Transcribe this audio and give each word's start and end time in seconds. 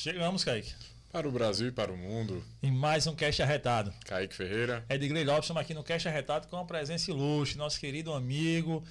Chegamos, 0.00 0.44
Kaique. 0.44 0.72
Para 1.10 1.28
o 1.28 1.32
Brasil 1.32 1.66
e 1.66 1.72
para 1.72 1.92
o 1.92 1.96
mundo. 1.96 2.44
Em 2.62 2.70
mais 2.70 3.08
um 3.08 3.16
Cast 3.16 3.42
Arretado. 3.42 3.92
Kaique 4.06 4.32
Ferreira. 4.32 4.84
Edgley 4.88 5.24
Lopes, 5.24 5.46
estamos 5.46 5.60
aqui 5.60 5.74
no 5.74 5.82
Cast 5.82 6.06
Arretado 6.06 6.46
com 6.46 6.56
a 6.56 6.64
presença 6.64 7.10
ilustre, 7.10 7.58
nosso 7.58 7.80
querido 7.80 8.12
amigo, 8.12 8.84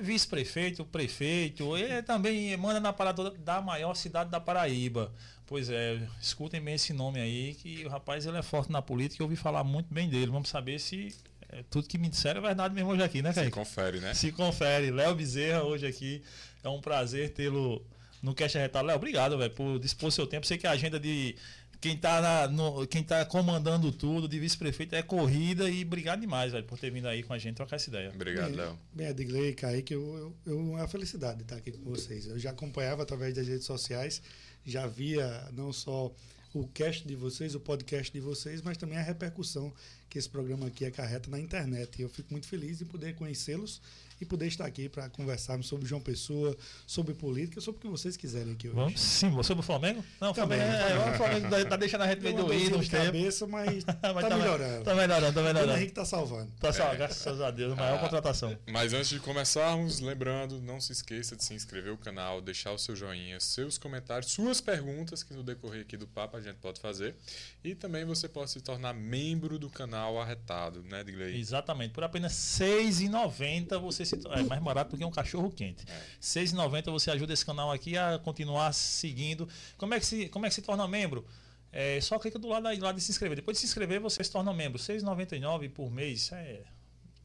vice-prefeito, 0.00 0.84
prefeito, 0.84 1.78
e 1.78 2.02
também 2.02 2.56
manda 2.56 2.80
na 2.80 2.92
parada 2.92 3.30
da 3.30 3.62
maior 3.62 3.94
cidade 3.94 4.30
da 4.30 4.40
Paraíba. 4.40 5.12
Pois 5.46 5.70
é, 5.70 6.02
escutem 6.20 6.60
bem 6.60 6.74
esse 6.74 6.92
nome 6.92 7.20
aí, 7.20 7.54
que 7.54 7.86
o 7.86 7.88
rapaz 7.88 8.26
ele 8.26 8.36
é 8.36 8.42
forte 8.42 8.72
na 8.72 8.82
política 8.82 9.22
e 9.22 9.24
eu 9.24 9.26
ouvi 9.26 9.36
falar 9.36 9.62
muito 9.62 9.94
bem 9.94 10.08
dele. 10.08 10.32
Vamos 10.32 10.48
saber 10.48 10.80
se 10.80 11.14
é, 11.50 11.62
tudo 11.70 11.86
que 11.86 11.96
me 11.96 12.08
disseram 12.08 12.40
é 12.40 12.48
verdade 12.48 12.74
mesmo 12.74 12.90
hoje 12.90 13.04
aqui, 13.04 13.22
né, 13.22 13.32
Kaique? 13.32 13.52
Se 13.52 13.54
confere, 13.54 14.00
né? 14.00 14.12
Se 14.12 14.32
confere. 14.32 14.90
Léo 14.90 15.14
Bezerra 15.14 15.62
hoje 15.62 15.86
aqui. 15.86 16.20
É 16.64 16.68
um 16.68 16.80
prazer 16.80 17.30
tê-lo 17.30 17.86
no 18.22 18.34
Cash 18.34 18.56
Arretado. 18.56 18.86
Léo, 18.86 18.96
obrigado, 18.96 19.36
velho, 19.36 19.52
por 19.52 19.78
dispor 19.78 20.12
seu 20.12 20.26
tempo. 20.26 20.46
Sei 20.46 20.56
que 20.56 20.66
a 20.66 20.70
agenda 20.70 20.98
de 21.00 21.34
quem 21.82 21.96
tá, 21.96 22.20
na, 22.20 22.46
no, 22.48 22.86
quem 22.86 23.02
tá 23.02 23.24
comandando 23.24 23.90
tudo, 23.90 24.28
de 24.28 24.38
vice-prefeito, 24.38 24.94
é 24.94 25.02
corrida 25.02 25.68
e 25.68 25.82
obrigado 25.82 26.20
demais, 26.20 26.52
velho, 26.52 26.64
por 26.64 26.78
ter 26.78 26.92
vindo 26.92 27.08
aí 27.08 27.24
com 27.24 27.32
a 27.32 27.38
gente 27.38 27.56
trocar 27.56 27.74
essa 27.74 27.90
ideia. 27.90 28.12
Obrigado, 28.14 28.54
Léo. 28.54 28.78
Bem, 28.94 29.08
Edgley 29.08 29.48
e 29.48 29.54
Kaique, 29.54 29.92
eu, 29.92 30.16
eu, 30.16 30.36
eu, 30.46 30.58
é 30.60 30.62
uma 30.62 30.88
felicidade 30.88 31.42
estar 31.42 31.56
aqui 31.56 31.72
com 31.72 31.82
vocês. 31.90 32.28
Eu 32.28 32.38
já 32.38 32.50
acompanhava 32.50 33.02
através 33.02 33.34
das 33.34 33.48
redes 33.48 33.66
sociais, 33.66 34.22
já 34.64 34.86
via 34.86 35.48
não 35.52 35.72
só 35.72 36.14
o 36.54 36.68
cast 36.68 37.06
de 37.08 37.16
vocês, 37.16 37.56
o 37.56 37.60
podcast 37.60 38.12
de 38.12 38.20
vocês, 38.20 38.62
mas 38.62 38.76
também 38.76 38.96
a 38.96 39.02
repercussão 39.02 39.72
que 40.08 40.18
esse 40.18 40.28
programa 40.28 40.68
aqui 40.68 40.84
acarreta 40.84 41.28
na 41.28 41.40
internet. 41.40 41.98
E 41.98 42.02
eu 42.02 42.08
fico 42.08 42.28
muito 42.30 42.46
feliz 42.46 42.78
de 42.78 42.84
poder 42.84 43.16
conhecê-los 43.16 43.80
e 44.22 44.24
poder 44.24 44.46
estar 44.46 44.64
aqui 44.64 44.88
para 44.88 45.08
conversarmos 45.10 45.66
sobre 45.66 45.86
João 45.88 46.00
Pessoa, 46.00 46.56
sobre 46.86 47.12
política, 47.12 47.60
sobre 47.60 47.78
o 47.78 47.80
que 47.82 47.88
vocês 47.88 48.16
quiserem 48.16 48.52
aqui 48.52 48.68
hoje. 48.68 48.76
Vamos 48.76 49.00
sim, 49.00 49.42
sobre 49.42 49.60
o 49.62 49.66
Flamengo? 49.66 50.04
Não, 50.20 50.32
Também, 50.32 50.58
Flamengo, 50.60 50.78
é, 50.82 51.10
o 51.10 51.16
Flamengo 51.16 51.68
tá 51.68 51.76
deixando 51.76 52.02
a 52.02 52.06
gente 52.06 52.20
meio 52.22 52.36
doído 52.36 52.78
uns 52.78 52.88
tempos. 52.88 53.06
cabeça, 53.06 53.46
mas 53.46 53.82
tá, 53.84 53.98
Mas 54.14 54.28
tá 54.28 54.36
melhorando. 54.36 54.84
Tá 54.84 54.94
melhorando, 54.94 55.32
tá 55.34 55.40
O 55.40 55.44
melhorando. 55.44 55.72
Henrique 55.76 55.92
tá 55.92 56.04
salvando. 56.04 56.52
Tá 56.60 56.72
só, 56.72 56.94
graças 56.94 57.40
a 57.40 57.50
Deus, 57.50 57.74
maior 57.76 57.96
Ah, 57.96 58.00
contratação. 58.00 58.56
Mas 58.70 58.92
antes 58.92 59.08
de 59.10 59.18
começarmos, 59.18 59.98
lembrando, 60.00 60.60
não 60.60 60.80
se 60.80 60.92
esqueça 60.92 61.34
de 61.34 61.42
se 61.44 61.52
inscrever 61.54 61.90
no 61.90 61.98
canal, 61.98 62.40
deixar 62.40 62.70
o 62.72 62.78
seu 62.78 62.94
joinha, 62.94 63.40
seus 63.40 63.76
comentários, 63.76 64.30
suas 64.30 64.60
perguntas, 64.60 65.22
que 65.24 65.34
no 65.34 65.42
decorrer 65.42 65.82
aqui 65.82 65.96
do 65.96 66.06
papo 66.06 66.36
a 66.36 66.40
gente 66.40 66.56
pode 66.58 66.80
fazer. 66.80 67.16
E 67.64 67.74
também 67.74 68.04
você 68.04 68.28
pode 68.28 68.50
se 68.52 68.60
tornar 68.60 68.94
membro 68.94 69.58
do 69.58 69.68
canal 69.68 70.20
Arretado, 70.20 70.82
né, 70.84 71.00
Edgley? 71.00 71.40
Exatamente. 71.40 71.92
Por 71.92 72.04
apenas 72.04 72.58
R$ 72.60 72.66
6,90 72.66 73.78
você 73.80 74.04
se 74.04 74.11
é 74.30 74.42
mais 74.42 74.62
barato 74.62 74.92
do 74.92 74.98
que 74.98 75.04
um 75.04 75.10
cachorro 75.10 75.50
quente. 75.50 75.84
É. 75.88 75.92
R$ 75.92 76.00
6,90 76.20 76.90
você 76.90 77.10
ajuda 77.10 77.32
esse 77.32 77.44
canal 77.44 77.70
aqui 77.70 77.96
a 77.96 78.18
continuar 78.18 78.72
seguindo. 78.72 79.48
Como 79.76 79.94
é 79.94 80.00
que 80.00 80.06
se, 80.06 80.28
como 80.28 80.46
é 80.46 80.48
que 80.48 80.54
se 80.54 80.62
torna 80.62 80.86
membro? 80.86 81.26
É, 81.72 82.00
só 82.00 82.18
clica 82.18 82.38
do 82.38 82.48
lado 82.48 82.68
aí 82.68 82.78
lá 82.78 82.92
de 82.92 83.00
se 83.00 83.10
inscrever. 83.10 83.36
Depois 83.36 83.56
de 83.56 83.60
se 83.60 83.66
inscrever, 83.66 84.00
você 84.00 84.22
se 84.22 84.30
torna 84.30 84.52
membro. 84.52 84.80
R$ 84.80 84.94
6,99 84.94 85.70
por 85.70 85.90
mês 85.90 86.30
é 86.32 86.62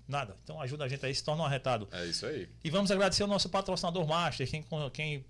nada. 0.08 0.38
Então 0.44 0.62
ajuda 0.62 0.86
a 0.86 0.88
gente 0.88 1.06
aí, 1.06 1.14
se 1.14 1.24
torna 1.24 1.44
um 1.44 1.46
arretado. 1.46 1.88
É 1.92 2.06
isso 2.06 2.26
aí. 2.26 2.48
E 2.64 2.70
vamos 2.70 2.90
agradecer 2.90 3.24
o 3.24 3.28
nosso 3.28 3.50
patrocinador 3.50 4.08
Master, 4.08 4.50
quem, 4.50 4.66
quem 4.94 5.26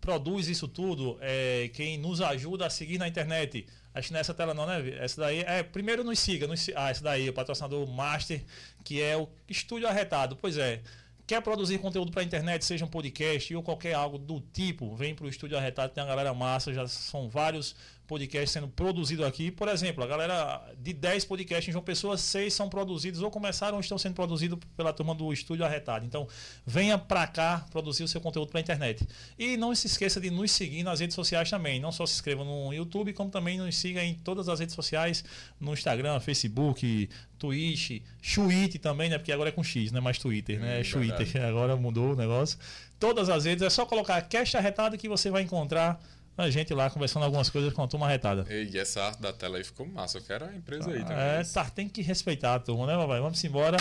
produz 0.00 0.48
isso 0.48 0.66
tudo, 0.66 1.18
é, 1.20 1.70
quem 1.74 1.98
nos 1.98 2.20
ajuda 2.20 2.66
a 2.66 2.70
seguir 2.70 2.98
na 2.98 3.06
internet. 3.06 3.66
Acho 3.94 4.08
que 4.08 4.14
nessa 4.14 4.32
tela 4.32 4.54
não, 4.54 4.66
né? 4.66 4.96
Essa 4.98 5.20
daí 5.20 5.40
é. 5.40 5.62
Primeiro 5.62 6.02
nos 6.02 6.18
siga. 6.18 6.46
Nos, 6.46 6.68
ah, 6.74 6.90
essa 6.90 7.02
daí, 7.02 7.28
o 7.28 7.32
patrocinador 7.32 7.86
Master, 7.86 8.42
que 8.84 9.00
é 9.02 9.16
o 9.16 9.28
Estúdio 9.48 9.86
Arretado. 9.88 10.36
Pois 10.36 10.56
é. 10.56 10.80
Quer 11.26 11.40
produzir 11.40 11.78
conteúdo 11.78 12.10
para 12.10 12.20
a 12.20 12.24
internet, 12.24 12.64
seja 12.64 12.84
um 12.84 12.88
podcast 12.88 13.54
ou 13.54 13.62
qualquer 13.62 13.94
algo 13.94 14.18
do 14.18 14.40
tipo, 14.40 14.94
vem 14.96 15.14
para 15.14 15.24
o 15.24 15.28
Estúdio 15.28 15.56
Arretado, 15.56 15.92
tem 15.92 16.02
uma 16.02 16.08
galera 16.08 16.34
massa, 16.34 16.74
já 16.74 16.86
são 16.88 17.28
vários 17.28 17.76
podcasts 18.12 18.50
sendo 18.50 18.68
produzidos 18.68 19.24
aqui. 19.24 19.50
Por 19.50 19.68
exemplo, 19.68 20.04
a 20.04 20.06
galera 20.06 20.62
de 20.78 20.92
10 20.92 21.24
podcasts 21.24 21.68
em 21.68 21.72
João 21.72 21.82
Pessoa, 21.82 22.18
6 22.18 22.52
são 22.52 22.68
produzidos 22.68 23.22
ou 23.22 23.30
começaram 23.30 23.76
ou 23.76 23.80
estão 23.80 23.96
sendo 23.96 24.14
produzidos 24.14 24.58
pela 24.76 24.92
turma 24.92 25.14
do 25.14 25.32
Estúdio 25.32 25.64
Arretado. 25.64 26.04
Então, 26.04 26.28
venha 26.66 26.98
para 26.98 27.26
cá 27.26 27.64
produzir 27.70 28.04
o 28.04 28.08
seu 28.08 28.20
conteúdo 28.20 28.50
para 28.50 28.60
a 28.60 28.62
internet. 28.62 29.08
E 29.38 29.56
não 29.56 29.74
se 29.74 29.86
esqueça 29.86 30.20
de 30.20 30.30
nos 30.30 30.52
seguir 30.52 30.82
nas 30.82 31.00
redes 31.00 31.14
sociais 31.14 31.48
também. 31.48 31.80
Não 31.80 31.90
só 31.90 32.04
se 32.04 32.12
inscreva 32.12 32.44
no 32.44 32.70
YouTube, 32.70 33.14
como 33.14 33.30
também 33.30 33.56
nos 33.56 33.76
siga 33.76 34.04
em 34.04 34.12
todas 34.12 34.46
as 34.46 34.60
redes 34.60 34.74
sociais, 34.74 35.24
no 35.58 35.72
Instagram, 35.72 36.20
Facebook, 36.20 37.08
Twitch, 37.38 38.02
Twitter 38.34 38.78
também, 38.78 39.08
né? 39.08 39.16
Porque 39.16 39.32
agora 39.32 39.48
é 39.48 39.52
com 39.52 39.64
X, 39.64 39.90
não 39.90 39.98
é 39.98 40.00
mais 40.02 40.18
Twitter, 40.18 40.60
né? 40.60 40.80
É 40.80 40.82
Hum, 40.82 40.84
Twitter. 40.84 41.42
Agora 41.48 41.76
mudou 41.76 42.12
o 42.12 42.16
negócio. 42.16 42.58
Todas 43.00 43.28
as 43.28 43.46
redes, 43.46 43.62
é 43.62 43.70
só 43.70 43.86
colocar 43.86 44.20
Cast 44.22 44.56
Arretado 44.56 44.98
que 44.98 45.08
você 45.08 45.30
vai 45.30 45.42
encontrar 45.42 46.00
a 46.36 46.48
gente 46.50 46.72
lá 46.72 46.88
conversando 46.88 47.24
algumas 47.24 47.50
coisas 47.50 47.72
com 47.72 47.82
a 47.82 47.86
turma 47.86 48.06
arretada. 48.06 48.46
E 48.50 48.78
essa 48.78 49.02
arte 49.02 49.20
da 49.20 49.32
tela 49.32 49.58
aí 49.58 49.64
ficou 49.64 49.86
massa. 49.86 50.18
Eu 50.18 50.22
quero 50.22 50.46
a 50.46 50.54
empresa 50.54 50.90
aí 50.90 51.00
também. 51.00 51.18
É, 51.18 51.42
tá, 51.44 51.64
tem 51.66 51.88
que 51.88 52.00
respeitar 52.00 52.54
a 52.54 52.58
turma, 52.58 52.86
né, 52.86 52.96
papai? 52.96 53.20
Vamos 53.20 53.42
embora. 53.44 53.76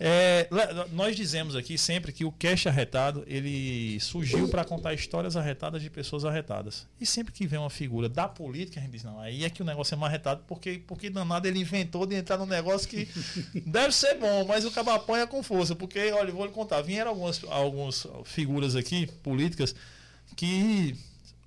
É, 0.00 0.48
nós 0.90 1.14
dizemos 1.14 1.54
aqui 1.54 1.78
sempre 1.78 2.12
que 2.12 2.24
o 2.24 2.32
Cash 2.32 2.66
Arretado 2.66 3.22
ele 3.28 4.00
surgiu 4.00 4.48
para 4.48 4.64
contar 4.64 4.92
histórias 4.92 5.36
arretadas 5.36 5.80
de 5.80 5.88
pessoas 5.88 6.24
arretadas. 6.24 6.84
E 7.00 7.06
sempre 7.06 7.32
que 7.32 7.46
vem 7.46 7.60
uma 7.60 7.70
figura 7.70 8.08
da 8.08 8.26
política, 8.26 8.80
a 8.80 8.82
gente 8.82 8.92
diz: 8.92 9.04
não, 9.04 9.20
aí 9.20 9.44
é 9.44 9.50
que 9.50 9.62
o 9.62 9.64
negócio 9.64 9.94
é 9.94 9.96
mais 9.96 10.12
arretado, 10.12 10.42
porque, 10.48 10.82
porque 10.86 11.08
danado 11.08 11.46
ele 11.46 11.60
inventou 11.60 12.06
de 12.06 12.16
entrar 12.16 12.38
num 12.38 12.46
negócio 12.46 12.88
que 12.88 13.08
deve 13.64 13.94
ser 13.94 14.18
bom, 14.18 14.44
mas 14.44 14.64
o 14.64 14.70
cabo 14.72 14.90
apanha 14.90 15.28
com 15.28 15.42
força. 15.44 15.76
Porque, 15.76 16.10
olha, 16.10 16.32
vou 16.32 16.44
lhe 16.44 16.52
contar: 16.52 16.82
vieram 16.82 17.12
algumas, 17.12 17.44
algumas 17.44 18.04
figuras 18.24 18.74
aqui, 18.74 19.06
políticas, 19.22 19.76
que 20.34 20.96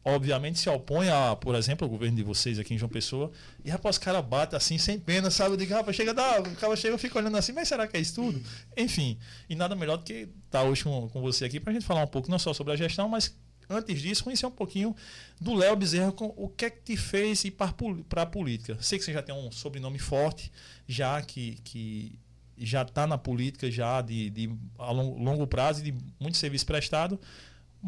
obviamente 0.07 0.57
se 0.57 0.69
opõe 0.69 1.09
a, 1.09 1.35
por 1.35 1.53
exemplo, 1.53 1.85
ao 1.85 1.89
governo 1.89 2.15
de 2.15 2.23
vocês 2.23 2.57
aqui 2.57 2.73
em 2.73 2.77
João 2.77 2.89
Pessoa, 2.89 3.29
e 3.63 3.69
rapaz, 3.69 3.97
os 3.97 3.99
caras 3.99 4.23
batem 4.25 4.55
assim, 4.55 4.77
sem 4.77 4.97
pena, 4.97 5.29
sabe? 5.29 5.51
Eu 5.51 5.57
digo, 5.57 5.73
rapaz, 5.73 5.95
chega, 5.95 6.13
dá, 6.13 6.39
o 6.39 6.55
cara 6.55 6.75
chega 6.77 6.95
e 6.95 6.97
fica 6.97 7.19
olhando 7.19 7.35
assim, 7.35 7.51
mas 7.51 7.67
será 7.67 7.85
que 7.85 7.97
é 7.97 7.99
isso 7.99 8.15
tudo? 8.15 8.41
Enfim, 8.77 9.17
e 9.49 9.55
nada 9.55 9.75
melhor 9.75 9.97
do 9.97 10.03
que 10.03 10.29
estar 10.45 10.63
hoje 10.63 10.83
com, 10.83 11.09
com 11.09 11.21
você 11.21 11.43
aqui 11.43 11.59
pra 11.59 11.73
gente 11.73 11.85
falar 11.85 12.03
um 12.03 12.07
pouco, 12.07 12.31
não 12.31 12.39
só 12.39 12.53
sobre 12.53 12.71
a 12.71 12.75
gestão, 12.77 13.09
mas 13.09 13.35
antes 13.69 14.01
disso, 14.01 14.23
conhecer 14.23 14.45
um 14.45 14.51
pouquinho 14.51 14.95
do 15.41 15.53
Léo 15.53 15.75
Bezerra, 15.75 16.11
com 16.13 16.33
o 16.37 16.47
que 16.47 16.65
é 16.65 16.69
que 16.69 16.81
te 16.81 16.97
fez 16.97 17.43
ir 17.43 17.51
para 17.51 18.21
a 18.21 18.25
política. 18.25 18.77
Sei 18.79 18.97
que 18.97 19.03
você 19.03 19.11
já 19.11 19.21
tem 19.21 19.35
um 19.35 19.51
sobrenome 19.51 19.99
forte, 19.99 20.51
já 20.87 21.21
que, 21.21 21.57
que 21.65 22.17
já 22.57 22.81
está 22.81 23.05
na 23.05 23.17
política 23.17 23.69
já 23.69 24.01
de, 24.01 24.29
de 24.29 24.49
a 24.79 24.91
longo 24.91 25.45
prazo 25.45 25.81
e 25.81 25.91
de 25.91 25.97
muito 26.19 26.37
serviço 26.37 26.65
prestado. 26.65 27.19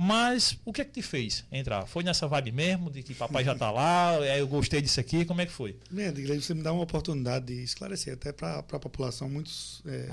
Mas 0.02 0.58
o 0.64 0.72
que 0.72 0.80
é 0.80 0.86
que 0.86 0.94
te 0.94 1.02
fez 1.02 1.44
entrar? 1.52 1.86
Foi 1.86 2.06
nessa 2.06 2.26
vibe 2.26 2.54
mesmo, 2.54 2.90
de 2.90 3.04
que 3.04 3.14
papai 3.14 3.44
já 3.44 3.54
tá 3.54 3.70
lá, 3.70 4.16
aí 4.16 4.40
eu 4.40 4.48
gostei 4.48 4.82
disso 4.82 4.98
aqui, 4.98 5.26
como 5.26 5.42
é 5.42 5.46
que 5.46 5.52
foi? 5.52 5.76
Bem, 5.92 6.06
Edgley, 6.06 6.42
você 6.42 6.54
me 6.54 6.64
dá 6.64 6.72
uma 6.72 6.84
oportunidade 6.84 7.48
de 7.48 7.62
esclarecer 7.62 8.14
até 8.14 8.32
para 8.32 8.60
a 8.60 8.80
população. 8.80 9.28
Muitos 9.28 9.82
é, 9.86 10.10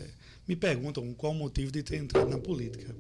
me 0.48 0.56
perguntam 0.56 1.14
qual 1.14 1.30
o 1.30 1.36
motivo 1.36 1.70
de 1.70 1.84
ter 1.84 1.98
entrado 1.98 2.28
na 2.28 2.36
política. 2.36 2.92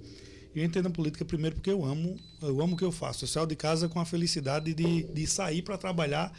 Eu 0.54 0.64
entrei 0.64 0.80
na 0.80 0.88
política 0.88 1.24
primeiro 1.24 1.56
porque 1.56 1.72
eu 1.72 1.84
amo, 1.84 2.16
eu 2.40 2.62
amo 2.62 2.74
o 2.74 2.78
que 2.78 2.84
eu 2.84 2.92
faço. 2.92 3.24
Eu 3.24 3.28
saio 3.28 3.48
de 3.48 3.56
casa 3.56 3.88
com 3.88 3.98
a 3.98 4.04
felicidade 4.04 4.72
de, 4.72 5.02
de 5.02 5.26
sair 5.26 5.62
para 5.62 5.76
trabalhar 5.76 6.32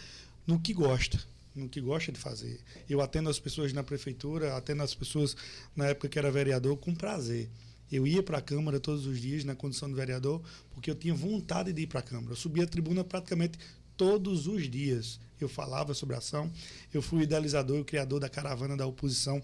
no 0.48 0.58
que 0.62 0.74
gosta, 0.74 1.20
no 1.54 1.68
que 1.68 1.82
gosta 1.82 2.10
de 2.10 2.20
fazer. 2.20 2.62
Eu 2.90 3.02
atendo 3.02 3.30
as 3.30 3.38
pessoas 3.38 3.74
na 3.74 3.84
prefeitura, 3.84 4.56
atendo 4.56 4.82
as 4.82 4.96
pessoas 4.96 5.36
na 5.76 5.88
época 5.88 6.08
que 6.08 6.18
era 6.18 6.32
vereador 6.32 6.78
com 6.78 6.96
prazer. 6.96 7.50
Eu 7.92 8.06
ia 8.06 8.22
para 8.22 8.38
a 8.38 8.42
Câmara 8.42 8.80
todos 8.80 9.06
os 9.06 9.20
dias 9.20 9.44
na 9.44 9.56
condição 9.56 9.88
de 9.88 9.96
vereador 9.96 10.42
porque 10.72 10.92
eu 10.92 10.96
tinha 10.96 11.14
vontade 11.14 11.72
de 11.72 11.82
ir 11.82 11.88
para 11.88 12.00
a 12.00 12.04
Câmara. 12.04 12.32
Eu 12.32 12.36
subia 12.36 12.64
a 12.64 12.68
tribuna 12.68 13.04
praticamente 13.04 13.58
todos 13.96 14.48
os 14.48 14.70
dias. 14.70 15.20
Eu 15.40 15.50
falava 15.50 15.94
sobre 15.94 16.16
a 16.16 16.20
ação. 16.20 16.52
Eu 16.94 17.02
fui 17.02 17.24
idealizador 17.24 17.80
e 17.80 17.84
criador 17.84 18.20
da 18.20 18.30
caravana 18.30 18.76
da 18.76 18.86
oposição 18.86 19.42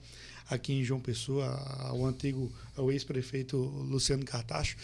aqui 0.50 0.74
em 0.74 0.84
João 0.84 1.00
Pessoa, 1.00 1.46
ao 1.80 2.06
antigo, 2.06 2.52
ao 2.76 2.92
ex-prefeito 2.92 3.58
Luciano 3.58 4.26
Cartacho. 4.26 4.78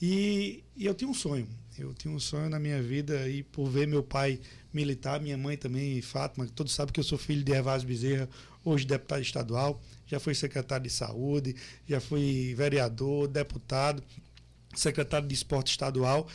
E, 0.00 0.62
e 0.76 0.86
eu 0.86 0.94
tinha 0.94 1.08
um 1.08 1.14
sonho. 1.14 1.48
Eu 1.78 1.92
tinha 1.94 2.12
um 2.12 2.20
sonho 2.20 2.48
na 2.48 2.58
minha 2.58 2.82
vida 2.82 3.28
e 3.28 3.42
por 3.42 3.68
ver 3.68 3.86
meu 3.86 4.02
pai 4.02 4.40
militar, 4.72 5.20
minha 5.20 5.38
mãe 5.38 5.56
também, 5.56 6.00
Fátima, 6.02 6.46
todos 6.46 6.72
sabem 6.72 6.92
que 6.92 7.00
eu 7.00 7.04
sou 7.04 7.18
filho 7.18 7.44
de 7.44 7.52
Evásio 7.52 7.86
Bezerra, 7.86 8.28
hoje 8.64 8.84
deputado 8.84 9.22
estadual, 9.22 9.80
já 10.14 10.20
fui 10.20 10.34
secretário 10.34 10.84
de 10.84 10.90
saúde, 10.90 11.56
já 11.88 12.00
fui 12.00 12.54
vereador, 12.54 13.28
deputado, 13.28 14.02
secretário 14.74 15.26
de 15.26 15.34
esporte 15.34 15.72
estadual. 15.72 16.28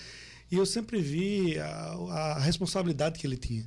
E 0.52 0.56
eu 0.56 0.66
sempre 0.66 1.02
vi 1.02 1.58
a, 1.60 1.66
a 1.66 2.40
responsabilidade 2.40 3.20
que 3.20 3.26
ele 3.26 3.38
tinha. 3.38 3.66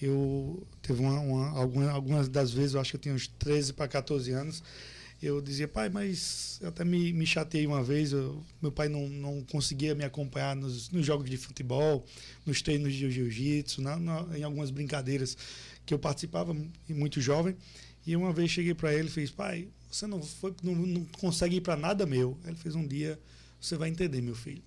Eu 0.00 0.66
teve 0.82 1.00
uma, 1.00 1.20
uma, 1.20 1.50
alguma, 1.50 1.90
algumas 1.90 2.28
das 2.28 2.50
vezes, 2.50 2.74
eu 2.74 2.80
acho 2.80 2.90
que 2.90 2.96
eu 2.96 3.00
tinha 3.00 3.14
uns 3.14 3.28
13 3.28 3.72
para 3.74 3.86
14 3.86 4.32
anos, 4.32 4.62
eu 5.22 5.40
dizia, 5.40 5.68
pai, 5.68 5.88
mas 5.88 6.58
eu 6.60 6.68
até 6.68 6.84
me, 6.84 7.12
me 7.12 7.24
chateei 7.24 7.66
uma 7.66 7.82
vez, 7.82 8.12
eu, 8.12 8.42
meu 8.60 8.72
pai 8.72 8.88
não, 8.88 9.08
não 9.08 9.42
conseguia 9.44 9.94
me 9.94 10.04
acompanhar 10.04 10.56
nos, 10.56 10.90
nos 10.90 11.06
jogos 11.06 11.30
de 11.30 11.36
futebol, 11.36 12.04
nos 12.44 12.60
treinos 12.60 12.92
de 12.92 13.10
jiu-jitsu, 13.10 13.82
em 14.36 14.42
algumas 14.42 14.70
brincadeiras 14.70 15.36
que 15.86 15.94
eu 15.94 15.98
participava 15.98 16.54
muito 16.88 17.20
jovem. 17.20 17.56
E 18.06 18.16
uma 18.16 18.32
vez 18.32 18.50
cheguei 18.50 18.74
para 18.74 18.92
ele 18.92 19.08
e 19.08 19.10
fiz, 19.10 19.30
pai, 19.30 19.68
você 19.90 20.06
não, 20.06 20.22
foi, 20.22 20.54
não, 20.62 20.74
não 20.74 21.04
consegue 21.18 21.56
ir 21.56 21.60
para 21.60 21.76
nada 21.76 22.04
meu. 22.04 22.36
Ele 22.44 22.56
fez 22.56 22.74
um 22.74 22.86
dia, 22.86 23.18
você 23.60 23.76
vai 23.76 23.88
entender, 23.88 24.20
meu 24.20 24.34
filho. 24.34 24.62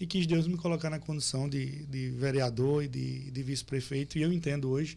e 0.00 0.06
quis 0.06 0.26
Deus 0.26 0.48
me 0.48 0.56
colocar 0.56 0.90
na 0.90 0.98
condição 0.98 1.48
de, 1.48 1.84
de 1.86 2.10
vereador 2.10 2.82
e 2.82 2.88
de, 2.88 3.30
de 3.30 3.42
vice-prefeito. 3.42 4.18
E 4.18 4.22
eu 4.22 4.32
entendo 4.32 4.68
hoje 4.70 4.96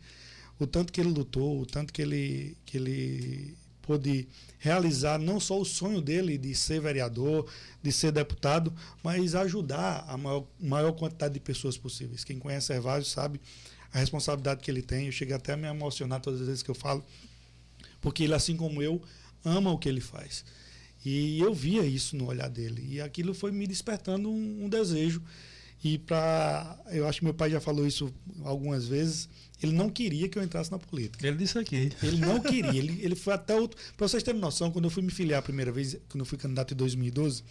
o 0.60 0.66
tanto 0.66 0.92
que 0.92 1.02
ele 1.02 1.10
lutou, 1.10 1.62
o 1.62 1.66
tanto 1.66 1.92
que 1.92 2.02
ele, 2.02 2.58
que 2.66 2.78
ele 2.78 3.56
pôde 3.82 4.28
realizar 4.58 5.20
não 5.20 5.40
só 5.40 5.60
o 5.60 5.66
sonho 5.66 6.02
dele 6.02 6.38
de 6.38 6.56
ser 6.56 6.80
vereador, 6.80 7.48
de 7.84 7.92
ser 7.92 8.12
deputado, 8.12 8.74
mas 9.04 9.36
ajudar 9.36 10.06
a 10.08 10.18
maior, 10.18 10.48
maior 10.60 10.92
quantidade 10.94 11.34
de 11.36 11.40
pessoas 11.40 11.78
possíveis. 11.78 12.24
Quem 12.24 12.40
conhece 12.40 12.74
Hervásio 12.74 13.10
sabe 13.10 13.40
a 13.94 14.00
responsabilidade 14.00 14.62
que 14.62 14.72
ele 14.72 14.82
tem. 14.82 15.06
Eu 15.06 15.12
chego 15.12 15.36
até 15.36 15.54
a 15.54 15.58
me 15.58 15.68
emocionar 15.68 16.20
todas 16.20 16.42
as 16.42 16.48
vezes 16.48 16.64
que 16.64 16.72
eu 16.72 16.76
falo, 16.76 17.06
porque 18.06 18.24
ele, 18.24 18.36
assim 18.36 18.56
como 18.56 18.84
eu, 18.84 19.02
ama 19.44 19.72
o 19.72 19.80
que 19.80 19.90
ele 19.90 20.00
faz. 20.00 20.46
E 21.04 21.40
eu 21.40 21.56
via 21.56 21.84
isso 21.84 22.16
no 22.16 22.28
olhar 22.28 22.48
dele. 22.48 22.86
E 22.88 23.02
aquilo 23.02 23.34
foi 23.34 23.52
me 23.52 23.66
despertando 23.66 24.30
um, 24.30 24.66
um 24.66 24.70
desejo. 24.70 25.24
E 25.84 25.98
para. 25.98 26.80
Eu 26.92 27.08
acho 27.08 27.18
que 27.18 27.26
meu 27.26 27.34
pai 27.34 27.50
já 27.50 27.60
falou 27.60 27.88
isso 27.88 28.14
algumas 28.44 28.88
vezes. 28.88 29.28
Ele 29.60 29.72
não 29.72 29.90
queria 29.90 30.30
que 30.30 30.38
eu 30.38 30.44
entrasse 30.44 30.72
na 30.72 30.78
política. 30.78 31.26
Ele 31.26 31.36
disse 31.36 31.58
aqui. 31.58 31.92
Ele 32.04 32.18
não 32.18 32.40
queria. 32.40 32.78
ele, 32.80 33.02
ele 33.02 33.16
foi 33.16 33.34
até 33.34 33.56
outro. 33.56 33.76
Para 33.98 34.08
vocês 34.08 34.22
terem 34.22 34.40
noção, 34.40 34.70
quando 34.70 34.86
eu 34.86 34.92
fui 34.92 35.02
me 35.02 35.10
filiar 35.12 35.40
a 35.40 35.42
primeira 35.42 35.72
vez, 35.72 35.98
quando 36.08 36.20
eu 36.20 36.26
fui 36.28 36.38
candidato 36.38 36.76
em 36.76 36.78
2012, 36.78 37.44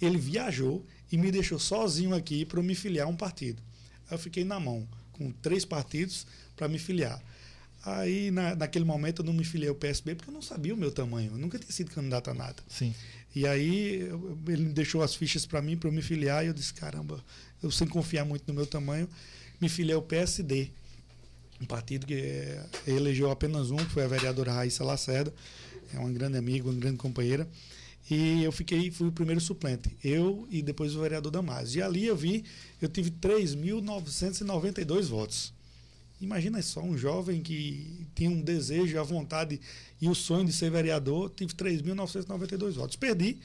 ele 0.00 0.16
viajou 0.16 0.86
e 1.10 1.18
me 1.18 1.32
deixou 1.32 1.58
sozinho 1.58 2.14
aqui 2.14 2.44
para 2.44 2.62
me 2.62 2.76
filiar 2.76 3.08
a 3.08 3.10
um 3.10 3.16
partido. 3.16 3.60
Eu 4.08 4.16
fiquei 4.16 4.44
na 4.44 4.60
mão 4.60 4.86
com 5.10 5.32
três 5.32 5.64
partidos 5.64 6.24
para 6.54 6.68
me 6.68 6.78
filiar. 6.78 7.20
Aí, 7.84 8.30
na, 8.30 8.54
naquele 8.54 8.84
momento, 8.84 9.22
eu 9.22 9.26
não 9.26 9.32
me 9.32 9.44
filiei 9.44 9.68
ao 9.68 9.74
PSB 9.74 10.14
porque 10.14 10.30
eu 10.30 10.34
não 10.34 10.42
sabia 10.42 10.74
o 10.74 10.76
meu 10.76 10.90
tamanho. 10.90 11.32
Eu 11.32 11.38
nunca 11.38 11.58
tinha 11.58 11.70
sido 11.70 11.90
candidato 11.90 12.30
a 12.30 12.34
nada. 12.34 12.62
Sim. 12.68 12.94
E 13.34 13.46
aí, 13.46 14.00
eu, 14.00 14.38
ele 14.48 14.66
deixou 14.66 15.02
as 15.02 15.14
fichas 15.14 15.46
para 15.46 15.62
mim, 15.62 15.76
para 15.76 15.88
eu 15.88 15.92
me 15.92 16.02
filiar, 16.02 16.44
e 16.44 16.48
eu 16.48 16.54
disse: 16.54 16.74
caramba, 16.74 17.22
eu 17.62 17.70
sem 17.70 17.86
confiar 17.86 18.24
muito 18.24 18.44
no 18.48 18.54
meu 18.54 18.66
tamanho, 18.66 19.08
me 19.60 19.68
filiei 19.68 19.94
ao 19.94 20.02
PSD. 20.02 20.70
Um 21.60 21.66
partido 21.66 22.06
que 22.06 22.14
é, 22.14 22.64
elegeu 22.86 23.30
apenas 23.30 23.70
um, 23.70 23.76
que 23.76 23.90
foi 23.90 24.04
a 24.04 24.08
vereadora 24.08 24.52
Raíssa 24.52 24.84
Lacerda. 24.84 25.32
É 25.92 25.98
uma 25.98 26.10
grande 26.10 26.36
amiga, 26.36 26.68
uma 26.68 26.78
grande 26.78 26.98
companheira. 26.98 27.48
E 28.10 28.42
eu 28.42 28.50
fiquei, 28.52 28.90
fui 28.90 29.08
o 29.08 29.12
primeiro 29.12 29.40
suplente. 29.40 29.90
Eu 30.02 30.46
e 30.50 30.62
depois 30.62 30.96
o 30.96 31.00
vereador 31.00 31.30
Damásio. 31.30 31.80
E 31.80 31.82
ali 31.82 32.06
eu 32.06 32.16
vi, 32.16 32.44
eu 32.80 32.88
tive 32.88 33.10
3.992 33.10 35.02
votos. 35.02 35.52
Imagina 36.20 36.60
só, 36.62 36.80
um 36.82 36.96
jovem 36.96 37.42
que 37.42 38.06
tinha 38.14 38.30
um 38.30 38.40
desejo, 38.40 38.98
a 38.98 39.02
vontade 39.02 39.60
e 40.00 40.08
o 40.08 40.14
sonho 40.14 40.44
de 40.44 40.52
ser 40.52 40.70
vereador, 40.70 41.30
tive 41.30 41.52
3.992 41.52 42.72
votos. 42.72 42.96
Perdi. 42.96 43.38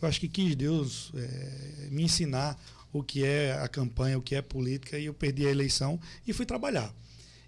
Eu 0.00 0.08
acho 0.08 0.20
que 0.20 0.28
quis 0.28 0.54
Deus 0.54 1.12
é, 1.14 1.88
me 1.90 2.02
ensinar 2.02 2.58
o 2.92 3.02
que 3.02 3.24
é 3.24 3.52
a 3.52 3.68
campanha, 3.68 4.18
o 4.18 4.22
que 4.22 4.34
é 4.34 4.42
política, 4.42 4.98
e 4.98 5.06
eu 5.06 5.14
perdi 5.14 5.46
a 5.46 5.50
eleição 5.50 6.00
e 6.26 6.32
fui 6.32 6.44
trabalhar. 6.44 6.92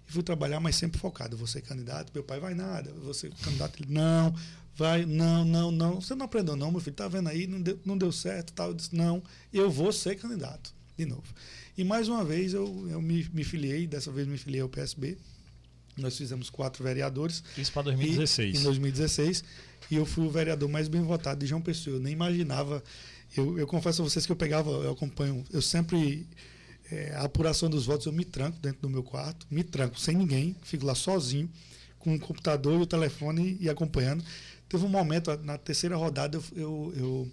E 0.07 0.11
fui 0.11 0.23
trabalhar, 0.23 0.59
mas 0.59 0.75
sempre 0.75 0.99
focado. 0.99 1.35
Você 1.37 1.61
candidato, 1.61 2.11
meu 2.13 2.23
pai 2.23 2.39
vai 2.39 2.53
nada. 2.53 2.91
Você 3.03 3.29
candidato, 3.41 3.81
ele, 3.81 3.91
não, 3.91 4.33
vai, 4.75 5.05
não, 5.05 5.43
não, 5.43 5.71
não. 5.71 6.01
Você 6.01 6.15
não 6.15 6.25
aprendeu, 6.25 6.55
não, 6.55 6.71
meu 6.71 6.79
filho. 6.79 6.95
Tá 6.95 7.07
vendo 7.07 7.29
aí, 7.29 7.47
não 7.47 7.61
deu, 7.61 7.79
não 7.85 7.97
deu 7.97 8.11
certo. 8.11 8.53
Tal. 8.53 8.69
Eu 8.69 8.73
disse, 8.73 8.95
não, 8.95 9.23
eu 9.51 9.69
vou 9.69 9.91
ser 9.91 10.15
candidato, 10.15 10.73
de 10.97 11.05
novo. 11.05 11.23
E 11.77 11.83
mais 11.83 12.07
uma 12.07 12.23
vez 12.23 12.53
eu, 12.53 12.87
eu 12.89 13.01
me, 13.01 13.27
me 13.33 13.43
filiei, 13.43 13.87
dessa 13.87 14.11
vez 14.11 14.27
me 14.27 14.37
filiei 14.37 14.61
ao 14.61 14.69
PSB. 14.69 15.17
Nós 15.97 16.17
fizemos 16.17 16.49
quatro 16.49 16.83
vereadores. 16.83 17.43
Isso 17.57 17.71
para 17.71 17.83
2016. 17.83 18.55
E, 18.55 18.59
em 18.59 18.63
2016. 18.63 19.43
E 19.91 19.95
eu 19.95 20.05
fui 20.05 20.25
o 20.25 20.29
vereador 20.29 20.69
mais 20.69 20.87
bem 20.87 21.01
votado 21.01 21.39
de 21.39 21.45
João 21.45 21.61
Pessoa. 21.61 21.97
Eu 21.97 21.99
nem 21.99 22.13
imaginava. 22.13 22.83
Eu, 23.35 23.57
eu 23.57 23.67
confesso 23.67 24.01
a 24.01 24.05
vocês 24.05 24.25
que 24.25 24.31
eu 24.31 24.35
pegava, 24.35 24.69
eu 24.69 24.91
acompanho, 24.91 25.43
eu 25.51 25.61
sempre. 25.61 26.27
É, 26.91 27.13
a 27.15 27.23
apuração 27.23 27.69
dos 27.69 27.85
votos 27.85 28.05
eu 28.05 28.11
me 28.11 28.25
tranco 28.25 28.59
dentro 28.59 28.81
do 28.81 28.89
meu 28.89 29.01
quarto, 29.01 29.47
me 29.49 29.63
tranco 29.63 29.99
sem 29.99 30.15
ninguém, 30.15 30.55
fico 30.63 30.85
lá 30.85 30.93
sozinho, 30.93 31.49
com 31.97 32.13
o 32.13 32.19
computador 32.19 32.77
e 32.79 32.83
o 32.83 32.85
telefone 32.85 33.57
e 33.59 33.69
acompanhando. 33.69 34.23
Teve 34.67 34.85
um 34.85 34.89
momento, 34.89 35.35
na 35.43 35.57
terceira 35.57 35.95
rodada, 35.95 36.37
eu 36.37 36.43
eu 36.55 36.93
eu 36.95 37.31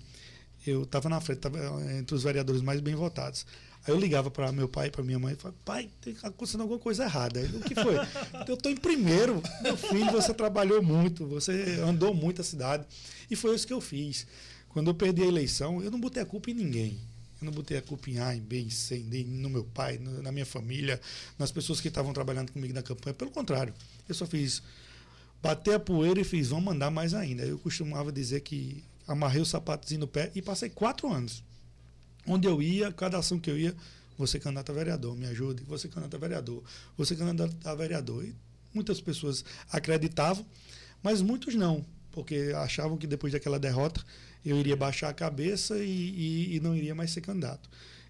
estava 0.66 1.08
na 1.08 1.20
frente, 1.20 1.38
estava 1.38 1.58
entre 1.94 2.14
os 2.14 2.22
vereadores 2.22 2.62
mais 2.62 2.80
bem 2.80 2.94
votados. 2.94 3.46
Aí 3.86 3.94
eu 3.94 3.98
ligava 3.98 4.30
para 4.30 4.52
meu 4.52 4.68
pai, 4.68 4.90
para 4.90 5.02
minha 5.02 5.18
mãe, 5.18 5.32
e 5.32 5.36
falava, 5.36 5.58
pai, 5.64 5.88
tem 6.02 6.14
acontecendo 6.22 6.60
alguma 6.60 6.78
coisa 6.78 7.04
errada. 7.04 7.40
o 7.40 7.60
que 7.60 7.74
foi? 7.74 7.94
eu 8.46 8.54
estou 8.54 8.70
em 8.70 8.76
primeiro. 8.76 9.42
Meu 9.62 9.76
filho, 9.76 10.12
você 10.12 10.34
trabalhou 10.34 10.82
muito, 10.82 11.26
você 11.26 11.80
andou 11.82 12.12
muito 12.12 12.42
a 12.42 12.44
cidade. 12.44 12.84
E 13.30 13.36
foi 13.36 13.54
isso 13.54 13.66
que 13.66 13.72
eu 13.72 13.80
fiz. 13.80 14.26
Quando 14.68 14.88
eu 14.88 14.94
perdi 14.94 15.22
a 15.22 15.26
eleição, 15.26 15.82
eu 15.82 15.90
não 15.90 15.98
botei 15.98 16.22
a 16.22 16.26
culpa 16.26 16.50
em 16.50 16.54
ninguém. 16.54 17.00
Eu 17.40 17.46
não 17.46 17.52
botei 17.52 17.78
a 17.78 17.82
culpa 17.82 18.10
em 18.10 18.18
A, 18.18 18.36
em 18.36 18.40
B, 18.40 18.60
em 18.60 18.70
C, 18.70 19.02
nem 19.08 19.24
no 19.24 19.48
meu 19.48 19.64
pai, 19.64 19.98
na 19.98 20.30
minha 20.30 20.44
família, 20.44 21.00
nas 21.38 21.50
pessoas 21.50 21.80
que 21.80 21.88
estavam 21.88 22.12
trabalhando 22.12 22.52
comigo 22.52 22.74
na 22.74 22.82
campanha. 22.82 23.14
Pelo 23.14 23.30
contrário, 23.30 23.72
eu 24.06 24.14
só 24.14 24.26
fiz 24.26 24.62
bater 25.42 25.74
a 25.74 25.80
poeira 25.80 26.20
e 26.20 26.24
fiz, 26.24 26.48
vamos 26.48 26.66
mandar 26.66 26.90
mais 26.90 27.14
ainda. 27.14 27.44
Eu 27.44 27.58
costumava 27.58 28.12
dizer 28.12 28.40
que 28.40 28.84
amarrei 29.12 29.42
o 29.42 29.46
sapatinho 29.46 30.00
no 30.00 30.08
pé 30.08 30.30
e 30.34 30.40
passei 30.40 30.70
quatro 30.70 31.12
anos 31.12 31.42
Onde 32.26 32.46
eu 32.46 32.60
ia, 32.60 32.92
cada 32.92 33.18
ação 33.18 33.38
que 33.38 33.50
eu 33.50 33.58
ia, 33.58 33.74
você 34.16 34.38
candidato 34.38 34.70
a 34.70 34.74
vereador, 34.74 35.16
me 35.16 35.26
ajude, 35.26 35.62
você 35.64 35.88
candidato 35.88 36.14
a 36.14 36.18
vereador, 36.18 36.62
você 36.96 37.16
candidato 37.16 37.56
a 37.66 37.74
vereador. 37.74 38.24
E 38.24 38.34
muitas 38.74 39.00
pessoas 39.00 39.44
acreditavam, 39.70 40.44
mas 41.02 41.22
muitos 41.22 41.54
não, 41.54 41.84
porque 42.12 42.52
achavam 42.56 42.98
que 42.98 43.06
depois 43.06 43.32
daquela 43.32 43.58
derrota 43.58 44.04
eu 44.44 44.58
iria 44.58 44.76
baixar 44.76 45.08
a 45.08 45.14
cabeça 45.14 45.78
e, 45.78 45.88
e, 45.88 46.56
e 46.56 46.60
não 46.60 46.76
iria 46.76 46.94
mais 46.94 47.10
ser 47.10 47.22
candidato. 47.22 47.68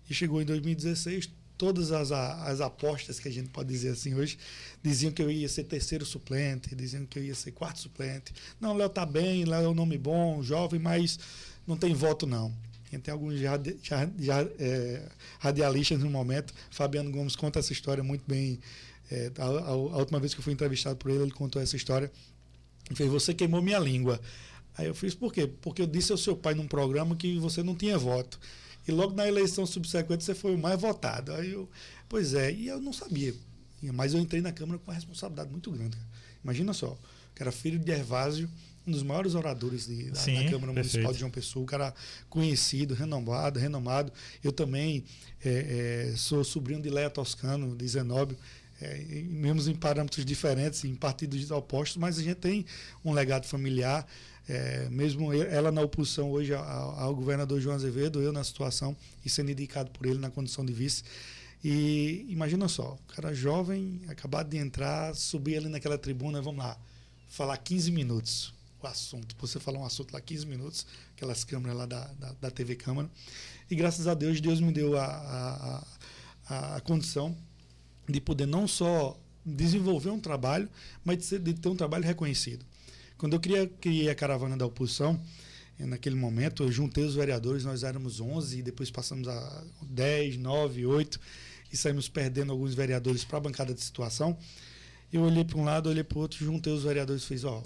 E 0.08 0.14
chegou 0.14 0.42
em 0.42 0.44
2016, 0.44 1.30
todas 1.60 1.92
as, 1.92 2.10
as 2.10 2.62
apostas 2.62 3.20
que 3.20 3.28
a 3.28 3.30
gente 3.30 3.50
pode 3.50 3.68
dizer 3.68 3.90
assim 3.90 4.14
hoje 4.14 4.38
diziam 4.82 5.12
que 5.12 5.20
eu 5.20 5.30
ia 5.30 5.46
ser 5.46 5.64
terceiro 5.64 6.06
suplente, 6.06 6.74
diziam 6.74 7.04
que 7.04 7.18
eu 7.18 7.22
ia 7.22 7.34
ser 7.34 7.50
quarto 7.50 7.80
suplente. 7.80 8.32
Não, 8.58 8.74
Léo 8.74 8.88
tá 8.88 9.04
bem, 9.04 9.44
Léo 9.44 9.64
é 9.64 9.68
um 9.68 9.74
nome 9.74 9.98
bom, 9.98 10.42
jovem, 10.42 10.80
mas 10.80 11.18
não 11.66 11.76
tem 11.76 11.92
voto 11.92 12.26
não. 12.26 12.50
Tem 13.02 13.12
alguns 13.12 13.38
já, 13.38 13.60
já, 13.82 14.10
já 14.18 14.40
é, 14.58 15.02
radialistas 15.38 16.00
no 16.00 16.08
momento. 16.08 16.54
Fabiano 16.70 17.10
Gomes 17.10 17.36
conta 17.36 17.58
essa 17.58 17.74
história 17.74 18.02
muito 18.02 18.24
bem. 18.26 18.58
É, 19.10 19.30
a, 19.36 19.44
a, 19.44 19.68
a, 19.68 19.74
última 19.74 20.18
vez 20.18 20.32
que 20.32 20.40
eu 20.40 20.44
fui 20.44 20.54
entrevistado 20.54 20.96
por 20.96 21.10
ele, 21.10 21.24
ele 21.24 21.30
contou 21.30 21.60
essa 21.60 21.76
história. 21.76 22.10
Ele 22.88 22.96
fez: 22.96 23.10
Você 23.10 23.34
queimou 23.34 23.60
minha 23.60 23.78
língua. 23.78 24.18
Aí 24.78 24.86
eu 24.86 24.94
fiz: 24.94 25.14
Por 25.14 25.30
quê? 25.30 25.46
Porque 25.60 25.82
eu 25.82 25.86
disse 25.86 26.10
ao 26.10 26.18
seu 26.18 26.34
pai 26.34 26.54
num 26.54 26.66
programa 26.66 27.14
que 27.14 27.38
você 27.38 27.62
não 27.62 27.76
tinha 27.76 27.98
voto. 27.98 28.40
E 28.90 28.92
logo 28.92 29.14
na 29.14 29.26
eleição 29.26 29.64
subsequente 29.64 30.24
você 30.24 30.34
foi 30.34 30.54
o 30.54 30.58
mais 30.58 30.80
votado. 30.80 31.32
Aí 31.32 31.52
eu, 31.52 31.68
pois 32.08 32.34
é, 32.34 32.52
e 32.52 32.66
eu 32.66 32.80
não 32.80 32.92
sabia. 32.92 33.34
Mas 33.94 34.12
eu 34.12 34.20
entrei 34.20 34.40
na 34.42 34.52
Câmara 34.52 34.78
com 34.78 34.90
uma 34.90 34.94
responsabilidade 34.94 35.50
muito 35.50 35.70
grande. 35.70 35.96
Imagina 36.42 36.72
só, 36.72 36.98
que 37.34 37.42
era 37.42 37.52
filho 37.52 37.78
de 37.78 37.90
Hervásio 37.90 38.48
um 38.86 38.92
dos 38.92 39.02
maiores 39.02 39.34
oradores 39.34 39.86
de, 39.86 40.10
da, 40.10 40.16
Sim, 40.16 40.34
da, 40.34 40.50
Câmara 40.50 40.72
perfeito. 40.72 40.74
Municipal 40.74 41.12
de 41.12 41.18
João 41.18 41.30
Pessoa, 41.30 41.62
um 41.62 41.66
cara 41.66 41.94
conhecido, 42.28 42.94
renomado, 42.94 43.58
renomado. 43.58 44.12
Eu 44.42 44.52
também 44.52 45.04
é, 45.44 46.08
é, 46.10 46.16
sou 46.16 46.42
sobrinho 46.42 46.80
de 46.80 46.90
Leia 46.90 47.10
Toscano, 47.10 47.76
de 47.76 47.86
Zenóbio, 47.86 48.36
é, 48.80 49.22
mesmo 49.28 49.70
em 49.70 49.74
parâmetros 49.74 50.24
diferentes, 50.24 50.84
em 50.84 50.94
partidos 50.94 51.50
opostos, 51.50 51.98
mas 51.98 52.18
a 52.18 52.22
gente 52.22 52.38
tem 52.38 52.64
um 53.04 53.12
legado 53.12 53.46
familiar. 53.46 54.06
É, 54.52 54.88
mesmo 54.90 55.32
ela 55.32 55.70
na 55.70 55.80
oposição 55.80 56.32
hoje 56.32 56.52
ao, 56.52 57.14
governador 57.14 57.60
João 57.60 57.76
Azevedo, 57.76 58.20
eu 58.20 58.32
na 58.32 58.42
situação 58.42 58.96
e 59.24 59.30
sendo 59.30 59.52
indicado 59.52 59.92
por 59.92 60.06
ele 60.06 60.18
na 60.18 60.28
condição 60.28 60.66
de 60.66 60.72
vice. 60.72 61.04
E 61.62 62.26
imagina 62.28 62.66
só, 62.66 62.94
o 62.94 63.14
cara 63.14 63.32
jovem, 63.32 64.00
acabado 64.08 64.48
de 64.48 64.56
entrar, 64.56 65.14
subir 65.14 65.56
ali 65.56 65.68
naquela 65.68 65.96
tribuna, 65.96 66.42
vamos 66.42 66.64
lá, 66.64 66.76
falar 67.28 67.56
15 67.58 67.92
minutos 67.92 68.52
o 68.82 68.86
assunto. 68.88 69.36
Você 69.38 69.60
falar 69.60 69.78
um 69.78 69.84
assunto 69.84 70.12
lá 70.12 70.20
15 70.20 70.46
minutos, 70.46 70.84
aquelas 71.14 71.44
câmeras 71.44 71.76
lá 71.76 71.86
da, 71.86 72.04
da, 72.18 72.32
da 72.40 72.50
TV 72.50 72.74
Câmara. 72.74 73.08
E 73.70 73.76
graças 73.76 74.08
a 74.08 74.14
Deus, 74.14 74.40
Deus 74.40 74.60
me 74.60 74.72
deu 74.72 74.98
a, 74.98 75.04
a, 75.04 75.86
a, 76.48 76.76
a 76.76 76.80
condição 76.80 77.36
de 78.08 78.20
poder 78.20 78.46
não 78.46 78.66
só 78.66 79.16
desenvolver 79.46 80.10
um 80.10 80.18
trabalho, 80.18 80.68
mas 81.04 81.18
de, 81.18 81.24
ser, 81.24 81.38
de, 81.38 81.54
ter 81.54 81.68
um 81.68 81.76
trabalho 81.76 82.04
reconhecido. 82.04 82.64
Quando 83.20 83.34
eu 83.34 83.40
criei, 83.40 83.66
criei 83.66 84.08
a 84.08 84.14
caravana 84.14 84.56
da 84.56 84.64
oposição, 84.64 85.20
eh, 85.78 85.84
naquele 85.84 86.16
momento, 86.16 86.62
eu 86.62 86.72
juntei 86.72 87.04
os 87.04 87.14
vereadores, 87.14 87.66
nós 87.66 87.82
éramos 87.84 88.18
11, 88.18 88.60
e 88.60 88.62
depois 88.62 88.90
passamos 88.90 89.28
a 89.28 89.64
10, 89.82 90.38
9, 90.38 90.86
8, 90.86 91.20
e 91.70 91.76
saímos 91.76 92.08
perdendo 92.08 92.50
alguns 92.50 92.72
vereadores 92.72 93.22
para 93.22 93.36
a 93.36 93.40
bancada 93.42 93.74
de 93.74 93.82
situação. 93.82 94.38
Eu 95.12 95.20
olhei 95.20 95.44
para 95.44 95.58
um 95.58 95.64
lado, 95.64 95.90
olhei 95.90 96.02
para 96.02 96.16
o 96.16 96.22
outro, 96.22 96.42
juntei 96.42 96.72
os 96.72 96.84
vereadores 96.84 97.22
e 97.22 97.26
fiz: 97.26 97.44
Ó, 97.44 97.62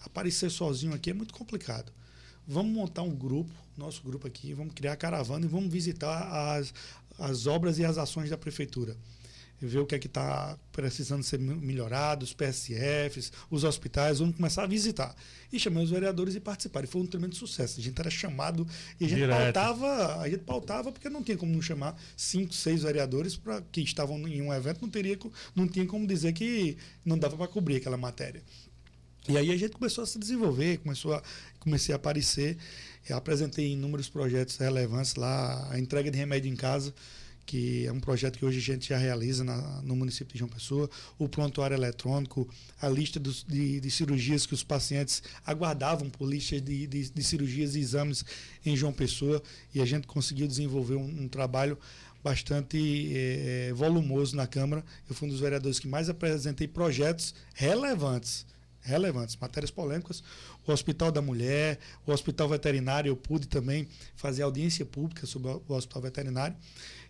aparecer 0.00 0.50
sozinho 0.50 0.92
aqui 0.92 1.10
é 1.10 1.14
muito 1.14 1.32
complicado. 1.32 1.92
Vamos 2.44 2.72
montar 2.72 3.02
um 3.02 3.14
grupo, 3.14 3.52
nosso 3.76 4.02
grupo 4.02 4.26
aqui, 4.26 4.54
vamos 4.54 4.74
criar 4.74 4.94
a 4.94 4.96
caravana 4.96 5.46
e 5.46 5.48
vamos 5.48 5.72
visitar 5.72 6.56
as, 6.56 6.74
as 7.16 7.46
obras 7.46 7.78
e 7.78 7.84
as 7.84 7.96
ações 7.96 8.28
da 8.28 8.36
prefeitura. 8.36 8.96
Ver 9.64 9.78
o 9.78 9.86
que 9.86 9.94
é 9.94 9.98
que 9.98 10.06
está 10.06 10.58
precisando 10.70 11.22
ser 11.22 11.38
melhorado, 11.38 12.24
os 12.24 12.34
PSFs, 12.34 13.32
os 13.50 13.64
hospitais, 13.64 14.18
vamos 14.18 14.36
começar 14.36 14.64
a 14.64 14.66
visitar. 14.66 15.14
E 15.50 15.58
chamei 15.58 15.82
os 15.82 15.90
vereadores 15.90 16.34
e 16.34 16.40
participaram. 16.40 16.84
E 16.84 16.88
foi 16.88 17.00
um 17.00 17.06
tremendo 17.06 17.34
sucesso. 17.34 17.80
A 17.80 17.82
gente 17.82 17.98
era 17.98 18.10
chamado 18.10 18.66
e 19.00 19.06
a 19.06 19.08
gente 19.08 19.20
Direto. 19.20 19.54
pautava, 19.54 20.20
a 20.20 20.28
gente 20.28 20.42
pautava 20.42 20.92
porque 20.92 21.08
não 21.08 21.22
tinha 21.22 21.38
como 21.38 21.52
não 21.52 21.62
chamar 21.62 21.98
cinco, 22.16 22.52
seis 22.52 22.82
vereadores 22.82 23.36
para 23.36 23.62
que 23.72 23.80
estavam 23.80 24.18
em 24.28 24.42
um 24.42 24.52
evento, 24.52 24.82
não 24.82 24.90
teria, 24.90 25.18
não 25.54 25.66
tinha 25.66 25.86
como 25.86 26.06
dizer 26.06 26.32
que 26.34 26.76
não 27.04 27.18
dava 27.18 27.36
para 27.36 27.48
cobrir 27.48 27.76
aquela 27.76 27.96
matéria. 27.96 28.42
E 29.28 29.36
aí 29.36 29.50
a 29.50 29.56
gente 29.56 29.72
começou 29.72 30.04
a 30.04 30.06
se 30.06 30.18
desenvolver, 30.18 30.78
começou 30.78 31.14
a, 31.14 31.22
comecei 31.58 31.92
a 31.92 31.96
aparecer. 31.96 32.58
apresentei 33.10 33.72
inúmeros 33.72 34.08
projetos 34.08 34.56
relevantes 34.56 35.14
lá, 35.14 35.68
a 35.70 35.78
entrega 35.78 36.10
de 36.10 36.18
remédio 36.18 36.52
em 36.52 36.56
casa 36.56 36.92
que 37.46 37.86
é 37.86 37.92
um 37.92 38.00
projeto 38.00 38.38
que 38.38 38.44
hoje 38.44 38.58
a 38.58 38.62
gente 38.62 38.88
já 38.88 38.98
realiza 38.98 39.44
na, 39.44 39.80
no 39.82 39.94
município 39.94 40.32
de 40.32 40.40
João 40.40 40.50
Pessoa, 40.50 40.90
o 41.16 41.28
prontuário 41.28 41.76
eletrônico, 41.76 42.48
a 42.82 42.88
lista 42.88 43.20
dos, 43.20 43.44
de, 43.44 43.80
de, 43.80 43.90
cirurgias 43.90 44.44
que 44.44 44.52
os 44.52 44.64
pacientes 44.64 45.22
aguardavam 45.46 46.10
por 46.10 46.28
listas 46.28 46.60
de, 46.60 46.86
de, 46.86 47.08
de, 47.08 47.24
cirurgias 47.24 47.76
e 47.76 47.80
exames 47.80 48.24
em 48.64 48.76
João 48.76 48.92
Pessoa, 48.92 49.40
e 49.72 49.80
a 49.80 49.86
gente 49.86 50.06
conseguiu 50.06 50.48
desenvolver 50.48 50.96
um, 50.96 51.22
um 51.22 51.28
trabalho 51.28 51.78
bastante 52.22 53.12
é, 53.14 53.72
volumoso 53.72 54.34
na 54.34 54.48
Câmara. 54.48 54.84
Eu 55.08 55.14
fui 55.14 55.28
um 55.28 55.30
dos 55.30 55.38
vereadores 55.38 55.78
que 55.78 55.86
mais 55.86 56.08
apresentei 56.10 56.66
projetos 56.66 57.32
relevantes 57.54 58.44
relevantes, 58.86 59.36
matérias 59.36 59.70
polêmicas, 59.70 60.22
o 60.66 60.72
Hospital 60.72 61.10
da 61.10 61.20
Mulher, 61.20 61.78
o 62.06 62.12
Hospital 62.12 62.48
Veterinário, 62.48 63.10
eu 63.10 63.16
pude 63.16 63.48
também 63.48 63.88
fazer 64.14 64.42
audiência 64.42 64.86
pública 64.86 65.26
sobre 65.26 65.50
o 65.50 65.74
Hospital 65.74 66.02
Veterinário. 66.02 66.56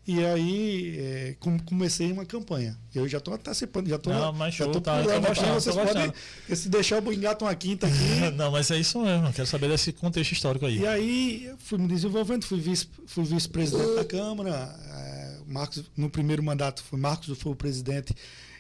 E 0.06 0.24
aí 0.24 0.96
é, 0.98 1.36
comecei 1.64 2.12
uma 2.12 2.24
campanha. 2.24 2.78
Eu 2.94 3.08
já 3.08 3.18
estou 3.18 3.34
antecipando, 3.34 3.90
já 3.90 3.96
estou. 3.96 4.12
Não, 4.12 4.32
mas 4.32 4.54
show, 4.54 4.72
já 4.72 4.80
tá, 4.80 5.02
pulando, 5.02 5.26
gostando, 5.26 5.54
vocês 5.54 5.74
podem. 5.74 6.12
Se 6.54 6.68
deixar 6.68 7.02
eu 7.02 7.12
engato 7.12 7.44
uma 7.44 7.54
quinta 7.56 7.88
aqui. 7.88 8.30
não, 8.36 8.52
mas 8.52 8.70
é 8.70 8.78
isso 8.78 9.00
mesmo. 9.02 9.32
Quero 9.32 9.48
saber 9.48 9.68
desse 9.68 9.92
contexto 9.92 10.30
histórico 10.30 10.64
aí. 10.64 10.78
E 10.78 10.86
aí 10.86 11.52
fui 11.58 11.76
me 11.78 11.88
desenvolvendo, 11.88 12.44
fui 12.44 12.60
vice, 12.60 12.86
fui 13.08 13.24
vice-presidente 13.24 13.96
da 13.96 14.04
Câmara. 14.04 14.78
É, 14.94 15.38
Marcos, 15.44 15.82
no 15.96 16.08
primeiro 16.08 16.40
mandato, 16.40 16.84
foi 16.84 17.00
Marcos 17.00 17.36
foi 17.36 17.50
o 17.50 17.56
presidente. 17.56 18.14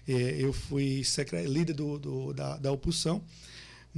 É, 0.08 0.36
eu 0.40 0.52
fui 0.52 1.02
líder 1.46 1.74
do, 1.74 1.96
do 1.96 2.32
da, 2.32 2.56
da 2.56 2.72
oposição. 2.72 3.22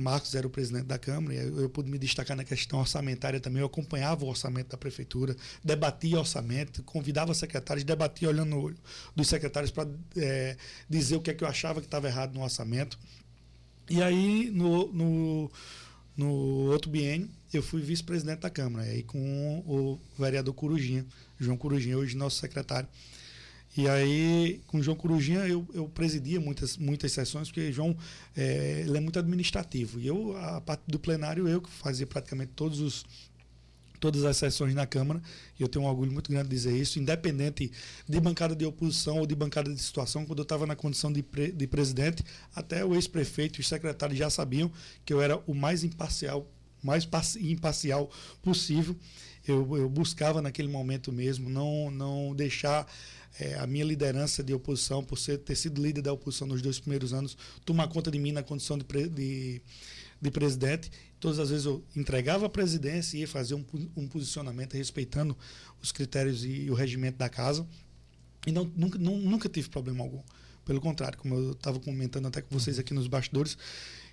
Marcos 0.00 0.34
era 0.34 0.46
o 0.46 0.50
presidente 0.50 0.84
da 0.84 0.98
Câmara, 0.98 1.34
e 1.34 1.38
eu, 1.38 1.68
pude 1.68 1.90
me 1.90 1.98
destacar 1.98 2.36
na 2.36 2.44
questão 2.44 2.78
orçamentária 2.78 3.40
também. 3.40 3.60
Eu 3.60 3.66
acompanhava 3.66 4.24
o 4.24 4.28
orçamento 4.28 4.68
da 4.68 4.76
prefeitura, 4.76 5.36
debatia 5.62 6.18
orçamento, 6.18 6.82
convidava 6.84 7.34
secretários, 7.34 7.84
debatia 7.84 8.28
olhando 8.28 8.50
no 8.50 8.60
olho 8.60 8.76
dos 9.14 9.28
secretários 9.28 9.70
para 9.70 9.88
é, 10.16 10.56
dizer 10.88 11.16
o 11.16 11.20
que 11.20 11.30
é 11.30 11.34
que 11.34 11.42
eu 11.42 11.48
achava 11.48 11.80
que 11.80 11.86
estava 11.86 12.06
errado 12.06 12.34
no 12.34 12.42
orçamento. 12.42 12.98
E 13.90 14.02
aí, 14.02 14.50
no, 14.50 14.92
no, 14.92 15.50
no 16.16 16.30
outro 16.70 16.90
biênio, 16.90 17.28
eu 17.52 17.62
fui 17.62 17.80
vice-presidente 17.80 18.40
da 18.40 18.50
Câmara, 18.50 18.84
aí 18.84 19.02
com 19.02 19.18
o 19.66 19.98
vereador 20.18 20.54
Corujinha, 20.54 21.04
João 21.38 21.56
Corujinha, 21.56 21.96
hoje 21.96 22.16
nosso 22.16 22.38
secretário. 22.38 22.88
E 23.76 23.88
aí, 23.88 24.60
com 24.66 24.78
o 24.78 24.82
João 24.82 24.96
Corujinha, 24.96 25.40
eu, 25.40 25.66
eu 25.72 25.88
presidia 25.88 26.40
muitas, 26.40 26.76
muitas 26.76 27.12
sessões, 27.12 27.48
porque 27.48 27.70
João 27.70 27.96
é, 28.36 28.82
ele 28.86 28.96
é 28.96 29.00
muito 29.00 29.18
administrativo. 29.18 30.00
E 30.00 30.06
eu, 30.06 30.36
a 30.36 30.60
parte 30.60 30.82
do 30.88 30.98
plenário, 30.98 31.46
eu 31.46 31.60
que 31.60 31.70
fazia 31.70 32.06
praticamente 32.06 32.52
todos 32.56 32.80
os, 32.80 33.04
todas 33.98 34.24
as 34.24 34.36
sessões 34.36 34.74
na 34.74 34.86
Câmara, 34.86 35.22
e 35.58 35.62
eu 35.62 35.68
tenho 35.68 35.84
um 35.84 35.88
orgulho 35.88 36.10
muito 36.10 36.30
grande 36.30 36.48
de 36.48 36.54
dizer 36.54 36.76
isso, 36.76 36.98
independente 36.98 37.70
de 38.08 38.20
bancada 38.20 38.54
de 38.54 38.64
oposição 38.64 39.18
ou 39.18 39.26
de 39.26 39.34
bancada 39.34 39.72
de 39.72 39.80
situação, 39.80 40.24
quando 40.24 40.38
eu 40.38 40.44
estava 40.44 40.66
na 40.66 40.74
condição 40.74 41.12
de, 41.12 41.22
pre, 41.22 41.52
de 41.52 41.66
presidente, 41.66 42.24
até 42.54 42.84
o 42.84 42.94
ex-prefeito 42.94 43.58
e 43.58 43.60
os 43.60 43.68
secretários 43.68 44.18
já 44.18 44.30
sabiam 44.30 44.70
que 45.04 45.12
eu 45.12 45.20
era 45.20 45.36
o 45.46 45.54
mais 45.54 45.84
imparcial, 45.84 46.46
mais 46.82 47.08
imparcial 47.40 48.10
possível. 48.42 48.96
Eu, 49.46 49.76
eu 49.76 49.88
buscava 49.88 50.42
naquele 50.42 50.68
momento 50.68 51.10
mesmo 51.10 51.48
não, 51.48 51.90
não 51.90 52.34
deixar 52.34 52.86
é, 53.38 53.54
a 53.54 53.66
minha 53.66 53.84
liderança 53.84 54.42
de 54.42 54.52
oposição, 54.52 55.02
por 55.02 55.18
ser, 55.18 55.38
ter 55.38 55.54
sido 55.54 55.82
líder 55.82 56.02
da 56.02 56.12
oposição 56.12 56.46
nos 56.46 56.60
dois 56.60 56.80
primeiros 56.80 57.12
anos, 57.12 57.36
tomar 57.64 57.88
conta 57.88 58.10
de 58.10 58.18
mim 58.18 58.32
na 58.32 58.42
condição 58.42 58.76
de, 58.76 58.84
de, 59.08 59.62
de 60.20 60.30
presidente. 60.30 60.90
Todas 61.20 61.38
as 61.38 61.50
vezes 61.50 61.66
eu 61.66 61.84
entregava 61.94 62.46
a 62.46 62.48
presidência 62.48 63.16
e 63.16 63.20
ia 63.20 63.28
fazer 63.28 63.54
um, 63.54 63.64
um 63.96 64.08
posicionamento 64.08 64.74
respeitando 64.74 65.36
os 65.82 65.92
critérios 65.92 66.44
e 66.44 66.70
o 66.70 66.74
regimento 66.74 67.18
da 67.18 67.28
casa. 67.28 67.66
E 68.46 68.52
não, 68.52 68.64
nunca, 68.76 68.98
não, 68.98 69.16
nunca 69.18 69.48
tive 69.48 69.68
problema 69.68 70.02
algum. 70.02 70.22
Pelo 70.64 70.80
contrário, 70.80 71.16
como 71.18 71.34
eu 71.34 71.52
estava 71.52 71.80
comentando 71.80 72.26
até 72.26 72.42
com 72.42 72.58
vocês 72.58 72.78
aqui 72.78 72.92
nos 72.92 73.06
bastidores, 73.06 73.56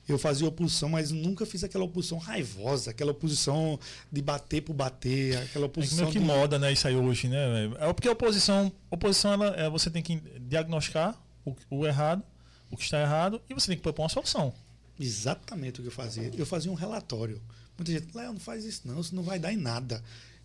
eu 0.08 0.20
fazia 0.20 0.48
oposição, 0.48 0.90
mas 0.90 1.12
nunca 1.12 1.46
fiz 1.46 1.64
aquela 1.64 1.84
oposição 1.84 2.18
raivosa, 2.18 2.92
aquela 2.92 3.12
oposição 3.12 3.80
de 4.12 4.22
bater 4.22 4.62
por 4.62 4.74
bater, 4.74 5.38
aquela 5.38 5.66
oposição. 5.66 6.00
É 6.00 6.02
meio 6.02 6.14
que 6.14 6.20
de... 6.20 6.26
moda, 6.26 6.60
né? 6.60 6.72
Isso 6.72 6.88
aí 6.88 6.96
hoje, 6.96 7.28
né? 7.28 7.72
É 7.80 7.92
porque 7.94 8.08
a 8.08 8.12
oposição, 8.12 8.72
oposição 8.90 9.34
ela, 9.34 9.48
é, 9.56 9.70
você 9.70 9.90
tem 9.90 10.04
que 10.04 10.18
diagnosticar 10.42 11.20
o, 11.44 11.56
o 11.70 11.88
errado, 11.88 12.24
o 12.70 12.78
que 12.78 12.84
está 12.84 13.02
errado, 13.02 13.42
e 13.50 13.54
você 13.54 13.68
tem 13.68 13.78
que 13.78 13.84
propor 13.84 14.04
uma 14.04 14.10
solução. 14.10 14.54
Exatamente 15.00 15.80
o 15.80 15.84
que 15.84 15.90
eu 15.90 15.94
fazia. 15.94 16.32
Eu 16.38 16.46
fazia 16.46 16.72
um 16.72 16.76
relatório. 16.76 17.42
Muita 17.78 17.92
gente, 17.92 18.16
Léo, 18.16 18.34
não 18.34 18.40
faz 18.40 18.64
isso 18.64 18.82
não, 18.86 19.02
isso 19.02 19.14
não 19.16 19.24
vai 19.24 19.40
dar 19.40 19.52
em 19.52 19.58
nada. 19.58 20.02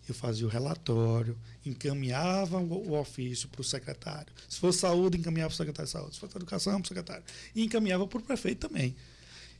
Eu 0.09 0.15
fazia 0.15 0.47
o 0.47 0.49
relatório, 0.49 1.37
encaminhava 1.63 2.57
o 2.57 2.99
ofício 2.99 3.47
para 3.47 3.61
o 3.61 3.63
secretário. 3.63 4.33
Se 4.49 4.59
fosse 4.59 4.79
saúde, 4.79 5.17
encaminhava 5.17 5.49
para 5.49 5.53
o 5.53 5.57
secretário 5.57 5.85
de 5.85 5.91
saúde. 5.91 6.15
Se 6.15 6.19
fosse 6.19 6.35
educação, 6.35 6.73
para 6.73 6.85
o 6.85 6.87
secretário. 6.87 7.23
E 7.55 7.63
encaminhava 7.63 8.07
para 8.07 8.17
o 8.17 8.21
prefeito 8.21 8.67
também. 8.67 8.95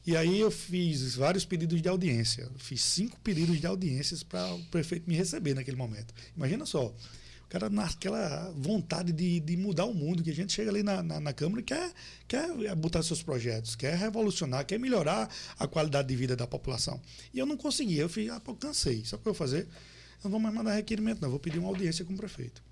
E 0.05 0.17
aí 0.17 0.39
eu 0.39 0.49
fiz 0.49 1.15
vários 1.15 1.45
pedidos 1.45 1.79
de 1.81 1.87
audiência. 1.87 2.49
Fiz 2.57 2.81
cinco 2.81 3.19
pedidos 3.19 3.59
de 3.59 3.67
audiências 3.67 4.23
para 4.23 4.53
o 4.53 4.63
prefeito 4.65 5.07
me 5.07 5.15
receber 5.15 5.53
naquele 5.53 5.77
momento. 5.77 6.11
Imagina 6.35 6.65
só, 6.65 6.87
o 6.87 7.47
cara 7.47 7.69
naquela 7.69 8.51
vontade 8.55 9.11
de, 9.11 9.39
de 9.39 9.55
mudar 9.55 9.85
o 9.85 9.93
mundo, 9.93 10.23
que 10.23 10.31
a 10.31 10.33
gente 10.33 10.53
chega 10.53 10.71
ali 10.71 10.81
na, 10.81 11.03
na, 11.03 11.19
na, 11.19 11.33
Câmara 11.33 11.61
e 11.61 11.63
quer, 11.63 11.91
quer 12.27 12.75
botar 12.75 13.03
seus 13.03 13.21
projetos, 13.21 13.75
quer 13.75 13.95
revolucionar, 13.95 14.65
quer 14.65 14.79
melhorar 14.79 15.29
a 15.59 15.67
qualidade 15.67 16.07
de 16.07 16.15
vida 16.15 16.35
da 16.35 16.47
população. 16.47 16.99
E 17.31 17.37
eu 17.37 17.45
não 17.45 17.55
conseguia. 17.55 18.01
Eu 18.01 18.09
fiz, 18.09 18.31
ah, 18.31 18.39
pô, 18.39 18.55
cansei. 18.55 19.05
Sabe 19.05 19.19
o 19.19 19.23
que 19.23 19.29
eu 19.29 19.33
vou 19.33 19.35
fazer? 19.35 19.67
Eu 20.23 20.25
não 20.25 20.31
vou 20.31 20.39
mais 20.39 20.55
mandar 20.55 20.73
requerimento, 20.73 21.21
não. 21.21 21.27
Eu 21.27 21.31
vou 21.31 21.39
pedir 21.39 21.59
uma 21.59 21.67
audiência 21.67 22.03
com 22.03 22.13
o 22.13 22.17
prefeito. 22.17 22.63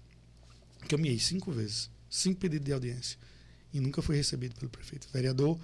Caminhei 0.88 1.20
cinco 1.20 1.52
vezes, 1.52 1.92
cinco 2.10 2.40
pedidos 2.40 2.66
de 2.66 2.74
audiência. 2.74 3.20
E 3.72 3.80
nunca 3.80 4.02
fui 4.02 4.16
recebido 4.16 4.56
pelo 4.56 4.72
prefeito. 4.72 5.08
Vereador 5.14 5.60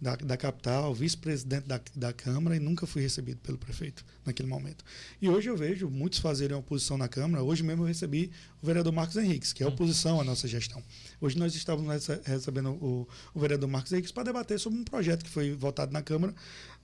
da, 0.00 0.14
da 0.16 0.36
capital, 0.36 0.94
vice-presidente 0.94 1.66
da, 1.66 1.80
da 1.94 2.12
Câmara 2.12 2.56
e 2.56 2.60
nunca 2.60 2.86
fui 2.86 3.02
recebido 3.02 3.38
pelo 3.40 3.56
prefeito 3.56 4.04
naquele 4.24 4.48
momento. 4.48 4.84
E 5.20 5.28
hoje 5.28 5.48
eu 5.48 5.56
vejo 5.56 5.88
muitos 5.88 6.18
fazerem 6.18 6.56
oposição 6.56 6.98
na 6.98 7.08
Câmara. 7.08 7.42
Hoje 7.42 7.62
mesmo 7.62 7.82
eu 7.82 7.86
recebi 7.86 8.30
o 8.62 8.66
vereador 8.66 8.92
Marcos 8.92 9.16
Henriques, 9.16 9.52
que 9.52 9.62
é 9.62 9.66
oposição 9.66 10.20
à 10.20 10.24
nossa 10.24 10.46
gestão. 10.46 10.82
Hoje 11.20 11.38
nós 11.38 11.54
estávamos 11.54 12.06
recebendo 12.24 12.72
o, 12.72 13.08
o 13.32 13.40
vereador 13.40 13.68
Marcos 13.68 13.90
Henriques 13.92 14.12
para 14.12 14.24
debater 14.24 14.60
sobre 14.60 14.78
um 14.78 14.84
projeto 14.84 15.24
que 15.24 15.30
foi 15.30 15.52
votado 15.54 15.92
na 15.92 16.02
Câmara 16.02 16.34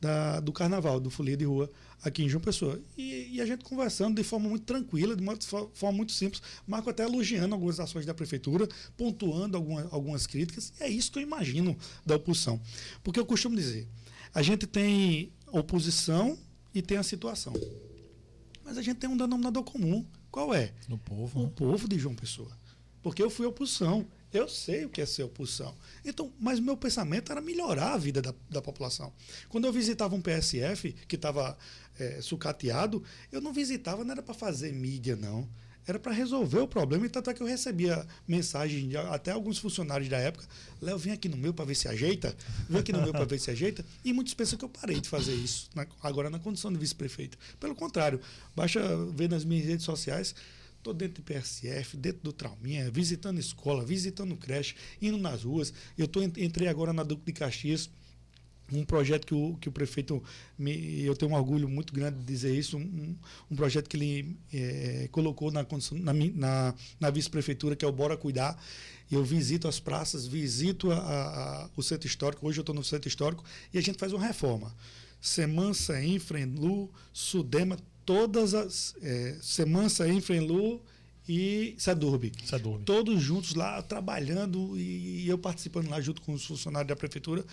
da, 0.01 0.41
do 0.41 0.53
Carnaval, 0.53 0.99
do 0.99 1.11
Folia 1.11 1.37
de 1.37 1.45
Rua, 1.45 1.71
aqui 2.03 2.23
em 2.23 2.29
João 2.29 2.43
Pessoa. 2.43 2.81
E, 2.97 3.37
e, 3.37 3.41
a 3.41 3.47
gente 3.47 3.63
conversando 3.63 4.17
de 4.17 4.25
forma 4.25 4.49
muito 4.49 4.65
tranquila, 4.65 5.15
de 5.15 5.23
uma 5.23 5.37
forma 5.75 5.97
muito 5.97 6.13
simples, 6.13 6.43
Marco 6.67 6.89
até 6.89 7.05
elogiando 7.05 7.55
algumas 7.55 7.79
ações 7.79 8.07
da 8.07 8.15
prefeitura, 8.15 8.67
pontuando 8.97 9.57
alguma, 9.57 9.87
algumas 9.91 10.27
críticas. 10.27 10.73
E 10.81 10.85
é 10.85 10.89
isso 10.89 11.13
que 11.13 11.19
eu 11.19 11.23
imagino 11.23 11.77
da 12.05 12.17
oposição. 12.17 12.61
Porque 13.03 13.21
eu 13.21 13.27
costumo 13.27 13.55
dizer, 13.55 13.87
a 14.35 14.41
gente 14.41 14.67
tem 14.67 15.31
oposição 15.53 16.39
e 16.75 16.81
tem 16.81 16.97
a 16.97 17.03
situação. 17.03 17.53
Mas 18.65 18.79
a 18.79 18.83
gente 18.83 18.97
tem 18.97 19.11
um 19.11 19.17
denominador 19.17 19.63
comum. 19.63 20.07
Qual 20.31 20.55
é? 20.55 20.73
O 20.89 20.97
povo. 20.97 21.41
O 21.41 21.43
né? 21.45 21.53
povo 21.55 21.87
de 21.87 21.99
João 21.99 22.15
Pessoa. 22.15 22.51
Porque 23.03 23.23
eu 23.23 23.29
fui 23.29 23.45
oposição. 23.45 24.07
Eu 24.33 24.49
sei 24.49 24.85
o 24.85 24.89
que 24.89 25.01
é 25.01 25.07
ser 25.07 25.23
oposição. 25.25 25.77
Então, 26.05 26.33
mas 26.41 26.59
meu 26.59 26.77
pensamento 26.77 27.31
era 27.31 27.41
melhorar 27.41 27.95
a 27.95 27.99
vida 27.99 28.23
da, 28.23 28.35
da 28.49 28.63
população. 28.63 29.13
Quando 29.49 29.67
eu 29.67 29.73
visitava 29.73 30.15
um 30.15 30.23
PSF 30.23 30.93
que 31.07 31.17
estava 31.17 31.57
é, 31.99 32.21
sucateado, 32.23 33.03
eu 33.31 33.41
não 33.41 33.53
visitava, 33.53 34.05
não 34.05 34.13
era 34.13 34.23
para 34.23 34.35
fazer 34.35 34.73
mídia, 34.73 35.17
não. 35.17 35.49
Era 35.87 35.99
para 35.99 36.13
resolver 36.13 36.61
o 36.61 36.69
problema. 36.69 37.05
E 37.07 37.09
tanto 37.09 37.29
é 37.29 37.35
que 37.35 37.43
eu 37.43 37.47
recebia 37.47 38.07
mensagem 38.27 38.89
de 38.89 38.97
até 38.97 39.33
alguns 39.33 39.59
funcionários 39.59 40.09
da 40.09 40.17
época: 40.17 40.47
Léo, 40.81 40.97
vem 40.97 41.13
aqui 41.13 41.29
no 41.29 41.37
meu 41.37 41.53
para 41.53 41.65
ver 41.65 41.75
se 41.75 41.89
ajeita. 41.89 42.35
Vem 42.69 42.81
aqui 42.81 42.93
no 42.93 43.03
meu 43.03 43.13
para 43.13 43.25
ver 43.25 43.41
se 43.41 43.51
ajeita. 43.51 43.85
E 44.05 44.13
muitos 44.13 44.33
pensam 44.33 44.57
que 44.57 44.65
eu 44.65 44.69
parei 44.69 45.01
de 45.01 45.09
fazer 45.09 45.35
isso, 45.35 45.69
na, 45.75 45.87
agora 46.03 46.31
na 46.31 46.39
condição 46.39 46.73
de 46.73 46.79
vice-prefeito. 46.79 47.37
Pelo 47.59 47.75
contrário, 47.75 48.21
baixa 48.55 48.81
ver 49.13 49.29
nas 49.29 49.45
minhas 49.45 49.67
redes 49.67 49.85
sociais 49.85 50.35
Estou 50.83 50.93
dentro 50.93 51.23
do 51.23 51.25
PSF, 51.25 51.97
dentro 51.97 52.23
do 52.25 52.33
Trauminha, 52.33 52.91
visitando 52.91 53.39
escola, 53.39 53.85
visitando 53.85 54.37
creche, 54.37 54.75
indo 55.01 55.17
nas 55.17 55.45
ruas. 55.45 55.73
Eu 55.97 56.09
tô, 56.09 56.21
entrei 56.21 56.67
agora 56.67 56.93
na 56.93 57.05
Duque 57.05 57.25
de 57.25 57.33
Caxias 57.33 57.89
um 58.73 58.85
projeto 58.85 59.25
que 59.25 59.33
o, 59.33 59.57
que 59.61 59.69
o 59.69 59.73
prefeito, 59.73 60.21
me, 60.59 61.03
eu 61.03 61.15
tenho 61.15 61.31
um 61.31 61.35
orgulho 61.35 61.69
muito 61.69 61.93
grande 61.93 62.19
de 62.19 62.25
dizer 62.25 62.53
isso, 62.53 62.79
um, 62.79 63.17
um 63.49 63.55
projeto 63.55 63.89
que 63.89 63.97
ele 63.97 64.37
é, 64.53 65.09
colocou 65.13 65.53
na, 65.53 65.65
na, 65.93 66.13
na, 66.13 66.75
na 66.99 67.11
vice-prefeitura, 67.11 67.77
que 67.77 67.85
é 67.85 67.89
o 67.89 67.93
Bora 67.93 68.17
Cuidar. 68.17 68.61
Eu 69.09 69.23
visito 69.23 69.69
as 69.69 69.79
praças, 69.79 70.27
visito 70.27 70.91
a, 70.91 70.97
a, 70.97 71.71
o 71.77 71.83
centro 71.83 72.09
histórico, 72.09 72.45
hoje 72.45 72.59
eu 72.59 72.63
estou 72.63 72.75
no 72.75 72.83
centro 72.83 73.07
histórico, 73.07 73.45
e 73.73 73.79
a 73.79 73.81
gente 73.81 73.99
faz 73.99 74.13
uma 74.13 74.27
reforma. 74.27 74.75
Semança, 75.21 76.03
Infrenlu, 76.05 76.91
Sudema, 77.13 77.79
todas 78.05 78.55
as. 78.55 78.95
É, 79.03 79.37
Semança, 79.41 80.09
Infrenlu 80.09 80.81
e 81.29 81.75
Sadurbe. 81.79 82.33
Todos 82.85 83.23
juntos 83.23 83.55
lá, 83.55 83.81
trabalhando, 83.83 84.77
e, 84.77 85.25
e 85.25 85.29
eu 85.29 85.39
participando 85.39 85.89
lá 85.89 86.01
junto 86.01 86.21
com 86.23 86.33
os 86.33 86.45
funcionários 86.45 86.89
da 86.89 86.97
prefeitura 86.97 87.45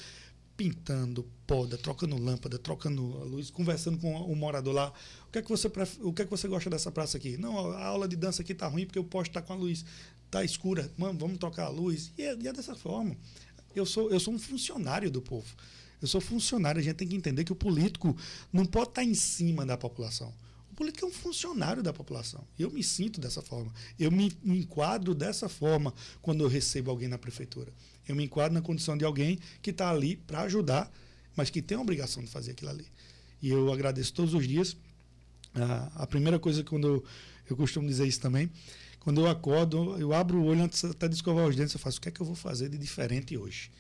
pintando 0.60 1.26
poda, 1.48 1.78
trocando 1.78 2.18
lâmpada, 2.18 2.60
trocando 2.60 3.02
luz, 3.24 3.50
conversando 3.50 3.98
com 3.98 4.14
o 4.14 4.36
morador 4.36 4.74
lá. 4.74 4.94
O 5.26 5.32
que 5.32 5.40
é 5.40 5.42
que 5.42 5.48
você 5.48 5.72
o 6.02 6.12
que 6.12 6.24
é 6.24 6.26
que 6.26 6.32
você 6.32 6.50
gosta 6.50 6.70
dessa 6.70 6.92
praça 6.92 7.16
aqui? 7.16 7.38
Não, 7.38 7.72
a 7.72 7.86
aula 7.86 8.10
de 8.10 8.18
dança 8.18 8.42
aqui 8.42 8.54
tá 8.54 8.68
ruim 8.68 8.86
porque 8.86 9.00
o 9.00 9.04
poste 9.06 9.34
tá 9.34 9.42
com 9.42 9.54
a 9.54 9.56
luz 9.56 9.86
tá 10.30 10.44
escura. 10.44 10.92
Mano, 10.98 11.18
vamos 11.18 11.38
trocar 11.38 11.68
a 11.68 11.70
luz. 11.70 12.12
E 12.18 12.24
é, 12.24 12.36
e 12.38 12.46
é 12.46 12.52
dessa 12.52 12.76
forma. 12.76 13.16
Eu 13.74 13.86
sou 13.86 14.12
eu 14.12 14.20
sou 14.20 14.34
um 14.34 14.38
funcionário 14.38 15.10
do 15.10 15.22
povo. 15.22 15.48
Eu 16.02 16.08
sou 16.08 16.22
funcionário, 16.22 16.80
a 16.80 16.84
gente 16.84 16.96
tem 16.96 17.08
que 17.08 17.16
entender 17.16 17.44
que 17.44 17.52
o 17.52 17.56
político 17.56 18.16
não 18.52 18.66
pode 18.66 18.90
estar 18.90 19.04
em 19.04 19.14
cima 19.14 19.66
da 19.66 19.78
população. 19.78 20.34
O 20.72 20.76
político 20.76 21.06
é 21.06 21.10
um 21.10 21.12
funcionário 21.12 21.84
da 21.84 21.92
população. 21.92 22.48
Eu 22.58 22.72
me 22.72 22.82
sinto 22.84 23.20
dessa 23.20 23.42
forma. 23.42 23.74
Eu 24.00 24.10
me 24.12 24.34
enquadro 24.44 25.14
dessa 25.14 25.50
forma 25.50 25.94
quando 26.22 26.44
eu 26.44 26.48
recebo 26.48 26.90
alguém 26.90 27.10
na 27.10 27.18
prefeitura. 27.18 27.74
Eu 28.08 28.16
me 28.16 28.24
enquadro 28.24 28.54
na 28.54 28.62
condição 28.62 28.98
de 28.98 29.04
alguém 29.04 29.40
que 29.62 29.72
está 29.72 29.90
ali 29.90 30.16
para 30.16 30.42
ajudar, 30.42 30.92
mas 31.36 31.50
que 31.50 31.62
tem 31.62 31.78
a 31.78 31.82
obrigação 31.82 32.24
de 32.24 32.30
fazer 32.30 32.52
aquilo 32.52 32.72
ali. 32.72 32.88
E 33.42 33.50
eu 33.50 33.72
agradeço 33.72 34.14
todos 34.14 34.34
os 34.34 34.48
dias. 34.48 34.76
Ah, 35.54 35.92
a 35.96 36.08
primeira 36.08 36.40
coisa 36.40 36.64
quando 36.64 36.88
eu, 36.88 37.04
eu 37.50 37.58
costumo 37.58 37.88
dizer 37.88 38.08
isso 38.08 38.20
também, 38.20 38.50
quando 39.00 39.22
eu 39.22 39.28
acordo, 39.28 39.98
eu 39.98 40.14
abro 40.14 40.40
o 40.40 40.46
olho 40.46 40.64
antes 40.64 40.84
até 40.84 41.08
de 41.08 41.16
escovar 41.16 41.48
os 41.48 41.56
dentes, 41.56 41.74
eu 41.74 41.80
faço 41.80 41.98
o 41.98 42.02
que 42.02 42.10
é 42.10 42.12
que 42.12 42.22
eu 42.22 42.26
vou 42.26 42.36
fazer 42.36 42.70
de 42.70 42.78
diferente 42.78 43.38
hoje? 43.38 43.72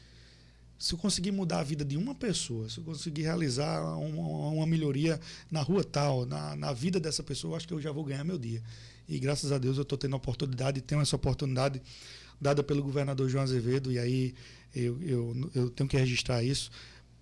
Se 0.79 0.93
eu 0.93 0.98
conseguir 0.98 1.31
mudar 1.31 1.59
a 1.59 1.63
vida 1.63 1.83
de 1.83 1.98
uma 1.98 2.15
pessoa, 2.15 2.69
se 2.69 2.77
eu 2.77 2.83
conseguir 2.86 3.24
realizar 3.24 3.81
uma, 3.98 4.50
uma 4.50 4.65
melhoria 4.65 5.19
na 5.51 5.62
rua 5.62 5.83
tal, 5.83 6.25
na, 6.25 6.55
na 6.55 6.71
vida 6.71 7.00
dessa 7.00 7.21
pessoa, 7.21 7.51
eu 7.51 7.57
acho 7.57 7.67
que 7.67 7.74
eu 7.74 7.81
já 7.81 7.91
vou 7.91 8.05
ganhar 8.05 8.24
meu 8.24 8.38
dia. 8.38 8.63
E 9.07 9.19
graças 9.19 9.51
a 9.51 9.57
Deus 9.57 9.75
eu 9.75 9.83
estou 9.83 9.98
tendo 9.98 10.13
a 10.13 10.17
oportunidade, 10.17 10.79
tenho 10.81 11.01
essa 11.01 11.17
oportunidade 11.17 11.81
dada 12.39 12.63
pelo 12.63 12.81
governador 12.81 13.27
João 13.27 13.43
Azevedo, 13.43 13.91
e 13.91 14.00
aí 14.00 14.33
eu, 14.74 15.01
eu, 15.01 15.51
eu 15.53 15.69
tenho 15.69 15.89
que 15.89 15.98
registrar 15.98 16.41
isso, 16.43 16.71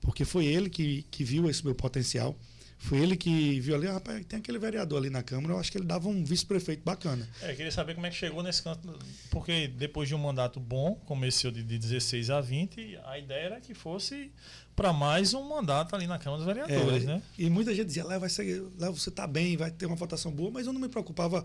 porque 0.02 0.24
foi 0.24 0.46
ele 0.46 0.70
que, 0.70 1.04
que 1.10 1.24
viu 1.24 1.50
esse 1.50 1.66
meu 1.66 1.74
potencial. 1.74 2.38
Foi 2.78 3.00
ele 3.00 3.18
que 3.18 3.60
viu 3.60 3.76
ali, 3.76 3.88
ah, 3.88 3.94
rapaz, 3.94 4.24
tem 4.26 4.40
aquele 4.40 4.60
vereador 4.60 5.00
ali 5.00 5.10
na 5.10 5.24
Câmara, 5.24 5.54
eu 5.54 5.60
acho 5.60 5.72
que 5.72 5.78
ele 5.78 5.86
dava 5.86 6.08
um 6.08 6.24
vice-prefeito 6.24 6.84
bacana. 6.84 7.28
É, 7.42 7.54
queria 7.54 7.72
saber 7.72 7.96
como 7.96 8.06
é 8.06 8.10
que 8.10 8.16
chegou 8.16 8.44
nesse 8.44 8.62
canto, 8.62 8.98
porque 9.32 9.68
depois 9.68 10.08
de 10.08 10.16
um 10.16 10.20
mandato 10.20 10.60
bom, 10.60 10.96
começou 11.06 11.52
de, 11.52 11.64
de 11.64 11.78
16 11.78 12.30
a 12.30 12.40
20, 12.40 13.00
a 13.06 13.18
ideia 13.18 13.46
era 13.46 13.62
que 13.62 13.74
fosse 13.74 14.32
para 14.76 14.94
mais 14.94 15.34
um 15.34 15.42
mandato 15.50 15.96
ali 15.96 16.06
na 16.06 16.20
Câmara 16.20 16.44
dos 16.44 16.46
Vereadores, 16.46 17.04
é, 17.04 17.08
né? 17.08 17.22
E 17.38 17.50
muita 17.50 17.74
gente 17.74 17.88
dizia, 17.88 18.06
Léo, 18.06 18.20
vai 18.20 18.30
ser, 18.30 18.64
Léo, 18.78 18.94
você 18.94 19.10
tá 19.10 19.26
bem, 19.26 19.58
vai 19.58 19.72
ter 19.72 19.88
uma 19.88 19.96
votação 19.96 20.32
boa, 20.32 20.52
mas 20.52 20.68
eu 20.68 20.72
não 20.72 20.80
me 20.80 20.88
preocupava 20.88 21.44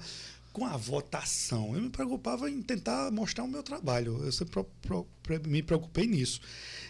com 0.52 0.66
a 0.66 0.76
votação. 0.76 1.74
Eu 1.74 1.82
me 1.82 1.90
preocupava 1.90 2.50
em 2.50 2.60
tentar 2.60 3.10
mostrar 3.10 3.44
o 3.44 3.48
meu 3.48 3.62
trabalho. 3.62 4.22
Eu 4.22 4.30
sempre 4.30 4.52
pro, 4.82 5.06
pro, 5.22 5.48
me 5.48 5.62
preocupei 5.62 6.06
nisso. 6.06 6.40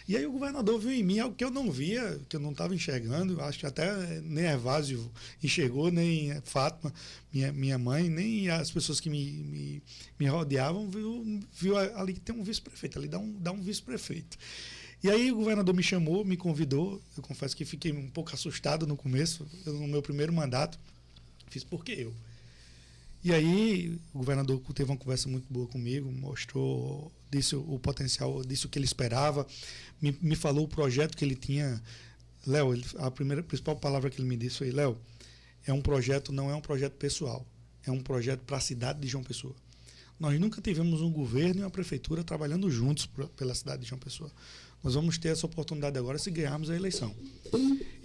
E 0.07 0.17
aí 0.17 0.25
o 0.25 0.31
governador 0.33 0.79
viu 0.79 0.91
em 0.91 1.03
mim 1.03 1.19
algo 1.19 1.35
que 1.35 1.43
eu 1.43 1.49
não 1.49 1.71
via, 1.71 2.19
que 2.27 2.35
eu 2.35 2.39
não 2.39 2.51
estava 2.51 2.75
enxergando. 2.75 3.39
Acho 3.41 3.59
que 3.59 3.65
até 3.65 4.19
nem 4.21 4.45
Ervásio 4.45 5.09
enxergou, 5.41 5.89
nem 5.89 6.41
Fátima, 6.41 6.93
minha, 7.31 7.53
minha 7.53 7.77
mãe, 7.77 8.09
nem 8.09 8.49
as 8.49 8.69
pessoas 8.69 8.99
que 8.99 9.09
me, 9.09 9.31
me, 9.31 9.83
me 10.19 10.25
rodeavam, 10.27 10.89
viu, 10.89 11.41
viu 11.53 11.77
ali 11.77 12.13
que 12.13 12.19
tem 12.19 12.35
um 12.35 12.43
vice-prefeito, 12.43 12.99
ali 12.99 13.07
dá 13.07 13.17
um, 13.17 13.31
dá 13.39 13.51
um 13.51 13.61
vice-prefeito. 13.61 14.37
E 15.01 15.09
aí 15.09 15.31
o 15.31 15.35
governador 15.35 15.75
me 15.75 15.83
chamou, 15.83 16.23
me 16.23 16.37
convidou. 16.37 17.01
Eu 17.15 17.23
confesso 17.23 17.55
que 17.55 17.65
fiquei 17.65 17.91
um 17.91 18.09
pouco 18.09 18.33
assustado 18.33 18.87
no 18.87 18.95
começo, 18.95 19.45
no 19.65 19.87
meu 19.87 20.01
primeiro 20.01 20.31
mandato. 20.33 20.79
Fiz 21.49 21.63
porque 21.63 21.91
eu. 21.91 22.13
E 23.23 23.33
aí 23.33 23.97
o 24.13 24.17
governador 24.17 24.61
teve 24.73 24.91
uma 24.91 24.97
conversa 24.97 25.29
muito 25.29 25.45
boa 25.49 25.65
comigo, 25.67 26.11
mostrou, 26.11 27.09
disse 27.31 27.55
o 27.55 27.79
potencial, 27.79 28.43
disse 28.43 28.65
o 28.65 28.69
que 28.69 28.77
ele 28.77 28.85
esperava, 28.85 29.47
me, 30.01 30.17
me 30.21 30.35
falou 30.35 30.65
o 30.65 30.67
projeto 30.67 31.15
que 31.15 31.23
ele 31.23 31.35
tinha. 31.35 31.81
Léo, 32.45 32.73
a 32.97 33.09
primeira 33.09 33.41
a 33.41 33.45
principal 33.45 33.77
palavra 33.77 34.09
que 34.09 34.19
ele 34.19 34.27
me 34.27 34.35
disse 34.35 34.57
foi: 34.57 34.71
Léo, 34.71 34.97
é 35.65 35.71
um 35.71 35.81
projeto, 35.81 36.33
não 36.33 36.51
é 36.51 36.55
um 36.55 36.59
projeto 36.59 36.93
pessoal, 36.95 37.45
é 37.85 37.91
um 37.91 38.01
projeto 38.01 38.41
para 38.41 38.57
a 38.57 38.59
cidade 38.59 38.99
de 38.99 39.07
João 39.07 39.23
Pessoa. 39.23 39.55
Nós 40.19 40.37
nunca 40.37 40.61
tivemos 40.61 41.01
um 41.01 41.11
governo 41.11 41.61
e 41.61 41.63
uma 41.63 41.69
prefeitura 41.69 42.23
trabalhando 42.25 42.69
juntos 42.69 43.09
pela 43.37 43.55
cidade 43.55 43.83
de 43.83 43.89
João 43.89 43.99
Pessoa. 43.99 44.29
Nós 44.83 44.95
vamos 44.95 45.17
ter 45.17 45.29
essa 45.29 45.45
oportunidade 45.45 45.97
agora 45.97 46.17
se 46.17 46.29
ganharmos 46.29 46.69
a 46.69 46.75
eleição. 46.75 47.15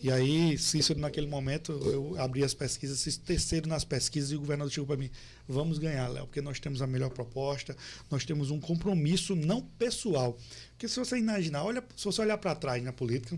E 0.01 0.13
aí, 0.13 0.57
Cícero, 0.57 1.01
naquele 1.01 1.27
momento, 1.27 1.73
eu 1.73 2.15
abri 2.21 2.45
as 2.45 2.55
pesquisas, 2.55 3.03
fiz 3.03 3.17
terceiro 3.17 3.69
nas 3.69 3.85
pesquisas 3.85 4.31
e 4.31 4.37
o 4.37 4.41
governador 4.41 4.73
chegou 4.73 4.87
para 4.87 4.97
mim: 4.97 5.11
vamos 5.49 5.79
ganhar, 5.79 6.07
Léo, 6.07 6.27
porque 6.27 6.41
nós 6.41 6.61
temos 6.61 6.81
a 6.81 6.87
melhor 6.87 7.11
proposta, 7.11 7.77
nós 8.09 8.25
temos 8.25 8.51
um 8.51 8.61
compromisso 8.61 9.35
não 9.35 9.61
pessoal. 9.61 10.39
Porque 10.71 10.87
se 10.87 11.01
você 11.01 11.19
imaginar, 11.19 11.65
olha, 11.65 11.83
se 11.97 12.05
você 12.05 12.21
olhar 12.21 12.39
para 12.39 12.55
trás 12.55 12.81
na 12.83 12.93
política, 12.93 13.37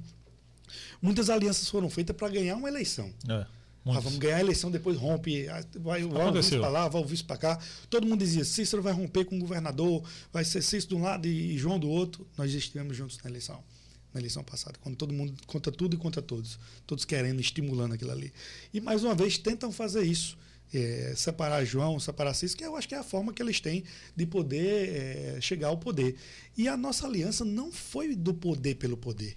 muitas 1.01 1.31
alianças 1.31 1.67
foram 1.69 1.89
feitas 1.89 2.15
para 2.15 2.29
ganhar 2.29 2.57
uma 2.57 2.69
eleição. 2.69 3.11
É. 3.27 3.60
Ah, 3.87 3.99
vamos 3.99 4.19
ganhar 4.19 4.37
a 4.37 4.41
eleição, 4.41 4.71
depois 4.71 4.97
rompe, 4.97 5.49
ah, 5.49 5.65
vai, 5.77 6.03
vai 6.03 6.29
o 6.29 6.33
vice 6.33 6.59
para 6.59 6.69
lá, 6.69 6.89
vai 6.89 7.01
o 7.01 7.05
vice 7.05 7.25
para 7.25 7.39
cá. 7.39 7.59
Todo 7.89 8.07
mundo 8.07 8.19
dizia, 8.19 8.45
Cícero 8.45 8.83
vai 8.83 8.93
romper 8.93 9.25
com 9.25 9.37
o 9.37 9.39
governador, 9.39 10.05
vai 10.31 10.45
ser 10.45 10.61
Cícero 10.63 10.91
de 10.91 10.95
um 10.97 11.03
lado 11.03 11.27
e 11.27 11.57
João 11.57 11.79
do 11.79 11.89
outro. 11.89 12.27
Nós 12.37 12.53
estivemos 12.53 12.95
juntos 12.95 13.19
na 13.25 13.31
eleição, 13.31 13.65
na 14.13 14.21
eleição 14.21 14.45
passada, 14.45 14.79
quando 14.83 14.97
todo 14.97 15.15
mundo 15.15 15.35
conta 15.47 15.73
tudo 15.73 15.95
e 15.95 15.99
conta 15.99 16.21
todos, 16.21 16.59
todos 16.87 17.07
querendo, 17.07 17.41
estimulando 17.41 17.95
aquilo 17.95 18.11
ali. 18.11 18.33
E 18.73 18.81
mais 18.83 19.03
uma 19.03 19.15
vez 19.15 19.39
tentam 19.39 19.73
fazer 19.73 20.03
isso. 20.03 20.37
É, 20.73 21.15
separar 21.17 21.65
João, 21.65 21.99
separar 21.99 22.33
Cícero, 22.35 22.59
que 22.59 22.65
eu 22.65 22.77
acho 22.77 22.87
que 22.87 22.95
é 22.95 22.99
a 22.99 23.03
forma 23.03 23.33
que 23.33 23.43
eles 23.43 23.61
têm 23.61 23.83
de 24.15 24.25
poder 24.27 24.89
é, 25.37 25.41
chegar 25.41 25.69
ao 25.69 25.79
poder. 25.79 26.17
E 26.57 26.69
a 26.69 26.77
nossa 26.77 27.07
aliança 27.07 27.45
não 27.45 27.73
foi 27.73 28.15
do 28.15 28.35
poder 28.35 28.77
pelo 28.77 28.97
poder. 28.97 29.37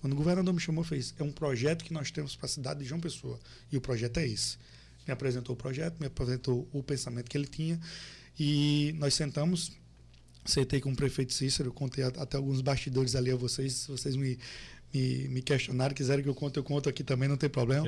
Quando 0.00 0.12
o 0.12 0.16
governador 0.16 0.54
me 0.54 0.60
chamou, 0.60 0.84
fez: 0.84 1.14
é 1.18 1.22
um 1.22 1.32
projeto 1.32 1.84
que 1.84 1.92
nós 1.92 2.10
temos 2.10 2.36
para 2.36 2.46
a 2.46 2.48
cidade 2.48 2.80
de 2.80 2.86
João 2.86 3.00
Pessoa. 3.00 3.38
E 3.70 3.76
o 3.76 3.80
projeto 3.80 4.18
é 4.18 4.26
esse. 4.26 4.56
Me 5.06 5.12
apresentou 5.12 5.54
o 5.54 5.56
projeto, 5.56 5.98
me 5.98 6.06
apresentou 6.06 6.68
o 6.72 6.82
pensamento 6.82 7.28
que 7.28 7.36
ele 7.36 7.46
tinha. 7.46 7.80
E 8.38 8.94
nós 8.98 9.14
sentamos, 9.14 9.72
sentei 10.44 10.80
com 10.80 10.92
o 10.92 10.96
prefeito 10.96 11.32
Cícero, 11.32 11.72
contei 11.72 12.04
até 12.04 12.36
alguns 12.36 12.60
bastidores 12.60 13.16
ali 13.16 13.30
a 13.30 13.36
vocês, 13.36 13.72
se 13.72 13.88
vocês 13.88 14.14
me, 14.14 14.38
me, 14.94 15.28
me 15.28 15.42
questionaram, 15.42 15.94
quiserem 15.94 16.22
que 16.22 16.28
eu 16.28 16.34
conte, 16.34 16.56
eu 16.56 16.62
conto 16.62 16.88
aqui 16.88 17.02
também, 17.02 17.28
não 17.28 17.36
tem 17.36 17.48
problema. 17.48 17.84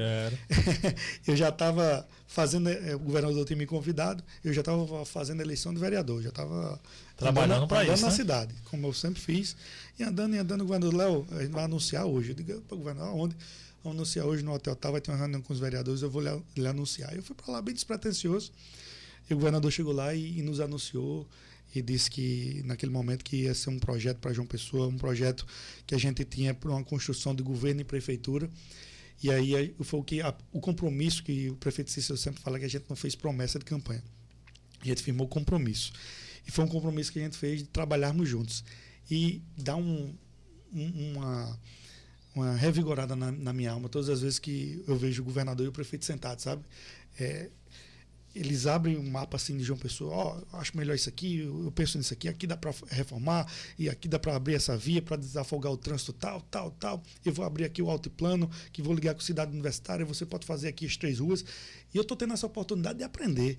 eu 1.27 1.37
já 1.37 1.51
estava 1.51 2.07
fazendo, 2.27 2.69
eh, 2.69 2.97
o 2.97 2.99
governador 2.99 3.45
tinha 3.45 3.57
me 3.57 3.67
convidado, 3.67 4.25
eu 4.45 4.53
já 4.53 4.61
estava 4.61 5.05
fazendo 5.05 5.41
a 5.41 5.45
eleição 5.45 5.73
de 5.73 5.79
vereador, 5.79 6.23
já 6.23 6.31
estava 6.31 6.81
trabalhando 7.21 7.69
para 7.69 7.85
isso. 7.85 8.03
na 8.03 8.09
né? 8.09 8.15
cidade, 8.15 8.55
como 8.65 8.87
eu 8.87 8.93
sempre 8.93 9.21
fiz. 9.21 9.57
E 9.99 10.03
andando 10.03 10.35
e 10.35 10.39
andando, 10.39 10.63
o 10.63 10.65
governador, 10.65 10.95
Léo, 10.95 11.27
a 11.31 11.43
gente 11.43 11.53
vai 11.53 11.65
anunciar 11.65 12.07
hoje. 12.07 12.31
Eu 12.31 12.35
digo, 12.35 12.61
para 12.63 12.75
o 12.75 12.79
governador, 12.79 13.11
aonde? 13.11 13.37
Vamos 13.83 13.99
anunciar 13.99 14.27
hoje 14.27 14.43
no 14.43 14.53
hotel 14.53 14.75
tal, 14.77 14.93
vai 14.93 15.01
ter 15.01 15.11
uma 15.11 15.17
reunião 15.17 15.41
com 15.41 15.53
os 15.53 15.61
vereadores, 15.61 16.03
eu 16.03 16.11
vou 16.11 16.21
lhe, 16.21 16.31
lhe 16.57 16.67
anunciar. 16.67 17.15
Eu 17.15 17.23
fui 17.23 17.35
para 17.35 17.53
lá 17.53 17.63
bem 17.63 17.75
despretensioso. 17.75 18.53
E 19.29 19.35
o 19.35 19.37
governador 19.37 19.71
chegou 19.71 19.93
lá 19.93 20.15
e, 20.15 20.39
e 20.39 20.43
nos 20.43 20.61
anunciou 20.61 21.27
e 21.75 21.81
disse 21.81 22.11
que 22.11 22.63
naquele 22.65 22.91
momento 22.91 23.25
que 23.25 23.43
ia 23.43 23.55
ser 23.55 23.71
um 23.71 23.79
projeto 23.79 24.19
para 24.19 24.33
João 24.33 24.47
Pessoa, 24.47 24.89
um 24.89 24.97
projeto 24.97 25.47
que 25.87 25.95
a 25.95 25.99
gente 25.99 26.25
tinha 26.25 26.53
para 26.53 26.71
uma 26.71 26.83
construção 26.83 27.35
de 27.35 27.43
governo 27.43 27.81
e 27.81 27.85
prefeitura. 27.85 28.51
E 29.23 29.31
aí 29.31 29.75
foi 29.81 30.01
o 30.01 30.03
que 30.03 30.21
a, 30.21 30.35
o 30.53 30.61
compromisso 30.61 31.23
que 31.23 31.51
o 31.51 31.57
prefeito 31.57 31.91
Cícero 31.91 32.19
sempre 32.19 32.43
fala 32.43 32.59
que 32.59 32.65
a 32.65 32.69
gente 32.69 32.87
não 32.89 32.97
fez 32.97 33.15
promessa 33.15 33.59
de 33.59 33.65
campanha. 33.65 34.03
A 34.81 34.85
gente 34.87 35.03
firmou 35.03 35.29
compromisso. 35.29 35.93
E 36.51 36.53
foi 36.53 36.65
um 36.65 36.69
compromisso 36.69 37.13
que 37.13 37.21
a 37.21 37.23
gente 37.23 37.39
fez 37.39 37.61
de 37.61 37.69
trabalharmos 37.69 38.29
juntos 38.29 38.65
e 39.09 39.41
dar 39.57 39.77
um, 39.77 40.13
um, 40.73 41.13
uma 41.13 41.61
uma 42.35 42.55
revigorada 42.55 43.15
na, 43.15 43.31
na, 43.31 43.53
minha 43.53 43.71
alma 43.71 43.89
todas 43.89 44.09
as 44.09 44.21
vezes 44.21 44.39
que 44.39 44.83
eu 44.87 44.97
vejo 44.97 45.23
o 45.23 45.25
governador 45.25 45.67
e 45.67 45.69
o 45.69 45.73
prefeito 45.73 46.05
sentados, 46.05 46.43
sabe? 46.45 46.65
É, 47.19 47.51
eles 48.35 48.67
abrem 48.67 48.97
um 48.97 49.09
mapa 49.09 49.37
assim 49.37 49.57
de 49.57 49.63
João 49.63 49.79
Pessoa, 49.79 50.13
ó, 50.13 50.41
oh, 50.53 50.57
acho 50.57 50.77
melhor 50.77 50.95
isso 50.95 51.09
aqui, 51.09 51.41
eu 51.41 51.73
penso 51.73 51.99
nisso 51.99 52.13
aqui, 52.13 52.29
aqui 52.29 52.47
dá 52.47 52.57
para 52.57 52.73
reformar 52.89 53.53
e 53.79 53.89
aqui 53.89 54.09
dá 54.09 54.19
para 54.19 54.35
abrir 54.35 54.55
essa 54.55 54.77
via 54.77 55.03
para 55.03 55.17
desafogar 55.17 55.73
o 55.73 55.77
trânsito 55.77 56.13
tal, 56.13 56.41
tal, 56.43 56.71
tal. 56.73 57.03
Eu 57.25 57.33
vou 57.33 57.45
abrir 57.45 57.65
aqui 57.65 57.81
o 57.83 57.91
altiplano 57.91 58.51
que 58.73 58.83
vou 58.83 58.95
ligar 58.95 59.15
com 59.15 59.21
a 59.21 59.25
cidade 59.25 59.53
universitária, 59.53 60.05
você 60.05 60.27
pode 60.27 60.47
fazer 60.47 60.69
aqui 60.69 60.87
as 60.87 60.97
três 60.97 61.21
ruas. 61.21 61.45
E 61.93 61.97
eu 61.97 62.03
estou 62.03 62.17
tendo 62.17 62.33
essa 62.33 62.47
oportunidade 62.47 62.99
de 62.99 63.05
aprender, 63.05 63.59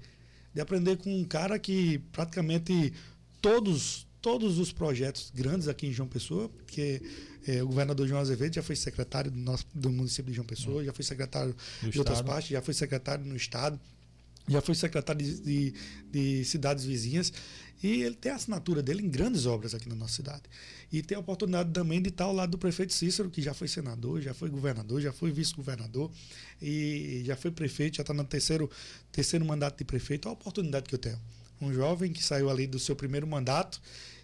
de 0.54 0.62
aprender 0.62 0.98
com 0.98 1.14
um 1.14 1.24
cara 1.24 1.58
que 1.58 2.00
praticamente 2.12 2.94
todos 3.42 4.08
todos 4.22 4.60
os 4.60 4.72
projetos 4.72 5.32
grandes 5.34 5.68
aqui 5.68 5.88
em 5.88 5.92
João 5.92 6.08
Pessoa, 6.08 6.48
porque 6.48 7.02
é, 7.48 7.64
o 7.64 7.68
governador 7.68 8.08
João 8.08 8.22
Azevedo 8.22 8.54
já 8.54 8.62
foi 8.62 8.76
secretário 8.76 9.32
do, 9.32 9.40
nosso, 9.40 9.66
do 9.74 9.90
município 9.90 10.30
de 10.30 10.36
João 10.36 10.46
Pessoa, 10.46 10.84
já 10.86 10.94
foi 10.94 11.04
secretário 11.04 11.56
Do 11.82 11.90
de 11.90 11.98
outras 11.98 12.20
estado. 12.20 12.28
partes, 12.32 12.52
já 12.52 12.62
foi 12.62 12.74
secretário 12.74 13.26
no 13.26 13.36
estado, 13.36 13.80
já 14.52 14.62
foi 14.62 14.76
secretário 14.76 15.26
de, 15.26 15.42
de, 15.42 15.74
de 16.12 16.46
cidades 16.46 16.84
vizinhas 16.84 17.32
e 17.84 18.04
ele 18.04 18.16
tem 18.16 18.32
a 18.32 18.36
assinatura 18.36 18.84
dele 18.84 19.02
em 19.02 19.10
grandes 19.10 19.46
obras 19.46 19.74
aqui 19.74 19.90
na 19.90 19.96
nossa 19.96 20.16
cidade. 20.16 20.44
E 20.92 21.02
tem 21.02 21.16
a 21.16 21.20
oportunidade 21.20 21.72
também 21.72 22.02
de 22.02 22.10
estar 22.10 22.26
ao 22.26 22.34
lado 22.34 22.52
do 22.52 22.58
prefeito 22.58 22.94
Cícero, 22.94 23.30
que 23.30 23.42
já 23.42 23.54
foi 23.54 23.68
senador, 23.68 24.22
já 24.22 24.34
foi 24.34 24.50
governador, 24.50 25.02
já 25.02 25.12
foi 25.12 25.32
vice-governador 25.32 26.12
e 26.62 27.24
já 27.26 27.36
foi 27.36 27.50
prefeito, 27.50 27.98
já 27.98 28.02
está 28.02 28.14
no 28.14 28.24
terceiro, 28.24 28.70
terceiro 29.12 29.44
mandato 29.44 29.80
de 29.80 29.84
prefeito. 29.84 30.28
Olha 30.28 30.34
a 30.34 30.40
oportunidade 30.40 30.88
que 30.88 30.94
eu 30.94 31.00
tenho. 31.00 31.20
Um 31.60 31.74
jovem 31.74 32.12
que 32.14 32.24
saiu 32.24 32.50
ali 32.50 32.68
do 32.68 32.78
seu 32.78 32.96
primeiro 32.96 33.26
mandato, 33.26 33.82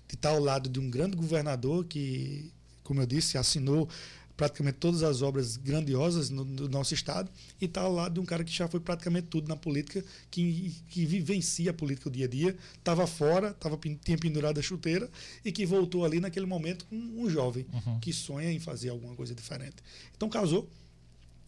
de 0.08 0.16
estar 0.16 0.30
ao 0.30 0.40
lado 0.40 0.70
de 0.70 0.80
um 0.80 0.90
grande 0.90 1.16
governador 1.16 1.86
que, 1.86 2.52
como 2.84 3.02
eu 3.02 3.08
disse, 3.08 3.40
assinou 3.40 3.90
praticamente 4.38 4.78
todas 4.78 5.02
as 5.02 5.22
obras 5.24 5.58
grandiosas 5.58 6.30
no, 6.30 6.46
do 6.46 6.70
nosso 6.70 6.94
estado 6.94 7.30
e 7.60 7.66
está 7.66 7.82
ao 7.82 7.92
lado 7.92 8.14
de 8.14 8.20
um 8.20 8.26
cara 8.26 8.44
que 8.44 8.54
já 8.54 8.68
foi 8.68 8.80
praticamente 8.80 9.28
tudo 9.28 9.48
na 9.50 9.56
política, 9.56 10.06
que, 10.30 10.76
que 10.88 11.06
vivencia 11.06 11.72
a 11.72 11.74
política 11.74 12.08
o 12.08 12.12
dia 12.12 12.26
a 12.26 12.30
dia, 12.30 12.56
estava 12.78 13.08
fora, 13.08 13.54
tava, 13.56 13.78
tinha 14.04 14.18
pendurado 14.18 14.60
a 14.60 14.62
chuteira 14.62 15.10
e 15.44 15.52
que 15.52 15.66
voltou 15.66 16.06
ali 16.06 16.20
naquele 16.20 16.46
momento 16.46 16.86
com 16.86 16.96
um 16.96 17.28
jovem 17.30 17.66
Uhum. 17.74 18.00
que 18.00 18.14
sonha 18.14 18.52
em 18.52 18.60
fazer 18.60 18.90
alguma 18.90 19.16
coisa 19.16 19.34
diferente. 19.34 19.76
Então 20.16 20.30
casou. 20.30 20.70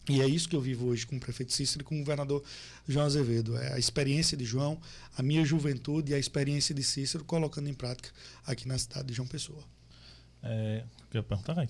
E 0.08 0.20
é 0.20 0.26
isso 0.26 0.48
que 0.48 0.56
eu 0.56 0.60
vivo 0.60 0.86
hoje 0.86 1.06
com 1.06 1.16
o 1.16 1.20
prefeito 1.20 1.52
Cícero 1.52 1.82
e 1.82 1.84
com 1.84 1.94
o 1.94 1.98
governador 1.98 2.42
João 2.88 3.06
Azevedo. 3.06 3.56
É 3.56 3.74
a 3.74 3.78
experiência 3.78 4.36
de 4.36 4.44
João, 4.44 4.80
a 5.16 5.22
minha 5.22 5.44
juventude 5.44 6.10
e 6.10 6.14
a 6.14 6.18
experiência 6.18 6.74
de 6.74 6.82
Cícero 6.82 7.24
colocando 7.24 7.68
em 7.68 7.74
prática 7.74 8.10
aqui 8.44 8.66
na 8.66 8.76
cidade 8.76 9.06
de 9.08 9.14
João 9.14 9.28
Pessoa. 9.28 9.62
É, 10.42 10.82
quer 11.10 11.22
perguntar. 11.22 11.66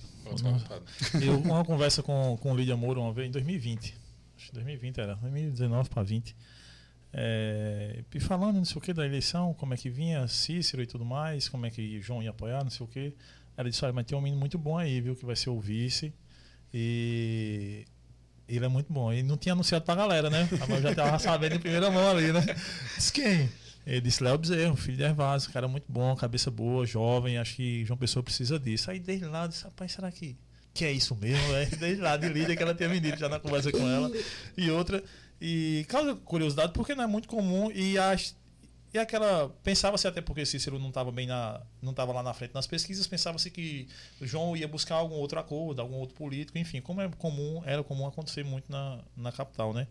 Eu 1.20 1.38
uma 1.38 1.64
conversa 1.64 2.02
com, 2.02 2.36
com 2.40 2.52
o 2.52 2.56
Lídia 2.56 2.76
Moura 2.76 3.00
uma 3.00 3.12
vez 3.12 3.28
em 3.28 3.32
2020. 3.32 3.94
Acho 4.36 4.46
que 4.48 4.54
2020 4.54 5.00
era, 5.00 5.14
2019 5.16 5.88
para 5.88 6.02
20. 6.02 6.36
É, 7.12 8.04
e 8.14 8.20
falando 8.20 8.56
não 8.56 8.64
sei 8.64 8.76
o 8.76 8.80
que 8.80 8.92
da 8.92 9.04
eleição, 9.04 9.52
como 9.54 9.74
é 9.74 9.76
que 9.76 9.90
vinha 9.90 10.28
Cícero 10.28 10.82
e 10.82 10.86
tudo 10.86 11.04
mais, 11.04 11.48
como 11.48 11.66
é 11.66 11.70
que 11.70 12.00
João 12.00 12.22
ia 12.22 12.30
apoiar, 12.30 12.62
não 12.62 12.70
sei 12.70 12.84
o 12.84 12.88
que. 12.88 13.14
Ela 13.56 13.68
disse, 13.68 13.84
olha, 13.84 13.92
mas 13.92 14.06
tem 14.06 14.16
um 14.16 14.20
menino 14.20 14.38
muito 14.38 14.56
bom 14.56 14.78
aí, 14.78 15.00
viu, 15.00 15.16
que 15.16 15.26
vai 15.26 15.36
ser 15.36 15.50
o 15.50 15.60
vice. 15.60 16.14
E 16.72 17.84
ele 18.48 18.64
é 18.64 18.68
muito 18.68 18.92
bom. 18.92 19.12
E 19.12 19.22
não 19.22 19.36
tinha 19.36 19.52
anunciado 19.52 19.84
pra 19.84 19.94
galera, 19.94 20.30
né? 20.30 20.48
Mas 20.58 20.70
eu 20.70 20.82
já 20.82 20.94
tava 20.94 21.18
sabendo 21.18 21.56
em 21.56 21.58
primeira 21.58 21.90
mão 21.90 22.10
ali, 22.10 22.32
né? 22.32 22.40
Disse 22.96 23.12
quem? 23.12 23.50
Ele 23.90 24.02
disse 24.02 24.22
Léo 24.22 24.38
Bezerro, 24.38 24.76
filho 24.76 24.96
de 24.96 25.02
Hervásio, 25.02 25.50
cara 25.50 25.66
muito 25.66 25.86
bom, 25.88 26.14
cabeça 26.14 26.48
boa, 26.48 26.86
jovem, 26.86 27.38
acho 27.38 27.56
que 27.56 27.84
João 27.84 27.98
Pessoa 27.98 28.22
precisa 28.22 28.56
disso. 28.56 28.88
Aí 28.88 29.00
desde 29.00 29.26
lá 29.26 29.42
eu 29.44 29.48
disse, 29.48 29.64
rapaz, 29.64 29.90
será 29.90 30.12
que, 30.12 30.36
que 30.72 30.84
é 30.84 30.92
isso 30.92 31.16
mesmo? 31.16 31.52
É, 31.54 31.66
desde 31.66 32.00
lá 32.00 32.16
de 32.16 32.28
Lídia 32.28 32.54
que 32.54 32.62
ela 32.62 32.72
tinha 32.72 32.88
me 32.88 33.00
já 33.16 33.28
na 33.28 33.40
conversa 33.40 33.72
com 33.72 33.88
ela. 33.88 34.08
E 34.56 34.70
outra, 34.70 35.02
e 35.40 35.84
causa 35.88 36.14
curiosidade 36.14 36.72
porque 36.72 36.94
não 36.94 37.02
é 37.02 37.06
muito 37.08 37.28
comum 37.28 37.68
e 37.74 37.98
as 37.98 38.36
e 38.92 38.98
aquela 38.98 39.48
pensava-se 39.62 40.06
até 40.08 40.20
porque 40.20 40.44
Cícero 40.44 40.78
não 40.78 40.88
estava 40.88 41.12
bem 41.12 41.26
na 41.26 41.60
não 41.80 41.90
estava 41.90 42.12
lá 42.12 42.22
na 42.22 42.34
frente 42.34 42.54
nas 42.54 42.66
pesquisas 42.66 43.06
pensava-se 43.06 43.50
que 43.50 43.88
João 44.20 44.56
ia 44.56 44.66
buscar 44.66 44.96
algum 44.96 45.14
outro 45.14 45.38
acordo 45.38 45.80
algum 45.80 45.96
outro 45.96 46.14
político 46.16 46.58
enfim 46.58 46.80
como 46.80 47.00
é 47.00 47.08
comum 47.08 47.62
era 47.64 47.84
comum 47.84 48.06
acontecer 48.06 48.44
muito 48.44 48.70
na, 48.70 48.98
na 49.16 49.30
capital 49.30 49.72
né 49.72 49.86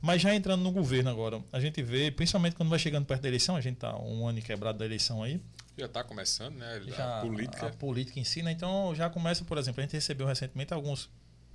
mas 0.00 0.20
já 0.20 0.34
entrando 0.34 0.62
no 0.62 0.72
governo 0.72 1.10
agora 1.10 1.40
a 1.52 1.60
gente 1.60 1.80
vê 1.82 2.10
principalmente 2.10 2.56
quando 2.56 2.68
vai 2.68 2.78
chegando 2.78 3.06
perto 3.06 3.22
da 3.22 3.28
eleição 3.28 3.54
a 3.54 3.60
gente 3.60 3.76
tá 3.76 3.96
um 3.96 4.26
ano 4.26 4.40
quebrado 4.42 4.78
da 4.78 4.84
eleição 4.84 5.22
aí 5.22 5.40
Já 5.76 5.86
está 5.86 6.04
começando, 6.04 6.56
né? 6.56 6.82
já 6.86 7.20
a 7.20 7.22
política. 7.22 7.66
a 7.66 7.70
política 7.70 8.20
em 8.20 8.24
si, 8.24 8.42
né? 8.42 8.50
Então 8.50 8.94
já 8.94 9.08
começa, 9.08 9.44
por 9.46 9.56
exemplo, 9.56 9.80
a 9.80 9.82
gente 9.82 9.92
recebeu 9.92 10.26
recentemente 10.26 10.74
alguns, 10.74 11.08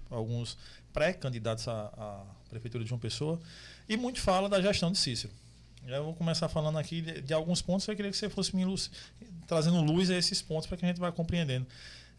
alguns 0.10 0.58
pré-candidatos 0.92 1.68
à, 1.68 1.92
à 1.96 2.26
Prefeitura 2.50 2.84
de 2.84 2.90
João 2.90 2.98
Pessoa 2.98 3.40
e 3.88 3.96
muito 3.96 4.20
fala 4.20 4.50
da 4.50 4.60
gestão 4.60 4.92
de 4.92 4.98
Cícero. 4.98 5.32
Eu 5.88 6.04
vou 6.04 6.14
começar 6.14 6.50
falando 6.50 6.78
aqui 6.78 7.02
de, 7.02 7.22
de 7.22 7.34
alguns 7.34 7.62
pontos, 7.62 7.88
eu 7.88 7.96
queria 7.96 8.12
que 8.12 8.18
você 8.18 8.30
fosse 8.30 8.56
me 8.56 8.64
trazendo 9.48 9.82
luz 9.82 10.10
a 10.10 10.18
esses 10.18 10.42
pontos 10.42 10.68
para 10.68 10.78
que 10.78 10.86
a 10.86 10.88
gente 10.88 11.00
vá 11.00 11.12
compreendendo. 11.12 11.68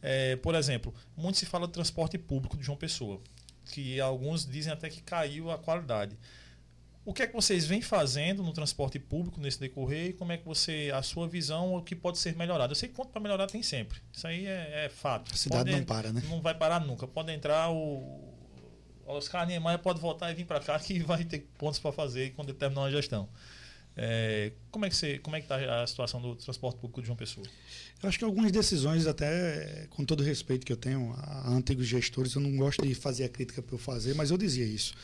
É, 0.02 0.37
por 0.37 0.55
exemplo, 0.55 0.94
muito 1.16 1.38
se 1.38 1.46
fala 1.46 1.66
do 1.66 1.72
transporte 1.72 2.16
público 2.18 2.57
de 2.57 2.62
João 2.62 2.76
Pessoa, 2.76 3.20
que 3.66 4.00
alguns 4.00 4.46
dizem 4.46 4.72
até 4.72 4.88
que 4.88 5.02
caiu 5.02 5.50
a 5.50 5.59
qualidade. 5.59 6.16
O 7.05 7.12
que 7.12 7.22
é 7.22 7.26
que 7.26 7.33
vocês 7.33 7.64
vêm 7.64 7.81
fazendo 7.81 8.42
no 8.42 8.52
transporte 8.52 8.98
público 8.98 9.40
nesse 9.40 9.61
decorrer 9.61 10.09
e 10.09 10.12
como 10.12 10.33
é 10.33 10.37
que 10.37 10.44
você, 10.44 10.90
a 10.92 11.02
sua 11.02 11.29
visão, 11.29 11.74
o 11.74 11.83
que 11.83 11.94
pode 11.94 12.18
ser 12.18 12.35
melhorado? 12.35 12.72
Eu 12.72 12.76
sei 12.76 12.88
que 12.88 12.96
ponto 12.96 13.11
para 13.11 13.20
melhorar 13.20 13.46
tem 13.46 13.62
sempre. 13.62 14.00
Isso 14.12 14.26
aí 14.26 14.44
é, 14.44 14.87
é 14.87 14.88
fato. 14.88 15.33
A 15.33 15.37
cidade 15.37 15.70
Pode- 15.70 15.76
não 15.76 15.85
para, 15.85 16.12
né? 16.12 16.20
Não 16.29 16.40
vai 16.40 16.55
parar 16.55 16.81
nunca. 16.81 17.07
Pode 17.07 17.33
entrar 17.33 17.70
o. 17.70 18.35
Oscar 19.07 19.46
Niemeyer 19.46 19.79
pode 19.79 20.00
voltar 20.00 20.33
e 20.33 20.35
vir 20.35 20.46
para 20.46 20.59
cá 20.59 20.79
que 20.81 20.98
vai 20.98 21.24
ter 21.24 21.46
pontos 21.57 21.79
para 21.79 21.92
fazer 21.92 22.33
quando 22.35 22.48
ele 22.48 22.59
terminar 22.59 22.87
a 22.87 22.90
gestão. 22.90 23.29
É, 23.98 24.52
como 24.70 24.85
é 24.85 24.90
que 24.90 24.96
você, 24.96 25.18
como 25.18 25.37
é 25.37 25.40
que 25.40 25.46
está 25.46 25.82
a 25.82 25.87
situação 25.87 26.20
do 26.20 26.37
transporte 26.37 26.76
público 26.78 27.00
de 27.00 27.06
João 27.06 27.16
Pessoa? 27.16 27.46
Eu 28.02 28.09
acho 28.09 28.18
que 28.18 28.24
algumas 28.24 28.52
decisões, 28.52 29.06
até 29.06 29.87
com 29.88 30.04
todo 30.04 30.20
o 30.20 30.22
respeito 30.22 30.66
que 30.66 30.72
eu 30.72 30.76
tenho 30.76 31.14
a 31.16 31.48
antigos 31.48 31.87
gestores, 31.87 32.35
eu 32.35 32.42
não 32.42 32.54
gosto 32.56 32.87
de 32.87 32.94
fazer 32.94 33.24
a 33.24 33.28
crítica 33.28 33.62
por 33.62 33.78
fazer, 33.78 34.14
mas 34.14 34.30
eu 34.30 34.37
dizia 34.37 34.66
isso. 34.66 34.94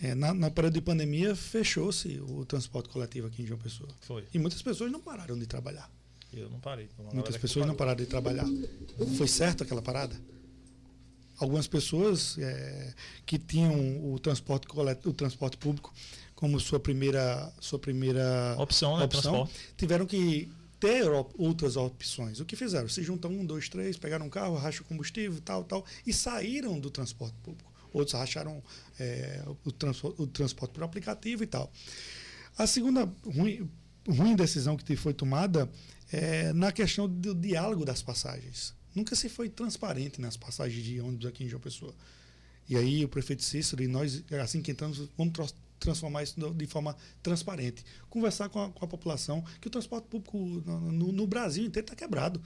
É, 0.00 0.14
na, 0.14 0.32
na 0.32 0.50
período 0.50 0.74
de 0.74 0.80
pandemia, 0.80 1.34
fechou-se 1.34 2.20
o 2.20 2.44
transporte 2.44 2.88
coletivo 2.88 3.26
aqui 3.26 3.42
em 3.42 3.46
João 3.46 3.58
Pessoa. 3.58 3.90
Foi. 4.02 4.24
E 4.32 4.38
muitas 4.38 4.62
pessoas 4.62 4.90
não 4.90 5.00
pararam 5.00 5.36
de 5.36 5.46
trabalhar. 5.46 5.90
Eu 6.32 6.48
não 6.48 6.60
parei. 6.60 6.88
Muitas 7.12 7.34
que 7.34 7.42
pessoas 7.42 7.66
não 7.66 7.74
pararam 7.74 7.98
de 7.98 8.06
trabalhar. 8.06 8.46
Foi 9.16 9.28
certo 9.28 9.64
aquela 9.64 9.82
parada? 9.82 10.16
Algumas 11.38 11.66
pessoas 11.66 12.38
é, 12.38 12.94
que 13.26 13.38
tinham 13.38 14.12
o 14.12 14.18
transporte, 14.18 14.66
o 15.04 15.12
transporte 15.12 15.56
público 15.56 15.92
como 16.42 16.58
sua 16.58 16.80
primeira, 16.80 17.52
sua 17.60 17.78
primeira 17.78 18.56
Opção, 18.58 18.98
né? 18.98 19.04
opção, 19.04 19.32
Transporte. 19.32 19.60
tiveram 19.76 20.04
que 20.04 20.50
ter 20.80 21.04
outras 21.38 21.76
opções. 21.76 22.40
O 22.40 22.44
que 22.44 22.56
fizeram? 22.56 22.88
Se 22.88 23.00
juntam 23.00 23.30
um, 23.30 23.46
dois, 23.46 23.68
três, 23.68 23.96
pegaram 23.96 24.26
um 24.26 24.28
carro, 24.28 24.56
racham 24.56 24.84
combustível, 24.84 25.40
tal, 25.40 25.62
tal, 25.62 25.86
e 26.04 26.12
saíram 26.12 26.80
do 26.80 26.90
transporte 26.90 27.36
público. 27.44 27.72
Outros 27.92 28.14
racharam 28.18 28.60
é, 28.98 29.40
o, 29.64 29.70
transpo- 29.70 30.16
o 30.18 30.26
transporte 30.26 30.72
por 30.72 30.82
aplicativo 30.82 31.44
e 31.44 31.46
tal. 31.46 31.70
A 32.58 32.66
segunda 32.66 33.08
ruim, 33.24 33.70
ruim 34.08 34.34
decisão 34.34 34.76
que 34.76 34.96
foi 34.96 35.14
tomada 35.14 35.70
é 36.10 36.52
na 36.52 36.72
questão 36.72 37.08
do 37.08 37.36
diálogo 37.36 37.84
das 37.84 38.02
passagens. 38.02 38.74
Nunca 38.96 39.14
se 39.14 39.28
foi 39.28 39.48
transparente 39.48 40.20
nas 40.20 40.36
passagens 40.36 40.84
de 40.84 41.00
ônibus 41.00 41.26
aqui 41.26 41.44
em 41.44 41.48
João 41.48 41.60
Pessoa. 41.62 41.94
E 42.68 42.76
aí 42.76 43.04
o 43.04 43.08
prefeito 43.08 43.44
Cícero 43.44 43.80
e 43.80 43.86
nós, 43.86 44.24
assim 44.42 44.60
que 44.60 44.72
entramos, 44.72 45.08
vamos 45.16 45.32
transformar 45.82 46.22
isso 46.22 46.34
de 46.54 46.66
forma 46.66 46.96
transparente. 47.22 47.84
Conversar 48.08 48.48
com 48.48 48.62
a, 48.62 48.70
com 48.70 48.84
a 48.84 48.88
população 48.88 49.44
que 49.60 49.68
o 49.68 49.70
transporte 49.70 50.06
público 50.08 50.38
no, 50.38 51.12
no- 51.12 51.26
Brasil 51.26 51.64
inteiro 51.64 51.84
está 51.84 51.94
quebrado. 51.96 52.40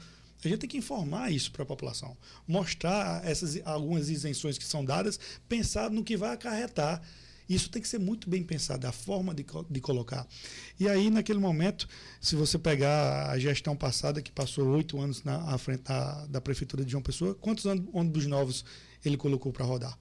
A 0.44 0.48
gente 0.48 0.58
tem 0.58 0.68
que 0.68 0.76
informar 0.78 1.30
isso 1.32 1.50
para 1.50 1.62
a 1.62 1.66
população. 1.66 2.16
Mostrar 2.46 3.24
essas 3.24 3.60
algumas 3.64 4.08
isenções 4.08 4.58
que 4.58 4.64
são 4.64 4.84
dadas, 4.84 5.18
pensar 5.48 5.90
no 5.90 6.04
que 6.04 6.16
vai 6.16 6.32
acarretar. 6.34 7.00
Isso 7.48 7.70
tem 7.70 7.80
que 7.80 7.86
ser 7.88 8.00
muito 8.00 8.28
bem 8.28 8.42
pensado, 8.42 8.86
a 8.88 8.92
forma 8.92 9.32
de, 9.32 9.46
de 9.70 9.80
colocar. 9.80 10.26
E 10.80 10.88
aí, 10.88 11.10
naquele 11.10 11.38
momento, 11.38 11.88
se 12.20 12.34
você 12.34 12.58
pegar 12.58 13.30
a 13.30 13.38
gestão 13.38 13.76
passada, 13.76 14.20
que 14.20 14.32
passou 14.32 14.66
oito 14.70 15.00
anos 15.00 15.22
na 15.22 15.56
frente 15.56 15.84
da, 15.84 16.26
da 16.26 16.40
Prefeitura 16.40 16.84
de 16.84 16.90
João 16.90 17.02
Pessoa, 17.02 17.36
quantos 17.36 17.64
ônibus 17.64 18.26
novos 18.26 18.64
ele 19.04 19.16
colocou 19.16 19.52
para 19.52 19.64
rodar? 19.64 19.96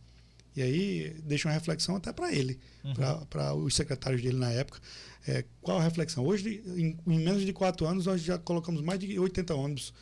E 0.55 0.61
aí 0.61 1.15
deixa 1.23 1.47
uma 1.47 1.53
reflexão 1.53 1.95
até 1.95 2.13
para 2.13 2.31
ele, 2.31 2.59
para 3.29 3.53
os 3.53 3.75
secretários 3.75 4.21
dele 4.21 4.37
na 4.37 4.51
época. 4.51 4.79
É, 5.27 5.43
qual 5.61 5.79
a 5.79 5.83
reflexão? 5.83 6.25
Hoje, 6.25 6.63
em, 6.67 6.97
em 7.07 7.19
menos 7.19 7.43
de 7.43 7.51
quatro 7.51 7.85
anos, 7.85 8.05
nós 8.05 8.21
já 8.21 8.37
colocamos 8.37 8.81
mais 8.81 8.99
de 8.99 9.19
80 9.19 9.53
ônibus 9.55 9.93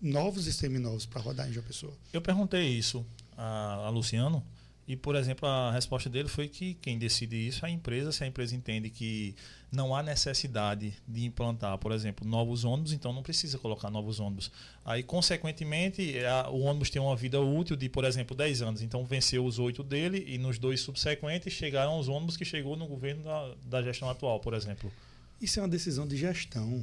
novos 0.00 0.46
e 0.46 0.52
seminovos 0.52 1.06
para 1.06 1.20
rodar 1.20 1.48
em 1.48 1.52
João 1.52 1.66
Pessoa. 1.66 1.92
Eu 2.12 2.20
perguntei 2.20 2.68
isso 2.68 3.04
a, 3.36 3.86
a 3.86 3.88
Luciano 3.90 4.44
e, 4.88 4.96
por 4.96 5.14
exemplo, 5.14 5.46
a 5.46 5.70
resposta 5.70 6.08
dele 6.08 6.28
foi 6.28 6.48
que 6.48 6.72
quem 6.74 6.98
decide 6.98 7.36
isso 7.46 7.64
é 7.66 7.68
a 7.68 7.70
empresa. 7.70 8.10
Se 8.10 8.24
a 8.24 8.26
empresa 8.26 8.56
entende 8.56 8.88
que 8.88 9.34
não 9.70 9.94
há 9.94 10.02
necessidade 10.02 10.94
de 11.06 11.26
implantar, 11.26 11.76
por 11.76 11.92
exemplo, 11.92 12.26
novos 12.26 12.64
ônibus, 12.64 12.92
então 12.94 13.12
não 13.12 13.22
precisa 13.22 13.58
colocar 13.58 13.90
novos 13.90 14.18
ônibus. 14.18 14.50
Aí, 14.84 15.02
consequentemente, 15.02 16.18
a- 16.24 16.48
o 16.50 16.60
ônibus 16.60 16.88
tem 16.90 17.00
uma 17.02 17.14
vida 17.14 17.38
útil 17.40 17.76
de, 17.76 17.88
por 17.88 18.04
exemplo, 18.04 18.34
10 18.36 18.62
anos. 18.62 18.80
Então, 18.82 19.04
venceu 19.04 19.44
os 19.44 19.58
oito 19.58 19.82
dele 19.82 20.24
e 20.26 20.38
nos 20.38 20.58
dois 20.58 20.80
subsequentes 20.80 21.52
chegaram 21.52 21.98
os 21.98 22.08
ônibus 22.08 22.36
que 22.36 22.44
chegou 22.44 22.74
no 22.76 22.86
governo 22.86 23.22
da, 23.24 23.54
da 23.66 23.82
gestão 23.82 24.08
atual, 24.08 24.40
por 24.40 24.54
exemplo. 24.54 24.90
Isso 25.40 25.60
é 25.60 25.62
uma 25.62 25.68
decisão 25.68 26.06
de 26.08 26.16
gestão. 26.16 26.82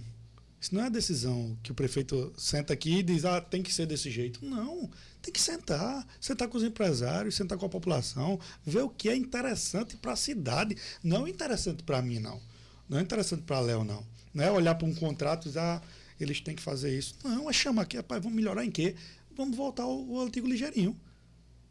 Isso 0.62 0.74
não 0.74 0.82
é 0.84 0.86
a 0.86 0.90
decisão 0.90 1.58
que 1.62 1.72
o 1.72 1.76
prefeito 1.76 2.32
senta 2.38 2.74
aqui 2.74 2.98
e 3.00 3.04
diz, 3.04 3.26
ah, 3.26 3.42
tem 3.42 3.62
que 3.62 3.74
ser 3.74 3.86
desse 3.86 4.10
jeito. 4.10 4.44
Não, 4.46 4.90
tem 5.26 5.34
que 5.34 5.42
sentar, 5.42 6.06
sentar 6.22 6.48
com 6.48 6.58
os 6.58 6.64
empresários, 6.64 7.36
sentar 7.36 7.58
com 7.58 7.66
a 7.66 7.70
população, 7.70 8.40
ver 8.64 8.84
o 8.84 8.90
que 8.90 9.10
é 9.10 9.16
interessante 9.16 9.98
para 9.98 10.14
a 10.14 10.16
cidade. 10.16 10.78
Não 11.04 11.26
é 11.26 11.30
interessante 11.32 11.82
para 11.82 12.02
mim, 12.02 12.20
não. 12.20 12.40
Não 12.88 13.00
é 13.00 13.02
interessante 13.02 13.42
para 13.42 13.60
Léo, 13.60 13.84
não. 13.84 14.06
Não 14.32 14.44
é 14.44 14.52
olhar 14.52 14.76
para 14.76 14.88
um 14.88 14.94
contrato 14.94 15.46
e 15.46 15.48
dizer, 15.48 15.60
ah, 15.60 15.82
eles 16.20 16.40
têm 16.42 16.56
que 16.56 16.62
fazer 16.62 16.96
isso. 16.96 17.16
Não, 17.24 17.50
é 17.50 17.54
chama 17.54 17.82
aqui, 17.82 17.98
rapaz, 17.98 18.22
vamos 18.22 18.36
melhorar 18.36 18.64
em 18.64 18.70
quê? 18.70 18.96
Vamos 19.36 19.58
voltar 19.58 19.84
ao, 19.84 19.92
ao 19.92 20.22
antigo 20.22 20.48
ligeirinho. 20.48 20.96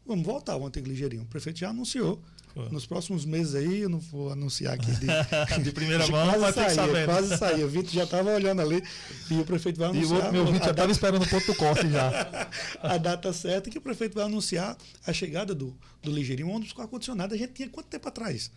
Vamos 0.05 0.25
voltar 0.25 0.53
ao 0.53 0.65
antigo 0.65 0.87
ligeirinho. 0.87 1.23
O 1.23 1.27
prefeito 1.27 1.59
já 1.59 1.69
anunciou. 1.69 2.21
Foi. 2.55 2.69
Nos 2.69 2.85
próximos 2.85 3.25
meses 3.25 3.53
aí, 3.53 3.81
eu 3.81 3.89
não 3.89 3.99
vou 3.99 4.31
anunciar 4.31 4.75
aqui 4.75 4.89
de, 4.93 5.07
de 5.61 5.71
primeira 5.73 6.07
mão, 6.07 6.39
mas 6.39 6.55
que 6.55 6.69
saber. 6.69 7.05
Quase 7.05 7.37
saiu. 7.37 7.67
O 7.67 7.69
Vitor 7.69 7.91
já 7.91 8.05
estava 8.05 8.33
olhando 8.33 8.61
ali 8.61 8.81
e 9.29 9.33
o 9.33 9.43
prefeito 9.43 9.77
vai 9.77 9.89
anunciar. 9.89 10.09
E 10.09 10.13
o 10.13 10.15
outro, 10.15 10.31
meu 10.31 10.45
Vitor 10.45 10.63
já 10.63 10.71
estava 10.71 10.89
esperando 10.89 11.23
o 11.23 11.29
ponto 11.29 11.45
do 11.47 11.55
corte 11.55 11.89
já. 11.89 12.49
a 12.81 12.97
data 12.97 13.33
certa 13.33 13.69
que 13.69 13.77
o 13.77 13.81
prefeito 13.81 14.15
vai 14.15 14.23
anunciar 14.23 14.77
a 15.05 15.11
chegada 15.11 15.53
do, 15.53 15.77
do 16.01 16.09
ligeirinho, 16.09 16.47
onde 16.47 16.73
com 16.73 16.81
ar-condicionado 16.81 17.33
a 17.33 17.37
gente 17.37 17.51
tinha 17.51 17.67
quanto 17.67 17.87
tempo 17.87 18.07
atrás? 18.07 18.49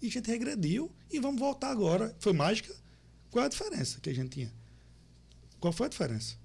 E 0.00 0.06
a 0.06 0.10
gente 0.10 0.30
regrediu 0.30 0.88
e 1.10 1.18
vamos 1.18 1.40
voltar 1.40 1.72
agora. 1.72 2.14
Foi 2.20 2.32
mágica? 2.32 2.72
Qual 3.28 3.42
é 3.42 3.46
a 3.46 3.50
diferença 3.50 3.98
que 4.00 4.08
a 4.08 4.14
gente 4.14 4.30
tinha? 4.30 4.52
Qual 5.58 5.72
foi 5.72 5.86
a 5.86 5.90
diferença? 5.90 6.36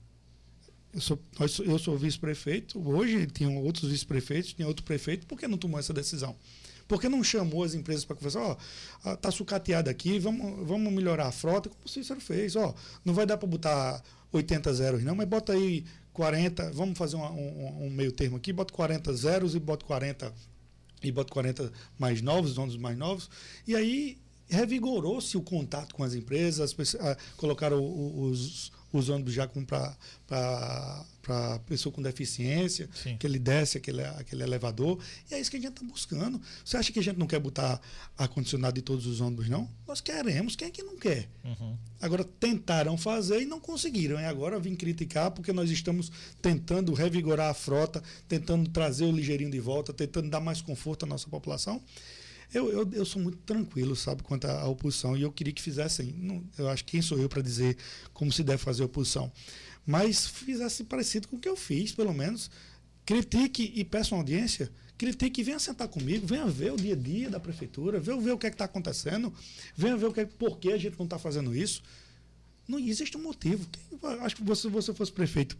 Eu 0.91 1.01
sou, 1.01 1.19
eu 1.63 1.77
sou 1.77 1.95
vice-prefeito, 1.95 2.81
hoje 2.89 3.27
tinham 3.27 3.55
outros 3.57 3.91
vice-prefeitos, 3.91 4.53
tinha 4.53 4.67
outro 4.67 4.83
prefeito, 4.83 5.27
por 5.27 5.37
que 5.37 5.47
não 5.47 5.57
tomou 5.59 5.79
essa 5.79 5.93
decisão? 5.93 6.35
Por 6.87 7.01
que 7.01 7.09
não 7.09 7.23
chamou 7.23 7.63
as 7.63 7.73
empresas 7.73 8.05
para 8.05 8.15
conversar? 8.15 8.41
Ó, 8.41 8.57
oh, 9.05 9.17
tá 9.17 9.29
sucateado 9.29 9.89
aqui, 9.89 10.19
vamos, 10.19 10.67
vamos 10.67 10.93
melhorar 10.93 11.27
a 11.27 11.31
frota, 11.31 11.69
como 11.69 11.81
o 11.85 11.89
Cícero 11.89 12.21
fez. 12.21 12.55
Ó, 12.55 12.69
oh, 12.69 12.73
não 13.03 13.13
vai 13.13 13.25
dar 13.25 13.37
para 13.37 13.47
botar 13.47 14.01
80 14.31 14.73
zeros, 14.73 15.03
não, 15.03 15.15
mas 15.15 15.27
bota 15.27 15.53
aí 15.53 15.85
40, 16.13 16.71
vamos 16.71 16.97
fazer 16.97 17.15
um, 17.15 17.85
um, 17.85 17.89
meio 17.89 18.11
termo 18.11 18.37
aqui, 18.37 18.51
bota 18.51 18.73
40 18.73 19.13
zeros 19.13 19.55
e 19.55 19.59
bota 19.59 19.85
40 19.85 20.33
e 21.03 21.11
bota 21.11 21.31
40 21.31 21.71
mais 21.99 22.21
novos, 22.21 22.57
ônibus 22.57 22.77
mais 22.77 22.97
novos, 22.97 23.29
e 23.67 23.75
aí 23.75 24.17
revigorou-se 24.49 25.35
o 25.37 25.41
contato 25.41 25.93
com 25.93 26.03
as 26.03 26.13
empresas, 26.13 26.75
ah, 26.99 27.17
colocaram 27.35 27.79
os, 27.81 28.71
os 28.91 29.09
ônibus 29.09 29.33
já 29.33 29.47
para 30.27 31.59
pessoa 31.65 31.93
com 31.93 32.01
deficiência, 32.01 32.89
Sim. 32.93 33.17
que 33.17 33.27
ele 33.27 33.37
desce 33.37 33.77
aquele, 33.77 34.03
aquele 34.03 34.43
elevador. 34.43 34.99
E 35.29 35.33
é 35.33 35.39
isso 35.39 35.51
que 35.51 35.57
a 35.57 35.59
gente 35.59 35.73
está 35.73 35.85
buscando. 35.85 36.41
Você 36.63 36.77
acha 36.77 36.91
que 36.91 36.99
a 36.99 37.03
gente 37.03 37.17
não 37.17 37.27
quer 37.27 37.39
botar 37.39 37.81
ar-condicionado 38.17 38.75
de 38.75 38.81
todos 38.81 39.05
os 39.05 39.19
ônibus, 39.19 39.49
não? 39.49 39.69
Nós 39.85 39.99
queremos, 39.99 40.55
quem 40.55 40.69
é 40.69 40.71
que 40.71 40.83
não 40.83 40.95
quer? 40.95 41.27
Uhum. 41.43 41.77
Agora, 42.01 42.23
tentaram 42.23 42.97
fazer 42.97 43.41
e 43.41 43.45
não 43.45 43.59
conseguiram. 43.59 44.19
E 44.19 44.25
agora 44.25 44.59
vim 44.59 44.75
criticar 44.75 45.31
porque 45.31 45.51
nós 45.51 45.69
estamos 45.69 46.11
tentando 46.41 46.93
revigorar 46.93 47.49
a 47.49 47.53
frota, 47.53 48.01
tentando 48.27 48.69
trazer 48.69 49.05
o 49.05 49.11
ligeirinho 49.11 49.51
de 49.51 49.59
volta, 49.59 49.93
tentando 49.93 50.29
dar 50.29 50.39
mais 50.39 50.61
conforto 50.61 51.03
à 51.03 51.07
nossa 51.07 51.27
população. 51.27 51.81
Eu, 52.53 52.71
eu, 52.71 52.89
eu 52.93 53.05
sou 53.05 53.21
muito 53.21 53.37
tranquilo, 53.39 53.95
sabe, 53.95 54.23
quanto 54.23 54.45
à 54.45 54.65
oposição, 54.67 55.17
e 55.17 55.21
eu 55.21 55.31
queria 55.31 55.53
que 55.53 55.61
fizessem. 55.61 56.13
Não, 56.17 56.43
eu 56.57 56.69
acho 56.69 56.83
que 56.85 56.91
quem 56.91 57.01
sou 57.01 57.17
eu 57.17 57.27
para 57.27 57.41
dizer 57.41 57.77
como 58.13 58.31
se 58.31 58.43
deve 58.43 58.59
fazer 58.59 58.83
oposição. 58.83 59.31
Mas 59.85 60.27
fizesse 60.27 60.83
parecido 60.83 61.27
com 61.27 61.37
o 61.37 61.39
que 61.39 61.47
eu 61.47 61.55
fiz, 61.55 61.91
pelo 61.91 62.13
menos. 62.13 62.49
Critique 63.05 63.71
e 63.75 63.83
peça 63.83 64.15
uma 64.15 64.21
audiência. 64.21 64.71
Critique 64.97 65.41
e 65.41 65.43
venha 65.43 65.59
sentar 65.59 65.87
comigo, 65.87 66.25
venha 66.25 66.45
ver 66.47 66.73
o 66.73 66.77
dia 66.77 66.93
a 66.93 66.97
dia 66.97 67.29
da 67.29 67.39
prefeitura, 67.39 67.99
venha 67.99 68.19
ver 68.19 68.31
o 68.31 68.37
que 68.37 68.47
é 68.47 68.49
está 68.49 68.65
acontecendo, 68.65 69.31
venha 69.75 69.95
ver 69.95 70.07
o 70.07 70.13
que 70.13 70.21
é, 70.21 70.25
por 70.25 70.57
que 70.57 70.71
a 70.71 70.77
gente 70.77 70.97
não 70.97 71.05
está 71.05 71.19
fazendo 71.19 71.55
isso. 71.55 71.83
Não 72.67 72.79
existe 72.79 73.15
um 73.15 73.23
motivo. 73.23 73.65
Acho 74.21 74.35
que 74.35 74.55
se 74.55 74.67
você 74.67 74.93
fosse 74.93 75.11
prefeito 75.11 75.57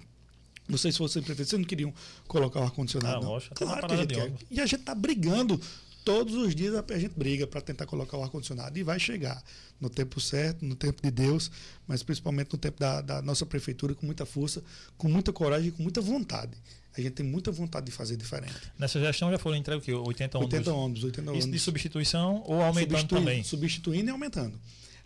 não 0.67 0.77
sei 0.77 0.91
se 0.91 0.99
você 0.99 1.21
prefeito, 1.21 1.49
vocês 1.49 1.59
não 1.59 1.67
queriam 1.67 1.93
colocar 2.27 2.59
o 2.59 2.63
ar-condicionado. 2.63 3.25
Ah, 3.25 3.29
lógico, 3.29 3.55
claro 3.55 3.87
que 3.87 3.93
a 3.93 3.97
gente 3.97 4.13
quer. 4.13 4.33
E 4.51 4.59
a 4.59 4.65
gente 4.65 4.81
está 4.81 4.93
brigando 4.93 5.59
todos 6.07 6.35
os 6.35 6.55
dias 6.55 6.73
a 6.73 6.97
gente 6.97 7.13
briga 7.17 7.45
para 7.45 7.59
tentar 7.59 7.85
colocar 7.85 8.15
o 8.17 8.23
ar-condicionado 8.23 8.79
e 8.79 8.81
vai 8.81 8.97
chegar 8.97 9.43
no 9.77 9.89
tempo 9.89 10.21
certo, 10.21 10.63
no 10.63 10.73
tempo 10.73 11.01
de 11.03 11.11
Deus, 11.11 11.51
mas 11.85 12.01
principalmente 12.01 12.53
no 12.53 12.57
tempo 12.57 12.79
da, 12.79 13.01
da 13.01 13.21
nossa 13.21 13.45
prefeitura, 13.45 13.93
com 13.93 14.05
muita 14.05 14.25
força, 14.25 14.63
com 14.97 15.09
muita 15.09 15.33
coragem 15.33 15.67
e 15.67 15.71
com 15.73 15.83
muita 15.83 15.99
vontade. 15.99 16.53
A 16.97 17.01
gente 17.01 17.11
tem 17.11 17.25
muita 17.25 17.51
vontade 17.51 17.87
de 17.87 17.91
fazer 17.91 18.15
diferente. 18.15 18.55
Nessa 18.79 19.01
gestão 19.01 19.29
já 19.29 19.37
foram 19.37 19.57
entregues 19.57 19.85
80 19.85 20.37
ônibus? 20.37 20.53
80 20.53 20.73
ônibus, 20.73 21.03
80 21.03 21.29
ônibus. 21.29 21.43
Isso 21.43 21.51
de 21.51 21.59
substituição 21.59 22.41
ou 22.45 22.61
aumentando 22.61 23.07
também? 23.09 23.43
Substituindo 23.43 24.09
e 24.09 24.11
aumentando. 24.11 24.57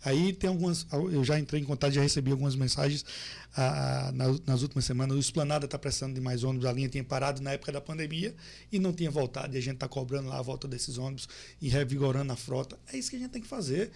Aí 0.03 0.33
tem 0.33 0.49
algumas. 0.49 0.85
Eu 0.91 1.23
já 1.23 1.39
entrei 1.39 1.61
em 1.61 1.63
contato, 1.63 1.93
já 1.93 2.01
recebi 2.01 2.31
algumas 2.31 2.55
mensagens 2.55 3.05
ah, 3.55 4.11
nas, 4.13 4.39
nas, 4.41 4.61
últimas 4.61 4.85
semanas. 4.85 5.15
O 5.15 5.19
Esplanada 5.19 5.65
está 5.65 5.77
precisando 5.77 6.15
de 6.15 6.21
mais 6.21 6.43
ônibus. 6.43 6.65
A 6.65 6.73
linha 6.73 6.89
tinha 6.89 7.03
parado 7.03 7.41
na 7.41 7.51
época 7.51 7.71
da 7.71 7.81
pandemia 7.81 8.33
e 8.71 8.79
não 8.79 8.93
tinha 8.93 9.11
voltado. 9.11 9.55
E 9.55 9.57
a 9.57 9.61
gente 9.61 9.75
está 9.75 9.87
cobrando 9.87 10.29
lá 10.29 10.39
a 10.39 10.41
volta 10.41 10.67
desses 10.67 10.97
ônibus 10.97 11.27
e 11.61 11.69
revigorando 11.69 12.33
a 12.33 12.35
frota. 12.35 12.79
É 12.91 12.97
isso 12.97 13.09
que 13.09 13.15
a 13.15 13.19
gente 13.19 13.31
tem 13.31 13.41
que 13.41 13.47
fazer. 13.47 13.91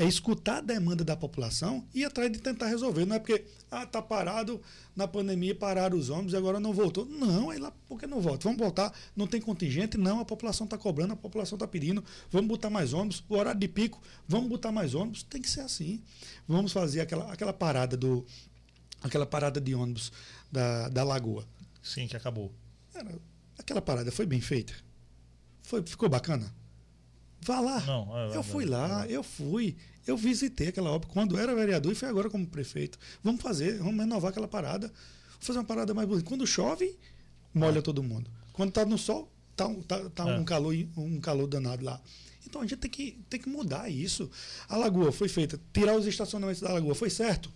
É 0.00 0.06
escutar 0.06 0.56
a 0.56 0.60
demanda 0.62 1.04
da 1.04 1.14
população 1.14 1.86
e 1.94 2.00
ir 2.00 2.04
atrás 2.06 2.32
de 2.32 2.38
tentar 2.38 2.68
resolver. 2.68 3.04
Não 3.04 3.16
é 3.16 3.18
porque 3.18 3.44
ah, 3.70 3.84
tá 3.84 4.00
parado 4.00 4.58
na 4.96 5.06
pandemia, 5.06 5.54
pararam 5.54 5.98
os 5.98 6.08
ônibus 6.08 6.32
e 6.32 6.36
agora 6.38 6.58
não 6.58 6.72
voltou. 6.72 7.04
Não, 7.04 7.52
é 7.52 7.58
lá 7.58 7.70
porque 7.86 8.06
não 8.06 8.18
volta. 8.18 8.44
Vamos 8.44 8.58
voltar. 8.58 8.94
Não 9.14 9.26
tem 9.26 9.42
contingente, 9.42 9.98
não. 9.98 10.18
A 10.18 10.24
população 10.24 10.64
está 10.64 10.78
cobrando, 10.78 11.12
a 11.12 11.16
população 11.16 11.56
está 11.56 11.68
pedindo. 11.68 12.02
Vamos 12.30 12.48
botar 12.48 12.70
mais 12.70 12.94
ônibus. 12.94 13.22
O 13.28 13.34
horário 13.36 13.60
de 13.60 13.68
pico, 13.68 14.00
vamos 14.26 14.48
botar 14.48 14.72
mais 14.72 14.94
ônibus. 14.94 15.22
Tem 15.22 15.42
que 15.42 15.50
ser 15.50 15.60
assim. 15.60 16.02
Vamos 16.48 16.72
fazer 16.72 17.02
aquela, 17.02 17.30
aquela 17.30 17.52
parada 17.52 17.94
do. 17.94 18.24
Aquela 19.02 19.26
parada 19.26 19.60
de 19.60 19.74
ônibus 19.74 20.10
da, 20.50 20.88
da 20.88 21.04
Lagoa. 21.04 21.46
Sim, 21.82 22.08
que 22.08 22.16
acabou. 22.16 22.50
Era, 22.94 23.18
aquela 23.58 23.82
parada 23.82 24.10
foi 24.10 24.24
bem 24.24 24.40
feita. 24.40 24.72
Foi, 25.62 25.82
ficou 25.82 26.08
bacana? 26.08 26.50
Vá 27.42 27.60
lá. 27.60 27.80
Não, 27.80 28.18
é, 28.18 28.36
eu 28.36 28.42
fui 28.42 28.64
lá, 28.64 29.06
eu 29.06 29.22
fui. 29.22 29.76
Eu 30.06 30.16
visitei 30.16 30.68
aquela 30.68 30.90
obra 30.90 31.08
quando 31.08 31.38
era 31.38 31.54
vereador 31.54 31.92
e 31.92 31.94
fui 31.94 32.08
agora 32.08 32.30
como 32.30 32.46
prefeito. 32.46 32.98
Vamos 33.22 33.40
fazer, 33.42 33.78
vamos 33.78 34.00
renovar 34.00 34.30
aquela 34.30 34.48
parada. 34.48 34.88
Vamos 34.88 35.46
fazer 35.46 35.58
uma 35.58 35.64
parada 35.64 35.94
mais 35.94 36.08
bonita. 36.08 36.28
Quando 36.28 36.46
chove, 36.46 36.98
molha 37.54 37.78
é. 37.78 37.82
todo 37.82 38.02
mundo. 38.02 38.30
Quando 38.52 38.70
está 38.70 38.84
no 38.84 38.98
sol, 38.98 39.30
tá, 39.56 39.68
tá, 39.86 40.10
tá 40.10 40.30
é. 40.30 40.38
um, 40.38 40.44
calor, 40.44 40.74
um 40.96 41.20
calor 41.20 41.46
danado 41.46 41.84
lá. 41.84 42.00
Então 42.46 42.62
a 42.62 42.64
gente 42.66 42.78
tem 42.78 42.90
que, 42.90 43.18
tem 43.28 43.40
que 43.40 43.48
mudar 43.48 43.88
isso. 43.88 44.30
A 44.68 44.76
lagoa 44.76 45.12
foi 45.12 45.28
feita, 45.28 45.60
tirar 45.72 45.96
os 45.96 46.06
estacionamentos 46.06 46.62
da 46.62 46.72
lagoa, 46.72 46.94
foi 46.94 47.10
certo? 47.10 47.50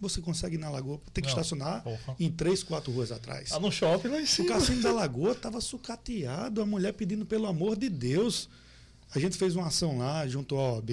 Você 0.00 0.20
consegue 0.20 0.56
ir 0.56 0.58
na 0.58 0.68
lagoa, 0.68 1.00
tem 1.14 1.22
que 1.22 1.30
Não, 1.30 1.38
estacionar 1.38 1.82
porra. 1.84 2.16
em 2.18 2.28
três, 2.28 2.64
quatro 2.64 2.92
ruas 2.92 3.12
atrás. 3.12 3.52
Ah, 3.52 3.60
no 3.60 3.70
shopping 3.70 4.08
lá 4.08 4.20
em 4.20 4.26
cima. 4.26 4.48
O 4.48 4.52
cassino 4.52 4.82
da 4.82 4.90
lagoa 4.92 5.30
estava 5.30 5.60
sucateado, 5.60 6.60
a 6.60 6.66
mulher 6.66 6.92
pedindo 6.92 7.24
pelo 7.24 7.46
amor 7.46 7.76
de 7.76 7.88
Deus. 7.88 8.48
A 9.14 9.18
gente 9.18 9.36
fez 9.36 9.54
uma 9.54 9.66
ação 9.66 9.98
lá, 9.98 10.26
junto 10.26 10.56
à 10.56 10.74
OAB, 10.74 10.90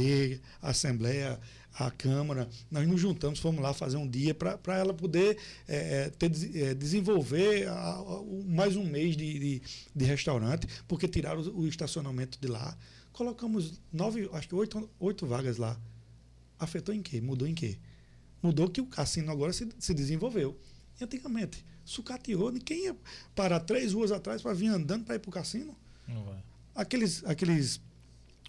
à 0.61 0.69
Assembleia, 0.71 1.39
à 1.73 1.89
Câmara. 1.89 2.49
Nós 2.69 2.85
nos 2.85 2.99
juntamos, 2.99 3.39
fomos 3.39 3.61
lá 3.61 3.73
fazer 3.73 3.95
um 3.95 4.07
dia 4.07 4.35
para 4.35 4.77
ela 4.77 4.93
poder 4.93 5.37
é, 5.67 6.09
ter, 6.09 6.31
é, 6.55 6.73
desenvolver 6.73 7.67
a, 7.69 7.73
a, 7.73 8.23
mais 8.45 8.75
um 8.75 8.83
mês 8.83 9.15
de, 9.15 9.39
de, 9.39 9.61
de, 9.95 10.05
restaurante, 10.05 10.67
porque 10.85 11.07
tiraram 11.07 11.41
o, 11.41 11.61
o 11.61 11.67
estacionamento 11.67 12.37
de 12.41 12.49
lá. 12.49 12.77
Colocamos 13.13 13.81
nove, 13.91 14.29
acho 14.33 14.49
que 14.49 14.55
oito, 14.55 14.89
oito 14.99 15.25
vagas 15.25 15.57
lá. 15.57 15.79
Afetou 16.59 16.93
em 16.93 17.01
quê? 17.01 17.21
Mudou 17.21 17.47
em 17.47 17.55
quê? 17.55 17.77
Mudou 18.43 18.69
que 18.69 18.81
o 18.81 18.85
cassino 18.85 19.31
agora 19.31 19.53
se, 19.53 19.67
se 19.79 19.93
desenvolveu. 19.93 20.59
E 20.99 21.03
antigamente, 21.05 21.65
sucateou, 21.85 22.51
ninguém 22.51 22.85
ia 22.85 22.97
parar 23.33 23.61
três 23.61 23.93
ruas 23.93 24.11
atrás 24.11 24.41
para 24.41 24.53
vir 24.53 24.67
andando 24.67 25.05
para 25.05 25.15
ir 25.15 25.19
para 25.19 25.29
o 25.29 25.31
cassino. 25.31 25.73
Não 26.05 26.23
vai. 26.25 26.43
Aqueles, 26.75 27.23
aqueles 27.25 27.81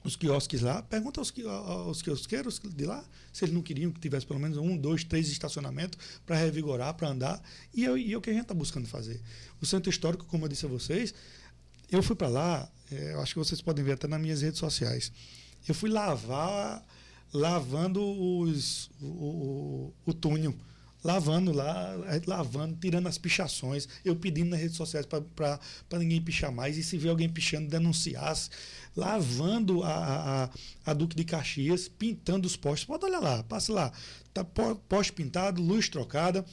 os 0.02 0.16
quiosques 0.16 0.62
lá, 0.62 0.82
pergunta 0.82 1.20
aos, 1.20 1.32
aos 1.46 2.02
quiosqueiros 2.02 2.58
de 2.58 2.86
lá 2.86 3.04
se 3.32 3.44
eles 3.44 3.54
não 3.54 3.62
queriam 3.62 3.90
que 3.90 4.00
tivesse 4.00 4.26
pelo 4.26 4.40
menos 4.40 4.56
um, 4.56 4.76
dois, 4.76 5.04
três 5.04 5.28
estacionamentos 5.30 5.98
para 6.24 6.36
revigorar, 6.36 6.94
para 6.94 7.08
andar. 7.08 7.42
E 7.74 7.84
é, 7.84 7.98
e 7.98 8.12
é 8.12 8.16
o 8.16 8.20
que 8.20 8.30
a 8.30 8.32
gente 8.32 8.42
está 8.42 8.54
buscando 8.54 8.86
fazer. 8.86 9.20
O 9.60 9.66
centro 9.66 9.90
histórico, 9.90 10.24
como 10.24 10.44
eu 10.44 10.48
disse 10.48 10.64
a 10.64 10.68
vocês, 10.68 11.14
eu 11.90 12.02
fui 12.02 12.16
para 12.16 12.28
lá, 12.28 12.70
é, 12.90 13.14
acho 13.14 13.34
que 13.34 13.38
vocês 13.38 13.60
podem 13.60 13.84
ver 13.84 13.92
até 13.92 14.06
nas 14.06 14.20
minhas 14.20 14.42
redes 14.42 14.58
sociais. 14.58 15.12
Eu 15.68 15.74
fui 15.74 15.90
lavar, 15.90 16.84
lavando 17.32 18.02
os, 18.02 18.90
o, 19.00 19.06
o, 19.06 19.94
o 20.06 20.14
túnel. 20.14 20.54
Lavando 21.02 21.52
lá, 21.52 21.96
lavando, 22.26 22.76
tirando 22.80 23.06
as 23.06 23.16
pichações. 23.16 23.88
Eu 24.04 24.14
pedindo 24.16 24.50
nas 24.50 24.60
redes 24.60 24.76
sociais 24.76 25.06
para 25.06 25.98
ninguém 25.98 26.20
pichar 26.20 26.52
mais. 26.52 26.76
E 26.76 26.82
se 26.82 26.98
ver 26.98 27.08
alguém 27.08 27.28
pichando, 27.28 27.68
denunciasse. 27.68 28.50
Lavando 28.94 29.82
a, 29.82 30.44
a, 30.44 30.50
a 30.90 30.94
Duque 30.94 31.16
de 31.16 31.24
Caxias, 31.24 31.88
pintando 31.88 32.46
os 32.46 32.56
postes. 32.56 32.86
Pode 32.86 33.04
olhar 33.04 33.20
lá, 33.20 33.42
passe 33.42 33.72
lá. 33.72 33.92
Tá 34.34 34.44
poste 34.44 35.12
pintado, 35.12 35.62
luz 35.62 35.88
trocada, 35.88 36.44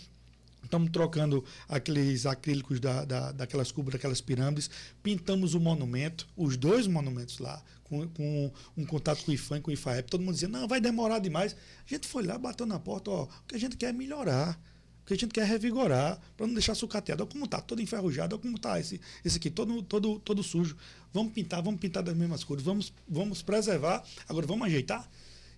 Estamos 0.67 0.89
trocando 0.91 1.45
aqueles 1.69 2.25
acrílicos 2.25 2.77
da, 2.82 3.06
da, 3.06 3.32
daquelas 3.32 3.71
cúpulas, 3.71 3.93
daquelas 3.93 4.19
pirâmides. 4.19 4.69
Pintamos 5.01 5.53
o 5.53 5.62
monumento, 5.62 6.27
os 6.36 6.58
dois 6.58 6.88
monumentos 6.88 7.39
lá, 7.39 7.63
com, 7.86 8.06
com 8.10 8.51
um 8.75 8.86
contato 8.86 9.23
com 9.23 9.32
o 9.32 9.34
IFAM, 9.34 9.62
com 9.62 9.71
o 9.71 9.73
IFAEP. 9.73 10.10
Todo 10.10 10.19
mundo 10.19 10.34
dizia, 10.34 10.49
não, 10.49 10.67
vai 10.67 10.82
demorar 10.82 11.19
demais. 11.19 11.56
A 11.86 11.89
gente 11.89 12.06
foi 12.06 12.23
lá, 12.23 12.38
bateu 12.38 12.65
na 12.65 12.77
porta, 12.77 13.10
ó, 13.10 13.23
o 13.23 13.30
que 13.47 13.56
a 13.56 13.60
gente 13.60 13.77
quer 13.77 13.88
é 13.88 13.93
melhorar. 13.93 14.60
O 15.03 15.06
que 15.08 15.13
a 15.13 15.17
gente 15.17 15.32
quer 15.34 15.41
é 15.41 15.45
revigorar, 15.45 16.19
para 16.36 16.45
não 16.45 16.53
deixar 16.53 16.75
sucateado. 16.75 17.23
Olha 17.23 17.32
como 17.32 17.45
está, 17.45 17.62
todo 17.62 17.82
enferrujado, 17.82 18.36
olha 18.36 18.41
como 18.41 18.58
está 18.58 18.77
esse, 18.77 18.99
esse 19.23 19.38
aqui, 19.38 19.49
todo, 19.49 19.82
todo, 19.82 20.19
todo 20.19 20.43
sujo. 20.43 20.75
Vamos 21.13 21.32
pintar, 21.32 21.63
vamos 21.63 21.80
pintar 21.80 22.03
das 22.03 22.13
mesmas 22.15 22.43
cores, 22.43 22.62
vamos, 22.62 22.91
vamos 23.08 23.41
preservar. 23.41 24.03
Agora 24.27 24.45
vamos 24.45 24.67
ajeitar. 24.67 25.10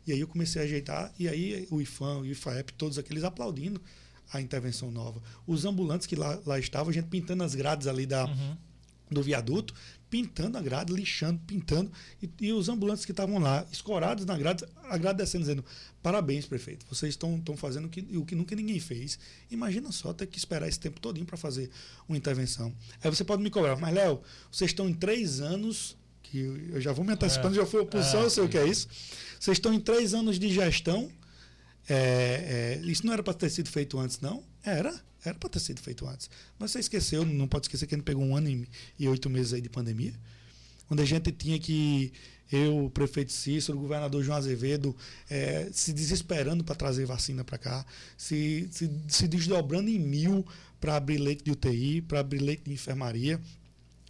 E 0.05 0.13
aí 0.13 0.19
eu 0.19 0.27
comecei 0.27 0.61
a 0.61 0.65
ajeitar, 0.65 1.11
e 1.17 1.27
aí 1.27 1.67
o 1.71 1.81
IFAM, 1.81 2.19
o 2.19 2.25
IFAEP, 2.27 2.73
todos 2.73 2.99
aqueles 2.99 3.23
aplaudindo 3.23 3.81
a 4.31 4.41
intervenção 4.41 4.91
nova. 4.91 5.21
Os 5.45 5.65
ambulantes 5.65 6.07
que 6.07 6.15
lá, 6.15 6.39
lá 6.45 6.59
estavam, 6.59 6.89
a 6.89 6.93
gente 6.93 7.07
pintando 7.07 7.43
as 7.43 7.55
grades 7.55 7.87
ali 7.87 8.05
da, 8.05 8.25
uhum. 8.25 8.57
do 9.09 9.21
viaduto, 9.21 9.73
pintando 10.09 10.57
a 10.57 10.61
grade, 10.61 10.91
lixando, 10.91 11.39
pintando, 11.45 11.91
e, 12.21 12.29
e 12.41 12.53
os 12.53 12.67
ambulantes 12.67 13.05
que 13.05 13.11
estavam 13.11 13.37
lá, 13.37 13.65
escorados 13.71 14.25
na 14.25 14.37
grade, 14.37 14.65
agradecendo, 14.83 15.43
dizendo: 15.43 15.63
parabéns, 16.01 16.45
prefeito, 16.45 16.85
vocês 16.89 17.13
estão 17.13 17.41
fazendo 17.55 17.85
o 17.85 17.89
que, 17.89 18.01
o 18.17 18.25
que 18.25 18.35
nunca 18.35 18.55
ninguém 18.55 18.79
fez. 18.79 19.19
Imagina 19.51 19.91
só 19.91 20.13
ter 20.13 20.27
que 20.27 20.37
esperar 20.37 20.67
esse 20.67 20.79
tempo 20.79 20.99
todinho 20.99 21.25
para 21.25 21.37
fazer 21.37 21.69
uma 22.07 22.17
intervenção. 22.17 22.73
Aí 23.03 23.09
você 23.09 23.23
pode 23.23 23.43
me 23.43 23.49
cobrar, 23.49 23.75
mas 23.77 23.93
Léo, 23.93 24.21
vocês 24.51 24.71
estão 24.71 24.89
em 24.89 24.93
três 24.93 25.39
anos, 25.39 25.97
que 26.23 26.39
eu 26.71 26.81
já 26.81 26.91
vou 26.91 27.05
me 27.05 27.13
antecipando, 27.13 27.55
é, 27.55 27.57
já 27.57 27.65
fui 27.65 27.79
oposição, 27.79 28.21
é, 28.21 28.25
eu 28.25 28.29
sei 28.29 28.43
o 28.43 28.49
que 28.49 28.57
é 28.57 28.67
isso. 28.67 28.87
Vocês 29.39 29.57
estão 29.57 29.73
em 29.73 29.79
três 29.79 30.13
anos 30.13 30.37
de 30.37 30.51
gestão. 30.53 31.09
É, 31.89 32.79
é 32.79 32.81
isso 32.83 33.05
não 33.05 33.13
era 33.13 33.23
para 33.23 33.33
ter 33.33 33.49
sido 33.49 33.69
feito 33.69 33.97
antes, 33.99 34.19
não? 34.19 34.43
Era. 34.63 34.93
Era 35.23 35.35
para 35.35 35.49
ter 35.49 35.59
sido 35.59 35.81
feito 35.81 36.07
antes. 36.07 36.29
Mas 36.57 36.71
você 36.71 36.79
esqueceu, 36.79 37.25
não 37.25 37.47
pode 37.47 37.65
esquecer 37.65 37.85
que 37.87 37.95
a 37.95 37.97
gente 37.97 38.05
pegou 38.05 38.23
um 38.23 38.35
ano 38.35 38.65
e, 38.97 39.07
oito 39.07 39.29
meses 39.29 39.53
aí 39.53 39.61
de 39.61 39.69
pandemia, 39.69 40.13
onde 40.89 41.01
a 41.01 41.05
gente 41.05 41.31
tinha 41.31 41.59
que, 41.59 42.13
eu, 42.51 42.85
o 42.85 42.89
prefeito 42.89 43.31
Cícero, 43.31 43.77
o 43.77 43.81
governador 43.81 44.23
João 44.23 44.37
Azevedo, 44.37 44.95
é, 45.29 45.69
se 45.73 45.91
desesperando 45.91 46.63
para 46.63 46.75
trazer 46.75 47.05
vacina 47.05 47.43
para 47.43 47.57
cá, 47.57 47.85
se, 48.17 48.69
se, 48.71 48.89
se 49.07 49.27
desdobrando 49.27 49.89
em 49.89 49.99
mil 49.99 50.45
para 50.79 50.95
abrir 50.95 51.17
leite 51.17 51.43
de 51.43 51.51
UTI, 51.51 52.01
para 52.01 52.21
abrir 52.21 52.39
leite 52.39 52.63
de 52.63 52.71
enfermaria. 52.71 53.39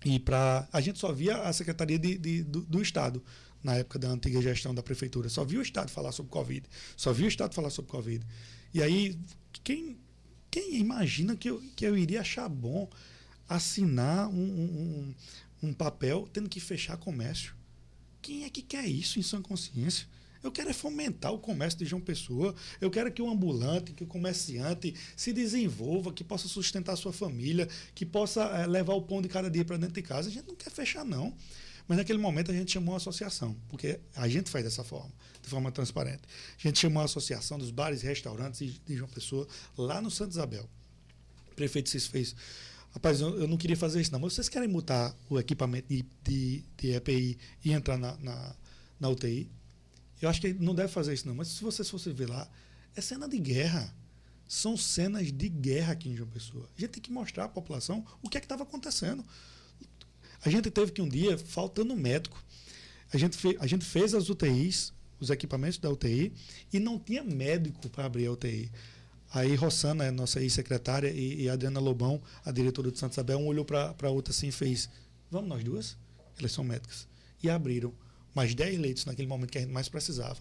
E 0.06 0.18
para. 0.18 0.68
A 0.72 0.80
gente 0.80 0.98
só 0.98 1.12
via 1.12 1.42
a 1.42 1.52
Secretaria 1.52 2.00
de, 2.00 2.18
de 2.18 2.44
do, 2.44 2.62
do 2.62 2.82
Estado 2.82 3.22
na 3.64 3.76
época 3.76 4.00
da 4.00 4.10
antiga 4.10 4.42
gestão 4.42 4.74
da 4.74 4.84
prefeitura. 4.84 5.30
Só 5.30 5.44
viu 5.44 5.60
o 5.60 5.64
Estado 5.64 5.90
falar 5.90 6.12
sobre 6.12 6.32
Covid. 6.32 6.68
Só 6.96 7.12
viu 7.14 7.26
o 7.26 7.30
Estado 7.30 7.54
falar 7.54 7.70
sobre 7.70 7.92
Covid. 7.92 8.26
E 8.74 8.82
aí, 8.82 9.18
quem 9.64 9.98
quem 10.52 10.78
imagina 10.78 11.36
que 11.36 11.50
eu, 11.50 11.62
que 11.76 11.86
eu 11.86 11.96
iria 11.96 12.22
achar 12.22 12.50
bom 12.50 12.90
assinar 13.48 14.28
um, 14.30 14.34
um, 14.34 15.16
um 15.64 15.74
papel 15.74 16.28
tendo 16.32 16.50
que 16.50 16.60
fechar 16.60 16.98
comércio? 16.98 17.56
Quem 18.22 18.44
é 18.44 18.50
que 18.50 18.62
quer 18.62 18.86
isso 18.86 19.20
em 19.20 19.24
sã 19.24 19.42
consciência? 19.42 20.08
Eu 20.42 20.52
quero 20.52 20.70
é 20.70 20.74
fomentar 20.74 21.34
o 21.34 21.40
comércio 21.40 21.80
de 21.80 21.86
João 21.86 22.02
Pessoa. 22.02 22.56
Eu 22.80 22.90
quero 22.90 23.12
que 23.12 23.22
o 23.22 23.30
ambulante, 23.30 23.92
que 23.92 24.04
o 24.04 24.08
comerciante 24.08 24.96
se 25.16 25.34
desenvolva, 25.34 26.14
que 26.14 26.24
possa 26.24 26.48
sustentar 26.48 26.96
sua 26.96 27.12
família, 27.12 27.68
que 27.94 28.06
possa 28.06 28.44
é, 28.46 28.66
levar 28.66 28.94
o 28.94 29.02
pão 29.02 29.22
de 29.22 29.28
cada 29.28 29.50
dia 29.50 29.66
para 29.66 29.78
dentro 29.78 29.96
de 29.96 30.02
casa. 30.02 30.30
A 30.30 30.32
gente 30.32 30.48
não 30.48 30.56
quer 30.56 30.72
fechar, 30.72 31.04
não. 31.04 31.36
Mas 31.90 31.98
naquele 31.98 32.20
momento 32.20 32.52
a 32.52 32.54
gente 32.54 32.72
chamou 32.72 32.94
a 32.94 32.98
associação, 32.98 33.58
porque 33.68 34.00
a 34.16 34.28
gente 34.30 34.48
faz 34.48 34.64
dessa 34.64 34.84
forma, 34.84 35.12
de 35.42 35.50
forma 35.50 35.72
transparente. 35.72 36.22
A 36.56 36.62
gente 36.62 36.78
chamou 36.78 37.02
a 37.02 37.06
associação 37.06 37.58
dos 37.58 37.72
bares 37.72 38.04
e 38.04 38.06
restaurantes 38.06 38.80
de 38.86 38.96
João 38.96 39.10
Pessoa 39.10 39.48
lá 39.76 40.00
no 40.00 40.12
Santo 40.12 40.30
Isabel. 40.30 40.70
O 41.52 41.56
prefeito 41.56 41.90
Cis 41.90 42.06
fez. 42.06 42.36
Rapaz, 42.92 43.22
eu, 43.22 43.48
não 43.48 43.58
queria 43.58 43.76
fazer 43.76 44.00
isso, 44.00 44.12
não, 44.12 44.20
mas 44.20 44.34
vocês 44.34 44.48
querem 44.48 44.70
mutar 44.70 45.16
o 45.28 45.40
equipamento 45.40 45.88
de, 45.88 46.06
de, 46.24 46.64
de 46.78 46.92
EPI 46.92 47.40
e 47.66 47.74
entrar 47.74 47.98
na, 47.98 48.16
na, 48.18 48.56
na 49.00 49.10
UTI? 49.10 49.50
Eu 50.22 50.30
acho 50.30 50.40
que 50.40 50.54
não 50.54 50.76
deve 50.76 50.90
fazer 50.90 51.16
isso, 51.16 51.28
não. 51.28 51.34
Mas 51.34 51.48
se 51.48 51.64
vocês 51.64 51.90
fossem 51.90 52.14
ver 52.14 52.30
lá, 52.30 52.48
é 52.96 53.02
cena 53.02 53.28
de 53.28 53.40
guerra 53.40 53.92
são 54.48 54.76
cenas 54.76 55.32
de 55.32 55.48
guerra 55.48 55.94
aqui 55.94 56.10
em 56.10 56.16
João 56.16 56.28
Pessoa. 56.28 56.68
A 56.76 56.82
gente 56.82 56.90
tem 56.90 57.04
que 57.04 57.12
mostrar 57.12 57.44
à 57.46 57.48
população 57.48 58.04
o 58.20 58.28
que 58.28 58.36
é 58.36 58.40
que 58.40 58.46
estava 58.46 58.64
acontecendo. 58.64 59.24
A 60.44 60.50
gente 60.50 60.72
teve 60.72 60.92
que 60.92 61.02
um 61.02 61.10
dia, 61.10 61.38
faltando 61.38 61.96
médico, 61.96 62.42
a 63.12 63.18
gente, 63.18 63.38
fe, 63.38 63.58
a 63.60 63.68
gente 63.68 63.84
fez 63.84 64.14
as 64.14 64.30
UTIs, 64.30 64.94
os 65.20 65.30
equipamentos 65.30 65.78
da 65.78 65.90
UTI, 65.90 66.32
e 66.72 66.80
não 66.80 66.98
tinha 66.98 67.24
médico 67.24 67.90
para 67.90 68.06
abrir 68.06 68.28
a 68.28 68.32
UTI. 68.32 68.72
Aí 69.32 69.54
Rossana, 69.56 70.12
nossa 70.12 70.42
ex-secretária, 70.42 71.10
e, 71.10 71.44
e 71.44 71.50
Adriana 71.50 71.80
Lobão, 71.80 72.22
a 72.44 72.52
diretora 72.52 72.90
do 72.90 72.98
Santo 72.98 73.14
Isabel, 73.14 73.38
um 73.40 73.48
olhou 73.48 73.66
para 73.66 73.96
a 74.02 74.10
outra 74.10 74.32
assim 74.32 74.48
e 74.48 74.52
fez: 74.52 74.90
Vamos 75.30 75.50
nós 75.50 75.64
duas? 75.64 75.98
Elas 76.38 76.52
são 76.52 76.64
médicas. 76.64 77.08
E 77.44 77.50
abriram 77.50 77.94
mais 78.34 78.56
10 78.56 78.80
leitos 78.80 79.06
naquele 79.06 79.28
momento 79.28 79.52
que 79.52 79.58
a 79.58 79.62
gente 79.62 79.72
mais 79.72 79.90
precisava. 79.90 80.40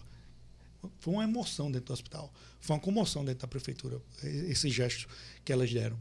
Foi 0.99 1.13
uma 1.13 1.23
emoção 1.23 1.71
dentro 1.71 1.87
do 1.87 1.93
hospital. 1.93 2.33
Foi 2.61 2.75
uma 2.75 2.81
comoção 2.81 3.23
dentro 3.25 3.41
da 3.41 3.47
prefeitura, 3.47 4.01
esse 4.23 4.69
gesto 4.69 5.07
que 5.43 5.51
elas 5.51 5.71
deram. 5.71 5.97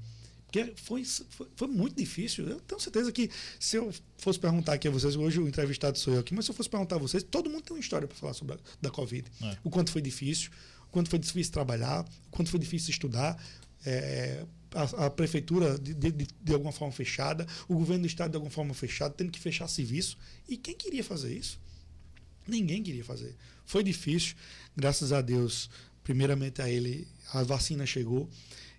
Porque 0.50 0.72
foi, 0.76 1.04
foi, 1.04 1.46
foi, 1.54 1.68
muito 1.68 1.94
difícil. 1.94 2.48
Eu 2.48 2.58
tenho 2.60 2.80
certeza 2.80 3.12
que 3.12 3.30
se 3.60 3.76
eu 3.76 3.92
fosse 4.16 4.38
perguntar 4.38 4.72
aqui 4.72 4.88
a 4.88 4.90
vocês, 4.90 5.14
hoje 5.14 5.38
o 5.38 5.46
entrevistado 5.46 5.98
sou 5.98 6.14
eu 6.14 6.20
aqui, 6.20 6.34
mas 6.34 6.46
se 6.46 6.50
eu 6.50 6.54
fosse 6.54 6.70
perguntar 6.70 6.96
a 6.96 6.98
vocês, 6.98 7.22
todo 7.22 7.50
mundo 7.50 7.62
tem 7.62 7.76
uma 7.76 7.80
história 7.80 8.08
para 8.08 8.16
falar 8.16 8.32
sobre 8.32 8.54
a 8.54 8.58
da 8.80 8.90
Covid. 8.90 9.30
É. 9.42 9.58
O 9.62 9.68
quanto 9.68 9.92
foi 9.92 10.00
difícil, 10.00 10.50
o 10.86 10.90
quanto 10.90 11.10
foi 11.10 11.18
difícil 11.18 11.52
trabalhar, 11.52 12.02
o 12.28 12.30
quanto 12.30 12.50
foi 12.50 12.58
difícil 12.58 12.90
estudar. 12.90 13.40
É, 13.84 14.46
a, 14.74 15.06
a, 15.06 15.10
prefeitura 15.10 15.78
de, 15.78 15.94
de, 15.94 16.10
de, 16.12 16.52
alguma 16.52 16.72
forma 16.72 16.92
fechada, 16.92 17.46
o 17.68 17.74
governo 17.74 18.02
do 18.02 18.06
estado 18.06 18.30
de 18.30 18.36
alguma 18.36 18.50
forma 18.50 18.74
fechado, 18.74 19.14
tendo 19.14 19.30
que 19.30 19.38
fechar 19.38 19.68
serviço. 19.68 20.16
E 20.48 20.56
quem 20.56 20.74
queria 20.74 21.04
fazer 21.04 21.32
isso? 21.34 21.60
Ninguém 22.46 22.82
queria 22.82 23.04
fazer. 23.04 23.36
Foi 23.64 23.84
difícil, 23.84 24.34
graças 24.74 25.12
a 25.12 25.20
Deus, 25.20 25.70
primeiramente 26.02 26.62
a 26.62 26.68
ele, 26.68 27.06
a 27.32 27.42
vacina 27.42 27.84
chegou. 27.84 28.28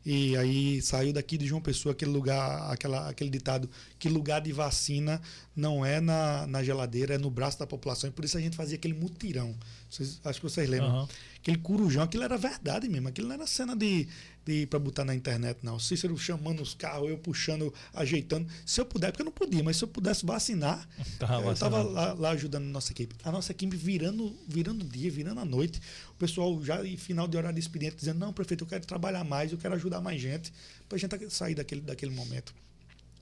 E 0.06 0.36
aí 0.38 0.82
saiu 0.82 1.12
daqui 1.12 1.38
de 1.38 1.46
João 1.46 1.62
Pessoa 1.62 1.92
aquele 1.92 2.12
lugar, 2.12 2.72
aquela, 2.72 3.10
aquele 3.10 3.30
ditado 3.30 3.70
que 3.98 4.08
lugar 4.08 4.42
de 4.42 4.52
vacina 4.52 5.22
não 5.56 5.86
é 5.86 6.00
na, 6.00 6.48
na 6.48 6.64
geladeira, 6.64 7.16
é 7.16 7.18
no 7.18 7.30
braço 7.30 7.60
da 7.60 7.68
população. 7.68 8.10
E 8.10 8.14
por 8.14 8.24
isso 8.24 8.38
a 8.38 8.42
gente 8.42 8.56
fazia 8.56 8.76
aquele 8.78 8.94
mutirão. 8.94 9.56
Vocês, 9.89 10.19
acho 10.23 10.39
que 10.39 10.49
vocês 10.49 10.69
lembram. 10.69 11.02
Uhum. 11.02 11.08
Aquele 11.38 11.58
curujão, 11.58 12.04
aquilo 12.04 12.23
era 12.23 12.38
verdade 12.38 12.88
mesmo. 12.88 13.08
Aquilo 13.08 13.28
não 13.28 13.36
era 13.36 13.47
cena 13.47 13.75
de, 13.75 14.08
de 14.45 14.67
para 14.67 14.78
botar 14.78 15.04
na 15.04 15.15
internet, 15.15 15.60
não. 15.63 15.80
Cícero 15.80 16.15
chamando 16.17 16.62
os 16.62 16.75
carros, 16.75 17.10
eu 17.10 17.17
puxando, 17.17 17.73
ajeitando. 17.93 18.47
Se 18.65 18.80
eu 18.80 18.86
puder, 18.86 19.12
porque 19.12 19.21
eu 19.21 19.25
não 19.25 19.32
podia, 19.32 19.63
mas 19.63 19.78
se 19.78 19.84
eu 19.84 19.88
pudesse 19.88 20.25
vacinar, 20.25 20.88
tá 21.17 21.41
eu 21.41 21.52
estava 21.52 21.82
lá, 21.82 22.13
lá, 22.13 22.30
ajudando 22.32 22.65
a 22.65 22.69
nossa 22.69 22.91
equipe. 22.91 23.15
A 23.23 23.32
nossa 23.32 23.52
equipe 23.52 23.75
virando, 23.75 24.36
virando 24.47 24.86
dia, 24.86 25.10
virando 25.10 25.39
a 25.39 25.45
noite. 25.45 25.82
O 26.12 26.15
pessoal 26.15 26.63
já 26.63 26.86
em 26.86 26.97
final 26.97 27.28
de 27.28 27.36
horário 27.36 27.56
de 27.56 27.62
expediente 27.62 27.95
dizendo: 27.95 28.19
não, 28.19 28.32
prefeito, 28.32 28.63
eu 28.63 28.67
quero 28.67 28.86
trabalhar 28.86 29.23
mais, 29.23 29.52
eu 29.52 29.58
quero 29.58 29.73
ajudar 29.73 30.02
mais 30.02 30.21
gente, 30.21 30.54
para 30.88 30.97
a 30.97 30.99
gente 30.99 31.34
sair 31.34 31.56
daquele, 31.56 31.82
daquele 31.82 32.12
momento. 32.12 32.54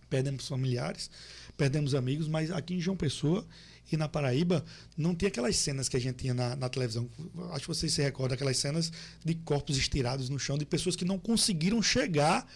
Perdemos 0.10 0.48
familiares, 0.48 1.10
perdemos 1.56 1.94
amigos, 1.94 2.28
mas 2.28 2.50
aqui 2.52 2.74
em 2.74 2.82
João 2.82 2.98
Pessoa 2.98 3.46
e 3.92 3.98
na 3.98 4.08
Paraíba 4.08 4.64
não 4.98 5.16
tinha 5.16 5.30
aquelas 5.30 5.56
cenas 5.56 5.88
que 5.88 5.98
a 5.98 6.00
gente 6.00 6.18
tinha 6.18 6.34
na, 6.34 6.56
na 6.56 6.70
televisão. 6.70 7.10
Acho 7.52 7.62
que 7.62 7.68
vocês 7.68 7.94
se 7.94 8.02
recordam 8.02 8.36
aquelas 8.36 8.58
cenas 8.58 8.92
de 9.24 9.36
corpos 9.36 9.78
estirados 9.78 10.30
no 10.30 10.40
chão, 10.40 10.58
de 10.58 10.66
pessoas 10.66 10.96
que 10.96 11.06
não 11.06 11.18
conseguiram 11.18 11.82
chegar 11.82 12.48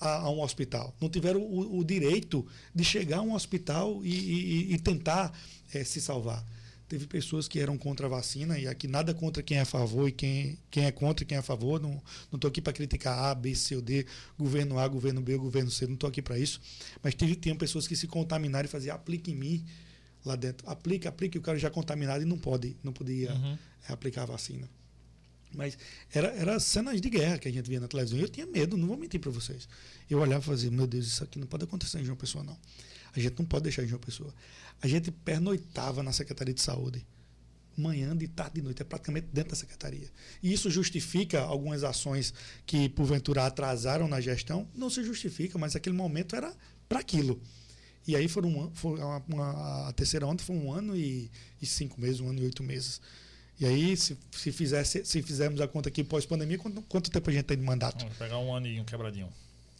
a, 0.00 0.16
a 0.16 0.30
um 0.30 0.40
hospital. 0.40 0.94
Não 1.00 1.08
tiveram 1.08 1.40
o, 1.40 1.78
o, 1.78 1.84
direito 1.84 2.46
de 2.74 2.84
chegar 2.84 3.18
a 3.18 3.22
um 3.22 3.34
hospital 3.34 4.00
e, 4.04 4.10
e, 4.10 4.74
e 4.74 4.78
tentar 4.78 5.32
é, 5.72 5.84
se 5.84 6.00
salvar. 6.00 6.44
Teve 6.88 7.06
pessoas 7.06 7.48
que 7.48 7.58
eram 7.58 7.78
contra 7.78 8.04
a 8.06 8.08
vacina, 8.08 8.58
e 8.58 8.66
aqui 8.66 8.86
nada 8.86 9.14
contra 9.14 9.42
quem 9.42 9.56
é 9.56 9.62
a 9.62 9.64
favor 9.64 10.08
e 10.08 10.12
quem, 10.12 10.58
quem 10.70 10.84
é 10.84 10.92
contra 10.92 11.24
e 11.24 11.26
quem 11.26 11.36
é 11.36 11.38
a 11.38 11.42
favor. 11.42 11.80
Não 11.80 12.02
estou 12.34 12.48
aqui 12.48 12.60
para 12.60 12.72
criticar 12.72 13.18
A, 13.18 13.34
B, 13.34 13.54
C 13.54 13.76
ou 13.76 13.80
D, 13.80 14.04
governo 14.38 14.78
A, 14.78 14.86
governo 14.86 15.22
B, 15.22 15.36
governo 15.38 15.70
C, 15.70 15.86
não 15.86 15.94
estou 15.94 16.08
aqui 16.08 16.20
para 16.20 16.38
isso. 16.38 16.60
Mas 17.02 17.14
teve, 17.14 17.34
tinha 17.34 17.54
pessoas 17.54 17.88
que 17.88 17.96
se 17.96 18.06
contaminaram 18.06 18.66
e 18.66 18.68
faziam 18.68 18.94
aplique 18.94 19.30
em 19.30 19.34
mim 19.34 19.64
lá 20.24 20.36
dentro. 20.36 20.68
Aplica, 20.68 21.08
aplica, 21.08 21.36
e 21.36 21.40
o 21.40 21.42
cara 21.42 21.58
já 21.58 21.70
contaminado 21.70 22.22
e 22.22 22.26
não 22.26 22.38
pode, 22.38 22.76
não 22.82 22.92
podia 22.92 23.32
uhum. 23.32 23.58
É, 23.88 23.92
aplicar 23.92 24.22
a 24.22 24.26
vacina. 24.26 24.68
Mas 25.54 25.76
era, 26.12 26.28
era 26.28 26.58
cenas 26.60 27.00
de 27.00 27.10
guerra 27.10 27.38
que 27.38 27.48
a 27.48 27.52
gente 27.52 27.68
via 27.68 27.80
na 27.80 27.88
televisão. 27.88 28.18
E 28.18 28.22
eu 28.22 28.28
tinha 28.28 28.46
medo, 28.46 28.76
não 28.76 28.86
vou 28.86 28.96
mentir 28.96 29.20
para 29.20 29.30
vocês. 29.30 29.68
Eu 30.08 30.20
olhava 30.20 30.42
e 30.42 30.46
fazia, 30.46 30.70
meu 30.70 30.86
Deus, 30.86 31.06
isso 31.06 31.22
aqui 31.22 31.38
não 31.38 31.46
pode 31.46 31.64
acontecer 31.64 32.00
em 32.00 32.04
João 32.04 32.16
Pessoa, 32.16 32.42
não. 32.42 32.56
A 33.14 33.20
gente 33.20 33.38
não 33.38 33.44
pode 33.44 33.64
deixar 33.64 33.84
em 33.84 33.88
João 33.88 34.00
Pessoa. 34.00 34.32
A 34.80 34.88
gente 34.88 35.10
pernoitava 35.10 36.02
na 36.02 36.12
Secretaria 36.12 36.54
de 36.54 36.62
Saúde. 36.62 37.04
Manhã, 37.76 38.14
de 38.16 38.28
tarde, 38.28 38.56
de 38.56 38.62
noite, 38.62 38.82
é 38.82 38.84
praticamente 38.84 39.28
dentro 39.32 39.50
da 39.50 39.56
secretaria. 39.56 40.10
E 40.42 40.52
isso 40.52 40.70
justifica 40.70 41.40
algumas 41.40 41.82
ações 41.82 42.34
que, 42.66 42.88
porventura, 42.90 43.46
atrasaram 43.46 44.06
na 44.06 44.20
gestão? 44.20 44.68
Não 44.74 44.90
se 44.90 45.02
justifica, 45.02 45.58
mas 45.58 45.74
aquele 45.74 45.96
momento 45.96 46.36
era 46.36 46.54
para 46.86 47.00
aquilo. 47.00 47.40
E 48.06 48.16
aí 48.16 48.26
foram 48.28 48.48
um, 48.48 48.70
foi 48.74 48.98
uma, 48.98 49.22
uma, 49.28 49.88
a 49.88 49.92
terceira 49.92 50.26
onda 50.26 50.42
foi 50.42 50.56
um 50.56 50.72
ano 50.72 50.96
e, 50.96 51.30
e, 51.60 51.66
cinco 51.66 52.00
meses, 52.00 52.20
um 52.20 52.28
ano 52.28 52.40
e 52.40 52.44
oito 52.44 52.62
meses. 52.62 53.00
E 53.60 53.66
aí, 53.66 53.96
se, 53.96 54.18
se, 54.32 54.50
fizesse, 54.50 55.04
se 55.04 55.22
fizermos 55.22 55.60
a 55.60 55.68
conta 55.68 55.88
aqui 55.88 56.02
pós-pandemia, 56.02 56.58
quanto, 56.58 56.82
quanto, 56.82 57.10
tempo 57.10 57.30
a 57.30 57.32
gente 57.32 57.44
tem 57.44 57.56
de 57.56 57.62
mandato? 57.62 58.00
Vamos 58.00 58.16
pegar 58.16 58.38
um 58.38 58.52
ano 58.52 58.66
e 58.66 58.80
um 58.80 58.84
quebradinho. 58.84 59.28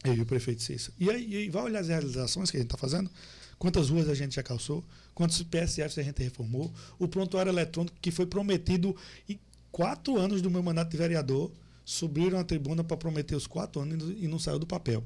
Eu 0.05 0.15
e 0.15 0.21
o 0.21 0.25
prefeito 0.25 0.61
Cícero. 0.61 0.93
E 0.99 1.09
aí 1.09 1.45
e 1.45 1.49
vai 1.49 1.63
olhar 1.63 1.79
as 1.79 1.87
realizações 1.87 2.49
que 2.49 2.57
a 2.57 2.59
gente 2.59 2.67
está 2.67 2.77
fazendo? 2.77 3.09
Quantas 3.57 3.89
ruas 3.89 4.07
a 4.09 4.13
gente 4.13 4.35
já 4.35 4.43
calçou? 4.43 4.83
Quantos 5.13 5.41
PSFs 5.43 5.97
a 5.97 6.03
gente 6.03 6.21
reformou? 6.21 6.73
O 6.99 7.07
prontuário 7.07 7.49
eletrônico 7.49 7.95
que 8.01 8.11
foi 8.11 8.25
prometido 8.25 8.95
em 9.27 9.39
quatro 9.71 10.17
anos 10.17 10.41
do 10.41 10.51
meu 10.51 10.61
mandato 10.61 10.91
de 10.91 10.97
vereador, 10.97 11.51
subiram 11.85 12.39
a 12.39 12.43
tribuna 12.43 12.83
para 12.83 12.95
prometer 12.95 13.35
os 13.35 13.47
quatro 13.47 13.81
anos 13.81 14.13
e 14.17 14.27
não 14.27 14.39
saiu 14.39 14.59
do 14.59 14.65
papel 14.65 15.03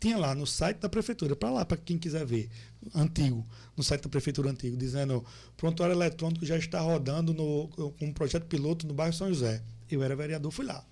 tinha 0.00 0.16
lá 0.16 0.34
no 0.34 0.46
site 0.46 0.78
da 0.78 0.88
prefeitura, 0.88 1.36
para 1.36 1.50
lá, 1.50 1.64
para 1.64 1.76
quem 1.76 1.98
quiser 1.98 2.24
ver, 2.24 2.50
antigo, 2.94 3.46
no 3.76 3.84
site 3.84 4.02
da 4.02 4.08
prefeitura 4.08 4.50
antigo, 4.50 4.74
dizendo 4.74 5.24
prontuário 5.58 5.94
eletrônico 5.94 6.44
já 6.46 6.56
está 6.56 6.80
rodando 6.80 7.34
no, 7.34 7.68
com 7.68 8.06
um 8.06 8.12
projeto 8.12 8.46
piloto 8.46 8.86
no 8.86 8.94
bairro 8.94 9.12
São 9.12 9.28
José. 9.28 9.62
Eu 9.90 10.02
era 10.02 10.16
vereador, 10.16 10.50
fui 10.50 10.64
lá. 10.64 10.82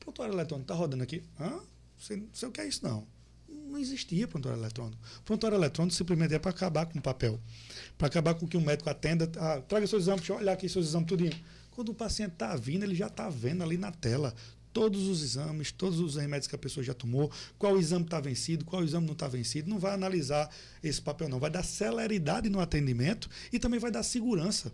Prontuário 0.00 0.34
eletrônico 0.34 0.64
está 0.64 0.74
rodando 0.74 1.02
aqui. 1.02 1.22
Hã? 1.38 1.60
Você 1.98 2.16
não 2.16 2.48
o 2.48 2.52
que 2.52 2.60
é 2.60 2.66
isso, 2.66 2.82
não. 2.82 3.06
Não 3.48 3.78
existia 3.78 4.26
prontuário 4.26 4.60
eletrônico. 4.60 4.98
Prontuário 5.24 5.56
eletrônico 5.56 5.94
simplesmente 5.94 6.34
é 6.34 6.38
para 6.38 6.50
acabar 6.50 6.86
com 6.86 6.98
o 6.98 7.02
papel. 7.02 7.38
Para 7.98 8.06
acabar 8.06 8.34
com 8.34 8.46
que 8.46 8.56
o 8.56 8.60
médico 8.60 8.88
atenda. 8.88 9.30
Ah, 9.36 9.60
traga 9.60 9.86
seus 9.86 10.04
exames, 10.04 10.20
deixa 10.20 10.32
eu 10.32 10.36
olhar 10.38 10.52
aqui 10.52 10.68
seus 10.68 10.86
exames 10.86 11.08
tudinho. 11.08 11.32
Quando 11.70 11.90
o 11.90 11.94
paciente 11.94 12.32
está 12.32 12.56
vindo, 12.56 12.84
ele 12.84 12.94
já 12.94 13.06
está 13.06 13.28
vendo 13.28 13.62
ali 13.62 13.76
na 13.76 13.92
tela 13.92 14.34
todos 14.72 15.06
os 15.06 15.22
exames, 15.22 15.70
todos 15.72 16.00
os 16.00 16.16
remédios 16.16 16.46
que 16.46 16.54
a 16.54 16.58
pessoa 16.58 16.82
já 16.82 16.94
tomou, 16.94 17.30
qual 17.58 17.78
exame 17.78 18.04
está 18.04 18.20
vencido, 18.20 18.64
qual 18.64 18.82
exame 18.82 19.06
não 19.06 19.12
está 19.12 19.28
vencido. 19.28 19.68
Não 19.68 19.78
vai 19.78 19.92
analisar 19.92 20.50
esse 20.82 21.00
papel, 21.00 21.28
não. 21.28 21.38
Vai 21.38 21.50
dar 21.50 21.62
celeridade 21.62 22.48
no 22.48 22.60
atendimento 22.60 23.28
e 23.52 23.58
também 23.58 23.78
vai 23.78 23.90
dar 23.90 24.02
segurança. 24.02 24.72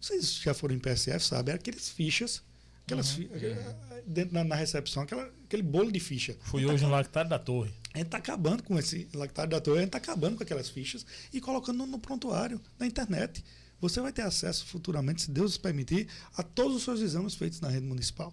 Vocês 0.00 0.34
já 0.42 0.52
foram 0.52 0.74
em 0.74 0.78
PSF, 0.78 1.24
sabem? 1.24 1.54
Aqueles 1.54 1.88
fichas, 1.88 2.42
aquelas 2.84 3.16
Uhum. 3.16 3.28
fi- 3.28 4.02
dentro 4.06 4.34
na, 4.34 4.42
na 4.44 4.54
recepção, 4.56 5.02
aquela, 5.04 5.30
aquele 5.44 5.62
bolo 5.62 5.92
de 5.92 6.00
ficha. 6.00 6.36
Fui 6.42 6.66
hoje 6.66 6.82
no 6.84 6.90
lactário 6.90 7.30
da 7.30 7.38
torre. 7.38 7.70
A 7.94 7.98
gente 7.98 8.06
está 8.06 8.18
acabando 8.18 8.62
com 8.62 8.78
esse 8.78 9.06
lactário 9.14 9.50
da 9.50 9.60
torre, 9.60 9.78
a 9.78 9.80
gente 9.82 9.88
está 9.96 9.98
acabando 9.98 10.36
com 10.36 10.42
aquelas 10.42 10.68
fichas 10.68 11.06
e 11.32 11.40
colocando 11.40 11.78
no, 11.78 11.86
no 11.86 11.98
prontuário, 11.98 12.60
na 12.78 12.86
internet. 12.86 13.44
Você 13.80 14.00
vai 14.00 14.12
ter 14.12 14.22
acesso 14.22 14.64
futuramente, 14.66 15.22
se 15.22 15.30
Deus 15.30 15.56
permitir, 15.56 16.08
a 16.36 16.42
todos 16.42 16.76
os 16.76 16.82
seus 16.84 17.00
exames 17.00 17.34
feitos 17.34 17.60
na 17.60 17.68
rede 17.68 17.86
municipal. 17.86 18.32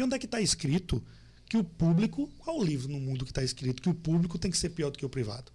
E 0.00 0.02
onde 0.02 0.16
é 0.16 0.18
que 0.18 0.24
está 0.24 0.40
escrito 0.40 1.04
que 1.46 1.58
o 1.58 1.62
público, 1.62 2.26
qual 2.38 2.58
o 2.58 2.64
livro 2.64 2.88
no 2.88 2.98
mundo 2.98 3.22
que 3.22 3.32
está 3.32 3.44
escrito 3.44 3.82
que 3.82 3.88
o 3.90 3.92
público 3.92 4.38
tem 4.38 4.50
que 4.50 4.56
ser 4.56 4.70
pior 4.70 4.88
do 4.88 4.98
que 4.98 5.04
o 5.04 5.10
privado? 5.10 5.52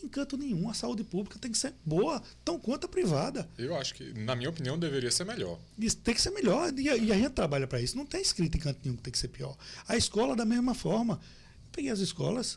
Em 0.00 0.06
canto 0.06 0.36
nenhum, 0.36 0.70
a 0.70 0.74
saúde 0.74 1.02
pública 1.02 1.36
tem 1.36 1.50
que 1.50 1.58
ser 1.58 1.74
boa, 1.84 2.22
tão 2.44 2.60
quanto 2.60 2.84
a 2.84 2.88
privada. 2.88 3.50
Eu 3.58 3.74
acho 3.74 3.96
que, 3.96 4.12
na 4.12 4.36
minha 4.36 4.50
opinião, 4.50 4.78
deveria 4.78 5.10
ser 5.10 5.24
melhor. 5.24 5.58
Isso 5.76 5.96
tem 5.96 6.14
que 6.14 6.22
ser 6.22 6.30
melhor. 6.30 6.72
E 6.78 6.88
a, 6.88 6.96
e 6.96 7.10
a 7.10 7.16
gente 7.16 7.30
trabalha 7.30 7.66
para 7.66 7.82
isso. 7.82 7.96
Não 7.96 8.06
tem 8.06 8.22
escrito 8.22 8.56
em 8.56 8.60
canto 8.60 8.78
nenhum 8.84 8.96
que 8.96 9.02
tem 9.02 9.10
que 9.10 9.18
ser 9.18 9.26
pior. 9.26 9.56
A 9.88 9.96
escola, 9.96 10.36
da 10.36 10.44
mesma 10.44 10.74
forma. 10.74 11.14
Eu 11.14 11.70
peguei 11.72 11.90
as 11.90 11.98
escolas, 11.98 12.56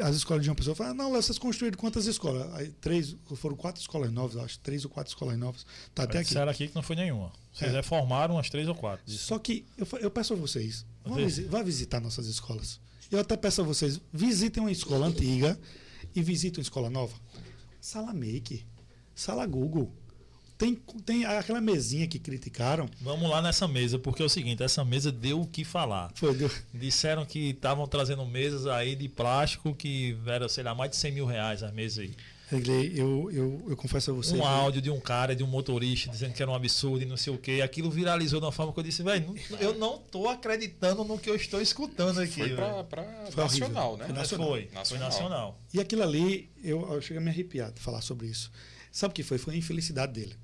as 0.00 0.16
escolas 0.16 0.42
de 0.42 0.48
uma 0.50 0.54
pessoa 0.56 0.74
falaram, 0.76 0.96
não, 0.96 1.10
vocês 1.10 1.38
construíram 1.38 1.76
quantas 1.78 2.06
escolas? 2.06 2.52
Aí, 2.54 2.68
três, 2.80 3.16
foram 3.36 3.56
quatro 3.56 3.80
escolas 3.80 4.10
novas, 4.12 4.36
acho. 4.42 4.58
Três 4.60 4.84
ou 4.84 4.90
quatro 4.90 5.10
escolas 5.10 5.38
novas. 5.38 5.64
Tá 5.94 6.04
até 6.04 6.18
aqui. 6.18 6.28
Disseram 6.28 6.50
aqui 6.50 6.68
que 6.68 6.74
não 6.74 6.82
foi 6.82 6.96
nenhuma. 6.96 7.32
Vocês 7.52 7.70
É. 7.72 7.76
reformaram 7.76 8.34
umas 8.36 8.48
três 8.48 8.68
ou 8.68 8.74
quatro. 8.74 9.10
Só 9.10 9.38
que 9.38 9.64
eu, 9.76 9.86
eu 10.00 10.10
peço 10.10 10.32
a 10.32 10.36
vocês, 10.36 10.84
vá, 11.04 11.14
Vê. 11.16 11.24
visi- 11.24 11.44
vá 11.44 11.62
visitar 11.62 12.00
nossas 12.00 12.26
escolas. 12.26 12.80
Eu 13.10 13.18
até 13.18 13.36
peço 13.36 13.60
a 13.60 13.64
vocês, 13.64 14.00
visitem 14.12 14.62
uma 14.62 14.70
escola 14.72 15.06
antiga 15.06 15.58
e 16.14 16.22
visitem 16.22 16.58
uma 16.60 16.62
escola 16.62 16.90
nova. 16.90 17.14
Sala 17.80 18.12
Make, 18.12 18.64
Sala 19.14 19.46
Google. 19.46 19.92
Tem, 20.58 20.74
tem 21.06 21.24
aquela 21.24 21.60
mesinha 21.60 22.06
que 22.08 22.18
criticaram. 22.18 22.88
Vamos 23.00 23.30
lá 23.30 23.40
nessa 23.40 23.68
mesa, 23.68 23.96
porque 23.96 24.20
é 24.20 24.26
o 24.26 24.28
seguinte, 24.28 24.60
essa 24.62 24.84
mesa 24.84 25.12
deu 25.12 25.40
o 25.40 25.46
que 25.46 25.64
falar. 25.64 26.10
Foi, 26.16 26.34
deu- 26.34 26.50
Disseram 26.74 27.24
que 27.24 27.50
estavam 27.50 27.86
trazendo 27.86 28.26
mesas 28.26 28.66
aí 28.66 28.96
de 28.96 29.08
plástico 29.08 29.72
que 29.72 30.16
era, 30.26 30.48
sei 30.48 30.64
lá, 30.64 30.74
mais 30.74 30.90
de 30.90 30.96
100 30.96 31.12
mil 31.12 31.26
reais 31.26 31.62
as 31.62 31.72
mesas 31.72 32.00
aí. 32.00 32.14
Eu, 32.94 33.30
eu, 33.30 33.66
eu 33.68 33.76
confesso 33.76 34.10
a 34.10 34.14
você. 34.14 34.34
Um 34.34 34.40
que- 34.40 34.46
áudio 34.46 34.80
de 34.82 34.90
um 34.90 34.98
cara, 34.98 35.36
de 35.36 35.44
um 35.44 35.46
motorista, 35.46 36.10
dizendo 36.10 36.32
que 36.32 36.42
era 36.42 36.50
um 36.50 36.54
absurdo 36.54 37.02
e 37.02 37.06
não 37.06 37.16
sei 37.16 37.32
o 37.32 37.36
quê. 37.38 37.60
Aquilo 37.62 37.90
viralizou 37.90 38.40
de 38.40 38.46
uma 38.46 38.52
forma 38.52 38.72
que 38.72 38.80
eu 38.80 38.82
disse, 38.84 39.02
velho, 39.02 39.34
eu 39.60 39.74
não 39.78 39.98
tô 39.98 40.26
acreditando 40.28 41.04
no 41.04 41.18
que 41.18 41.28
eu 41.30 41.36
estou 41.36 41.60
escutando 41.60 42.18
aqui. 42.20 42.40
Foi 42.40 42.54
pra, 42.56 42.72
velho." 42.72 42.84
pra 42.84 43.04
Foi 43.30 43.44
nacional, 43.44 43.88
horrível. 43.92 43.96
né? 43.98 44.04
Foi 44.06 44.14
nacional. 44.14 44.48
Foi, 44.48 44.62
foi 44.64 44.74
Nacional. 44.74 45.08
nacional. 45.08 45.60
E 45.74 45.78
aquilo 45.78 46.02
ali, 46.02 46.50
eu, 46.64 46.90
eu 46.94 47.00
cheguei 47.02 47.18
a 47.18 47.20
me 47.20 47.30
arrepiar 47.30 47.70
de 47.70 47.80
falar 47.80 48.00
sobre 48.00 48.26
isso. 48.26 48.50
Sabe 48.90 49.12
o 49.12 49.14
que 49.14 49.22
foi? 49.22 49.36
Foi 49.38 49.54
a 49.54 49.56
infelicidade 49.56 50.14
dele. 50.14 50.34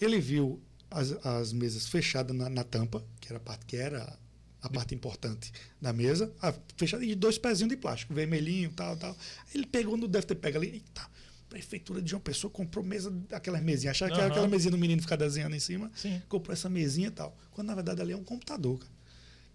Ele 0.00 0.18
viu 0.20 0.60
as, 0.90 1.12
as 1.26 1.52
mesas 1.52 1.86
fechadas 1.86 2.34
na, 2.36 2.48
na 2.48 2.64
tampa, 2.64 3.04
que 3.20 3.28
era 3.28 3.36
a 3.38 3.40
parte, 3.40 3.66
que 3.66 3.76
era 3.76 4.18
a 4.60 4.68
parte 4.68 4.94
importante 4.94 5.52
da 5.80 5.92
mesa, 5.92 6.32
a, 6.42 6.52
fechada 6.76 7.04
e 7.04 7.14
dois 7.14 7.38
pezinhos 7.38 7.70
de 7.70 7.76
plástico, 7.76 8.12
vermelhinho, 8.14 8.70
tal, 8.72 8.96
tal. 8.96 9.16
Ele 9.54 9.66
pegou, 9.66 9.96
não 9.96 10.08
deve 10.08 10.26
ter 10.26 10.34
pego 10.34 10.58
ali, 10.58 10.68
eita, 10.68 11.06
prefeitura 11.48 12.02
de 12.02 12.10
João 12.10 12.20
Pessoa 12.20 12.50
comprou 12.50 12.84
mesa, 12.84 13.12
aquelas 13.32 13.62
mesinhas, 13.62 13.92
achava 13.96 14.12
que 14.12 14.18
era 14.20 14.28
aquela 14.30 14.48
mesinha 14.48 14.70
do 14.70 14.78
menino 14.78 15.00
ficar 15.00 15.16
desenhando 15.16 15.54
em 15.54 15.60
cima, 15.60 15.90
Sim. 15.94 16.20
comprou 16.28 16.52
essa 16.52 16.68
mesinha 16.68 17.08
e 17.08 17.10
tal. 17.12 17.36
Quando 17.52 17.68
na 17.68 17.74
verdade 17.74 18.00
ali 18.02 18.12
é 18.12 18.16
um 18.16 18.24
computador, 18.24 18.78
cara, 18.78 18.92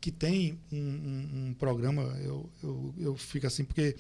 que 0.02 0.12
tem 0.12 0.60
um, 0.72 0.78
um- 0.78 1.48
um 1.50 1.54
programa, 1.54 2.02
eu, 2.22 2.50
eu, 2.64 2.94
eu 2.98 3.16
fico 3.18 3.46
assim, 3.48 3.64
porque 3.64 3.96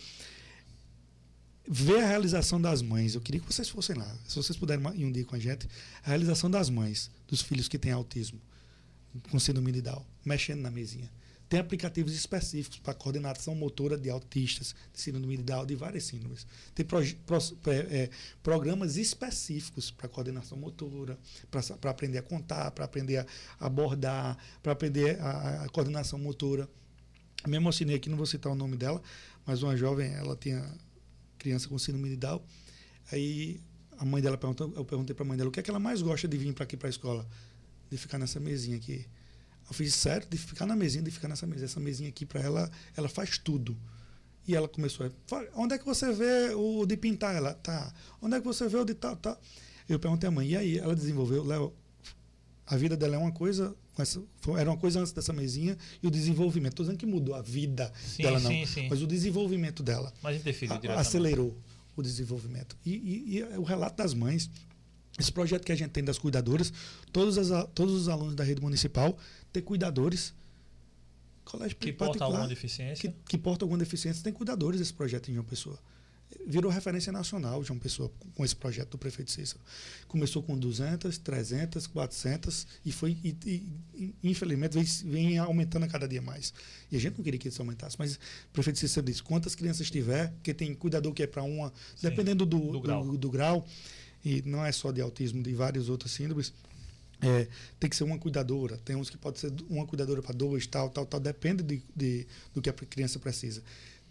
ver 1.68 2.04
a 2.04 2.08
realização 2.08 2.60
das 2.62 2.82
mães. 2.82 3.16
Eu 3.16 3.22
queria 3.22 3.40
que 3.42 3.48
vocês 3.52 3.70
fossem 3.70 3.96
lá. 3.96 4.12
Se 4.28 4.36
vocês 4.36 4.58
puderem 4.58 4.84
ir 4.96 5.06
um 5.06 5.12
dia 5.12 5.26
com 5.26 5.36
a 5.36 5.40
gente, 5.40 5.68
a 6.04 6.10
realização 6.10 6.50
das 6.50 6.70
mães, 6.70 7.10
dos 7.28 7.42
filhos 7.42 7.68
que 7.68 7.78
têm 7.80 7.92
autismo, 7.92 8.40
com 9.30 9.40
síndrome 9.40 9.72
de 9.72 9.82
Down, 9.82 10.04
mexendo 10.26 10.62
na 10.62 10.72
mesinha. 10.72 11.10
Tem 11.48 11.60
aplicativos 11.60 12.14
específicos 12.16 12.80
para 12.80 12.96
coordenação 12.96 13.54
motora 13.54 13.96
de 13.96 14.10
autistas, 14.10 14.74
de 14.92 15.00
síndrome 15.00 15.38
de 15.38 15.44
Down, 15.44 15.68
de 15.68 15.76
várias 15.76 16.06
síndromes. 16.06 16.48
Tem 16.74 16.84
proje- 16.84 17.16
pros- 17.28 17.52
pré- 17.62 17.86
é, 17.92 18.10
programas 18.42 18.96
específicos 18.98 19.92
para 19.92 20.10
coordenação 20.10 20.58
motora, 20.58 21.16
para 21.52 21.92
aprender 21.92 22.18
a 22.18 22.24
contar, 22.24 22.72
para 22.72 22.86
aprender 22.86 23.18
a 23.20 23.26
abordar, 23.60 24.36
para 24.64 24.72
aprender 24.72 25.20
a, 25.22 25.66
a 25.66 25.70
coordenação 25.70 26.18
motora. 26.18 26.68
Me 27.46 27.58
emocionei 27.58 27.98
aqui, 27.98 28.10
não 28.10 28.18
vou 28.18 28.26
citar 28.26 28.52
o 28.52 28.56
nome 28.56 28.76
dela, 28.76 29.00
mas 29.46 29.62
uma 29.62 29.78
jovem, 29.78 30.12
ela 30.14 30.36
tinha 30.36 30.66
criança 31.44 31.68
com 31.68 31.78
síndrome 31.78 32.10
de 32.10 32.16
Down. 32.16 32.42
Aí 33.12 33.60
a 33.98 34.06
mãe 34.06 34.22
dela 34.22 34.38
perguntou, 34.38 34.74
eu 34.76 34.86
perguntei 34.86 35.14
para 35.14 35.26
a 35.26 35.28
mãe 35.28 35.38
dela 35.38 35.50
o 35.50 35.52
que 35.52 35.60
é 35.60 35.64
que 35.64 35.70
ela 35.70 35.80
mais 35.80 36.02
gosta 36.02 36.28
de 36.28 36.38
vir 36.38 36.54
para 36.54 36.64
aqui 36.64 36.78
para 36.78 36.88
a 36.88 36.90
escola, 36.90 37.28
de 37.92 37.98
ficar 37.98 38.18
nessa 38.18 38.40
mesinha 38.40 38.78
aqui. 38.78 39.06
Eu 39.68 39.74
fiz 39.74 39.94
sério, 39.94 40.28
de 40.30 40.38
ficar 40.38 40.66
na 40.66 40.76
mesinha, 40.76 41.04
de 41.04 41.12
ficar 41.12 41.28
nessa 41.28 41.46
mesa. 41.46 41.66
Essa 41.66 41.80
mesinha 41.80 42.10
aqui 42.10 42.26
para 42.26 42.42
ela, 42.42 42.72
ela 42.96 43.10
faz 43.10 43.38
tudo. 43.38 43.78
E 44.48 44.56
ela 44.56 44.68
começou 44.68 45.06
a 45.06 45.12
"Fala, 45.28 45.48
onde 45.56 45.76
é 45.76 45.78
que 45.78 45.86
você 45.86 46.12
vê 46.12 46.54
o 46.56 46.86
de 46.86 46.98
pintar? 46.98 47.36
Ela, 47.36 47.54
tá. 47.54 47.94
Onde 48.22 48.36
é 48.36 48.40
que 48.40 48.46
você 48.46 48.68
vê 48.68 48.78
o 48.78 48.86
de 48.86 48.94
tal, 48.94 49.16
tal? 49.18 49.40
Eu 49.88 50.00
perguntei 50.00 50.28
à 50.28 50.32
mãe, 50.32 50.50
e 50.50 50.58
aí? 50.58 50.78
Ela 50.78 50.96
desenvolveu, 50.96 51.44
Léo, 51.44 51.74
a 52.66 52.76
vida 52.78 52.96
dela 52.96 53.16
é 53.16 53.18
uma 53.18 53.32
coisa, 53.32 53.76
essa- 54.02 54.22
foi- 54.42 54.60
era 54.60 54.70
uma 54.70 54.78
coisa 54.78 55.00
antes 55.00 55.12
dessa 55.14 55.32
mesinha, 55.32 55.78
e 56.02 56.08
o 56.08 56.12
desenvolvimento. 56.12 56.74
Estou 56.74 56.86
dizendo 56.86 57.00
que 57.00 57.06
mudou 57.06 57.36
a 57.36 57.42
vida 57.42 57.92
Sim, 58.04 58.24
dela, 58.24 58.40
não. 58.40 58.50
sim, 58.50 58.66
sim. 58.66 58.88
Mas 58.90 59.02
o 59.02 59.08
desenvolvimento 59.08 59.84
dela 59.84 60.12
Mas 60.22 60.42
a- 60.88 61.00
acelerou 61.00 61.56
o 61.96 62.02
desenvolvimento. 62.02 62.76
E, 62.86 62.92
e- 62.92 63.38
e 63.38 63.44
o 63.58 63.64
relato 63.64 63.98
das 63.98 64.14
mães, 64.14 64.50
esse 65.20 65.32
projeto 65.32 65.64
que 65.64 65.72
a 65.72 65.76
gente 65.76 65.92
tem 65.92 66.04
das 66.04 66.18
cuidadoras, 66.18 66.74
todos, 67.12 67.38
as 67.38 67.68
todos 67.76 67.94
os 67.94 68.08
alunos 68.10 68.34
da 68.36 68.44
rede 68.44 68.62
municipal 68.62 69.16
ter 69.52 69.62
cuidadores. 69.62 70.34
Colégio 71.46 71.76
Que 71.78 71.92
porta 71.92 72.24
alguma 72.24 72.48
deficiência. 72.48 73.12
que, 73.12 73.16
que 73.30 73.38
porta 73.38 73.66
alguma 73.66 73.78
deficiência, 73.78 74.24
tem 74.24 74.32
cuidadores 74.34 74.80
desse 74.80 74.94
projeto 74.94 75.30
em 75.30 75.34
João 75.34 75.46
Pessoa. 75.46 75.78
Virou 76.46 76.72
referência 76.72 77.12
nacional 77.12 77.64
João 77.64 77.80
Pessoa 77.80 78.12
com- 78.36 78.44
esse 78.44 78.56
projeto 78.56 78.92
do 78.92 78.98
prefeito 78.98 79.32
Cícero. 79.32 79.60
Começou 80.08 80.44
com 80.44 80.58
200, 80.58 81.18
300, 81.18 81.88
400 81.88 82.68
e 82.86 82.92
foi, 82.92 83.18
e, 83.24 83.36
e- 83.46 84.14
infelizmente, 84.24 84.74
vem, 84.74 84.84
vem 85.12 85.38
aumentando 85.38 85.84
a 85.86 85.88
cada 85.88 86.08
dia 86.08 86.22
mais. 86.22 86.54
E 86.92 86.98
a 86.98 87.00
gente 87.00 87.18
não 87.18 87.24
queria 87.24 87.40
que 87.40 87.48
isso 87.48 87.62
aumentasse, 87.62 87.96
mas 87.98 88.16
o 88.16 88.20
prefeito 88.54 88.80
Cícero 88.80 89.06
disse: 89.06 89.24
quantas 89.24 89.56
crianças 89.56 89.90
tiver, 89.90 90.34
que 90.44 90.54
tem 90.54 90.74
cuidador 90.74 91.14
que 91.14 91.24
é 91.24 91.28
para 91.28 91.44
uma, 91.44 91.70
Sim, 91.96 92.08
dependendo 92.10 92.46
do, 92.46 92.60
do 92.60 92.72
do, 92.74 92.82
grau. 92.82 93.18
do 93.18 93.30
grau, 93.32 93.68
e 94.26 94.42
não 94.46 94.66
é 94.66 94.72
só 94.72 94.92
de 94.92 95.02
autismo, 95.02 95.42
de 95.44 95.54
várias 95.54 95.90
outras 95.90 96.12
síndromes, 96.12 96.54
é, 97.22 97.48
tem 97.80 97.90
que 97.90 97.96
ser 97.96 98.04
uma 98.04 98.18
cuidadora. 98.18 98.78
Tem 98.84 98.96
uns 98.98 99.10
que 99.10 99.18
pode 99.18 99.40
ser 99.40 99.54
uma 99.70 99.86
cuidadora 99.88 100.22
para 100.22 100.34
dois, 100.34 100.68
tal, 100.68 100.90
tal, 100.90 101.06
tal. 101.06 101.20
Depende 101.22 101.64
de, 101.64 101.82
de- 101.96 102.28
do 102.54 102.62
que 102.62 102.70
a 102.70 102.74
criança 102.74 103.18
precisa. 103.18 103.64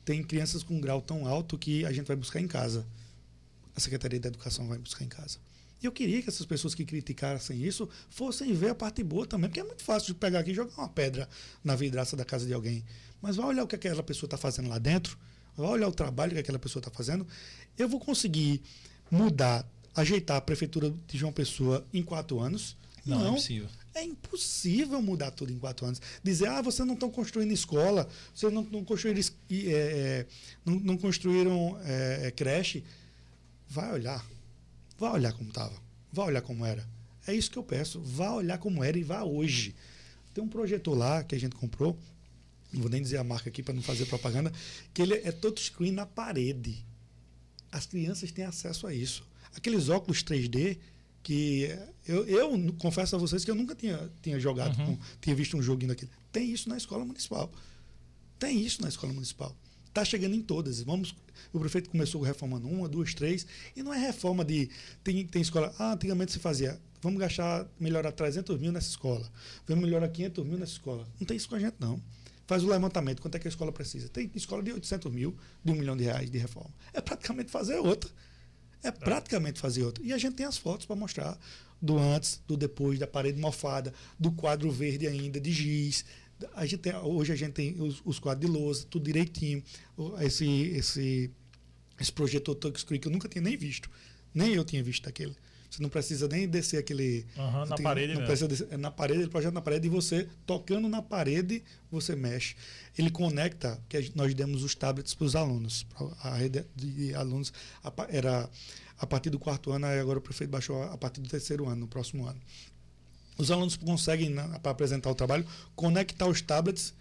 Tem 0.05 0.22
crianças 0.22 0.62
com 0.62 0.74
um 0.74 0.80
grau 0.80 1.00
tão 1.00 1.26
alto 1.26 1.59
que 1.59 1.84
a 1.84 1.92
gente 1.92 2.07
vai 2.07 2.16
buscar 2.16 2.40
em 2.40 2.48
casa. 2.48 2.86
A 3.74 3.80
Secretaria 3.80 4.20
da 4.20 4.28
Educação 4.28 4.66
vai 4.66 4.78
buscar 4.78 5.05
em 5.05 5.09
casa. 5.09 5.38
E 5.82 5.86
eu 5.86 5.92
queria 5.92 6.22
que 6.22 6.28
essas 6.28 6.46
pessoas 6.46 6.74
que 6.74 6.84
criticassem 6.84 7.61
isso 7.61 7.88
fossem 8.09 8.53
ver 8.55 8.70
a 8.70 8.74
parte 8.74 9.03
boa 9.03 9.26
também, 9.26 9.48
porque 9.48 9.61
é 9.61 9.64
muito 9.64 9.82
fácil 9.82 10.14
de 10.14 10.20
pegar 10.20 10.38
aqui 10.38 10.53
e 10.53 10.55
jogar 10.55 10.74
uma 10.78 10.88
pedra 10.88 11.28
na 11.64 11.74
vidraça 11.74 12.16
da 12.16 12.24
casa 12.24 12.46
de 12.46 12.55
alguém. 12.55 12.84
Mas 13.20 13.36
vai 13.36 13.46
olhar 13.46 13.64
o 13.64 13.66
que 13.66 13.74
aquela 13.74 14.03
pessoa 14.03 14.28
está 14.28 14.36
fazendo 14.36 14.68
lá 14.68 14.78
dentro, 14.78 15.18
vai 15.57 15.68
olhar 15.68 15.88
o 15.88 15.92
trabalho 15.92 16.32
que 16.32 16.38
aquela 16.38 16.59
pessoa 16.59 16.80
está 16.80 16.90
fazendo. 16.90 17.26
Eu 17.76 17.88
vou 17.88 17.98
conseguir 17.98 18.62
mudar, 19.11 19.68
ajeitar 19.94 20.36
a 20.36 20.40
prefeitura 20.40 20.94
de 21.09 21.18
João 21.18 21.32
Pessoa 21.32 21.84
em 21.92 22.03
quatro 22.03 22.38
anos. 22.38 22.76
Não, 23.05 23.26
é 23.26 23.30
impossível. 23.30 23.68
É 23.95 24.03
impossível 24.03 25.03
mudar 25.03 25.30
tudo 25.32 25.53
em 25.53 25.59
quatro 25.59 25.84
anos. 25.84 26.01
Dizer, 26.22 26.49
ah, 26.49 26.62
vocês 26.62 26.86
não 26.86 26.95
estão 26.95 27.11
construindo 27.11 27.53
escola, 27.53 28.09
vocês 28.34 28.53
não, 28.53 28.62
não 28.62 28.84
construíram, 28.84 29.20
é, 29.20 29.64
é, 29.70 30.26
não, 30.64 30.80
não 30.80 30.97
construíram 30.97 31.78
é, 31.84 32.26
é, 32.26 32.30
creche. 32.30 32.82
Vai 33.68 33.93
olhar. 33.93 34.26
Vai 34.99 35.11
olhar 35.12 35.32
como 35.32 35.51
estava. 35.51 35.74
Vai 36.11 36.26
olhar 36.26 36.40
como 36.43 36.64
era. 36.64 36.88
É 37.26 37.34
isso 37.34 37.51
que 37.51 37.59
eu 37.59 37.62
peço. 37.62 38.01
Vá 38.01 38.32
olhar 38.32 38.59
como 38.59 38.82
era 38.82 38.99
e 38.99 39.03
vá 39.03 39.22
hoje. 39.22 39.74
Tem 40.32 40.43
um 40.43 40.49
projetor 40.49 40.97
lá 40.97 41.22
que 41.22 41.34
a 41.34 41.40
gente 41.40 41.55
comprou. 41.55 41.99
não 42.72 42.80
vou 42.80 42.90
nem 42.90 43.03
dizer 43.03 43.18
a 43.18 43.24
marca 43.24 43.51
aqui 43.51 43.62
para 43.62 43.74
não 43.74 43.82
fazer 43.82 44.07
propaganda, 44.07 44.51
que 44.95 45.03
ele 45.03 45.14
é 45.14 45.30
touchscreen 45.30 45.93
na 45.93 46.07
parede. 46.07 46.84
As 47.70 47.86
crianças 47.86 48.32
têm 48.32 48.45
acesso 48.45 48.86
a 48.86 48.95
isso. 48.95 49.26
Aqueles 49.55 49.90
óculos 49.90 50.24
3D 50.24 50.78
que 51.23 51.70
eu, 52.07 52.27
eu 52.27 52.75
confesso 52.79 53.14
a 53.14 53.18
vocês 53.18 53.45
que 53.45 53.51
eu 53.51 53.55
nunca 53.55 53.75
tinha, 53.75 54.11
tinha 54.20 54.39
jogado, 54.41 54.79
uhum. 54.81 54.97
com, 54.97 55.03
tinha 55.20 55.35
visto 55.37 55.57
um 55.57 55.62
joguinho 55.62 55.91
daquele. 55.91 56.11
Tem 56.33 56.51
isso 56.51 56.68
na 56.68 56.77
escola 56.77 57.05
municipal. 57.05 57.51
Tem 58.39 58.61
isso 58.61 58.83
na 58.83 58.89
escola 58.89 59.12
municipal. 59.12 59.55
Está 59.87 60.05
chegando 60.05 60.35
em 60.35 60.41
todas. 60.41 60.81
Vamos, 60.83 61.14
o 61.53 61.61
prefeito 61.61 61.91
começou 61.91 62.23
reformando 62.23 62.66
uma, 62.66 62.89
duas, 62.89 63.14
três, 63.14 63.47
e 63.77 63.83
não 63.83 63.93
é 63.93 63.99
reforma 63.99 64.45
de. 64.45 64.70
Tem, 65.05 65.27
tem 65.27 65.43
escola. 65.43 65.73
Ah, 65.79 65.93
antigamente 65.93 66.33
se 66.33 66.39
fazia. 66.39 66.81
Vamos 67.03 67.20
gastar, 67.20 67.66
melhorar 67.79 68.12
300 68.12 68.59
mil 68.59 68.73
nessa 68.73 68.89
escola. 68.89 69.31
Vamos 69.66 69.85
melhorar 69.85 70.09
500 70.09 70.47
mil 70.47 70.59
nessa 70.59 70.73
escola. 70.73 71.07
Não 71.20 71.27
tem 71.27 71.37
isso 71.37 71.49
com 71.49 71.57
a 71.57 71.59
gente, 71.59 71.77
não. 71.79 72.01
Faz 72.47 72.62
o 72.64 72.68
levantamento, 72.68 73.20
quanto 73.20 73.35
é 73.37 73.39
que 73.39 73.47
a 73.47 73.51
escola 73.51 73.73
precisa. 73.73 74.09
Tem 74.09 74.31
escola 74.35 74.62
de 74.62 74.73
800 74.73 75.12
mil, 75.12 75.37
de 75.64 75.73
um 75.73 75.75
milhão 75.75 75.97
de 75.97 76.05
reais 76.05 76.31
de 76.31 76.39
reforma. 76.39 76.70
É 76.93 77.01
praticamente 77.01 77.51
fazer 77.51 77.77
outra. 77.77 78.11
É 78.83 78.91
praticamente 78.91 79.61
fazer 79.61 79.85
outra. 79.85 80.05
E 80.05 80.12
a 80.12 80.18
gente 80.18 80.35
tem 80.35 80.47
as 80.47 80.59
fotos 80.59 80.87
para 80.87 80.97
mostrar 80.97 81.39
do 81.80 81.99
antes, 81.99 82.41
do 82.47 82.57
depois, 82.57 82.99
da 82.99 83.07
parede 83.07 83.41
mofada, 83.41 83.93
do 84.18 84.30
quadro 84.33 84.70
verde 84.70 85.07
ainda, 85.07 85.41
de 85.41 85.53
giz, 85.53 86.05
a 86.55 86.66
gente 86.66 86.80
tem, 86.80 86.95
hoje 86.97 87.33
a 87.33 87.37
gente 87.37 87.53
tem 87.53 87.80
os, 87.80 88.03
os 88.05 88.18
quadros 88.18 88.51
de 88.51 88.59
lousa, 88.59 88.87
tudo 88.89 89.05
direitinho. 89.05 89.62
Esse, 90.20 90.47
esse, 90.47 91.30
esse 92.01 92.12
projetor 92.12 92.55
touchscreen 92.55 93.01
que 93.01 93.09
eu 93.09 93.12
nunca 93.12 93.28
tinha 93.28 93.43
nem 93.43 93.57
visto. 93.57 93.89
Nem 94.35 94.55
eu 94.55 94.64
tinha 94.64 94.83
visto 94.83 95.09
aquele. 95.09 95.37
Você 95.73 95.83
não 95.83 95.89
precisa 95.89 96.29
nem 96.29 96.47
descer 96.47 96.77
aquele. 96.77 97.27
Uhum, 97.35 97.64
na 97.64 97.77
tem, 97.77 97.83
parede, 97.83 98.12
não 98.12 98.27
precisa 98.27 98.47
descer, 98.47 98.68
é 98.70 98.77
na 98.77 98.91
parede, 98.91 99.20
ele 99.20 99.31
projeta 99.31 99.55
na 99.55 99.62
parede 99.62 99.87
e 99.87 99.91
você, 99.91 100.29
tocando 100.45 100.87
na 100.87 101.01
parede, 101.01 101.64
você 101.91 102.14
mexe. 102.14 102.55
Ele 102.99 103.11
conecta, 103.11 103.83
que 103.89 104.12
nós 104.14 104.35
demos 104.35 104.62
os 104.62 104.75
tablets 104.75 105.14
para 105.14 105.25
os 105.25 105.35
alunos. 105.35 105.87
A 106.23 106.35
rede 106.35 106.66
de 106.77 107.14
alunos 107.14 107.55
era 108.11 108.51
a 108.99 109.07
partir 109.07 109.31
do 109.31 109.39
quarto 109.39 109.73
ano, 109.73 109.87
e 109.87 109.99
agora 109.99 110.18
o 110.18 110.23
prefeito 110.23 110.51
baixou 110.51 110.83
a 110.83 110.99
partir 110.99 111.23
do 111.23 111.29
terceiro 111.29 111.66
ano, 111.66 111.81
no 111.81 111.89
próximo 111.89 112.27
ano. 112.27 112.39
Os 113.39 113.51
alunos 113.51 113.75
conseguem, 113.75 114.35
para 114.62 114.73
apresentar 114.73 115.11
o 115.11 115.14
trabalho, 115.14 115.47
conectar 115.75 116.27
os 116.27 116.43
tablets 116.43 116.93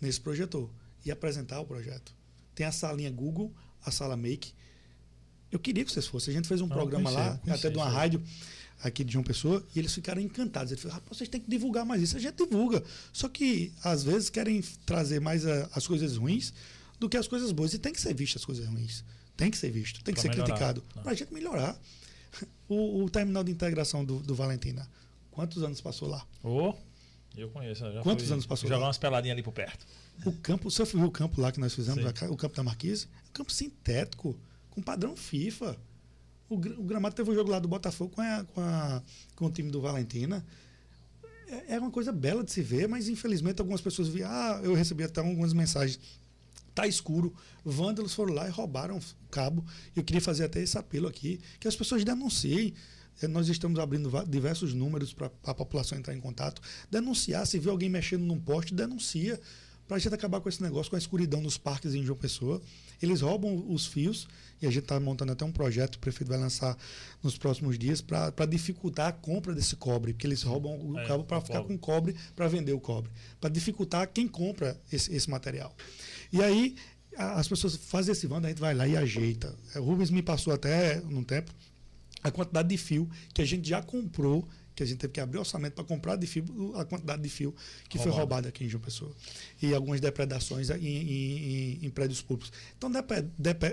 nesse 0.00 0.20
projetor 0.20 0.70
e 1.04 1.10
apresentar 1.10 1.58
o 1.58 1.66
projeto. 1.66 2.14
Tem 2.54 2.64
a 2.64 2.70
salinha 2.70 3.10
Google, 3.10 3.52
a 3.84 3.90
sala 3.90 4.16
Make. 4.16 4.52
Eu 5.50 5.58
queria 5.58 5.84
que 5.84 5.92
vocês 5.92 6.06
fossem. 6.06 6.32
A 6.32 6.36
gente 6.36 6.48
fez 6.48 6.60
um 6.60 6.68
programa 6.68 7.10
conheci, 7.10 7.28
lá, 7.28 7.38
conheci, 7.38 7.66
até 7.66 7.70
de 7.70 7.76
uma 7.76 7.88
rádio 7.88 8.22
aqui 8.82 9.04
de 9.04 9.12
João 9.12 9.24
Pessoa, 9.24 9.64
e 9.74 9.78
eles 9.78 9.92
ficaram 9.92 10.20
encantados. 10.20 10.72
Eles 10.72 10.82
falaram, 10.82 11.02
vocês 11.08 11.28
têm 11.28 11.40
que 11.40 11.50
divulgar 11.50 11.84
mais 11.84 12.02
isso. 12.02 12.16
A 12.16 12.20
gente 12.20 12.36
divulga. 12.36 12.82
Só 13.12 13.28
que, 13.28 13.72
às 13.84 14.02
vezes, 14.02 14.30
querem 14.30 14.62
trazer 14.86 15.20
mais 15.20 15.46
a, 15.46 15.68
as 15.74 15.86
coisas 15.86 16.16
ruins 16.16 16.52
do 16.98 17.08
que 17.08 17.16
as 17.16 17.28
coisas 17.28 17.52
boas. 17.52 17.74
E 17.74 17.78
tem 17.78 17.92
que 17.92 18.00
ser 18.00 18.14
visto 18.14 18.36
as 18.36 18.44
coisas 18.44 18.66
ruins. 18.66 19.04
Tem 19.36 19.50
que 19.50 19.56
ser 19.56 19.70
visto, 19.70 20.02
tem 20.02 20.14
que 20.14 20.20
pra 20.20 20.30
ser 20.30 20.36
melhorar. 20.36 20.46
criticado. 20.46 20.82
Para 21.02 21.12
a 21.12 21.14
gente 21.14 21.32
melhorar. 21.32 21.78
O, 22.68 23.02
o, 23.02 23.10
terminal 23.10 23.42
de 23.42 23.50
integração 23.50 24.04
do, 24.04 24.20
do 24.20 24.32
Valentina 24.32 24.88
Quantos 25.32 25.60
anos 25.64 25.80
passou 25.80 26.08
lá? 26.08 26.24
Oh, 26.40 26.72
eu 27.36 27.48
conheço. 27.48 27.82
Quantos 28.02 28.26
fui, 28.26 28.32
anos 28.34 28.46
passou 28.46 28.68
jogar 28.68 28.76
lá? 28.76 28.80
Jogar 28.80 28.86
umas 28.86 28.98
peladinhas 28.98 29.34
ali 29.34 29.42
por 29.42 29.52
perto. 29.52 29.84
O 30.24 30.32
campo, 30.32 30.70
você 30.70 30.84
viu 30.84 31.04
o 31.04 31.10
campo 31.10 31.40
lá 31.40 31.50
que 31.50 31.58
nós 31.58 31.74
fizemos, 31.74 32.04
o 32.28 32.36
campo 32.36 32.54
da 32.54 32.62
Marquise? 32.62 33.06
É 33.06 33.28
um 33.30 33.32
campo 33.32 33.52
sintético, 33.52 34.38
com 34.70 34.80
padrão 34.82 35.16
FIFA. 35.16 35.76
O, 36.48 36.54
o 36.54 36.82
gramado 36.82 37.14
teve 37.14 37.30
um 37.30 37.34
jogo 37.34 37.50
lá 37.50 37.58
do 37.58 37.68
Botafogo 37.68 38.12
com, 38.14 38.20
a, 38.20 38.44
com, 38.44 38.60
a, 38.60 39.02
com 39.36 39.46
o 39.46 39.50
time 39.50 39.70
do 39.70 39.80
Valentina. 39.80 40.44
É, 41.48 41.74
é 41.74 41.78
uma 41.78 41.90
coisa 41.90 42.12
bela 42.12 42.42
de 42.42 42.52
se 42.52 42.62
ver, 42.62 42.88
mas 42.88 43.08
infelizmente 43.08 43.60
algumas 43.60 43.80
pessoas 43.80 44.08
viam. 44.08 44.30
Ah, 44.30 44.60
eu 44.62 44.74
recebi 44.74 45.04
até 45.04 45.20
algumas 45.20 45.52
mensagens. 45.52 45.98
Tá 46.74 46.86
escuro. 46.86 47.34
Vândalos 47.64 48.14
foram 48.14 48.32
lá 48.32 48.46
e 48.46 48.50
roubaram 48.50 48.98
o 48.98 49.02
cabo. 49.30 49.64
Eu 49.94 50.04
queria 50.04 50.20
fazer 50.20 50.44
até 50.44 50.62
esse 50.62 50.78
apelo 50.78 51.08
aqui, 51.08 51.40
que 51.58 51.66
as 51.66 51.76
pessoas 51.76 52.04
denunciem. 52.04 52.74
É, 53.20 53.28
nós 53.28 53.48
estamos 53.48 53.78
abrindo 53.78 54.10
diversos 54.26 54.72
números 54.72 55.12
para 55.12 55.30
a 55.44 55.54
população 55.54 55.98
entrar 55.98 56.14
em 56.14 56.20
contato, 56.20 56.62
denunciar, 56.90 57.46
se 57.46 57.58
vê 57.58 57.68
alguém 57.68 57.88
mexendo 57.88 58.22
num 58.22 58.40
poste, 58.40 58.72
denuncia, 58.72 59.38
para 59.86 59.96
a 59.96 60.00
gente 60.00 60.14
acabar 60.14 60.40
com 60.40 60.48
esse 60.48 60.62
negócio, 60.62 60.88
com 60.88 60.96
a 60.96 60.98
escuridão 60.98 61.40
nos 61.40 61.58
parques 61.58 61.94
em 61.94 62.02
João 62.04 62.16
Pessoa. 62.16 62.62
Eles 63.02 63.20
roubam 63.20 63.66
os 63.68 63.86
fios, 63.86 64.26
e 64.60 64.66
a 64.66 64.70
gente 64.70 64.82
está 64.82 64.98
montando 65.00 65.32
até 65.32 65.44
um 65.44 65.52
projeto, 65.52 65.96
o 65.96 65.98
prefeito 65.98 66.28
vai 66.28 66.38
lançar 66.38 66.76
nos 67.22 67.36
próximos 67.36 67.78
dias, 67.78 68.00
para 68.00 68.46
dificultar 68.46 69.08
a 69.08 69.12
compra 69.12 69.54
desse 69.54 69.76
cobre, 69.76 70.12
porque 70.12 70.26
eles 70.26 70.42
roubam 70.42 70.78
o 70.78 70.98
é, 70.98 71.06
cabo 71.06 71.24
para 71.24 71.40
ficar 71.40 71.62
com 71.62 71.78
cobre, 71.78 72.14
para 72.36 72.48
vender 72.48 72.72
o 72.72 72.80
cobre, 72.80 73.10
para 73.40 73.50
dificultar 73.50 74.08
quem 74.12 74.28
compra 74.28 74.78
esse, 74.92 75.14
esse 75.14 75.30
material. 75.30 75.74
E 76.32 76.42
aí, 76.42 76.76
as 77.16 77.48
pessoas 77.48 77.76
fazem 77.76 78.12
esse 78.12 78.26
vando, 78.26 78.46
a 78.46 78.50
gente 78.50 78.60
vai 78.60 78.74
lá 78.74 78.86
e 78.86 78.96
ajeita. 78.96 79.54
O 79.76 79.80
Rubens 79.80 80.10
me 80.10 80.22
passou 80.22 80.52
até, 80.52 81.00
num 81.00 81.24
tempo, 81.24 81.52
a 82.22 82.30
quantidade 82.30 82.68
de 82.68 82.76
fio 82.76 83.08
que 83.32 83.42
a 83.42 83.44
gente 83.44 83.68
já 83.68 83.82
comprou, 83.82 84.46
que 84.80 84.84
a 84.84 84.86
gente 84.86 84.98
teve 84.98 85.12
que 85.12 85.20
abrir 85.20 85.38
orçamento 85.38 85.74
para 85.74 85.84
comprar 85.84 86.16
de 86.16 86.26
fio, 86.26 86.42
a 86.74 86.86
quantidade 86.86 87.22
de 87.22 87.28
fio 87.28 87.54
que 87.86 87.98
Roubado. 87.98 88.10
foi 88.10 88.18
roubada 88.18 88.48
aqui 88.48 88.64
em 88.64 88.68
João 88.68 88.82
Pessoa. 88.82 89.14
E 89.60 89.74
algumas 89.74 90.00
depredações 90.00 90.70
em, 90.70 90.74
em, 90.76 91.82
em, 91.82 91.86
em 91.86 91.90
prédios 91.90 92.22
públicos. 92.22 92.50
Então, 92.78 92.90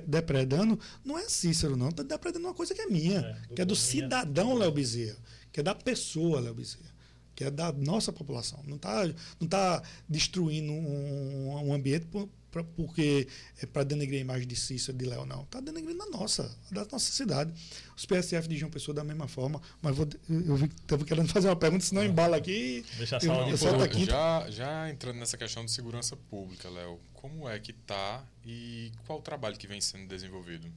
depredando 0.05 0.77
não 1.05 1.17
é 1.17 1.29
Cícero, 1.29 1.77
não. 1.77 1.89
Está 1.89 2.03
depredando 2.03 2.45
uma 2.45 2.53
coisa 2.53 2.75
que 2.75 2.81
é 2.81 2.87
minha, 2.87 3.19
é, 3.19 3.55
que 3.55 3.61
é 3.61 3.65
do 3.65 3.75
cidadão 3.75 4.53
Léo 4.53 4.71
Bezerra, 4.71 5.17
que 5.49 5.61
é 5.61 5.63
da 5.63 5.73
pessoa 5.73 6.41
Léo 6.41 6.53
Bezerra 6.53 6.97
que 7.33 7.43
é 7.43 7.51
da 7.51 7.71
nossa 7.71 8.11
população. 8.11 8.59
Não 8.65 8.77
está 8.77 9.05
não 9.39 9.47
tá 9.47 9.83
destruindo 10.09 10.71
um, 10.71 11.67
um 11.67 11.71
ambiente 11.71 12.07
por, 12.07 12.27
pra, 12.57 12.63
porque 12.75 13.27
é 13.61 13.65
para 13.65 13.83
denegrir 13.83 14.19
a 14.19 14.21
imagem 14.21 14.47
de 14.47 14.55
Cícero, 14.55 14.97
de 14.97 15.05
Léo, 15.05 15.25
não. 15.25 15.43
Está 15.43 15.59
denegrindo 15.59 16.01
a 16.03 16.09
nossa, 16.09 16.55
da 16.71 16.85
nossa 16.85 17.11
cidade. 17.11 17.53
Os 17.95 18.05
PSF 18.05 18.47
de 18.47 18.57
João 18.57 18.71
Pessoa 18.71 18.95
da 18.95 19.03
mesma 19.03 19.27
forma, 19.27 19.61
mas 19.81 19.95
vou, 19.95 20.07
eu 20.29 20.55
estava 20.65 21.05
querendo 21.05 21.27
fazer 21.29 21.47
uma 21.47 21.55
pergunta, 21.55 21.83
senão 21.85 22.03
embala 22.03 22.37
aqui. 22.37 22.83
Deixa 22.97 23.17
eu, 23.21 23.33
eu, 23.33 23.57
eu 23.57 23.81
aqui. 23.81 24.05
Já, 24.05 24.49
já 24.49 24.89
entrando 24.89 25.17
nessa 25.17 25.37
questão 25.37 25.63
de 25.65 25.71
segurança 25.71 26.15
pública, 26.15 26.69
Léo, 26.69 26.99
como 27.13 27.47
é 27.47 27.59
que 27.59 27.71
está 27.71 28.23
e 28.45 28.91
qual 29.05 29.19
o 29.19 29.21
trabalho 29.21 29.57
que 29.57 29.67
vem 29.67 29.81
sendo 29.81 30.07
desenvolvido? 30.07 30.71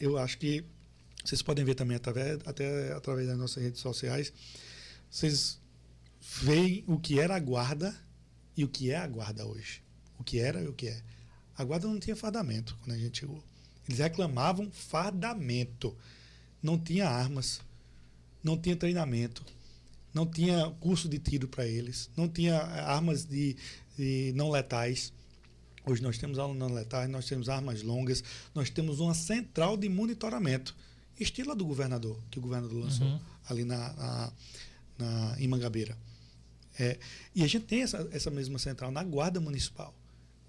Eu 0.00 0.18
acho 0.18 0.38
que 0.38 0.64
vocês 1.24 1.42
podem 1.42 1.64
ver 1.64 1.74
também 1.74 1.96
através, 1.96 2.38
até 2.46 2.92
através 2.92 3.26
das 3.26 3.36
nossas 3.36 3.62
redes 3.62 3.80
sociais. 3.80 4.32
Vocês 5.10 5.58
veem 6.20 6.84
o 6.86 6.98
que 6.98 7.18
era 7.18 7.34
a 7.34 7.38
guarda 7.38 7.94
e 8.56 8.64
o 8.64 8.68
que 8.68 8.90
é 8.90 8.96
a 8.96 9.06
guarda 9.06 9.46
hoje 9.46 9.87
o 10.18 10.24
que 10.24 10.38
era 10.38 10.62
e 10.62 10.68
o 10.68 10.72
que 10.72 10.88
é. 10.88 11.02
A 11.56 11.64
guarda 11.64 11.88
não 11.88 11.98
tinha 11.98 12.14
fardamento 12.14 12.76
quando 12.82 12.96
a 12.96 12.98
gente 12.98 13.20
chegou. 13.20 13.42
Eles 13.88 13.98
reclamavam 13.98 14.70
fardamento. 14.70 15.96
Não 16.62 16.78
tinha 16.78 17.08
armas, 17.08 17.60
não 18.42 18.56
tinha 18.56 18.76
treinamento, 18.76 19.44
não 20.12 20.26
tinha 20.26 20.70
curso 20.80 21.08
de 21.08 21.18
tiro 21.18 21.46
para 21.48 21.66
eles, 21.66 22.10
não 22.16 22.28
tinha 22.28 22.54
eh, 22.54 22.80
armas 22.80 23.24
de, 23.24 23.56
de 23.96 24.32
não 24.34 24.50
letais. 24.50 25.12
Hoje 25.86 26.02
nós 26.02 26.18
temos 26.18 26.38
armas 26.38 26.56
não 26.56 26.72
letais, 26.72 27.08
nós 27.08 27.26
temos 27.26 27.48
armas 27.48 27.82
longas, 27.82 28.22
nós 28.54 28.70
temos 28.70 29.00
uma 29.00 29.14
central 29.14 29.76
de 29.76 29.88
monitoramento, 29.88 30.76
estilo 31.18 31.54
do 31.54 31.64
governador, 31.64 32.18
que 32.30 32.38
o 32.38 32.42
governador 32.42 32.84
lançou 32.84 33.06
uhum. 33.06 33.20
ali 33.48 33.64
na, 33.64 33.92
na, 33.92 34.32
na, 34.98 35.36
em 35.38 35.48
Mangabeira. 35.48 35.96
É, 36.78 36.98
e 37.34 37.42
a 37.42 37.46
gente 37.46 37.66
tem 37.66 37.82
essa, 37.82 38.08
essa 38.12 38.30
mesma 38.30 38.58
central 38.58 38.90
na 38.90 39.02
Guarda 39.02 39.40
Municipal 39.40 39.94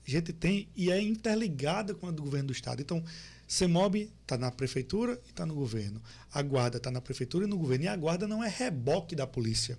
a 0.10 0.20
gente 0.20 0.34
tem 0.34 0.68
e 0.76 0.92
é 0.92 1.02
interligada 1.02 1.94
com 1.94 2.08
a 2.08 2.12
do 2.12 2.24
governo 2.24 2.48
do 2.48 2.54
estado. 2.54 2.82
Então, 2.82 3.04
CEMOB 3.48 4.12
está 4.22 4.38
na 4.38 4.52
prefeitura 4.52 5.20
e 5.26 5.30
está 5.30 5.46
no 5.46 5.56
governo. 5.56 6.02
A 6.34 6.42
guarda 6.42 6.78
está 6.78 6.92
na 6.92 7.02
prefeitura 7.02 7.46
e 7.46 7.48
no 7.48 7.58
governo. 7.58 7.86
E 7.86 7.88
a 7.88 7.96
guarda 7.96 8.28
não 8.28 8.44
é 8.44 8.50
reboque 8.50 9.16
da 9.16 9.26
polícia. 9.26 9.78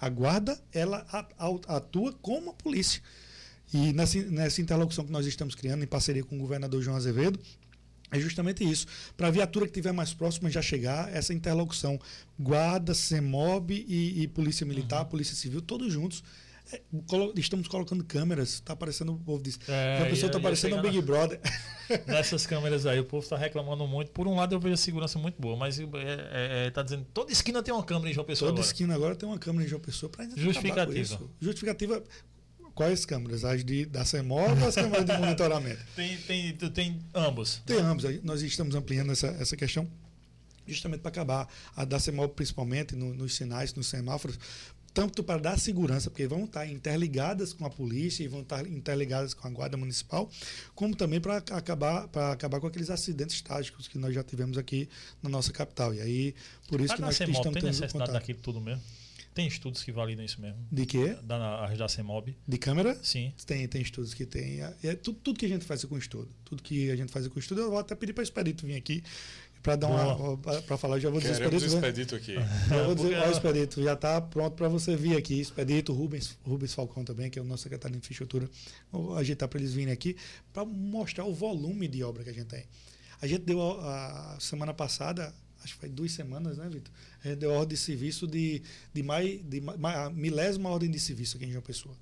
A 0.00 0.08
guarda 0.08 0.60
ela 0.72 1.06
atua 1.68 2.12
como 2.22 2.50
a 2.50 2.54
polícia. 2.54 3.02
E 3.72 3.92
nessa, 3.92 4.18
nessa 4.24 4.60
interlocução 4.60 5.04
que 5.04 5.12
nós 5.12 5.26
estamos 5.26 5.54
criando 5.54 5.82
em 5.84 5.86
parceria 5.86 6.24
com 6.24 6.36
o 6.36 6.38
governador 6.38 6.82
João 6.82 6.96
Azevedo, 6.96 7.38
é 8.10 8.18
justamente 8.18 8.68
isso. 8.68 8.86
Para 9.16 9.28
a 9.28 9.30
viatura 9.30 9.66
que 9.66 9.70
estiver 9.70 9.92
mais 9.92 10.12
próxima 10.12 10.50
já 10.50 10.60
chegar, 10.60 11.12
essa 11.14 11.32
interlocução. 11.32 11.98
Guarda, 12.38 12.94
CEMOB 12.94 13.72
e, 13.88 14.22
e 14.22 14.28
Polícia 14.28 14.66
Militar, 14.66 15.02
uhum. 15.02 15.10
Polícia 15.10 15.36
Civil, 15.36 15.62
todos 15.62 15.92
juntos 15.92 16.24
estamos 17.36 17.68
colocando 17.68 18.04
câmeras, 18.04 18.54
está 18.54 18.72
aparecendo 18.72 19.12
o 19.12 19.18
povo 19.18 19.42
diz. 19.42 19.58
É, 19.68 20.02
a 20.02 20.06
pessoa 20.06 20.28
está 20.28 20.38
aparecendo 20.38 20.76
um 20.76 20.82
Big 20.82 21.00
Brother. 21.02 21.40
Nessas 22.06 22.46
câmeras 22.46 22.86
aí, 22.86 23.00
o 23.00 23.04
povo 23.04 23.22
está 23.22 23.36
reclamando 23.36 23.86
muito. 23.86 24.10
Por 24.12 24.28
um 24.28 24.36
lado, 24.36 24.54
eu 24.54 24.60
vejo 24.60 24.74
a 24.74 24.76
segurança 24.76 25.18
muito 25.18 25.40
boa, 25.40 25.56
mas 25.56 25.78
está 25.78 25.98
é, 25.98 26.02
é, 26.02 26.66
é 26.66 26.70
tá 26.70 26.82
dizendo 26.82 27.06
toda 27.12 27.32
esquina 27.32 27.62
tem 27.62 27.74
uma 27.74 27.84
câmera 27.84 28.10
em 28.10 28.14
João 28.14 28.26
Pessoa. 28.26 28.48
Toda 28.50 28.60
agora. 28.60 28.66
esquina 28.66 28.94
agora 28.94 29.16
tem 29.16 29.28
uma 29.28 29.38
câmera 29.38 29.64
em 29.64 29.68
João 29.68 29.80
Pessoa 29.80 30.10
para 30.10 30.24
Justificativa. 30.36 31.20
Justificativa. 31.40 32.02
Quais 32.74 33.04
câmeras? 33.04 33.44
As 33.44 33.64
de, 33.64 33.84
da 33.84 34.04
CEMOV 34.04 34.62
ou 34.62 34.68
as 34.68 34.74
câmeras 34.74 35.04
de 35.04 35.12
monitoramento? 35.18 35.82
tem, 35.96 36.16
tem, 36.18 36.56
tem 36.56 36.98
ambos. 37.12 37.60
Tem 37.66 37.78
ambos. 37.78 38.04
Nós 38.22 38.42
estamos 38.42 38.74
ampliando 38.74 39.12
essa, 39.12 39.26
essa 39.38 39.56
questão 39.56 39.88
justamente 40.66 41.00
para 41.00 41.10
acabar 41.10 41.48
a 41.74 41.84
da 41.84 41.98
CEMOV 41.98 42.32
principalmente 42.32 42.94
no, 42.94 43.12
nos 43.12 43.34
sinais, 43.34 43.74
nos 43.74 43.88
semáforos, 43.88 44.38
tanto 44.92 45.22
para 45.22 45.40
dar 45.40 45.58
segurança, 45.58 46.10
porque 46.10 46.26
vão 46.26 46.44
estar 46.44 46.66
interligadas 46.66 47.52
com 47.52 47.64
a 47.64 47.70
polícia 47.70 48.24
e 48.24 48.28
vão 48.28 48.40
estar 48.42 48.66
interligadas 48.66 49.34
com 49.34 49.46
a 49.46 49.50
guarda 49.50 49.76
municipal, 49.76 50.30
como 50.74 50.96
também 50.96 51.20
para 51.20 51.36
acabar 51.36 52.08
para 52.08 52.32
acabar 52.32 52.60
com 52.60 52.66
aqueles 52.66 52.90
acidentes 52.90 53.40
trágicos 53.40 53.86
que 53.88 53.98
nós 53.98 54.14
já 54.14 54.22
tivemos 54.22 54.58
aqui 54.58 54.88
na 55.22 55.30
nossa 55.30 55.52
capital. 55.52 55.94
E 55.94 56.00
aí 56.00 56.34
por 56.68 56.80
isso 56.80 56.88
Mas 56.88 56.96
que 56.96 57.02
nós 57.02 57.16
CEMOB 57.16 57.36
estamos 57.36 57.54
tem 57.54 57.62
tendo 57.62 57.66
necessidade 57.66 57.92
contato. 57.92 58.12
daquilo 58.12 58.38
tudo 58.40 58.60
mesmo? 58.60 58.82
Tem 59.32 59.46
estudos 59.46 59.84
que 59.84 59.92
validam 59.92 60.24
isso 60.24 60.40
mesmo? 60.40 60.58
De 60.72 60.84
quê? 60.84 61.16
Da, 61.22 61.64
as 61.64 61.78
da 61.78 61.88
CEMOB? 61.88 62.36
De 62.46 62.58
câmera? 62.58 62.98
Sim. 63.00 63.32
Tem, 63.46 63.66
tem 63.68 63.80
estudos 63.80 64.12
que 64.12 64.26
tem. 64.26 64.60
É, 64.60 64.74
é 64.82 64.94
tudo, 64.96 65.20
tudo 65.22 65.38
que 65.38 65.46
a 65.46 65.48
gente 65.48 65.64
faz 65.64 65.84
é 65.84 65.86
com 65.86 65.96
estudo. 65.96 66.28
Tudo 66.44 66.60
que 66.62 66.90
a 66.90 66.96
gente 66.96 67.12
faz 67.12 67.24
é 67.26 67.28
com 67.28 67.38
estudo. 67.38 67.60
Eu 67.60 67.70
vou 67.70 67.78
até 67.78 67.94
pedir 67.94 68.12
para 68.12 68.22
o 68.22 68.24
Expedito 68.24 68.66
vir 68.66 68.74
aqui 68.74 69.04
para 69.62 69.76
dar 69.76 69.88
uma 69.88 70.36
para 70.62 70.76
falar. 70.78 70.96
Eu 70.96 71.00
já 71.00 71.10
vou 71.10 71.20
dizer 71.20 71.36
Queremos 71.36 71.62
Expedito. 71.62 72.14
expedito 72.14 72.14
aqui. 72.16 72.34
Já 72.68 72.82
vou 72.84 72.94
dizer, 72.94 73.16
ó, 73.18 73.30
Expedito, 73.30 73.82
já 73.82 73.92
está 73.92 74.20
pronto 74.20 74.54
para 74.54 74.68
você 74.68 74.96
vir 74.96 75.16
aqui. 75.16 75.38
Expedito, 75.40 75.92
Rubens, 75.92 76.38
Rubens 76.44 76.72
Falcão 76.72 77.04
também, 77.04 77.28
que 77.30 77.38
é 77.38 77.42
o 77.42 77.44
nosso 77.44 77.64
secretário 77.64 77.92
de 77.94 77.98
infraestrutura. 77.98 78.48
Vou 78.90 79.16
agitar 79.16 79.48
para 79.48 79.58
eles 79.60 79.72
virem 79.74 79.92
aqui 79.92 80.16
para 80.52 80.64
mostrar 80.64 81.24
o 81.26 81.34
volume 81.34 81.86
de 81.88 82.02
obra 82.02 82.24
que 82.24 82.30
a 82.30 82.32
gente 82.32 82.46
tem. 82.46 82.64
A 83.20 83.26
gente 83.26 83.42
deu 83.42 83.60
a, 83.60 84.34
a 84.36 84.40
semana 84.40 84.72
passada, 84.72 85.34
acho 85.62 85.74
que 85.74 85.80
foi 85.80 85.88
duas 85.90 86.10
semanas, 86.12 86.56
né, 86.56 86.66
Vitor? 86.70 86.90
A 87.22 87.28
gente 87.28 87.38
deu 87.40 87.50
ordem 87.50 87.74
de 87.74 87.76
serviço 87.76 88.26
de, 88.26 88.62
de, 88.94 89.02
mais, 89.02 89.40
de 89.44 89.60
mais, 89.60 89.96
a 89.98 90.08
milésima 90.10 90.70
ordem 90.70 90.90
de 90.90 90.98
serviço 90.98 91.36
aqui 91.36 91.44
em 91.44 91.50
João 91.52 91.62
Pessoa. 91.62 91.94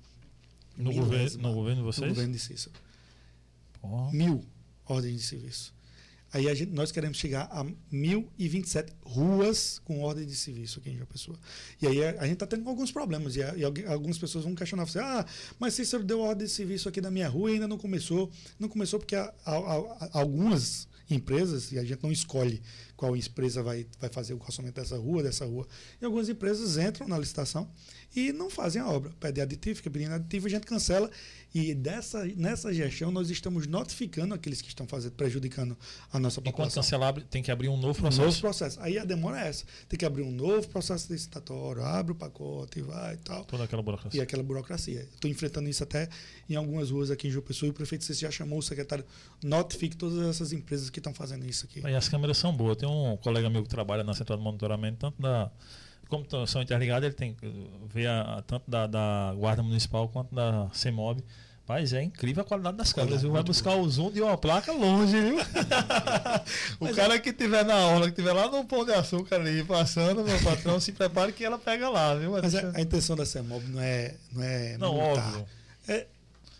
No, 0.77 0.91
Milésima. 0.91 1.03
governo, 1.09 1.41
no 1.49 1.53
governo 1.53 1.75
de 1.81 1.85
No 1.87 1.91
vocês? 1.93 2.07
governo 2.09 2.33
de 2.33 2.39
Cícero. 2.39 2.73
Ó, 3.83 4.09
Mil 4.11 4.45
ordens 4.85 5.15
de 5.17 5.23
serviço. 5.27 5.73
Aí 6.31 6.43
gente, 6.55 6.71
nós 6.71 6.91
queremos 6.91 7.17
chegar 7.17 7.47
a 7.51 7.63
1.027 7.91 8.89
ruas 9.03 9.79
com 9.83 10.01
ordem 10.01 10.25
de 10.25 10.35
serviço 10.35 10.79
aqui 10.79 10.89
em 10.91 10.95
João 10.95 11.07
Pessoa. 11.07 11.37
E 11.81 11.87
aí 11.87 12.03
a, 12.03 12.09
a 12.21 12.23
gente 12.23 12.33
está 12.33 12.45
tendo 12.47 12.67
alguns 12.69 12.91
problemas. 12.91 13.35
E, 13.35 13.43
a- 13.43 13.53
e 13.57 13.63
algumas 13.85 14.17
pessoas 14.17 14.43
vão 14.43 14.53
questionar 14.55 14.85
você: 14.85 14.99
ah, 14.99 15.25
mas 15.59 15.73
Cícero 15.73 16.03
deu 16.03 16.19
ordem 16.19 16.45
de 16.45 16.53
serviço 16.53 16.87
aqui 16.87 17.01
na 17.01 17.09
minha 17.11 17.27
rua 17.27 17.49
e 17.49 17.53
ainda 17.55 17.67
não 17.67 17.77
começou. 17.77 18.29
Não 18.59 18.69
começou 18.69 18.99
porque 18.99 19.15
a- 19.15 19.31
algumas 20.13 20.87
empresas, 21.09 21.71
e 21.71 21.79
a 21.79 21.83
gente 21.83 22.03
não 22.03 22.11
escolhe 22.11 22.61
qual 22.95 23.17
empresa 23.17 23.63
vai, 23.63 23.87
vai 23.99 24.11
fazer 24.11 24.35
o 24.35 24.37
calçamento 24.37 24.75
dessa 24.79 24.95
rua, 24.95 25.23
dessa 25.23 25.43
rua, 25.43 25.67
e 25.99 26.05
algumas 26.05 26.29
empresas 26.29 26.77
entram 26.77 27.07
na 27.07 27.17
licitação 27.17 27.67
e 28.15 28.31
não 28.31 28.47
fazem 28.49 28.79
a 28.79 28.87
obra. 28.87 29.11
Pede 29.19 29.41
aditivo, 29.41 29.77
fica 29.77 29.89
pedindo 29.89 30.13
aditivo, 30.13 30.45
a 30.45 30.49
gente 30.51 30.67
cancela. 30.67 31.09
E 31.53 31.73
dessa, 31.73 32.23
nessa 32.35 32.71
gestão 32.73 33.09
nós 33.11 33.29
estamos 33.31 33.65
notificando 33.65 34.33
aqueles 34.35 34.61
que 34.61 34.67
estão 34.67 34.87
fazendo, 34.87 35.13
prejudicando 35.13 35.75
a 36.13 36.19
nossa 36.19 36.39
E 36.39 36.43
quando 36.43 36.51
população. 36.53 36.83
cancelar, 36.83 37.13
tem 37.23 37.41
que 37.41 37.49
abrir 37.51 37.69
um 37.69 37.75
novo 37.77 37.97
Um 37.97 38.01
processo. 38.03 38.21
novo 38.23 38.39
processo. 38.39 38.79
Aí 38.81 38.99
a 38.99 39.03
demora 39.05 39.43
é 39.43 39.47
essa. 39.49 39.65
Tem 39.87 39.97
que 39.97 40.05
abrir 40.05 40.21
um 40.21 40.31
novo 40.31 40.67
processo 40.67 41.11
licitatório, 41.11 41.83
abre 41.83 42.11
o 42.11 42.15
pacote, 42.15 42.81
vai 42.81 43.15
e 43.15 43.17
tal. 43.17 43.43
Toda 43.45 43.63
aquela 43.63 43.81
E 43.81 43.85
burocracia. 43.85 44.21
aquela 44.23 44.43
burocracia. 44.43 45.07
Estou 45.13 45.29
enfrentando 45.29 45.67
isso 45.67 45.81
até 45.81 46.07
em 46.47 46.55
algumas 46.55 46.91
ruas 46.91 47.09
aqui 47.09 47.27
em 47.27 47.31
João 47.31 47.43
Pessoa 47.43 47.67
e 47.67 47.71
o 47.71 47.73
prefeito 47.73 48.03
Cícero 48.03 48.31
já 48.31 48.37
chamou 48.37 48.59
o 48.59 48.61
secretário. 48.63 49.03
Notifique 49.43 49.97
todas 49.97 50.19
essas 50.29 50.51
empresas 50.53 50.89
que 50.89 50.99
estão 50.99 51.13
fazendo 51.13 51.45
isso 51.47 51.65
aqui. 51.65 51.79
E 51.79 51.95
as 51.95 52.07
câmeras 52.07 52.37
são 52.37 52.55
boas. 52.55 52.77
Tem 52.77 52.87
um 52.87 53.17
colega 53.17 53.49
meu 53.49 53.63
que 53.63 53.69
trabalha 53.69 54.03
na 54.03 54.13
central 54.13 54.37
de 54.37 54.43
monitoramento, 54.43 54.97
tanto 54.99 55.21
da. 55.21 55.51
Como 56.09 56.25
são 56.47 56.61
interligadas, 56.61 57.05
ele 57.05 57.13
tem 57.15 57.33
que 57.33 57.47
ver 57.93 58.07
a, 58.07 58.43
tanto 58.45 58.69
da, 58.69 58.87
da 58.87 59.33
Guarda 59.37 59.61
Municipal 59.63 60.07
quanto 60.09 60.33
da 60.33 60.67
CEMOB. 60.73 61.23
Mas 61.67 61.93
é 61.93 62.01
incrível 62.01 62.41
a 62.41 62.45
qualidade 62.45 62.77
das 62.77 62.91
câmeras. 62.91 63.21
viu? 63.21 63.31
Vai 63.31 63.43
buscar 63.43 63.75
o 63.75 63.87
zoom 63.87 64.09
de 64.11 64.19
uma 64.23 64.35
placa 64.35 64.71
longe, 64.71 65.21
viu? 65.21 65.37
o 66.79 66.85
Mas 66.85 66.95
cara 66.95 67.19
que 67.19 67.31
tiver 67.31 67.63
na 67.63 67.75
aula, 67.75 68.09
que 68.09 68.15
tiver 68.15 68.33
lá 68.33 68.49
no 68.49 68.65
pão 68.65 68.83
de 68.83 68.91
açúcar 68.91 69.35
ali 69.35 69.63
passando, 69.63 70.23
meu 70.23 70.39
patrão, 70.41 70.79
se 70.79 70.91
prepare 70.91 71.31
que 71.31 71.45
ela 71.45 71.59
pega 71.59 71.87
lá, 71.87 72.15
viu? 72.15 72.31
Mas 72.31 72.55
a, 72.55 72.71
a 72.75 72.81
intenção 72.81 73.15
da 73.15 73.23
CEMOB 73.23 73.63
não 73.67 73.79
é, 73.81 74.15
não 74.31 74.43
é 74.43 74.77
Não, 74.79 74.93
multar. 74.95 75.27
óbvio. 75.27 75.45
É, 75.87 76.07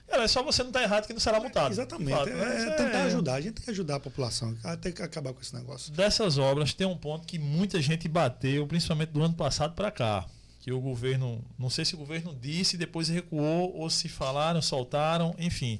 É, 0.10 0.24
é 0.24 0.28
só 0.28 0.44
você 0.44 0.64
não 0.64 0.70
estar 0.70 0.82
errado 0.82 1.06
que 1.06 1.14
não 1.14 1.20
será 1.20 1.40
multado. 1.40 1.74
exatamente. 1.74 2.12
Fato, 2.12 2.30
é, 2.30 2.68
é 2.68 2.72
tentar 2.72 3.04
ajudar. 3.04 3.36
A 3.36 3.42
gente 3.42 3.54
tem 3.56 3.66
que 3.66 3.72
ajudar 3.72 3.96
a 3.96 4.00
população. 4.00 4.56
Tem 4.82 4.92
que 4.92 5.02
acabar 5.02 5.34
com 5.34 5.42
esse 5.42 5.56
negócio. 5.56 5.92
Dessas 5.94 6.38
obras 6.38 6.74
tem 6.74 6.88
um 6.88 6.98
ponto 6.98 7.28
que 7.28 7.38
muita 7.38 7.82
gente 7.82 8.08
bateu, 8.08 8.66
principalmente 8.68 9.10
do 9.10 9.22
ano 9.22 9.36
passado 9.36 9.74
para 9.76 9.92
cá, 9.92 10.26
que 10.60 10.72
o 10.72 10.82
governo, 10.82 11.44
não 11.58 11.70
sei 11.70 11.86
se 11.86 11.96
o 11.96 11.98
governo 11.98 12.36
disse, 12.40 12.78
depois 12.78 13.08
recuou 13.08 13.76
ou 13.76 13.90
se 13.90 14.10
falaram, 14.10 14.62
soltaram, 14.62 15.36
enfim, 15.38 15.80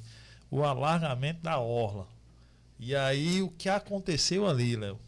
o 0.50 0.62
alargamento 0.62 1.42
da 1.42 1.58
orla. 1.58 2.06
E 2.78 2.94
aí 2.94 3.42
o 3.42 3.48
que 3.50 3.68
aconteceu 3.68 4.48
ali, 4.48 4.76
Léo? 4.76 4.98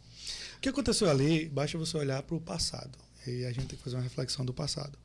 O 0.57 0.59
que 0.61 0.69
aconteceu 0.69 1.09
ali, 1.09 1.49
basta 1.49 1.77
você 1.77 1.97
olhar 1.97 2.21
para 2.23 2.35
o 2.35 2.41
passado. 2.41 2.97
E 3.25 3.45
a 3.45 3.51
gente 3.51 3.67
tem 3.67 3.77
que 3.77 3.83
fazer 3.83 3.95
uma 3.95 4.03
reflexão 4.03 4.45
do 4.45 4.53
passado. 4.53 4.97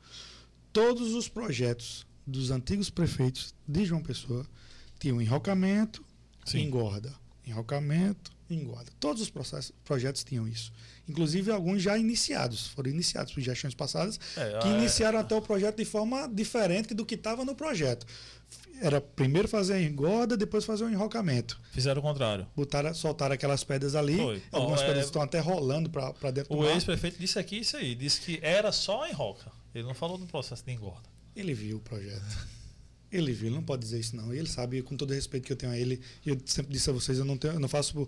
Todos 0.71 1.13
os 1.13 1.27
projetos 1.27 2.05
dos 2.25 2.51
antigos 2.51 2.89
prefeitos 2.89 3.53
de 3.67 3.85
João 3.85 4.01
Pessoa 4.01 4.45
tinham 4.99 5.21
enrocamento 5.21 6.03
Sim. 6.45 6.59
e 6.59 6.63
engorda. 6.63 7.13
Enrocamento 7.45 8.31
engorda. 8.49 8.91
Todos 8.99 9.21
os 9.21 9.29
processos, 9.29 9.71
projetos 9.83 10.23
tinham 10.23 10.47
isso. 10.47 10.71
Inclusive 11.07 11.51
alguns 11.51 11.81
já 11.81 11.97
iniciados, 11.97 12.67
foram 12.67 12.89
iniciados 12.89 13.31
por 13.33 13.41
gestões 13.41 13.73
passadas, 13.73 14.19
É, 14.35 14.59
que 14.59 14.67
é, 14.67 14.71
iniciaram 14.77 15.19
até 15.19 15.35
o 15.35 15.41
projeto 15.41 15.77
de 15.77 15.85
forma 15.85 16.27
diferente 16.27 16.93
do 16.93 17.05
que 17.05 17.15
estava 17.15 17.43
no 17.45 17.55
projeto. 17.55 18.05
Era 18.81 19.01
primeiro 19.01 19.47
fazer 19.47 19.73
a 19.73 19.81
engorda, 19.81 20.37
depois 20.37 20.63
fazer 20.65 20.83
o 20.85 20.89
enrocamento. 20.89 21.59
Fizeram 21.71 21.99
o 21.99 22.03
contrário. 22.03 22.47
Botaram, 22.55 22.93
soltaram 22.93 23.33
aquelas 23.35 23.63
pedras 23.63 23.93
ali. 23.93 24.17
Foi. 24.17 24.41
Algumas 24.51 24.81
é- 24.81 24.85
pedras 24.87 25.05
estão 25.05 25.21
até 25.21 25.39
rolando 25.39 25.89
para 25.89 26.31
dentro 26.31 26.55
do 26.55 26.61
O 26.61 26.69
ex-prefeito 26.69 27.19
disse 27.19 27.37
aqui 27.37 27.59
isso 27.59 27.75
aí, 27.77 27.93
disse 27.93 28.21
que 28.21 28.39
era 28.41 28.71
só 28.71 29.05
em 29.07 29.11
roca. 29.13 29.51
Ele 29.75 29.83
não 29.85 29.93
falou 29.93 30.17
do 30.17 30.25
processo 30.25 30.63
de 30.65 30.71
engorda. 30.71 31.07
Ele 31.35 31.53
viu 31.53 31.77
o 31.77 31.79
projeto. 31.79 32.47
Ele 33.11 33.33
viu, 33.33 33.47
ele 33.47 33.55
não 33.55 33.63
pode 33.63 33.81
dizer 33.81 33.99
isso 33.99 34.15
não. 34.15 34.31
Ele 34.31 34.47
sabe, 34.47 34.81
com 34.83 34.95
todo 34.95 35.09
o 35.09 35.13
respeito 35.13 35.45
que 35.45 35.51
eu 35.51 35.57
tenho 35.57 35.71
a 35.71 35.77
ele, 35.77 35.99
e 36.23 36.29
eu 36.29 36.39
sempre 36.45 36.71
disse 36.71 36.89
a 36.89 36.93
vocês, 36.93 37.17
eu 37.17 37.25
não 37.25 37.37
tenho, 37.37 37.55
eu 37.55 37.59
não 37.59 37.67
faço, 37.67 38.07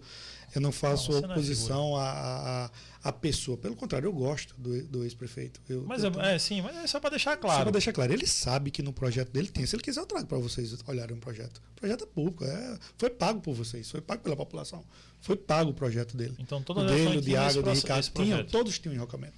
eu 0.54 0.62
não 0.62 0.72
faço 0.72 1.12
Não, 1.12 1.18
é 1.18 1.32
oposição 1.32 1.96
à, 1.96 2.70
à 3.04 3.12
pessoa. 3.12 3.58
Pelo 3.58 3.76
contrário, 3.76 4.06
eu 4.06 4.14
gosto 4.14 4.54
do, 4.60 4.84
do 4.84 5.04
ex-prefeito. 5.04 5.60
Mas 5.88 6.04
eu 6.04 6.12
é, 6.22 6.36
é, 6.36 6.40
sim, 6.40 6.62
mas 6.62 6.76
é 6.76 6.86
só 6.86 7.00
para 7.00 7.12
deixar 7.12 7.32
Só 7.32 7.38
claro. 7.38 7.64
para 7.64 7.72
deixar 7.72 7.94
claro, 7.94 8.14
ele 8.14 8.28
sabe 8.28 8.70
que 8.70 8.84
no 8.84 8.94
projeto 8.94 9.32
dele 9.32 9.48
tem. 9.48 9.66
Se 9.66 9.76
ele 9.76 9.82
quiser, 9.82 10.02
eu 10.02 10.06
trago 10.06 10.28
para 10.28 10.38
vocês 10.38 10.78
olharem 10.86 11.18
o 11.18 11.20
projeto. 11.20 11.60
O 11.72 11.80
projeto 11.80 12.04
é 12.04 12.08
público, 12.08 12.46
é, 12.46 12.80
foi 12.96 13.10
pago 13.10 13.42
por 13.42 13.56
vocês, 13.56 13.90
foi 13.90 14.02
pago 14.02 14.22
pela 14.22 14.36
população. 14.36 14.86
Foi 15.20 15.36
pago 15.36 15.72
o 15.72 15.74
projeto 15.74 16.16
dele. 16.16 16.36
Então 16.38 16.60
o 16.60 16.64
toda 16.64 16.86
dele, 16.86 17.34
o 17.34 17.40
água, 17.40 17.72
o 17.72 17.74
Ricardo, 17.74 18.08
tinham, 18.14 18.44
todos 18.46 18.78
tinham 18.78 18.94
enrocamento. 18.94 19.34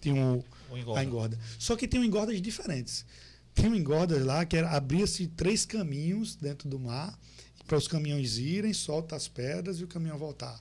Tinham 0.00 0.38
o, 0.38 0.44
O 0.72 0.78
engorda. 0.78 1.00
a 1.00 1.04
engorda. 1.04 1.38
Só 1.58 1.74
que 1.74 1.88
tem 1.88 2.04
engordas 2.04 2.40
diferentes. 2.40 3.04
Tem 3.60 3.76
engordas 3.76 4.24
lá 4.24 4.44
que 4.44 4.56
era 4.56 4.70
abria-se 4.70 5.26
três 5.26 5.64
caminhos 5.66 6.36
dentro 6.36 6.68
do 6.68 6.78
mar 6.78 7.18
para 7.66 7.76
os 7.76 7.86
caminhões 7.88 8.38
irem, 8.38 8.72
solta 8.72 9.16
as 9.16 9.28
pedras 9.28 9.80
e 9.80 9.84
o 9.84 9.88
caminhão 9.88 10.16
voltar. 10.16 10.58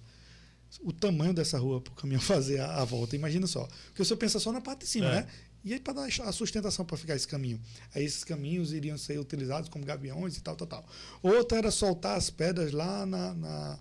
O 0.82 0.92
tamanho 0.92 1.34
dessa 1.34 1.58
rua 1.58 1.80
para 1.80 1.94
o 1.94 1.96
caminhão 1.96 2.20
fazer 2.22 2.60
a, 2.60 2.82
a 2.82 2.86
volta, 2.86 3.16
imagina 3.16 3.48
só. 3.48 3.68
Porque 3.88 4.04
você 4.04 4.16
pensa 4.16 4.40
só 4.40 4.52
na 4.52 4.62
parte 4.62 4.82
de 4.82 4.88
cima, 4.88 5.08
É. 5.08 5.16
né? 5.22 5.28
E 5.64 5.74
aí 5.74 5.80
para 5.80 5.94
dar 5.94 6.08
a 6.08 6.32
sustentação 6.32 6.86
para 6.86 6.96
ficar 6.96 7.16
esse 7.16 7.28
caminho. 7.28 7.60
Aí 7.94 8.04
esses 8.06 8.24
caminhos 8.24 8.72
iriam 8.72 8.98
ser 8.98 9.20
utilizados 9.20 9.70
como 9.70 9.84
gaviões 9.84 10.38
e 10.38 10.42
tal, 10.42 10.56
tal, 10.56 10.68
tal. 10.68 10.86
Outra 11.22 11.58
era 11.58 11.72
soltar 11.72 12.18
as 12.18 12.30
pedras 12.30 12.72
lá 12.72 13.06
na, 13.06 13.34
na, 13.34 13.80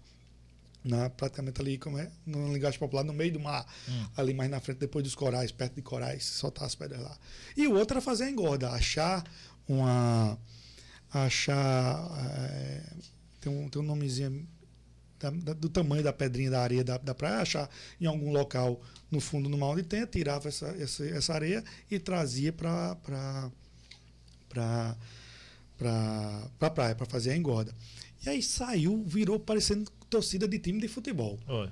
na- 0.87 1.11
praticamente 1.11 1.61
ali, 1.61 1.77
como 1.79 1.99
é, 1.99 2.11
no 2.25 2.53
linguagem 2.53 2.79
popular, 2.79 3.03
no 3.05 3.13
meio 3.13 3.33
do 3.33 3.41
mar, 3.41 3.67
Hum. 3.89 4.07
ali 4.17 4.33
mais 4.33 4.51
na 4.51 4.61
frente, 4.61 4.79
depois 4.79 5.03
dos 5.05 5.15
corais, 5.15 5.51
perto 5.53 5.75
de 5.75 5.83
corais, 5.83 6.25
soltar 6.25 6.65
as 6.67 6.75
pedras 6.75 7.01
lá. 7.03 7.19
E 7.57 7.67
o 7.67 7.75
outro 7.75 7.95
era 7.95 8.01
fazer 8.01 8.25
a 8.25 8.31
engorda, 8.31 8.71
achar 8.71 9.25
uma. 9.69 10.39
achar. 11.13 12.11
eh, 12.51 12.83
tem, 13.41 13.53
um, 13.53 13.69
tem 13.69 13.81
um 13.81 13.85
nomezinho 13.85 14.47
da- 15.19 15.31
da- 15.31 15.53
do 15.55 15.69
tamanho 15.69 16.03
da 16.03 16.13
pedrinha 16.13 16.51
da 16.51 16.61
areia 16.63 16.85
da, 16.85 16.99
da 16.99 17.15
praia, 17.15 17.39
achar 17.39 17.71
em 18.01 18.07
algum 18.07 18.31
local 18.33 18.81
no 19.11 19.21
fundo 19.21 19.49
do 19.49 19.57
mar 19.57 19.69
onde 19.69 19.83
tem, 19.83 20.05
tirava 20.07 20.49
essa, 20.49 20.67
essa, 20.79 21.07
essa 21.07 21.33
areia 21.33 21.65
e 21.91 21.99
trazia 21.99 22.53
para 22.53 22.95
para 22.97 23.51
para 24.49 24.97
pra 26.59 26.71
praia, 26.71 26.95
para 26.95 27.07
fazer 27.07 27.31
a 27.33 27.37
engorda. 27.37 27.75
E 28.25 28.29
aí 28.29 28.43
saiu, 28.43 29.05
virou 29.07 29.39
parecendo 29.39 29.91
torcida 30.09 30.47
de 30.47 30.59
time 30.59 30.81
de 30.81 30.89
futebol. 30.89 31.39
Oi. 31.47 31.71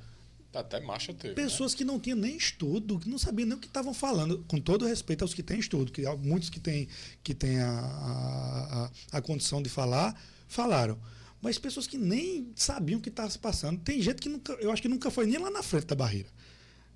Tá 0.54 0.60
até 0.60 0.78
marcha 0.78 1.12
teve. 1.12 1.34
Pessoas 1.34 1.74
que 1.74 1.84
não 1.84 1.98
tinham 1.98 2.16
nem 2.16 2.36
estudo, 2.36 3.00
que 3.00 3.08
não 3.08 3.18
sabiam 3.18 3.48
nem 3.48 3.58
o 3.58 3.60
que 3.60 3.66
estavam 3.66 3.92
falando, 3.92 4.44
com 4.46 4.60
todo 4.60 4.86
respeito 4.86 5.22
aos 5.22 5.34
que 5.34 5.42
têm 5.42 5.58
estudo, 5.58 5.90
que 5.90 6.06
há 6.06 6.14
muitos 6.16 6.48
que 6.48 6.60
têm, 6.60 6.86
que 7.24 7.34
têm 7.34 7.58
a, 7.58 8.90
a, 9.12 9.18
a, 9.18 9.20
condição 9.20 9.60
de 9.60 9.68
falar, 9.68 10.16
falaram. 10.46 10.96
Mas 11.42 11.58
pessoas 11.58 11.88
que 11.88 11.98
nem 11.98 12.52
sabiam 12.54 13.00
o 13.00 13.02
que 13.02 13.08
estava 13.08 13.28
se 13.28 13.38
passando. 13.38 13.80
Tem 13.80 14.00
gente 14.00 14.22
que 14.22 14.28
nunca, 14.28 14.52
eu 14.54 14.70
acho 14.70 14.80
que 14.80 14.88
nunca 14.88 15.10
foi 15.10 15.26
nem 15.26 15.38
lá 15.38 15.50
na 15.50 15.62
frente 15.62 15.86
da 15.86 15.96
barreira. 15.96 16.28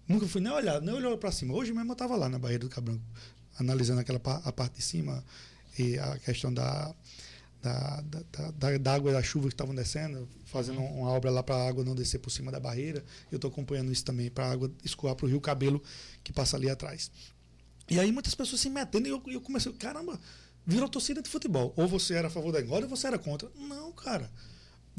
Nunca 0.07 0.29
fui 0.29 0.41
nem 0.41 0.53
olhar, 0.53 0.81
nem 0.81 0.95
olhou 0.95 1.19
para 1.19 1.33
cima. 1.33 1.53
Hoje 1.53 1.73
mesmo 1.73 1.91
eu 1.91 1.95
estava 1.95 2.15
lá 2.15 2.29
na 2.29 2.39
barreira 2.39 2.63
do 2.63 2.71
Cabranco, 2.71 3.05
analisando 3.59 4.01
aquela 4.01 4.21
a 4.45 4.53
parte 4.53 4.77
de 4.77 4.83
cima 4.83 5.25
e 5.77 5.99
a 5.99 6.17
questão 6.21 6.55
da, 6.55 6.95
da, 7.63 8.01
da, 8.03 8.51
da- 8.53 8.79
da, 8.79 8.95
água 8.95 9.11
e 9.11 9.15
da 9.15 9.23
chuva 9.23 9.49
que 9.49 9.55
estavam 9.55 9.75
descendo, 9.75 10.29
fazendo 10.47 10.81
uma 10.81 11.11
obra 11.11 11.31
lá 11.31 11.43
para 11.43 11.57
a 11.57 11.69
água 11.69 11.85
não 11.85 11.95
descer 11.95 12.19
por 12.19 12.31
cima 12.31 12.51
da 12.53 12.61
barreira. 12.61 13.05
Eu 13.31 13.37
estou 13.37 13.51
acompanhando 13.51 13.93
isso 13.93 14.05
também, 14.05 14.31
para 14.31 14.47
a 14.47 14.53
água 14.53 14.71
escoar 14.85 15.15
para 15.15 15.27
o 15.27 15.29
rio 15.29 15.41
Cabelo, 15.41 15.83
que 16.23 16.33
passa 16.33 16.57
ali 16.57 16.71
atrás. 16.71 17.11
E 17.91 17.99
aí 17.99 18.13
muitas 18.13 18.35
pessoas 18.35 18.61
se 18.61 18.69
metendo 18.71 19.09
e 19.09 19.11
eu, 19.11 19.23
eu 19.29 19.41
comecei, 19.41 19.73
caramba, 19.73 20.21
virou 20.67 20.89
torcida 20.89 21.23
de 21.23 21.29
futebol. 21.29 21.73
Ou 21.77 21.89
você 21.89 22.15
era 22.15 22.29
a 22.29 22.31
favor 22.31 22.53
da 22.53 22.61
engorda 22.61 22.87
ou 22.87 22.91
você 22.91 23.07
era 23.07 23.19
contra. 23.19 23.51
Não, 23.57 23.93
cara. 23.93 24.31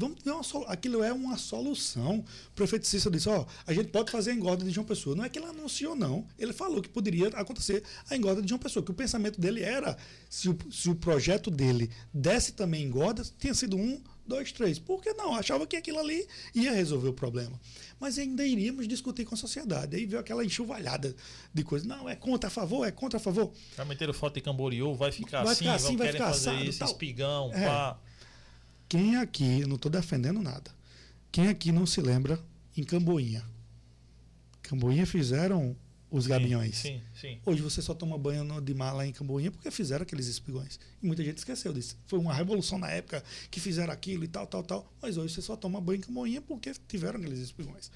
Vamos 0.00 0.22
ver 0.24 0.30
uma 0.30 0.42
solu- 0.42 0.64
Aquilo 0.68 1.02
é 1.04 1.12
uma 1.12 1.36
solução. 1.36 2.20
O 2.48 2.50
prefeito 2.54 2.86
Cícero 2.86 3.14
disse: 3.14 3.28
ó, 3.28 3.44
a 3.66 3.72
gente 3.74 3.88
pode 3.90 4.10
fazer 4.10 4.30
a 4.30 4.34
engorda 4.34 4.64
de 4.64 4.70
João 4.70 4.86
Pessoa. 4.86 5.14
Não 5.14 5.24
é 5.24 5.28
que 5.28 5.38
ele 5.38 5.46
anunciou, 5.46 5.94
não. 5.94 6.26
Ele 6.38 6.52
falou 6.52 6.80
que 6.80 6.88
poderia 6.88 7.28
acontecer 7.28 7.82
a 8.08 8.16
engorda 8.16 8.40
de 8.40 8.48
João 8.48 8.58
Pessoa. 8.58 8.82
Que 8.84 8.90
o 8.90 8.94
pensamento 8.94 9.40
dele 9.40 9.62
era: 9.62 9.96
se 10.28 10.48
o, 10.48 10.56
se 10.72 10.88
o 10.88 10.94
projeto 10.94 11.50
dele 11.50 11.90
desse 12.14 12.52
também 12.52 12.82
engorda, 12.84 13.22
tinha 13.38 13.52
sido 13.54 13.76
um, 13.76 14.00
dois, 14.26 14.50
três. 14.52 14.78
Por 14.78 15.02
que 15.02 15.12
não? 15.12 15.34
Achava 15.34 15.66
que 15.66 15.76
aquilo 15.76 15.98
ali 15.98 16.26
ia 16.54 16.72
resolver 16.72 17.08
o 17.08 17.12
problema. 17.12 17.60
Mas 17.98 18.18
ainda 18.18 18.46
iríamos 18.46 18.88
discutir 18.88 19.26
com 19.26 19.34
a 19.34 19.38
sociedade. 19.38 19.94
Aí 19.96 20.06
veio 20.06 20.18
aquela 20.20 20.42
enxuvalhada 20.44 21.14
de 21.52 21.62
coisas. 21.62 21.86
Não, 21.86 22.08
é 22.08 22.16
contra, 22.16 22.48
a 22.48 22.50
favor, 22.50 22.86
é 22.86 22.90
contra, 22.90 23.18
a 23.18 23.20
favor. 23.20 23.52
Já 23.76 23.84
meteram 23.84 24.14
foto 24.14 24.34
de 24.34 24.40
Camboriú, 24.40 24.94
vai 24.94 25.12
ficar 25.12 25.42
Vai 25.44 25.52
assim, 25.52 25.64
ficar 25.64 25.74
assim, 25.74 25.86
vão 25.88 25.96
vai 25.98 26.12
ficar 26.12 26.28
fazer 26.32 26.50
assado, 26.50 26.64
isso, 26.64 26.78
tal. 26.78 26.88
espigão, 26.88 27.50
É. 27.52 27.66
pá. 27.66 27.98
Quem 28.90 29.16
aqui, 29.18 29.64
não 29.66 29.76
estou 29.76 29.88
defendendo 29.88 30.42
nada, 30.42 30.68
quem 31.30 31.46
aqui 31.46 31.70
não 31.70 31.86
se 31.86 32.00
lembra 32.00 32.40
em 32.76 32.82
Camboinha? 32.82 33.44
Camboinha 34.62 35.06
fizeram 35.06 35.76
os 36.10 36.26
gaviões. 36.26 36.78
Sim, 36.78 37.00
sim. 37.14 37.38
Hoje 37.46 37.62
você 37.62 37.80
só 37.80 37.94
toma 37.94 38.18
banho 38.18 38.60
de 38.60 38.74
mar 38.74 38.92
lá 38.92 39.06
em 39.06 39.12
Camboinha 39.12 39.52
porque 39.52 39.70
fizeram 39.70 40.02
aqueles 40.02 40.26
espigões. 40.26 40.80
E 41.00 41.06
muita 41.06 41.22
gente 41.22 41.38
esqueceu 41.38 41.72
disso. 41.72 41.96
Foi 42.08 42.18
uma 42.18 42.34
revolução 42.34 42.80
na 42.80 42.90
época 42.90 43.22
que 43.48 43.60
fizeram 43.60 43.92
aquilo 43.92 44.24
e 44.24 44.28
tal, 44.28 44.44
tal, 44.44 44.64
tal. 44.64 44.92
Mas 45.00 45.16
hoje 45.16 45.34
você 45.34 45.42
só 45.42 45.54
toma 45.54 45.80
banho 45.80 45.98
em 45.98 46.02
Camboinha 46.02 46.42
porque 46.42 46.72
tiveram 46.88 47.20
aqueles 47.20 47.38
espigões. 47.38 47.92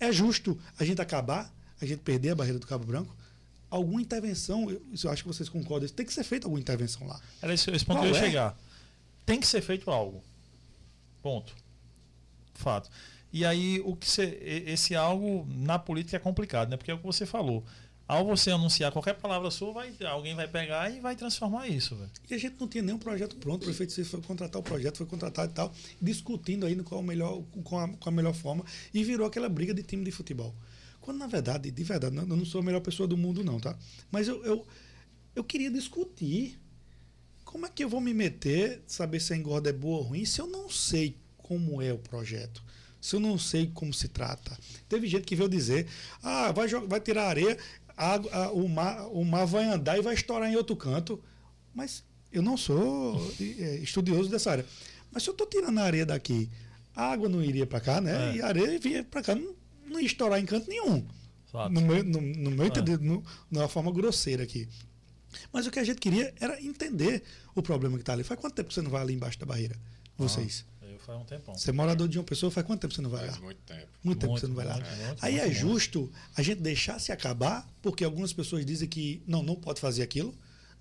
É 0.00 0.10
justo 0.10 0.58
a 0.76 0.84
gente 0.84 1.00
acabar, 1.00 1.54
a 1.80 1.86
gente 1.86 2.00
perder 2.00 2.30
a 2.30 2.34
barreira 2.34 2.58
do 2.58 2.66
Cabo 2.66 2.84
Branco? 2.84 3.14
Alguma 3.70 4.02
intervenção, 4.02 4.68
eu, 4.68 4.82
eu 5.00 5.10
acho 5.12 5.22
que 5.22 5.28
vocês 5.28 5.48
concordam, 5.48 5.88
tem 5.90 6.04
que 6.04 6.12
ser 6.12 6.24
feita 6.24 6.48
alguma 6.48 6.60
intervenção 6.60 7.06
lá. 7.06 7.20
Era 7.40 7.54
esse, 7.54 7.70
esse 7.70 7.84
ponto 7.84 7.98
Qual 7.98 8.02
que 8.02 8.10
eu 8.10 8.14
ia 8.14 8.20
é? 8.20 8.26
chegar. 8.26 8.58
Tem 9.24 9.40
que 9.40 9.46
ser 9.46 9.62
feito 9.62 9.90
algo. 9.90 10.22
Ponto. 11.22 11.54
Fato. 12.54 12.90
E 13.32 13.44
aí, 13.44 13.80
o 13.84 13.96
que 13.96 14.06
esse 14.66 14.94
algo 14.94 15.46
na 15.50 15.78
política 15.78 16.16
é 16.16 16.20
complicado, 16.20 16.70
né? 16.70 16.76
Porque 16.76 16.90
é 16.90 16.94
o 16.94 16.98
que 16.98 17.04
você 17.04 17.26
falou. 17.26 17.64
Ao 18.06 18.24
você 18.24 18.50
anunciar 18.50 18.92
qualquer 18.92 19.14
palavra 19.14 19.50
sua, 19.50 19.72
vai, 19.72 19.92
alguém 20.06 20.34
vai 20.34 20.46
pegar 20.46 20.90
e 20.90 21.00
vai 21.00 21.16
transformar 21.16 21.66
isso, 21.66 21.96
velho. 21.96 22.10
E 22.30 22.34
a 22.34 22.38
gente 22.38 22.56
não 22.60 22.68
tinha 22.68 22.82
nenhum 22.82 22.98
projeto 22.98 23.34
pronto. 23.36 23.62
O 23.62 23.64
prefeito 23.64 24.04
foi 24.04 24.20
contratar 24.20 24.60
o 24.60 24.62
projeto, 24.62 24.98
foi 24.98 25.06
contratado 25.06 25.50
e 25.50 25.54
tal, 25.54 25.72
discutindo 26.00 26.66
ainda 26.66 26.84
qual 26.84 27.02
melhor, 27.02 27.42
com, 27.64 27.78
a, 27.78 27.88
a 28.04 28.10
melhor 28.10 28.34
forma, 28.34 28.62
e 28.92 29.02
virou 29.02 29.26
aquela 29.26 29.48
briga 29.48 29.72
de 29.72 29.82
time 29.82 30.04
de 30.04 30.12
futebol. 30.12 30.54
Quando, 31.00 31.18
na 31.18 31.26
verdade, 31.26 31.70
de 31.70 31.82
verdade, 31.82 32.14
eu 32.16 32.26
não 32.26 32.44
sou 32.44 32.60
a 32.60 32.64
melhor 32.64 32.80
pessoa 32.80 33.08
do 33.08 33.16
mundo, 33.16 33.42
não, 33.42 33.58
tá? 33.58 33.76
Mas 34.12 34.28
eu, 34.28 34.44
eu, 34.44 34.66
eu 35.34 35.42
queria 35.42 35.70
discutir 35.70 36.60
como 37.54 37.66
é 37.66 37.68
que 37.68 37.84
eu 37.84 37.88
vou 37.88 38.00
me 38.00 38.12
meter, 38.12 38.82
saber 38.84 39.20
se 39.20 39.32
a 39.32 39.36
engorda 39.36 39.70
é 39.70 39.72
boa 39.72 39.98
ou 39.98 40.02
ruim, 40.02 40.24
se 40.24 40.40
eu 40.40 40.46
não 40.48 40.68
sei 40.68 41.16
como 41.38 41.80
é 41.80 41.92
o 41.92 41.98
projeto. 41.98 42.60
Se 43.00 43.14
eu 43.14 43.20
não 43.20 43.38
sei 43.38 43.70
como 43.72 43.94
se 43.94 44.08
trata. 44.08 44.58
Teve 44.88 45.06
gente 45.06 45.22
que 45.24 45.36
veio 45.36 45.48
dizer: 45.48 45.86
ah, 46.20 46.50
vai, 46.50 46.66
jogar, 46.66 46.88
vai 46.88 47.00
tirar 47.00 47.28
areia, 47.28 47.56
a 47.96 48.14
a- 48.16 48.50
o, 48.50 48.68
mar, 48.68 49.06
o 49.06 49.24
mar 49.24 49.44
vai 49.46 49.66
andar 49.66 49.96
e 49.96 50.02
vai 50.02 50.14
estourar 50.14 50.50
em 50.50 50.56
outro 50.56 50.74
canto. 50.74 51.22
Mas 51.72 52.02
eu 52.32 52.42
não 52.42 52.56
sou 52.56 53.24
eh, 53.40 53.78
estudioso 53.80 54.28
dessa 54.28 54.50
área. 54.50 54.66
Mas 55.12 55.22
se 55.22 55.28
eu 55.30 55.32
estou 55.32 55.46
tirando 55.46 55.78
a 55.78 55.82
areia 55.84 56.04
daqui, 56.04 56.50
a 56.92 57.12
água 57.12 57.28
não 57.28 57.40
iria 57.40 57.66
para 57.68 57.78
cá, 57.80 58.00
né? 58.00 58.32
É. 58.32 58.36
E 58.36 58.42
a 58.42 58.46
areia 58.48 58.80
vinha 58.80 59.04
para 59.04 59.22
cá, 59.22 59.32
não, 59.36 59.54
não 59.86 60.00
ia 60.00 60.06
estourar 60.06 60.40
em 60.40 60.44
canto 60.44 60.68
nenhum. 60.68 61.06
Fato. 61.52 61.70
No 61.72 61.82
meu, 61.82 62.02
no, 62.02 62.20
no 62.20 62.50
meu 62.50 62.64
É. 62.64 62.66
entender, 62.66 62.98
no, 62.98 63.22
numa 63.48 63.68
forma 63.68 63.92
grosseira 63.92 64.42
aqui. 64.42 64.66
Mas 65.52 65.66
o 65.66 65.70
que 65.70 65.78
a 65.78 65.84
gente 65.84 66.00
queria 66.00 66.32
era 66.40 66.60
entender 66.62 67.22
o 67.54 67.62
problema 67.62 67.96
que 67.96 68.02
está 68.02 68.12
ali. 68.12 68.22
Faz 68.24 68.38
quanto 68.40 68.54
tempo 68.54 68.68
que 68.68 68.74
você 68.74 68.82
não 68.82 68.90
vai 68.90 69.02
ali 69.02 69.14
embaixo 69.14 69.38
da 69.38 69.46
barreira? 69.46 69.76
Vocês. 70.16 70.64
Eu 70.82 70.98
faz 71.00 71.18
um 71.20 71.24
tempão. 71.24 71.54
Você 71.54 71.70
é 71.70 71.72
morador 71.72 72.06
de 72.08 72.18
uma 72.18 72.24
pessoa, 72.24 72.50
faz 72.50 72.66
quanto 72.66 72.80
tempo 72.82 72.90
que 72.90 72.96
você 72.96 73.02
não 73.02 73.10
vai 73.10 73.26
Faz 73.26 73.34
lá? 73.38 73.44
muito 73.44 73.60
tempo. 73.62 73.88
Muito 74.02 74.18
tempo 74.20 74.20
que 74.20 74.26
Muito, 74.26 74.40
você 74.40 74.46
não 74.46 74.54
vai 74.54 74.64
lá. 74.66 74.74
muito, 74.74 75.24
Aí 75.24 75.32
muito, 75.32 75.44
é 75.44 75.46
muito. 75.48 75.58
justo 75.58 76.12
a 76.36 76.42
gente 76.42 76.60
deixar 76.60 77.00
se 77.00 77.10
acabar, 77.10 77.68
porque 77.82 78.04
algumas 78.04 78.32
pessoas 78.32 78.64
dizem 78.64 78.88
que 78.88 79.22
não, 79.26 79.42
não 79.42 79.56
pode 79.56 79.80
fazer 79.80 80.02
aquilo. 80.02 80.34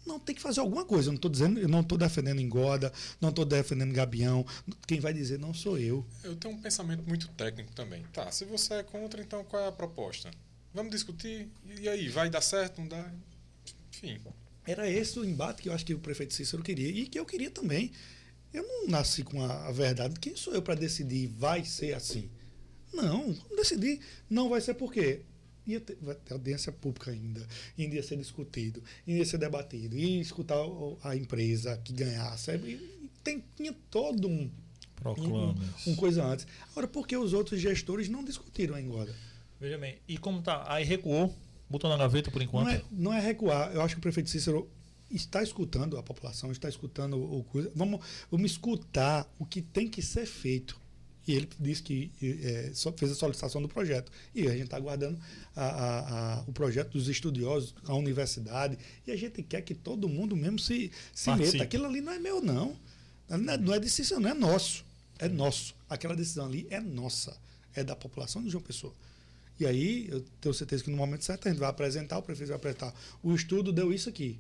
Não, 0.06 0.20
tem 0.20 0.36
que 0.36 0.41
fazer 0.41 0.60
alguma 0.60 0.84
coisa. 0.86 1.08
Eu 1.08 1.14
não 1.14 1.16
estou 1.16 1.32
dizendo, 1.32 1.60
eu 1.60 1.68
não 1.70 1.80
estou 1.80 1.97
defendendo 1.97 2.39
engorda, 2.41 2.91
não 3.22 3.30
estou 3.30 3.45
defendendo 3.45 3.93
gabião. 3.93 4.45
Quem 4.86 4.99
vai 4.99 5.14
dizer 5.14 5.39
não 5.39 5.54
sou 5.54 5.78
eu. 5.80 6.06
Eu 6.24 6.36
tenho 6.36 6.54
um 6.54 6.62
pensamento 6.62 7.01
muito 7.08 7.28
técnico 7.30 7.72
também. 7.74 8.04
Tá, 8.12 8.30
se 8.30 8.43
você 8.45 8.76
é 8.76 8.84
contra, 8.84 9.22
então 9.22 9.43
qual 9.45 9.64
é 9.64 9.68
a 9.70 9.72
proposta? 9.72 10.30
Vamos 10.74 10.91
discutir? 10.91 11.47
E 11.80 11.88
aí, 11.88 12.10
vai 12.10 12.30
dar 12.30 12.41
certo, 12.41 12.82
não 12.82 12.88
dá? 12.88 13.10
Enfim. 13.93 14.20
Era 14.66 14.89
esse 14.89 15.20
o 15.20 15.26
embate 15.26 15.61
que 15.61 15.70
eu 15.70 15.74
acho 15.74 15.86
que 15.86 15.93
o 15.93 15.99
prefeito 15.99 16.34
Cícero 16.34 16.64
queria 16.64 16.89
e 16.89 17.05
que 17.07 17.20
eu 17.20 17.26
queria 17.26 17.49
também. 17.51 17.91
Eu 18.53 18.64
não 18.64 18.88
nasci 18.88 19.24
com 19.24 19.41
a, 19.43 19.68
a 19.68 19.72
verdade. 19.72 20.20
Quem 20.20 20.36
sou 20.36 20.53
eu 20.53 20.61
para 20.61 20.76
decidir 20.76 21.28
vai 21.28 21.66
ser 21.66 21.93
assim? 21.95 22.30
Não, 22.93 23.34
vamos 23.34 23.55
decidir. 23.57 23.99
Não 24.30 24.47
vai 24.49 24.61
ser 24.61 24.76
por 24.76 24.93
quê? 24.93 25.22
Ia 25.66 25.80
ter, 25.80 25.97
vai 26.01 26.14
ter 26.16 26.34
audiência 26.34 26.72
pública 26.72 27.09
ainda, 27.11 27.45
ainda 27.80 27.95
ia 27.95 28.03
ser 28.03 28.18
discutido, 28.18 28.84
ainda 29.07 29.20
ia 29.20 29.26
ser 29.26 29.38
debatido, 29.38 29.97
ia 29.97 30.22
escutar 30.22 30.61
o- 30.61 30.97
a 31.01 31.16
empresa 31.16 31.78
que 31.84 31.93
ganhasse. 31.93 32.51
E 32.51 33.09
tem, 33.24 33.43
tinha 33.55 33.74
todo 33.89 34.28
um, 34.28 34.51
um, 35.32 35.55
um 35.88 35.95
coisa 35.95 36.24
antes. 36.24 36.45
Agora, 36.72 36.86
por 36.88 37.07
que 37.07 37.16
os 37.16 37.32
outros 37.34 37.59
gestores 37.61 38.09
não 38.09 38.24
discutiram 38.26 38.76
a 38.76 38.82
engorda? 38.82 39.16
Veja 39.59 39.78
bem, 39.78 39.97
e 40.07 40.18
como 40.18 40.41
tá? 40.41 40.66
Aí 40.68 40.84
recuou, 40.84 41.34
botou 41.70 41.89
na 41.89 41.97
gaveta 41.97 42.30
por 42.32 42.41
enquanto. 42.41 42.66
Não 42.68 42.72
é, 42.74 42.84
não 42.91 43.14
é 43.14 43.20
recuar. 43.20 43.72
Eu 43.74 43.82
acho 43.82 43.95
que 43.95 43.99
o 43.99 44.01
prefeito 44.01 44.30
Cícero 44.30 44.70
está 45.09 45.41
escutando 45.43 45.97
a 45.97 46.03
população, 46.03 46.51
está 46.51 46.68
escutando 46.70 47.18
o 47.18 47.43
coisa. 47.43 47.72
Vamos, 47.76 47.99
vamos 48.32 48.51
escutar 48.51 49.32
o 49.39 49.45
que 49.45 49.61
tem 49.61 49.88
que 49.88 50.01
ser 50.01 50.26
feito. 50.26 50.82
E 51.26 51.32
ele 51.34 51.47
disse 51.57 51.82
que 51.82 52.11
só 52.74 52.91
fez 52.91 53.09
a 53.11 53.16
solicitação 53.16 53.61
do 53.61 53.70
projeto. 53.70 54.11
E 54.36 54.45
a 54.45 54.51
gente 54.51 54.64
está 54.66 54.76
aguardando 54.76 55.18
a- 55.55 55.64
a- 55.66 56.34
a- 56.39 56.41
o 56.45 56.51
projeto 56.51 56.91
dos 56.91 57.07
estudiosos, 57.07 57.74
a 57.86 57.95
universidade. 57.95 58.78
E 59.07 59.11
a 59.11 59.16
gente 59.16 59.41
quer 59.41 59.61
que 59.61 59.74
todo 59.74 60.09
mundo 60.09 60.36
mesmo 60.36 60.59
se, 60.59 60.91
se 61.14 61.26
Participe. 61.28 61.53
meta. 61.59 61.64
Aquilo 61.64 61.86
ali 61.86 62.01
não 62.01 62.11
é 62.11 62.20
meu, 62.20 62.41
não. 62.41 62.76
Não 63.30 63.53
é, 63.53 63.57
não 63.57 63.74
é 63.74 63.80
decisão, 63.80 64.20
não 64.20 64.30
é 64.32 64.34
nosso. 64.34 64.84
É 65.18 65.30
nosso. 65.30 65.74
Aquela 65.89 66.14
decisão 66.14 66.45
ali 66.45 66.68
é 66.70 66.82
nossa. 66.82 67.38
É 67.74 67.86
da 67.86 67.95
população 67.95 68.43
de 68.43 68.49
João 68.49 68.61
Pessoa. 68.61 68.93
E 69.64 69.68
aí, 69.68 70.07
eu 70.09 70.22
tenho 70.41 70.53
certeza 70.53 70.84
que 70.84 70.89
no 70.91 70.97
momento 70.97 71.24
certo 71.24 71.47
a 71.47 71.51
gente 71.51 71.59
vai 71.59 71.70
apresentar, 71.70 72.18
o 72.18 72.22
prefeito 72.22 72.49
vai 72.49 72.57
apresentar. 72.57 72.93
O 73.24 73.34
estudo 73.34 73.72
deu 73.72 73.93
isso 73.93 74.09
aqui. 74.09 74.38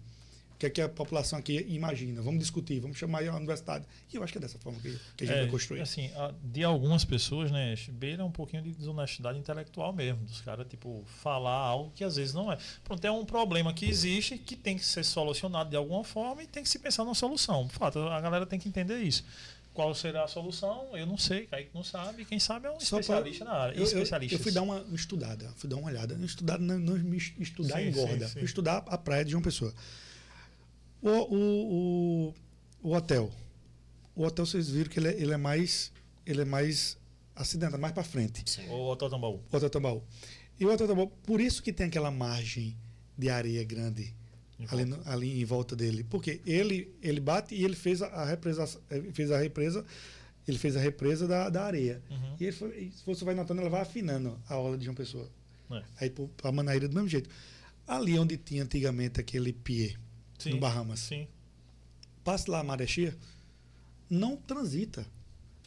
O 0.55 0.57
que 0.63 0.67
é 0.67 0.69
que 0.69 0.81
a 0.81 0.87
população 0.87 1.39
aqui 1.39 1.65
imagina? 1.69 2.21
Vamos 2.21 2.39
discutir, 2.39 2.79
vamos 2.79 2.97
chamar 2.97 3.27
a 3.27 3.35
universidade. 3.35 3.85
E 4.11 4.15
eu 4.15 4.23
acho 4.23 4.31
que 4.31 4.37
é 4.37 4.41
dessa 4.41 4.57
forma 4.59 4.79
que, 4.79 4.97
que 5.17 5.23
a 5.23 5.27
gente 5.27 5.35
É, 5.35 5.41
vai 5.41 5.49
construir. 5.49 5.81
Assim, 5.81 6.09
de 6.43 6.63
algumas 6.63 7.03
pessoas, 7.03 7.51
né, 7.51 7.73
beira 7.89 8.23
um 8.23 8.31
pouquinho 8.31 8.63
de 8.63 8.71
desonestidade 8.71 9.39
intelectual 9.39 9.91
mesmo, 9.91 10.23
dos 10.25 10.41
caras, 10.41 10.65
tipo, 10.69 11.03
falar 11.21 11.57
algo 11.57 11.91
que 11.95 12.03
às 12.03 12.15
vezes 12.17 12.33
não 12.33 12.51
é. 12.51 12.57
Pronto, 12.83 13.03
é 13.03 13.11
um 13.11 13.25
problema 13.25 13.73
que 13.73 13.85
existe, 13.85 14.37
que 14.37 14.55
tem 14.55 14.77
que 14.77 14.85
ser 14.85 15.03
solucionado 15.03 15.69
de 15.69 15.75
alguma 15.75 16.03
forma 16.03 16.43
e 16.43 16.47
tem 16.47 16.63
que 16.63 16.69
se 16.69 16.79
pensar 16.79 17.03
numa 17.03 17.15
solução. 17.15 17.65
De 17.65 17.73
fato, 17.73 17.99
a 17.99 18.21
galera 18.21 18.45
tem 18.45 18.59
que 18.59 18.69
entender 18.69 19.01
isso. 19.01 19.25
Qual 19.73 19.93
será 19.95 20.23
a 20.23 20.27
solução? 20.27 20.95
Eu 20.95 21.07
não 21.07 21.17
sei, 21.17 21.47
Kaique 21.47 21.71
não 21.73 21.83
sabe, 21.83 22.25
quem 22.25 22.39
sabe 22.39 22.67
é 22.67 22.71
um 22.71 22.79
Só 22.79 22.97
pra- 22.97 22.99
especialista 23.01 23.45
na 23.45 23.51
área. 23.53 23.75
Eu, 23.75 23.85
eu, 23.85 24.39
fui 24.39 24.51
dar 24.51 24.61
uma 24.61 24.85
estudada, 24.93 25.51
fui 25.57 25.67
dar 25.67 25.77
uma 25.77 25.87
olhada. 25.87 26.13
Estudar 26.23 26.59
não, 26.59 26.77
não 26.77 26.97
me 26.99 27.17
estudar 27.17 27.79
Sim, 27.79 27.87
engorda, 27.87 28.27
sim, 28.27 28.33
sim. 28.33 28.39
fui 28.39 28.43
estudar 28.43 28.83
a 28.87 28.97
praia 28.97 29.25
de 29.25 29.31
João 29.31 29.41
Pessoa. 29.41 29.73
O, 31.01 31.09
o, 31.09 31.35
o, 32.83 32.89
o 32.89 32.95
hotel. 32.95 33.31
O 34.15 34.23
hotel 34.23 34.45
vocês 34.45 34.69
viram 34.69 34.89
que 34.89 34.99
ele 34.99 35.07
é, 35.07 35.19
ele 35.19 35.33
é 35.33 35.37
mais 35.37 35.91
ele 36.25 36.41
é 36.41 36.45
mais 36.45 36.97
acidentado, 37.35 37.81
mais 37.81 37.93
para 37.93 38.03
frente. 38.03 38.43
Sim. 38.49 38.67
O 38.69 38.89
Hotel 38.89 39.09
Tambaú. 39.09 39.43
O 39.51 39.55
Hotel 39.57 39.69
Tambaú. 39.69 40.03
E 40.59 40.65
o 40.65 40.71
Hotel 40.71 40.87
Tambaú, 40.87 41.07
por 41.07 41.41
isso 41.41 41.63
que 41.63 41.73
tem 41.73 41.87
aquela 41.87 42.11
margem 42.11 42.77
de 43.17 43.29
areia 43.29 43.63
grande 43.63 44.15
ali, 44.69 44.85
no- 44.85 45.01
ali 45.05 45.41
em 45.41 45.45
volta 45.45 45.75
dele. 45.75 46.03
Porque 46.03 46.41
ele, 46.45 46.93
ele 47.01 47.19
bate 47.19 47.53
e 47.55 47.63
ele 47.63 47.75
fez 47.75 48.01
a, 48.01 48.07
a 48.07 48.25
represa, 48.25 48.65
fez 49.13 49.31
a 49.31 49.37
represa, 49.37 49.85
ele 50.47 50.57
fez 50.57 50.75
a 50.75 50.79
represa 50.79 51.27
da, 51.27 51.49
da 51.49 51.63
areia. 51.65 52.01
Uhum. 52.09 52.35
E 52.39 52.43
ele 52.43 52.51
foi, 52.51 52.91
se 52.95 53.05
você 53.05 53.23
vai 53.25 53.33
notando, 53.35 53.61
ela 53.61 53.69
vai 53.69 53.81
afinando 53.81 54.39
a 54.49 54.53
aula 54.53 54.77
de 54.77 54.85
João 54.85 54.95
Pessoa. 54.95 55.29
É. 55.71 55.83
Aí 56.01 56.09
para 56.09 56.51
Manaíra 56.51 56.87
do 56.87 56.93
mesmo 56.95 57.07
jeito. 57.09 57.29
Ali 57.87 58.17
onde 58.17 58.37
tinha 58.37 58.63
antigamente 58.63 59.19
aquele 59.19 59.51
pier, 59.53 59.97
Sim. 60.39 60.51
no 60.51 60.59
Bahamas. 60.59 60.99
Sim. 60.99 61.27
Passe 62.23 62.49
lá 62.49 62.59
a 62.59 62.63
maré 62.63 62.87
cheia, 62.87 63.15
não 64.09 64.35
transita. 64.37 65.05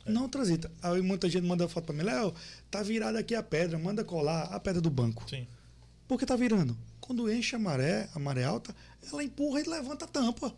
É. 0.05 0.11
Não 0.11 0.29
transita. 0.29 0.71
Aí 0.83 1.03
muita 1.03 1.29
gente 1.29 1.45
manda 1.45 1.69
foto 1.69 1.85
para 1.87 1.95
mim, 1.95 2.03
Léo, 2.03 2.33
tá 2.71 2.83
virada 2.83 3.19
aqui 3.19 3.35
a 3.35 3.43
pedra, 3.43 3.79
manda 3.79 4.05
colar 4.05 4.45
a 4.45 4.61
pedra 4.61 4.81
do 4.81 4.89
banco. 4.89 5.29
Sim. 5.29 5.47
Por 6.09 6.19
que 6.19 6.25
tá 6.25 6.37
virando? 6.37 6.77
Quando 7.07 7.31
enche 7.33 7.55
a 7.55 7.59
maré, 7.59 8.09
a 8.15 8.19
maré 8.19 8.45
alta, 8.45 8.75
ela 9.13 9.23
empurra 9.23 9.61
e 9.61 9.65
levanta 9.69 10.05
a 10.05 10.09
tampa. 10.09 10.53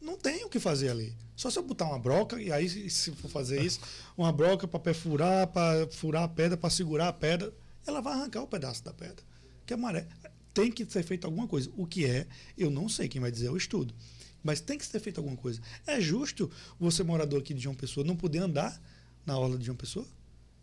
Não 0.00 0.16
tem 0.16 0.44
o 0.44 0.48
que 0.48 0.58
fazer 0.58 0.88
ali. 0.90 1.14
Só 1.36 1.50
se 1.50 1.58
eu 1.58 1.62
botar 1.62 1.86
uma 1.86 1.98
broca, 1.98 2.40
e 2.40 2.50
aí, 2.50 2.68
se- 2.90 3.12
for 3.12 3.28
fazer 3.30 3.62
isso, 3.62 3.80
uma 4.16 4.32
broca 4.32 4.66
para 4.66 4.80
perfurar, 4.80 5.46
para 5.48 5.86
furar 5.90 6.22
a 6.24 6.28
pedra, 6.28 6.56
para 6.56 6.70
segurar 6.70 7.08
a 7.08 7.12
pedra, 7.12 7.52
ela 7.86 8.00
vai 8.00 8.14
arrancar 8.14 8.42
o 8.42 8.46
pedaço 8.46 8.82
da 8.84 8.92
pedra. 8.92 9.22
Que 9.66 9.74
a 9.74 9.76
maré. 9.76 10.06
tem 10.54 10.70
que 10.72 10.84
ser 10.84 11.02
feito 11.02 11.24
alguma 11.26 11.46
coisa. 11.46 11.70
O 11.76 11.86
que 11.86 12.04
é, 12.04 12.26
eu 12.58 12.70
não 12.70 12.88
sei, 12.88 13.08
quem 13.08 13.20
vai 13.20 13.30
dizer 13.30 13.46
é 13.46 13.50
o 13.50 13.56
estudo. 13.56 13.94
Mas 14.42 14.60
tem 14.60 14.76
que 14.76 14.84
ser 14.84 14.98
feito 15.00 15.18
alguma 15.18 15.36
coisa. 15.36 15.60
É 15.86 16.00
justo 16.00 16.50
você, 16.80 17.02
morador 17.04 17.40
aqui 17.40 17.54
de 17.54 17.60
João 17.60 17.74
Pessoa, 17.76 18.04
não 18.04 18.16
poder 18.16 18.38
andar 18.40 18.80
na 19.24 19.38
orla 19.38 19.56
de 19.56 19.64
João 19.64 19.76
Pessoa? 19.76 20.06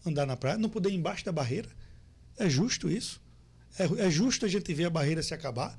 Andar 0.05 0.25
na 0.25 0.35
praia? 0.35 0.57
Não 0.57 0.69
poder 0.69 0.89
ir 0.89 0.95
embaixo 0.95 1.23
da 1.23 1.31
barreira? 1.31 1.69
É 2.37 2.49
justo 2.49 2.89
isso? 2.89 3.21
É, 3.80 4.07
é 4.07 4.11
justo 4.11 4.45
a 4.45 4.49
gente 4.49 4.73
ver 4.73 4.86
a 4.86 4.89
barreira 4.89 5.23
se 5.23 5.34
acabar? 5.34 5.77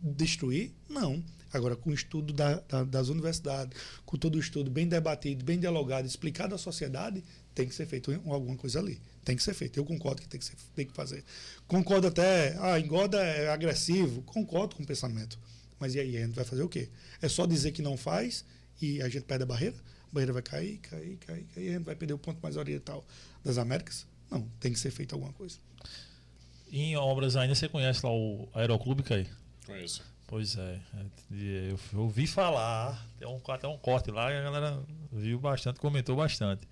Destruir? 0.00 0.72
Não. 0.88 1.24
Agora, 1.52 1.76
com 1.76 1.90
o 1.90 1.94
estudo 1.94 2.32
da, 2.32 2.56
da, 2.60 2.84
das 2.84 3.08
universidades, 3.08 3.78
com 4.04 4.18
todo 4.18 4.34
o 4.34 4.38
estudo 4.38 4.70
bem 4.70 4.86
debatido, 4.86 5.44
bem 5.44 5.58
dialogado, 5.58 6.06
explicado 6.06 6.54
à 6.54 6.58
sociedade, 6.58 7.24
tem 7.54 7.66
que 7.66 7.74
ser 7.74 7.86
feito 7.86 8.12
alguma 8.26 8.56
coisa 8.56 8.80
ali. 8.80 9.00
Tem 9.24 9.36
que 9.36 9.42
ser 9.42 9.54
feito. 9.54 9.78
Eu 9.78 9.84
concordo 9.84 10.20
que 10.20 10.28
tem 10.28 10.38
que, 10.38 10.44
ser, 10.44 10.56
tem 10.74 10.86
que 10.86 10.92
fazer. 10.92 11.24
Concordo 11.66 12.08
até, 12.08 12.56
ah, 12.60 12.78
engorda 12.78 13.18
é 13.18 13.48
agressivo. 13.48 14.22
Concordo 14.22 14.76
com 14.76 14.82
o 14.82 14.86
pensamento. 14.86 15.38
Mas 15.78 15.94
e 15.94 16.00
aí, 16.00 16.16
a 16.16 16.26
gente 16.26 16.34
vai 16.34 16.44
fazer 16.44 16.62
o 16.62 16.68
quê? 16.68 16.88
É 17.22 17.28
só 17.28 17.46
dizer 17.46 17.72
que 17.72 17.80
não 17.80 17.96
faz 17.96 18.44
e 18.80 19.00
a 19.00 19.08
gente 19.08 19.24
perde 19.24 19.44
a 19.44 19.46
barreira? 19.46 19.76
A 20.10 20.12
barreira 20.12 20.32
vai 20.32 20.42
cair, 20.42 20.78
cair, 20.78 21.16
cair, 21.18 21.46
cair, 21.54 21.68
a 21.68 21.72
gente 21.74 21.84
vai 21.84 21.94
perder 21.94 22.14
o 22.14 22.18
ponto 22.18 22.40
mais 22.42 22.56
oriental 22.56 23.06
das 23.44 23.58
Américas? 23.58 24.06
Não, 24.30 24.46
tem 24.60 24.72
que 24.72 24.78
ser 24.78 24.90
feito 24.90 25.14
alguma 25.14 25.32
coisa. 25.32 25.58
Em 26.70 26.96
obras 26.96 27.36
ainda, 27.36 27.54
você 27.54 27.68
conhece 27.68 28.04
lá 28.04 28.12
o 28.12 28.48
Aeroclube, 28.54 29.02
Caí? 29.02 29.26
Conheço. 29.64 30.02
Pois 30.26 30.58
é. 30.58 30.78
é 31.32 31.70
eu 31.72 32.00
ouvi 32.00 32.26
falar, 32.26 33.06
tem 33.18 33.26
um, 33.26 33.40
até 33.48 33.66
um 33.66 33.78
corte 33.78 34.10
lá 34.10 34.28
a 34.28 34.42
galera 34.42 34.82
viu 35.10 35.38
bastante, 35.38 35.80
comentou 35.80 36.16
bastante. 36.16 36.68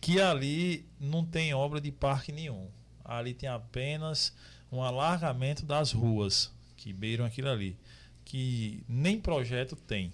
Que 0.00 0.20
ali 0.20 0.84
não 1.00 1.24
tem 1.24 1.54
obra 1.54 1.80
de 1.80 1.92
parque 1.92 2.32
nenhum. 2.32 2.68
Ali 3.04 3.34
tem 3.34 3.48
apenas 3.48 4.34
um 4.70 4.82
alargamento 4.82 5.64
das 5.64 5.92
ruas 5.92 6.52
que 6.76 6.92
beiram 6.92 7.24
aquilo 7.24 7.48
ali. 7.48 7.76
Que 8.24 8.82
nem 8.88 9.20
projeto 9.20 9.76
tem. 9.76 10.12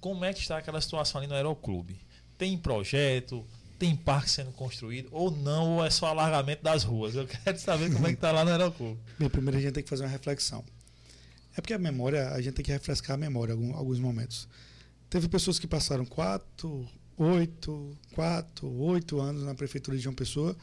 Como 0.00 0.24
é 0.24 0.34
que 0.34 0.40
está 0.40 0.58
aquela 0.58 0.80
situação 0.80 1.20
ali 1.20 1.28
no 1.28 1.34
Aeroclube? 1.34 2.00
Tem 2.36 2.58
projeto, 2.58 3.46
tem 3.84 3.94
parque 3.94 4.30
sendo 4.30 4.50
construído 4.52 5.08
ou 5.12 5.30
não, 5.30 5.76
ou 5.76 5.84
é 5.84 5.90
só 5.90 6.06
alargamento 6.06 6.62
das 6.62 6.84
ruas? 6.84 7.14
Eu 7.14 7.26
quero 7.26 7.58
saber 7.58 7.92
como 7.92 8.06
é 8.06 8.10
que 8.10 8.16
está 8.16 8.32
lá 8.32 8.42
no 8.42 8.50
Aeroclube. 8.50 8.98
Bem, 9.18 9.28
primeiro 9.28 9.58
a 9.58 9.60
gente 9.60 9.74
tem 9.74 9.82
que 9.82 9.90
fazer 9.90 10.04
uma 10.04 10.08
reflexão. 10.08 10.64
É 11.54 11.60
porque 11.60 11.74
a 11.74 11.78
memória, 11.78 12.30
a 12.30 12.40
gente 12.40 12.54
tem 12.54 12.64
que 12.64 12.72
refrescar 12.72 13.14
a 13.14 13.18
memória 13.18 13.52
em 13.52 13.72
alguns 13.72 13.98
momentos. 13.98 14.48
Teve 15.10 15.28
pessoas 15.28 15.58
que 15.58 15.66
passaram 15.66 16.06
quatro, 16.06 16.88
oito, 17.18 17.94
quatro, 18.12 18.72
oito 18.72 19.20
anos 19.20 19.44
na 19.44 19.54
prefeitura 19.54 19.98
de 19.98 20.02
João 20.02 20.14
Pessoa, 20.14 20.56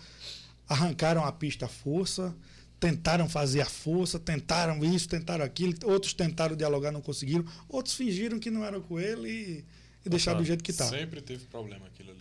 arrancaram 0.68 1.24
a 1.24 1.32
pista 1.32 1.68
à 1.68 1.70
força, 1.70 2.36
tentaram 2.80 3.30
fazer 3.30 3.62
a 3.62 3.66
força, 3.66 4.20
tentaram 4.20 4.84
isso, 4.84 5.08
tentaram 5.08 5.46
aquilo, 5.46 5.76
outros 5.84 6.14
tentaram 6.14 6.56
dialogar, 6.56 6.92
não 6.92 7.02
conseguiram, 7.02 7.46
outros 7.70 7.94
fingiram 7.94 8.40
que 8.40 8.50
não 8.50 8.66
eram 8.66 8.82
com 8.82 9.00
ele 9.00 9.30
e, 9.30 9.66
e 10.04 10.10
deixaram 10.10 10.40
do 10.40 10.46
jeito 10.46 10.64
que 10.64 10.72
está. 10.72 10.90
Sempre 10.90 11.22
teve 11.22 11.46
problema 11.46 11.86
aquilo 11.86 12.10
ali. 12.10 12.21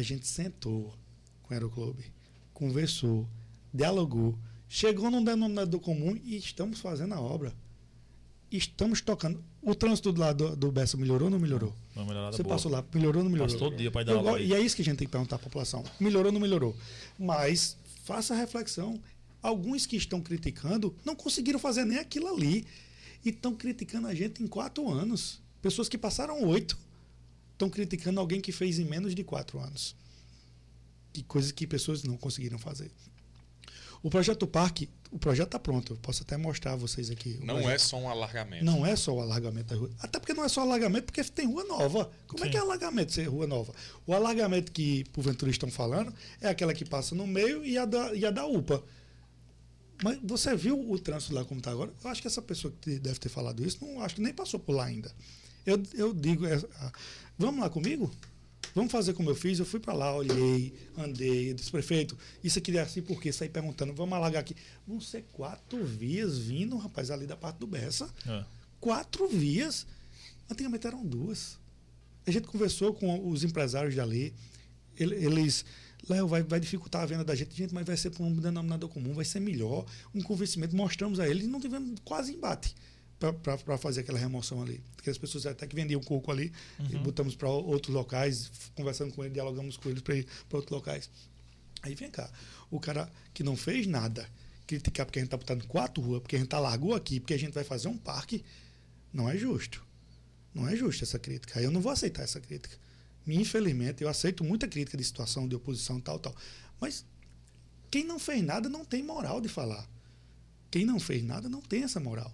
A 0.00 0.02
gente 0.02 0.26
sentou 0.26 0.94
com 1.42 1.52
o 1.52 1.54
Aeroclube, 1.54 2.04
conversou, 2.54 3.28
dialogou, 3.72 4.34
chegou 4.66 5.10
num 5.10 5.22
denominador 5.22 5.78
comum 5.78 6.18
e 6.24 6.36
estamos 6.36 6.80
fazendo 6.80 7.12
a 7.12 7.20
obra 7.20 7.54
estamos 8.50 9.00
tocando. 9.00 9.42
O 9.62 9.74
trânsito 9.74 10.10
lá 10.12 10.32
do, 10.32 10.56
do 10.56 10.72
Bessa 10.72 10.96
melhorou 10.96 11.26
ou 11.26 11.30
não 11.30 11.38
melhorou? 11.38 11.74
Uma 11.94 12.04
melhorada 12.04 12.36
Você 12.36 12.42
boa. 12.42 12.56
passou 12.56 12.72
lá, 12.72 12.84
melhorou 12.94 13.20
ou 13.20 13.24
não 13.24 13.30
melhorou? 13.30 13.54
Passo 13.54 13.58
todo 13.64 13.76
dia 13.76 13.90
para 13.90 14.04
dar 14.04 14.18
uma 14.18 14.40
E 14.40 14.54
é 14.54 14.60
isso 14.60 14.74
que 14.74 14.82
a 14.82 14.84
gente 14.84 14.96
tem 14.96 15.06
que 15.06 15.12
perguntar 15.12 15.36
à 15.36 15.38
população. 15.38 15.84
Melhorou 16.00 16.26
ou 16.26 16.32
não 16.32 16.40
melhorou? 16.40 16.74
Mas 17.18 17.76
faça 18.04 18.34
a 18.34 18.36
reflexão. 18.36 19.00
Alguns 19.42 19.86
que 19.86 19.96
estão 19.96 20.20
criticando 20.20 20.94
não 21.04 21.14
conseguiram 21.14 21.58
fazer 21.58 21.84
nem 21.84 21.98
aquilo 21.98 22.34
ali. 22.34 22.66
E 23.24 23.28
estão 23.28 23.54
criticando 23.54 24.08
a 24.08 24.14
gente 24.14 24.42
em 24.42 24.46
quatro 24.46 24.90
anos. 24.90 25.40
Pessoas 25.60 25.88
que 25.88 25.98
passaram 25.98 26.42
oito 26.44 26.76
estão 27.60 27.68
criticando 27.68 28.18
alguém 28.18 28.40
que 28.40 28.50
fez 28.50 28.78
em 28.78 28.84
menos 28.84 29.14
de 29.14 29.22
quatro 29.22 29.60
anos. 29.60 29.94
Que 31.12 31.22
coisas 31.22 31.52
que 31.52 31.66
pessoas 31.66 32.02
não 32.02 32.16
conseguiram 32.16 32.58
fazer. 32.58 32.90
O 34.02 34.08
projeto 34.08 34.46
Parque, 34.46 34.88
o 35.10 35.18
projeto 35.18 35.48
está 35.48 35.58
pronto. 35.58 35.92
Eu 35.92 35.96
posso 35.98 36.22
até 36.22 36.38
mostrar 36.38 36.72
a 36.72 36.76
vocês 36.76 37.10
aqui. 37.10 37.38
Não 37.42 37.56
projeto. 37.56 37.74
é 37.74 37.78
só 37.78 37.98
um 37.98 38.08
alargamento. 38.08 38.64
Não 38.64 38.86
é 38.86 38.96
só 38.96 39.14
o 39.14 39.20
alargamento 39.20 39.74
da 39.74 39.76
rua. 39.76 39.90
Até 39.98 40.18
porque 40.18 40.32
não 40.32 40.42
é 40.42 40.48
só 40.48 40.62
alargamento, 40.62 41.04
porque 41.04 41.22
tem 41.24 41.46
rua 41.46 41.64
nova. 41.64 42.10
Como 42.26 42.42
é 42.42 42.46
Sim. 42.46 42.50
que 42.52 42.56
é 42.56 42.60
alargamento 42.60 43.12
ser 43.12 43.24
rua 43.24 43.46
nova? 43.46 43.74
O 44.06 44.14
alargamento 44.14 44.72
que, 44.72 45.04
porventura, 45.12 45.50
estão 45.50 45.70
falando 45.70 46.14
é 46.40 46.48
aquela 46.48 46.72
que 46.72 46.84
passa 46.84 47.14
no 47.14 47.26
meio 47.26 47.62
e 47.62 47.76
a 47.76 47.84
da, 47.84 48.14
e 48.14 48.24
a 48.24 48.30
da 48.30 48.46
UPA. 48.46 48.82
Mas 50.02 50.18
você 50.22 50.56
viu 50.56 50.90
o 50.90 50.98
trânsito 50.98 51.34
lá 51.34 51.44
como 51.44 51.60
está 51.60 51.72
agora? 51.72 51.92
Eu 52.02 52.10
acho 52.10 52.22
que 52.22 52.26
essa 52.26 52.40
pessoa 52.40 52.72
que 52.80 52.98
deve 52.98 53.18
ter 53.18 53.28
falado 53.28 53.62
isso, 53.66 53.84
não 53.84 54.00
acho 54.00 54.14
que 54.14 54.22
nem 54.22 54.32
passou 54.32 54.58
por 54.58 54.72
lá 54.72 54.86
ainda. 54.86 55.12
Eu, 55.66 55.82
eu 55.94 56.14
digo, 56.14 56.46
é, 56.46 56.58
vamos 57.40 57.60
lá 57.60 57.70
comigo? 57.70 58.10
Vamos 58.74 58.92
fazer 58.92 59.14
como 59.14 59.28
eu 59.30 59.34
fiz. 59.34 59.58
Eu 59.58 59.64
fui 59.66 59.80
para 59.80 59.92
lá, 59.94 60.14
olhei, 60.14 60.72
andei, 60.96 61.52
disse, 61.54 61.70
prefeito, 61.72 62.16
isso 62.44 62.58
aqui 62.58 62.76
é 62.76 62.80
assim 62.80 63.02
por 63.02 63.20
quê? 63.20 63.32
Saí 63.32 63.48
perguntando, 63.48 63.92
vamos 63.92 64.14
alagar 64.14 64.40
aqui. 64.40 64.54
Vão 64.86 65.00
ser 65.00 65.24
quatro 65.32 65.84
vias 65.84 66.38
vindo, 66.38 66.76
rapaz, 66.76 67.10
ali 67.10 67.26
da 67.26 67.36
parte 67.36 67.56
do 67.58 67.66
Bessa 67.66 68.08
É. 68.26 68.44
quatro 68.78 69.26
vias. 69.26 69.86
Antigamente 70.48 70.86
eram 70.86 71.04
duas. 71.04 71.58
A 72.26 72.30
gente 72.30 72.46
conversou 72.46 72.94
com 72.94 73.28
os 73.28 73.42
empresários 73.42 73.94
dali. 73.96 74.32
ele- 74.96 75.16
Eles. 75.16 75.64
Léo, 76.08 76.26
vai, 76.28 76.42
vai 76.42 76.58
dificultar 76.60 77.02
a 77.02 77.06
venda 77.06 77.24
da 77.24 77.34
gente, 77.34 77.54
gente, 77.54 77.74
mas 77.74 77.84
vai 77.86 77.96
ser 77.96 78.10
por 78.10 78.22
um 78.24 78.32
denominador 78.34 78.88
comum, 78.88 79.12
vai 79.14 79.24
ser 79.24 79.38
melhor. 79.40 79.84
Um 80.14 80.22
convencimento, 80.22 80.74
mostramos 80.76 81.18
a 81.20 81.28
eles 81.28 81.44
e 81.44 81.48
não 81.48 81.60
tivemos 81.60 81.98
quase 82.04 82.32
embate 82.32 82.74
para 83.20 83.76
fazer 83.76 84.00
aquela 84.00 84.18
remoção 84.18 84.62
ali. 84.62 84.82
Porque 84.96 85.10
as 85.10 85.18
pessoas 85.18 85.44
até 85.46 85.66
que 85.66 85.76
vendiam 85.76 86.00
coco 86.00 86.30
ali, 86.30 86.52
e 86.90 86.96
botamos 86.96 87.36
para 87.36 87.48
outros 87.48 87.94
locais, 87.94 88.50
conversando 88.74 89.12
com 89.12 89.22
eles, 89.22 89.34
dialogamos 89.34 89.76
com 89.76 89.90
eles 89.90 90.02
para 90.02 90.16
ir 90.16 90.26
para 90.48 90.58
outros 90.58 90.74
locais. 90.74 91.10
Aí 91.82 91.94
vem 91.94 92.10
cá, 92.10 92.30
o 92.70 92.80
cara 92.80 93.10
que 93.32 93.42
não 93.42 93.56
fez 93.56 93.86
nada, 93.86 94.28
criticar 94.66 95.06
porque 95.06 95.18
a 95.18 95.22
gente 95.22 95.28
está 95.28 95.36
botando 95.36 95.66
quatro 95.66 96.02
ruas, 96.02 96.20
porque 96.22 96.36
a 96.36 96.38
gente 96.38 96.48
tá 96.48 96.58
largou 96.58 96.94
aqui, 96.94 97.20
porque 97.20 97.34
a 97.34 97.38
gente 97.38 97.52
vai 97.52 97.64
fazer 97.64 97.88
um 97.88 97.96
parque, 97.96 98.44
não 99.12 99.28
é 99.28 99.36
justo. 99.36 99.84
Não 100.54 100.68
é 100.68 100.74
justo 100.74 101.04
essa 101.04 101.18
crítica. 101.18 101.58
Aí 101.58 101.64
eu 101.64 101.70
não 101.70 101.80
vou 101.80 101.92
aceitar 101.92 102.22
essa 102.22 102.40
crítica. 102.40 102.76
Infelizmente, 103.26 104.02
eu 104.02 104.08
aceito 104.08 104.42
muita 104.42 104.66
crítica 104.66 104.96
de 104.96 105.04
situação, 105.04 105.46
de 105.46 105.54
oposição, 105.54 106.00
tal, 106.00 106.18
tal. 106.18 106.34
Mas 106.80 107.04
quem 107.90 108.04
não 108.04 108.18
fez 108.18 108.42
nada 108.42 108.68
não 108.68 108.84
tem 108.84 109.02
moral 109.02 109.40
de 109.40 109.48
falar. 109.48 109.88
Quem 110.70 110.84
não 110.84 110.98
fez 110.98 111.22
nada 111.22 111.48
não 111.48 111.60
tem 111.60 111.84
essa 111.84 112.00
moral. 112.00 112.32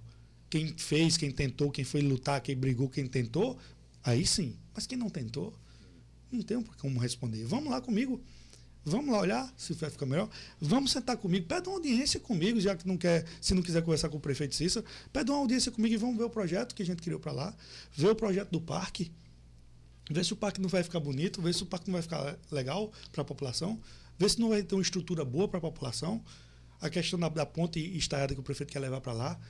Quem 0.48 0.76
fez, 0.76 1.16
quem 1.16 1.30
tentou, 1.30 1.70
quem 1.70 1.84
foi 1.84 2.00
lutar, 2.00 2.40
quem 2.40 2.56
brigou, 2.56 2.88
quem 2.88 3.06
tentou, 3.06 3.58
aí 4.04 4.26
sim. 4.26 4.56
Mas 4.74 4.86
quem 4.86 4.96
não 4.96 5.10
tentou, 5.10 5.52
não 6.30 6.42
tem 6.42 6.62
como 6.80 6.98
responder. 6.98 7.44
Vamos 7.44 7.70
lá 7.70 7.80
comigo. 7.80 8.20
Vamos 8.88 9.10
lá 9.10 9.18
olhar 9.18 9.52
se 9.56 9.72
vai 9.74 9.90
ficar 9.90 10.06
melhor. 10.06 10.30
Vamos 10.60 10.92
sentar 10.92 11.16
comigo. 11.16 11.44
Pede 11.46 11.68
uma 11.68 11.76
audiência 11.76 12.20
comigo, 12.20 12.60
já 12.60 12.76
que 12.76 12.86
não 12.86 12.96
quer, 12.96 13.26
se 13.40 13.52
não 13.52 13.60
quiser 13.60 13.82
conversar 13.82 14.08
com 14.08 14.16
o 14.16 14.20
prefeito 14.20 14.54
Cícero, 14.54 14.86
pede 15.12 15.28
uma 15.28 15.40
audiência 15.40 15.72
comigo 15.72 15.92
e 15.92 15.96
vamos 15.96 16.16
ver 16.16 16.22
o 16.22 16.30
projeto 16.30 16.72
que 16.72 16.84
a 16.84 16.86
gente 16.86 17.02
criou 17.02 17.18
para 17.18 17.32
lá, 17.32 17.56
ver 17.92 18.10
o 18.10 18.14
projeto 18.14 18.50
do 18.50 18.60
parque, 18.60 19.10
ver 20.08 20.24
se 20.24 20.32
o 20.32 20.36
parque 20.36 20.60
não 20.60 20.68
vai 20.68 20.84
ficar 20.84 21.00
bonito, 21.00 21.42
ver 21.42 21.52
se 21.52 21.64
o 21.64 21.66
parque 21.66 21.88
não 21.88 21.94
vai 21.94 22.02
ficar 22.02 22.38
legal 22.48 22.92
para 23.10 23.22
a 23.22 23.24
população, 23.24 23.80
ver 24.16 24.30
se 24.30 24.38
não 24.38 24.50
vai 24.50 24.62
ter 24.62 24.76
uma 24.76 24.82
estrutura 24.82 25.24
boa 25.24 25.48
para 25.48 25.58
a 25.58 25.62
população. 25.62 26.22
A 26.80 26.88
questão 26.88 27.18
da, 27.18 27.28
da 27.28 27.44
ponte 27.44 27.80
estaiada 27.80 28.34
que 28.34 28.40
o 28.40 28.42
prefeito 28.42 28.72
quer 28.72 28.78
levar 28.78 29.00
para 29.00 29.12
lá, 29.12 29.40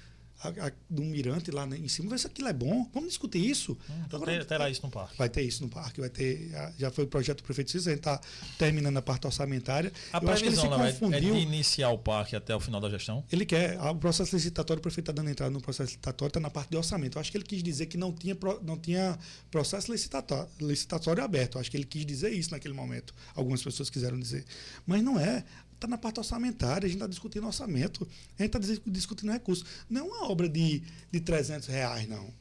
a, 0.42 0.48
a, 0.66 0.72
do 0.90 1.02
mirante 1.02 1.50
lá 1.50 1.66
em 1.66 1.88
cima, 1.88 2.10
ver 2.10 2.18
se 2.18 2.26
aquilo 2.26 2.48
é 2.48 2.52
bom. 2.52 2.88
Vamos 2.92 3.10
discutir 3.10 3.38
isso. 3.38 3.76
Então 4.06 4.18
Agora, 4.20 4.38
ter- 4.38 4.44
terá 4.44 4.68
isso 4.70 4.82
no 4.82 4.90
parque. 4.90 5.16
Vai 5.16 5.28
ter 5.28 5.42
isso 5.42 5.62
no 5.62 5.68
parque, 5.68 6.00
vai 6.00 6.10
ter. 6.10 6.50
Já 6.78 6.90
foi 6.90 7.04
o 7.04 7.06
projeto 7.08 7.38
do 7.38 7.42
prefeito 7.44 7.70
Cícero, 7.70 7.90
a 7.90 7.94
gente 7.96 8.00
está 8.00 8.20
terminando 8.58 8.96
a 8.96 9.02
parte 9.02 9.26
orçamentária. 9.26 9.92
A 10.12 10.18
Eu 10.18 10.20
previsão 10.22 10.68
Léo, 10.70 10.82
é- 11.12 11.16
é 11.16 11.20
de 11.20 11.26
iniciar 11.26 11.90
o 11.90 11.98
parque 11.98 12.36
até 12.36 12.54
o 12.54 12.60
final 12.60 12.80
da 12.80 12.88
gestão? 12.90 13.24
Ele 13.32 13.46
quer, 13.46 13.76
ah, 13.78 13.90
o 13.90 13.96
processo 13.96 14.34
licitatório, 14.34 14.78
o 14.78 14.82
prefeito 14.82 15.10
está 15.10 15.12
dando 15.12 15.30
entrada 15.30 15.50
no 15.50 15.60
processo 15.60 15.88
licitatório, 15.90 16.30
está 16.30 16.40
na 16.40 16.50
parte 16.50 16.70
de 16.70 16.76
orçamento. 16.76 17.16
Eu 17.16 17.20
acho 17.20 17.30
que 17.30 17.36
ele 17.36 17.44
quis 17.44 17.62
dizer 17.62 17.86
que 17.86 17.96
não 17.96 18.12
tinha, 18.12 18.36
não 18.62 18.76
tinha 18.78 19.18
processo 19.50 19.90
licitatório, 19.90 20.48
licitatório 20.60 21.22
aberto. 21.24 21.54
Eu 21.56 21.60
acho 21.60 21.70
que 21.70 21.76
ele 21.76 21.84
quis 21.86 22.04
dizer 22.04 22.30
isso 22.32 22.50
naquele 22.50 22.74
momento. 22.74 23.14
Algumas 23.34 23.62
pessoas 23.62 23.88
quiseram 23.90 24.18
dizer. 24.18 24.44
Mas 24.86 25.02
não 25.02 25.18
é. 25.18 25.44
Está 25.76 25.86
na 25.86 25.98
parte 25.98 26.18
orçamentária, 26.18 26.86
a 26.86 26.88
gente 26.88 26.96
está 26.96 27.06
discutindo 27.06 27.46
orçamento, 27.46 28.08
a 28.38 28.42
gente 28.42 28.56
está 28.56 28.90
discutindo 28.90 29.30
recursos. 29.30 29.64
Não 29.88 30.00
é 30.00 30.04
uma 30.04 30.30
obra 30.30 30.48
de, 30.48 30.82
de 31.12 31.20
300 31.20 31.68
reais, 31.68 32.08
não. 32.08 32.32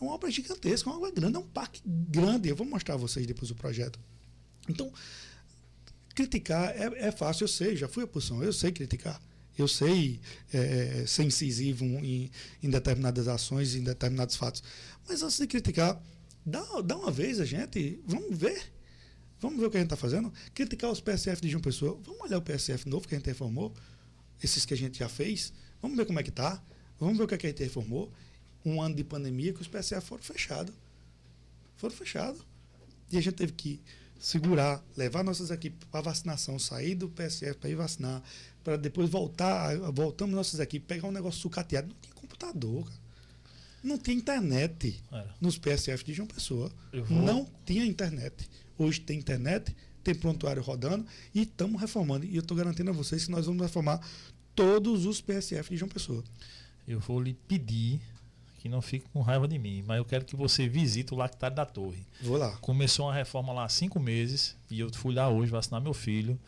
É 0.00 0.04
uma 0.04 0.12
obra 0.12 0.30
gigantesca, 0.30 0.88
é 0.88 0.92
uma 0.92 0.98
obra 0.98 1.10
grande, 1.10 1.36
é 1.36 1.38
um 1.40 1.46
parque 1.46 1.82
grande. 1.84 2.48
Eu 2.48 2.54
vou 2.54 2.66
mostrar 2.66 2.94
a 2.94 2.98
vocês 2.98 3.26
depois 3.26 3.50
o 3.50 3.54
projeto. 3.54 3.98
Então, 4.68 4.92
criticar 6.14 6.70
é, 6.70 7.08
é 7.08 7.12
fácil, 7.12 7.44
eu 7.44 7.48
sei, 7.48 7.76
já 7.76 7.88
fui 7.88 8.04
oposição, 8.04 8.42
eu 8.42 8.52
sei 8.52 8.70
criticar. 8.70 9.20
Eu 9.58 9.66
sei 9.66 10.20
é, 10.52 11.04
ser 11.06 11.24
incisivo 11.24 11.84
em, 11.84 12.30
em 12.62 12.70
determinadas 12.70 13.26
ações, 13.26 13.74
em 13.74 13.82
determinados 13.82 14.36
fatos. 14.36 14.62
Mas 15.08 15.22
antes 15.22 15.38
de 15.38 15.46
criticar, 15.48 16.00
dá, 16.44 16.62
dá 16.82 16.96
uma 16.96 17.10
vez 17.10 17.40
a 17.40 17.44
gente, 17.44 18.00
vamos 18.06 18.36
ver. 18.36 18.75
Vamos 19.40 19.58
ver 19.58 19.66
o 19.66 19.70
que 19.70 19.76
a 19.76 19.80
gente 19.80 19.86
está 19.92 19.96
fazendo. 19.96 20.32
Criticar 20.54 20.90
os 20.90 21.00
PSF 21.00 21.42
de 21.42 21.48
João 21.48 21.62
Pessoa. 21.62 21.98
Vamos 22.04 22.20
olhar 22.22 22.38
o 22.38 22.42
PSF 22.42 22.88
novo 22.88 23.06
que 23.06 23.14
a 23.14 23.18
gente 23.18 23.26
reformou, 23.26 23.72
esses 24.42 24.64
que 24.64 24.74
a 24.74 24.76
gente 24.76 24.98
já 24.98 25.08
fez. 25.08 25.52
Vamos 25.80 25.96
ver 25.96 26.06
como 26.06 26.18
é 26.18 26.22
que 26.22 26.30
tá. 26.30 26.62
Vamos 26.98 27.18
ver 27.18 27.24
o 27.24 27.28
que, 27.28 27.34
é 27.34 27.38
que 27.38 27.46
a 27.46 27.50
gente 27.50 27.62
reformou. 27.62 28.10
Um 28.64 28.80
ano 28.82 28.94
de 28.94 29.04
pandemia 29.04 29.52
que 29.52 29.60
os 29.60 29.68
PSF 29.68 30.06
foram 30.06 30.22
fechados. 30.22 30.74
Foram 31.76 31.94
fechados. 31.94 32.40
E 33.12 33.18
a 33.18 33.20
gente 33.20 33.34
teve 33.34 33.52
que 33.52 33.80
segurar, 34.18 34.82
levar 34.96 35.22
nossas 35.22 35.50
equipes 35.50 35.86
para 35.90 36.00
vacinação, 36.00 36.58
sair 36.58 36.94
do 36.94 37.08
PSF 37.08 37.58
para 37.58 37.70
ir 37.70 37.76
vacinar, 37.76 38.22
para 38.64 38.76
depois 38.76 39.08
voltar, 39.08 39.76
voltamos 39.92 40.34
nossas 40.34 40.58
equipes, 40.58 40.88
pegar 40.88 41.06
um 41.06 41.12
negócio 41.12 41.40
sucateado. 41.40 41.88
Não 41.88 41.96
tinha 42.00 42.14
computador, 42.14 42.84
cara. 42.84 43.06
Não 43.84 43.98
tinha 43.98 44.16
internet 44.16 45.00
Era. 45.12 45.34
nos 45.40 45.58
PSF 45.58 46.02
de 46.04 46.12
João 46.12 46.26
Pessoa. 46.26 46.72
Não 47.08 47.48
tinha 47.64 47.84
internet. 47.84 48.48
Hoje 48.78 49.00
tem 49.00 49.18
internet, 49.18 49.74
tem 50.02 50.14
prontuário 50.14 50.62
rodando 50.62 51.06
e 51.34 51.42
estamos 51.42 51.80
reformando. 51.80 52.24
E 52.24 52.36
eu 52.36 52.40
estou 52.40 52.56
garantindo 52.56 52.90
a 52.90 52.92
vocês 52.92 53.24
que 53.24 53.30
nós 53.30 53.46
vamos 53.46 53.62
reformar 53.62 54.00
todos 54.54 55.04
os 55.06 55.20
PSF 55.20 55.70
de 55.70 55.76
João 55.76 55.88
Pessoa. 55.88 56.22
Eu 56.86 57.00
vou 57.00 57.20
lhe 57.20 57.34
pedir 57.34 58.00
que 58.58 58.68
não 58.68 58.82
fique 58.82 59.08
com 59.12 59.20
raiva 59.20 59.46
de 59.46 59.58
mim, 59.58 59.84
mas 59.86 59.98
eu 59.98 60.04
quero 60.04 60.24
que 60.24 60.34
você 60.34 60.68
visite 60.68 61.14
o 61.14 61.16
lactário 61.16 61.56
da 61.56 61.64
torre. 61.64 62.04
Vou 62.20 62.36
lá. 62.36 62.56
Começou 62.56 63.06
uma 63.06 63.14
reforma 63.14 63.52
lá 63.52 63.64
há 63.64 63.68
cinco 63.68 64.00
meses 64.00 64.56
e 64.70 64.80
eu 64.80 64.92
fui 64.92 65.14
lá 65.14 65.28
hoje 65.28 65.50
vacinar 65.50 65.80
meu 65.80 65.94
filho. 65.94 66.38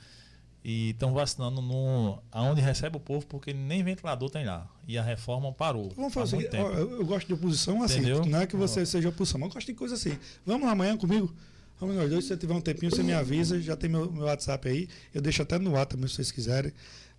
E 0.65 0.91
estão 0.91 1.15
vacinando 1.15 1.63
no, 1.63 2.19
aonde 2.33 2.61
recebe 2.61 2.97
o 2.97 3.01
povo, 3.01 3.25
porque 3.27 3.55
nem 3.55 3.83
ventilador 3.83 4.29
tem 4.29 4.45
lá. 4.45 4.69
E 4.87 4.99
a 4.99 5.03
reforma 5.03 5.53
parou. 5.53 5.91
Vamos 5.95 6.13
fazer 6.13 6.51
ó, 6.53 6.73
eu, 6.73 6.91
eu 6.99 7.07
gosto 7.07 7.29
de 7.29 7.35
oposição 7.35 7.83
assim. 7.83 8.01
Entendeu? 8.01 8.27
Não 8.27 8.41
é 8.41 8.47
que 8.47 8.57
você 8.57 8.85
seja 8.85 9.09
oposição, 9.09 9.41
mas 9.41 9.49
eu 9.49 9.55
gosto 9.55 9.67
de 9.69 9.75
coisa 9.75 9.95
assim. 9.95 10.19
Vamos 10.45 10.67
lá 10.67 10.73
amanhã 10.73 10.97
comigo? 10.97 11.33
Vamos 11.81 11.97
nós 11.97 12.11
dois, 12.11 12.25
se 12.25 12.29
você 12.29 12.37
tiver 12.37 12.55
um 12.55 12.61
tempinho, 12.61 12.91
você 12.91 13.03
me 13.03 13.13
avisa, 13.13 13.61
já 13.61 13.77
tem 13.77 13.89
meu, 13.89 14.11
meu 14.11 14.25
WhatsApp 14.25 14.69
aí. 14.69 14.89
Eu 15.15 15.21
deixo 15.23 15.43
até 15.43 15.59
no 15.59 15.77
ar 15.77 15.87
também, 15.87 16.09
se 16.09 16.15
vocês 16.17 16.33
quiserem. 16.33 16.73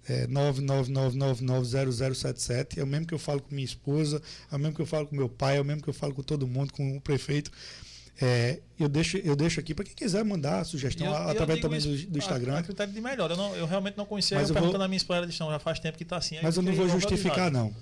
É 0.07 0.27
999990077. 0.27 2.77
É 2.77 2.83
o 2.83 2.87
mesmo 2.87 3.05
que 3.05 3.13
eu 3.13 3.19
falo 3.19 3.41
com 3.41 3.53
minha 3.53 3.65
esposa, 3.65 4.21
é 4.51 4.55
o 4.55 4.59
mesmo 4.59 4.75
que 4.75 4.81
eu 4.81 4.85
falo 4.85 5.07
com 5.07 5.15
meu 5.15 5.29
pai, 5.29 5.57
é 5.57 5.61
o 5.61 5.65
mesmo 5.65 5.81
que 5.81 5.89
eu 5.89 5.93
falo 5.93 6.13
com 6.13 6.23
todo 6.23 6.47
mundo, 6.47 6.73
com 6.73 6.97
o 6.97 7.01
prefeito. 7.01 7.51
É, 8.21 8.59
eu, 8.77 8.89
deixo, 8.89 9.15
eu 9.17 9.33
deixo 9.33 9.61
aqui 9.61 9.73
para 9.73 9.85
quem 9.85 9.95
quiser 9.95 10.25
mandar 10.25 10.65
sugestão, 10.65 11.07
eu- 11.07 11.15
a- 11.15 11.23
eu 11.23 11.29
através 11.29 11.61
também 11.61 11.79
do, 11.79 11.95
isso 11.95 12.05
do 12.07 12.17
a- 12.17 12.19
Instagram. 12.19 12.57
A, 12.57 12.63
critério 12.63 12.93
de 12.93 12.99
melhor. 12.99 13.31
Eu, 13.31 13.37
não- 13.37 13.55
eu 13.55 13.65
realmente 13.65 13.97
não 13.97 14.05
conhecia. 14.05 14.35
Mas 14.37 14.49
eu 14.49 14.49
eu 14.49 14.53
vou- 14.55 14.61
perguntando 14.63 14.83
a 14.83 14.87
minha 14.89 14.97
esposa 14.97 15.25
de 15.25 15.31
chão, 15.31 15.49
já 15.49 15.57
faz 15.59 15.79
tempo 15.79 15.97
que 15.97 16.03
está 16.03 16.17
assim. 16.17 16.35
Mas 16.43 16.57
eu 16.57 16.63
não 16.63 16.73
vou 16.73 16.89
justificar, 16.89 17.49
não. 17.49 17.73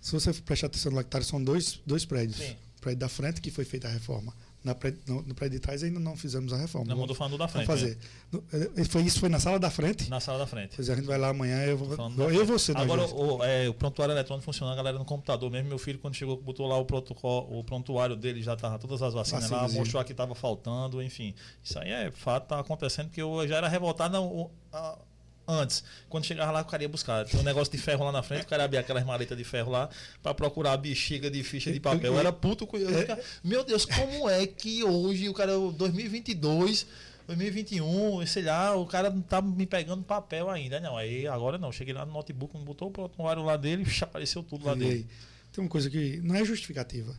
Se 0.00 0.12
você 0.12 0.34
prestar 0.34 0.66
atenção 0.66 0.90
no 0.92 0.96
lactário, 0.96 1.26
são 1.26 1.42
dois, 1.42 1.80
dois 1.86 2.04
prédios. 2.04 2.36
Sim. 2.36 2.56
O 2.76 2.80
prédio 2.82 3.00
da 3.00 3.08
frente, 3.08 3.40
que 3.40 3.50
foi 3.50 3.64
feita 3.64 3.88
a 3.88 3.90
reforma. 3.90 4.34
Na 4.66 4.74
prédio, 4.74 5.00
no, 5.06 5.22
no 5.22 5.34
prédio 5.34 5.58
de 5.58 5.62
trás 5.62 5.82
ainda 5.84 6.00
não 6.00 6.16
fizemos 6.16 6.52
a 6.52 6.56
reforma. 6.56 6.88
Não, 6.88 6.96
mandou 6.98 7.14
falando 7.14 7.38
da 7.38 7.46
frente. 7.46 7.66
Vamos 7.66 7.80
fazer. 7.82 7.98
No- 8.32 8.42
eh, 8.52 8.84
foi, 8.84 9.02
isso 9.02 9.20
foi 9.20 9.28
na 9.28 9.38
sala 9.38 9.58
da 9.60 9.70
frente? 9.70 10.02
né? 10.04 10.10
Na 10.10 10.18
sala 10.20 10.38
da 10.40 10.46
frente. 10.46 10.74
Pois 10.74 10.88
é, 10.88 10.92
a 10.92 10.96
gente 10.96 11.04
vai 11.06 11.16
lá 11.16 11.28
amanhã, 11.28 11.62
eu 11.64 11.78
vou. 11.78 11.88
Eu 11.96 12.30
e 12.32 12.34
frente. 12.34 12.44
você, 12.48 12.72
nós 12.72 12.82
Agora, 12.82 13.06
o, 13.06 13.44
é, 13.44 13.68
o 13.68 13.74
prontuário 13.74 14.12
eletrônico 14.12 14.44
funciona, 14.44 14.72
a 14.72 14.74
galera 14.74 14.98
no 14.98 15.04
computador 15.04 15.48
mesmo. 15.50 15.68
Meu 15.68 15.78
filho, 15.78 15.98
quando 16.00 16.14
chegou, 16.14 16.36
botou 16.36 16.66
lá 16.66 16.76
o, 16.76 16.84
protocolo, 16.84 17.58
o 17.60 17.62
prontuário 17.62 18.16
dele, 18.16 18.42
já 18.42 18.56
tava 18.56 18.78
todas 18.78 19.00
as 19.02 19.14
vacinas 19.14 19.44
lá, 19.44 19.48
Vacinazinho. 19.58 19.80
mostrou 19.80 20.02
que 20.04 20.12
estava 20.12 20.34
faltando, 20.34 21.00
enfim. 21.00 21.32
Isso 21.62 21.78
aí 21.78 21.90
é 21.90 22.10
fato, 22.10 22.48
tá 22.48 22.58
acontecendo, 22.58 23.06
porque 23.06 23.22
eu 23.22 23.46
já 23.46 23.56
era 23.58 23.68
revoltado 23.68 24.20
o- 24.20 24.50
a- 24.72 24.98
antes. 25.46 25.84
Quando 26.08 26.24
chegava 26.24 26.50
lá, 26.50 26.62
o 26.62 26.64
cara 26.64 26.82
ia 26.82 26.88
buscar. 26.88 27.24
Tinha 27.24 27.40
um 27.40 27.44
negócio 27.44 27.70
de 27.72 27.78
ferro 27.78 28.04
lá 28.04 28.12
na 28.12 28.22
frente, 28.22 28.44
o 28.44 28.48
cara 28.48 28.64
abria 28.64 28.80
aquelas 28.80 29.04
maletas 29.04 29.36
de 29.36 29.44
ferro 29.44 29.70
lá 29.70 29.88
para 30.22 30.34
procurar 30.34 30.72
a 30.72 30.76
bexiga 30.76 31.30
de 31.30 31.42
ficha 31.42 31.72
de 31.72 31.80
papel. 31.80 32.14
Eu 32.14 32.18
era 32.18 32.32
puto 32.32 32.66
com 32.66 32.78
ficava, 32.78 33.20
Meu 33.42 33.64
Deus, 33.64 33.84
como 33.84 34.28
é 34.28 34.46
que 34.46 34.82
hoje, 34.84 35.28
o 35.28 35.34
cara, 35.34 35.52
2022. 35.52 36.86
2021, 37.26 38.24
sei 38.24 38.44
lá, 38.44 38.76
o 38.76 38.86
cara 38.86 39.10
não 39.10 39.20
tá 39.20 39.42
me 39.42 39.66
pegando 39.66 40.04
papel 40.04 40.48
ainda. 40.48 40.78
Não, 40.78 40.96
aí 40.96 41.26
agora 41.26 41.58
não. 41.58 41.72
Cheguei 41.72 41.92
lá 41.92 42.06
no 42.06 42.12
notebook, 42.12 42.56
botou 42.58 42.86
o 42.86 42.90
prontuário 42.92 43.42
lá 43.42 43.56
dele, 43.56 43.84
apareceu 44.00 44.44
tudo 44.44 44.64
lá 44.64 44.74
E 44.74 44.78
dele. 44.78 45.06
Tem 45.52 45.64
uma 45.64 45.70
coisa 45.70 45.90
que 45.90 46.20
não 46.22 46.36
é 46.36 46.44
justificativa. 46.44 47.18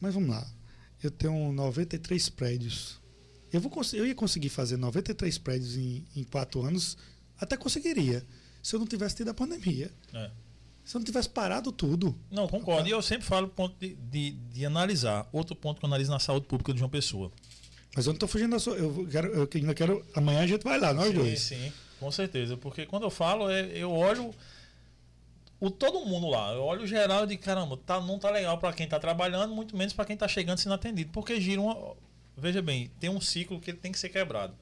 Mas 0.00 0.14
vamos 0.14 0.30
lá. 0.30 0.46
Eu 1.02 1.10
tenho 1.10 1.52
93 1.52 2.28
prédios. 2.30 3.00
Eu, 3.52 3.60
vou, 3.60 3.70
eu 3.92 4.06
ia 4.06 4.14
conseguir 4.14 4.48
fazer 4.48 4.76
93 4.76 5.38
prédios 5.38 5.76
em, 5.76 6.04
em 6.16 6.24
quatro 6.24 6.62
anos. 6.62 6.96
Até 7.40 7.56
conseguiria. 7.56 8.24
Se 8.62 8.74
eu 8.74 8.80
não 8.80 8.86
tivesse 8.86 9.16
tido 9.16 9.30
a 9.30 9.34
pandemia. 9.34 9.90
É. 10.12 10.30
Se 10.84 10.96
eu 10.96 11.00
não 11.00 11.04
tivesse 11.04 11.28
parado 11.28 11.72
tudo. 11.72 12.16
Não, 12.30 12.46
concordo. 12.46 12.88
E 12.88 12.92
eu 12.92 13.02
sempre 13.02 13.26
falo 13.26 13.48
ponto 13.48 13.76
de, 13.80 13.94
de, 13.94 14.30
de 14.30 14.64
analisar. 14.64 15.28
Outro 15.32 15.56
ponto 15.56 15.78
que 15.78 15.84
eu 15.84 15.88
analiso 15.88 16.10
na 16.10 16.18
saúde 16.18 16.46
pública 16.46 16.72
de 16.72 16.78
João 16.78 16.90
Pessoa. 16.90 17.32
Mas 17.94 18.06
eu 18.06 18.10
não 18.10 18.16
estou 18.16 18.28
fugindo 18.28 18.50
da 18.50 18.58
sua. 18.58 18.76
Eu 18.76 19.08
quero, 19.10 19.28
eu 19.28 19.48
ainda 19.54 19.74
quero. 19.74 20.04
Amanhã 20.14 20.40
a 20.42 20.46
gente 20.46 20.62
vai 20.62 20.78
lá, 20.78 20.92
nós 20.92 21.08
sim, 21.08 21.14
dois. 21.14 21.40
sim, 21.40 21.72
com 21.98 22.12
certeza. 22.12 22.56
Porque 22.56 22.86
quando 22.86 23.04
eu 23.04 23.10
falo, 23.10 23.50
é, 23.50 23.66
eu 23.72 23.90
olho 23.90 24.34
o 25.58 25.70
todo 25.70 26.04
mundo 26.04 26.28
lá. 26.28 26.52
Eu 26.52 26.62
olho 26.62 26.82
o 26.82 26.86
geral 26.86 27.24
e 27.24 27.28
digo, 27.28 27.42
caramba, 27.42 27.76
tá, 27.78 28.00
não 28.00 28.18
tá 28.18 28.30
legal 28.30 28.58
para 28.58 28.72
quem 28.72 28.86
tá 28.86 29.00
trabalhando, 29.00 29.54
muito 29.54 29.76
menos 29.76 29.92
para 29.92 30.04
quem 30.04 30.16
tá 30.16 30.28
chegando 30.28 30.58
sendo 30.58 30.74
atendido. 30.74 31.10
Porque 31.10 31.40
gira 31.40 31.60
uma. 31.60 31.96
Veja 32.36 32.60
bem, 32.60 32.90
tem 33.00 33.08
um 33.08 33.20
ciclo 33.20 33.58
que 33.58 33.70
ele 33.70 33.78
tem 33.78 33.90
que 33.90 33.98
ser 33.98 34.10
quebrado. 34.10 34.54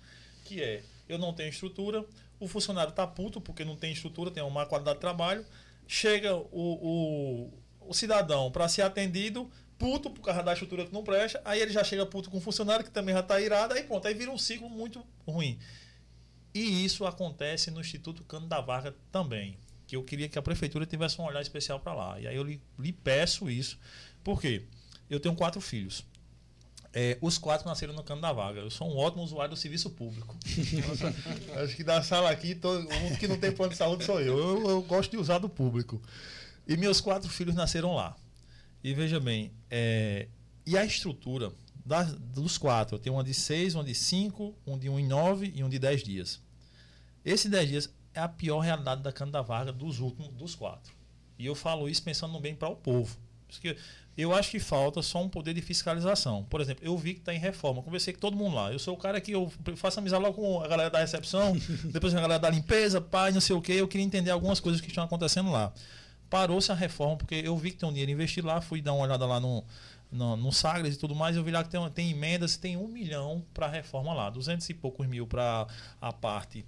Que 0.44 0.62
é, 0.62 0.82
eu 1.08 1.18
não 1.18 1.32
tenho 1.32 1.48
estrutura, 1.48 2.04
o 2.38 2.48
funcionário 2.48 2.92
tá 2.92 3.06
puto 3.06 3.40
porque 3.40 3.64
não 3.64 3.76
tem 3.76 3.92
estrutura, 3.92 4.30
tem 4.30 4.42
uma 4.42 4.50
má 4.50 4.66
qualidade 4.66 4.96
de 4.96 5.00
trabalho. 5.00 5.44
Chega 5.86 6.34
o, 6.34 6.44
o, 6.52 7.52
o 7.88 7.94
cidadão 7.94 8.50
para 8.50 8.68
ser 8.68 8.82
atendido, 8.82 9.50
puto 9.78 10.10
por 10.10 10.22
causa 10.22 10.42
da 10.42 10.52
estrutura 10.52 10.86
que 10.86 10.92
não 10.92 11.02
presta, 11.02 11.40
aí 11.44 11.60
ele 11.60 11.72
já 11.72 11.84
chega 11.84 12.06
puto 12.06 12.30
com 12.30 12.38
o 12.38 12.40
funcionário 12.40 12.84
que 12.84 12.90
também 12.90 13.14
já 13.14 13.22
tá 13.22 13.40
irado, 13.40 13.74
aí 13.74 13.82
pronto, 13.82 14.06
aí 14.08 14.14
vira 14.14 14.30
um 14.30 14.38
ciclo 14.38 14.68
muito 14.68 15.04
ruim. 15.26 15.58
E 16.54 16.84
isso 16.84 17.04
acontece 17.04 17.70
no 17.70 17.80
Instituto 17.80 18.22
Cano 18.24 18.46
da 18.46 18.60
Varga 18.60 18.94
também. 19.10 19.58
Que 19.86 19.96
eu 19.96 20.04
queria 20.04 20.28
que 20.28 20.38
a 20.38 20.42
prefeitura 20.42 20.86
tivesse 20.86 21.20
um 21.20 21.24
olhar 21.24 21.42
especial 21.42 21.80
para 21.80 21.92
lá. 21.92 22.20
E 22.20 22.28
aí 22.28 22.36
eu 22.36 22.44
lhe, 22.44 22.62
lhe 22.78 22.92
peço 22.92 23.50
isso. 23.50 23.78
Por 24.22 24.40
quê? 24.40 24.64
Eu 25.10 25.18
tenho 25.18 25.34
quatro 25.34 25.60
filhos. 25.60 26.04
É, 26.96 27.18
os 27.20 27.36
quatro 27.38 27.66
nasceram 27.66 27.92
no 27.92 28.04
Cano 28.04 28.20
da 28.20 28.32
Vaga. 28.32 28.60
Eu 28.60 28.70
sou 28.70 28.88
um 28.88 28.96
ótimo 28.96 29.24
usuário 29.24 29.54
do 29.54 29.56
serviço 29.56 29.90
público. 29.90 30.36
Acho 31.60 31.74
que 31.74 31.82
da 31.82 32.00
sala 32.02 32.30
aqui, 32.30 32.54
todo, 32.54 32.88
o 32.88 32.96
único 32.98 33.18
que 33.18 33.26
não 33.26 33.36
tem 33.36 33.50
plano 33.50 33.72
de 33.72 33.78
saúde 33.78 34.04
sou 34.04 34.20
eu. 34.20 34.38
eu. 34.38 34.70
Eu 34.70 34.82
gosto 34.82 35.10
de 35.10 35.16
usar 35.16 35.38
do 35.38 35.48
público. 35.48 36.00
E 36.68 36.76
meus 36.76 37.00
quatro 37.00 37.28
filhos 37.28 37.54
nasceram 37.54 37.94
lá. 37.94 38.16
E 38.82 38.94
veja 38.94 39.18
bem, 39.18 39.50
é, 39.68 40.28
e 40.64 40.78
a 40.78 40.84
estrutura 40.84 41.52
das, 41.84 42.12
dos 42.12 42.56
quatro, 42.56 42.94
eu 42.94 42.98
tenho 43.00 43.16
uma 43.16 43.24
de 43.24 43.34
seis, 43.34 43.74
uma 43.74 43.82
de 43.82 43.94
cinco, 43.94 44.54
um 44.66 44.78
de 44.78 44.88
um 44.88 44.98
em 44.98 45.06
nove 45.06 45.52
e 45.54 45.64
um 45.64 45.68
de 45.68 45.78
dez 45.78 46.02
dias. 46.02 46.40
Esse 47.24 47.48
10 47.48 47.68
dias 47.68 47.94
é 48.12 48.20
a 48.20 48.28
pior 48.28 48.60
realidade 48.60 49.02
da 49.02 49.10
Cana 49.10 49.32
da 49.32 49.40
Varga 49.40 49.72
dos 49.72 49.98
últimos, 49.98 50.28
dos 50.34 50.54
quatro. 50.54 50.92
E 51.38 51.46
eu 51.46 51.54
falo 51.54 51.88
isso 51.88 52.02
pensando 52.02 52.32
no 52.32 52.40
bem 52.40 52.54
para 52.54 52.68
o 52.68 52.76
povo. 52.76 53.16
Porque 53.48 53.76
eu 54.16 54.34
acho 54.34 54.50
que 54.50 54.60
falta 54.60 55.02
só 55.02 55.20
um 55.22 55.28
poder 55.28 55.54
de 55.54 55.60
fiscalização. 55.60 56.44
Por 56.44 56.60
exemplo, 56.60 56.84
eu 56.84 56.96
vi 56.96 57.14
que 57.14 57.20
está 57.20 57.34
em 57.34 57.38
reforma. 57.38 57.82
Conversei 57.82 58.12
com 58.14 58.20
todo 58.20 58.36
mundo 58.36 58.54
lá. 58.54 58.72
Eu 58.72 58.78
sou 58.78 58.94
o 58.94 58.96
cara 58.96 59.20
que 59.20 59.32
eu 59.32 59.50
faço 59.76 59.98
amizade 59.98 60.22
logo 60.22 60.34
com 60.34 60.62
a 60.62 60.68
galera 60.68 60.90
da 60.90 61.00
recepção, 61.00 61.56
depois 61.92 62.14
a 62.14 62.20
galera 62.20 62.38
da 62.38 62.48
limpeza, 62.50 63.00
pai, 63.00 63.32
não 63.32 63.40
sei 63.40 63.56
o 63.56 63.60
quê. 63.60 63.72
Eu 63.72 63.88
queria 63.88 64.06
entender 64.06 64.30
algumas 64.30 64.60
coisas 64.60 64.80
que 64.80 64.88
estão 64.88 65.04
acontecendo 65.04 65.50
lá. 65.50 65.72
Parou-se 66.30 66.70
a 66.70 66.74
reforma, 66.74 67.16
porque 67.16 67.34
eu 67.34 67.56
vi 67.56 67.72
que 67.72 67.78
tem 67.78 67.88
um 67.88 67.92
dinheiro 67.92 68.12
investido 68.12 68.46
lá, 68.46 68.60
fui 68.60 68.80
dar 68.80 68.92
uma 68.92 69.04
olhada 69.04 69.26
lá 69.26 69.38
no, 69.40 69.64
no, 70.10 70.36
no 70.36 70.52
Sagres 70.52 70.94
e 70.94 70.98
tudo 70.98 71.14
mais, 71.14 71.36
eu 71.36 71.42
vi 71.42 71.50
lá 71.50 71.62
que 71.62 71.70
tem, 71.70 71.90
tem 71.90 72.10
emendas, 72.10 72.56
tem 72.56 72.76
um 72.76 72.88
milhão 72.88 73.44
para 73.52 73.66
a 73.66 73.68
reforma 73.68 74.14
lá, 74.14 74.30
duzentos 74.30 74.68
e 74.70 74.74
poucos 74.74 75.06
mil 75.06 75.26
para 75.26 75.66
a 76.00 76.12
parte 76.12 76.64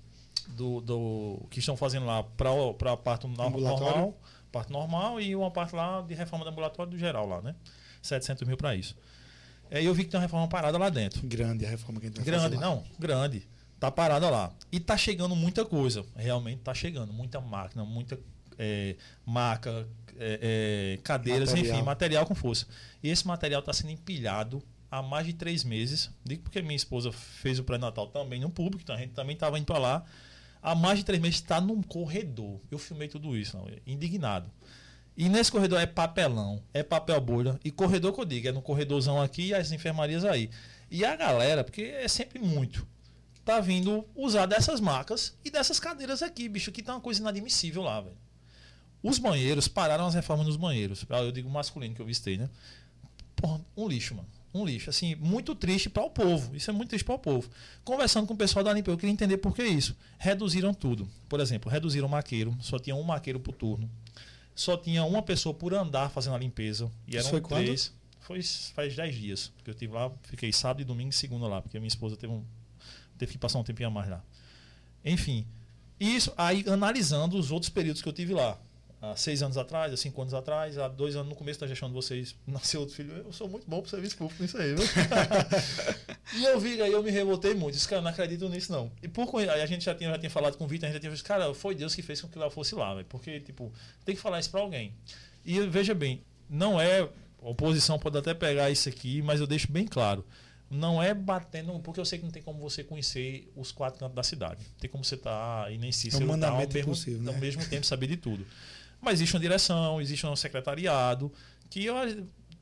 do, 0.49 0.81
do 0.81 1.47
que 1.51 1.59
estão 1.59 1.77
fazendo 1.77 2.07
lá 2.07 2.23
para 2.23 2.51
a 2.93 2.97
parte 2.97 3.27
normal, 3.27 4.17
parte 4.59 4.73
normal 4.73 5.21
e 5.21 5.35
uma 5.35 5.51
parte 5.51 5.75
lá 5.75 6.01
de 6.01 6.15
reforma 6.15 6.45
do 6.45 6.51
ambulatório 6.51 6.91
do 6.91 6.99
geral 6.99 7.27
lá, 7.27 7.43
né? 7.43 7.55
700 8.03 8.47
mil 8.47 8.57
para 8.57 8.75
isso. 8.75 8.97
É, 9.71 9.83
eu 9.83 9.93
vi 9.93 10.05
que 10.05 10.11
tem 10.11 10.19
uma 10.19 10.23
reforma 10.23 10.49
parada 10.49 10.79
lá 10.79 10.89
dentro. 10.89 11.27
Grande 11.27 11.67
a 11.67 11.69
reforma 11.69 12.01
que 12.01 12.07
a 12.07 12.09
gente 12.11 12.23
Grande, 12.23 12.57
não, 12.57 12.85
grande. 12.99 13.47
Tá 13.79 13.91
parada 13.91 14.31
lá. 14.31 14.53
E 14.73 14.81
tá 14.81 14.97
chegando 14.97 15.37
muita 15.37 15.65
coisa. 15.65 16.05
Realmente 16.15 16.61
tá 16.61 16.73
chegando. 16.73 17.13
Muita 17.13 17.41
máquina, 17.41 17.85
muita 17.85 18.19
é, 18.59 18.97
maca, 19.25 19.87
é, 20.19 20.95
é, 20.97 21.03
cadeiras, 21.03 21.51
Material. 21.51 21.75
enfim, 21.75 21.85
material 21.85 22.27
com 22.27 22.35
força. 22.35 22.67
E 23.03 23.11
esse 23.11 23.27
material 23.27 23.61
está 23.61 23.73
sendo 23.73 23.91
empilhado 23.91 24.63
há 24.91 25.03
mais 25.03 25.27
de 25.27 25.33
três 25.33 25.63
meses. 25.65 26.11
Digo 26.25 26.43
porque 26.43 26.63
minha 26.63 26.77
esposa 26.77 27.13
fez 27.13 27.59
o 27.59 27.65
pré-natal 27.65 28.07
também 28.07 28.41
no 28.41 28.51
público, 28.51 28.83
então 28.83 28.95
a 28.95 28.99
gente 28.99 29.13
também 29.13 29.35
estava 29.35 29.59
indo 29.59 29.67
para 29.67 29.79
lá. 29.79 30.05
Há 30.67 30.75
mais 30.75 30.99
de 30.99 31.05
três 31.05 31.23
meses 31.23 31.37
está 31.37 31.61
num 31.61 31.81
corredor. 31.81 32.61
Eu 32.69 32.77
filmei 32.77 33.07
tudo 33.07 33.37
isso, 33.37 33.57
não, 33.57 33.69
indignado. 33.87 34.51
E 35.17 35.29
nesse 35.29 35.53
corredor 35.53 35.81
é 35.81 35.87
papelão, 35.87 36.61
é 36.75 36.83
papel 36.83 37.21
bolha. 37.21 37.61
E 37.65 37.71
corredor 37.71 38.13
que 38.13 38.21
eu 38.21 38.25
digo, 38.25 38.49
é 38.49 38.51
no 38.51 38.61
corredorzão 38.61 39.23
aqui 39.23 39.47
e 39.47 39.55
as 39.55 39.71
enfermarias 39.71 40.25
aí. 40.25 40.51
E 40.91 41.05
a 41.05 41.15
galera, 41.15 41.63
porque 41.63 41.83
é 41.83 42.09
sempre 42.09 42.41
muito, 42.41 42.85
tá 43.45 43.61
vindo 43.61 44.05
usar 44.13 44.47
dessas 44.47 44.81
macas 44.81 45.39
e 45.45 45.53
dessas 45.53 45.79
cadeiras 45.79 46.21
aqui, 46.21 46.49
bicho, 46.49 46.73
que 46.73 46.83
tá 46.83 46.95
uma 46.95 47.01
coisa 47.01 47.21
inadmissível 47.21 47.83
lá, 47.83 48.01
velho. 48.01 48.17
Os 49.01 49.21
banheiros, 49.21 49.69
pararam 49.69 50.05
as 50.05 50.15
reformas 50.15 50.49
nos 50.49 50.57
banheiros. 50.57 51.07
Ah, 51.11 51.21
Eu 51.23 51.31
digo 51.31 51.49
masculino 51.49 51.95
que 51.95 52.03
eu 52.03 52.07
vistei, 52.07 52.39
né? 52.39 52.51
Porra, 53.37 53.61
um 53.77 53.87
lixo, 53.87 54.17
mano. 54.17 54.29
Um 54.57 54.65
lixo. 54.65 54.91
Assim, 54.91 55.15
muito 55.17 55.55
triste 55.55 55.91
para 55.91 56.03
o 56.03 56.11
povo. 56.11 56.55
Isso 56.57 56.71
é 56.71 56.73
muito 56.73 56.89
triste 56.91 57.05
para 57.05 57.15
o 57.15 57.19
povo. 57.19 57.49
Conversando 57.85 58.27
com 58.27 58.35
o 58.35 58.37
pessoal 58.37 58.65
da 58.65 58.73
Limpa, 58.73 58.91
eu 58.91 58.97
queria 58.97 59.13
entender 59.13 59.37
por 59.39 59.55
que 59.55 59.63
isso. 59.63 59.97
Reduziram 60.19 60.73
tudo. 60.73 61.09
Por 61.29 61.41
exemplo, 61.41 61.71
reduziram 61.71 62.07
o 62.07 62.11
maqueiro, 62.11 62.57
só 62.61 62.79
tinha 62.79 62.97
um 62.97 63.03
maqueiro 63.03 63.39
por 63.39 63.55
turno. 63.55 63.91
só 64.55 64.77
tinha 64.77 65.05
uma 65.05 65.21
pessoa 65.23 65.55
por 65.55 65.75
andar 65.75 66.09
fazendo 66.11 66.37
a 66.37 66.39
limpeza. 66.39 66.91
E 67.07 67.11
Isso 67.11 67.19
eram 67.19 67.31
foi 67.31 67.41
quando? 67.43 67.65
três. 67.65 67.93
Foi 68.21 68.43
faz 68.43 68.97
10 68.97 69.15
dias. 69.15 69.53
Porque 69.57 69.71
eu 69.71 69.75
tive 69.75 69.93
lá, 69.93 70.11
fiquei 70.23 70.53
sábado 70.53 70.81
e 70.81 70.85
domingo 70.85 71.11
e 71.11 71.13
segunda 71.15 71.47
lá, 71.47 71.61
porque 71.63 71.79
minha 71.79 71.87
esposa 71.89 72.17
teve, 72.17 72.33
um, 72.33 72.43
teve 73.19 73.33
que 73.33 73.39
passar 73.39 73.59
um 73.59 73.63
tempinho 73.63 73.89
a 73.89 73.93
mais 73.93 74.09
lá. 74.09 74.25
Enfim. 75.05 75.47
Isso, 76.01 76.33
aí 76.37 76.65
analisando 76.69 77.39
os 77.39 77.51
outros 77.51 77.71
períodos 77.71 78.03
que 78.03 78.09
eu 78.09 78.13
tive 78.13 78.35
lá. 78.35 78.59
Há 79.13 79.17
seis 79.17 79.43
anos 79.43 79.57
atrás, 79.57 79.93
há 79.93 79.97
cinco 79.97 80.21
anos 80.21 80.35
atrás, 80.35 80.79
há 80.79 80.89
dois 80.89 81.17
anos 81.17 81.29
no 81.29 81.35
começo 81.35 81.61
da 81.61 81.67
gestão 81.67 81.89
de 81.89 81.95
vocês, 81.95 82.35
nasceu 82.47 82.81
outro 82.81 82.95
filho. 82.95 83.13
Eu 83.17 83.33
sou 83.33 83.49
muito 83.49 83.69
bom 83.69 83.81
pro 83.81 83.91
serviço 83.91 84.17
público 84.17 84.43
nisso 84.43 84.57
aí, 84.59 84.75
viu? 84.75 84.85
e 86.41 86.45
eu 86.45 86.59
vi, 86.61 86.81
aí 86.81 86.93
eu 86.93 87.03
me 87.03 87.11
revoltei 87.11 87.55
muito. 87.55 87.75
Disse, 87.75 87.89
cara, 87.89 88.03
não 88.03 88.11
acredito 88.11 88.49
nisso, 88.49 88.73
não. 88.73 88.91
E 89.03 89.09
por 89.09 89.29
aí 89.39 89.49
a 89.49 89.67
gente 89.67 89.85
já 89.85 89.95
tinha, 89.95 90.11
já 90.11 90.19
tinha 90.19 90.31
falado 90.31 90.57
com 90.57 90.65
o 90.65 90.69
Vitor, 90.69 90.89
a 90.89 90.93
gente 90.93 91.03
já 91.03 91.09
tinha 91.09 91.17
falado, 91.17 91.43
cara, 91.45 91.55
foi 91.55 91.75
Deus 91.75 91.95
que 91.95 92.03
fez 92.03 92.21
com 92.21 92.29
que 92.29 92.39
lá 92.39 92.51
fosse 92.51 92.75
lá, 92.75 92.95
velho. 92.95 93.07
Porque, 93.09 93.41
tipo, 93.41 93.73
tem 94.05 94.15
que 94.15 94.21
falar 94.21 94.41
isso 94.41 94.51
pra 94.51 94.61
alguém. 94.61 94.93
E 95.45 95.61
veja 95.61 95.95
bem, 95.95 96.23
não 96.49 96.81
é. 96.81 97.09
A 97.43 97.49
oposição 97.49 97.99
pode 97.99 98.19
até 98.19 98.35
pegar 98.35 98.71
isso 98.71 98.89
aqui, 98.89 99.23
mas 99.23 99.41
eu 99.41 99.47
deixo 99.47 99.71
bem 99.71 99.87
claro. 99.87 100.25
Não 100.69 101.01
é 101.01 101.15
batendo, 101.15 101.79
porque 101.79 102.01
eu 102.01 102.05
sei 102.05 102.19
que 102.19 102.25
não 102.25 102.33
tem 102.33 102.43
como 102.43 102.59
você 102.59 102.83
conhecer 102.83 103.53
os 103.55 103.71
quatro 103.71 104.01
cantos 104.01 104.17
da 104.17 104.23
cidade. 104.25 104.67
Tem 104.81 104.91
como 104.91 105.05
você 105.05 105.15
estar 105.15 105.73
e 105.73 105.79
nem 105.79 105.93
se 105.93 106.13
É 106.13 106.17
um 106.17 106.27
mandamento 106.27 106.63
ao 106.63 106.75
mesmo, 106.75 106.81
impossível, 106.81 107.29
ao 107.29 107.35
né? 107.35 107.41
mesmo 107.41 107.65
tempo 107.69 107.87
saber 107.87 108.09
de 108.09 108.17
tudo. 108.17 108.45
Mas 109.01 109.15
existe 109.15 109.35
uma 109.35 109.41
direção, 109.41 110.01
existe 110.01 110.27
um 110.27 110.35
secretariado, 110.35 111.33
que 111.71 111.85
eu, 111.85 111.95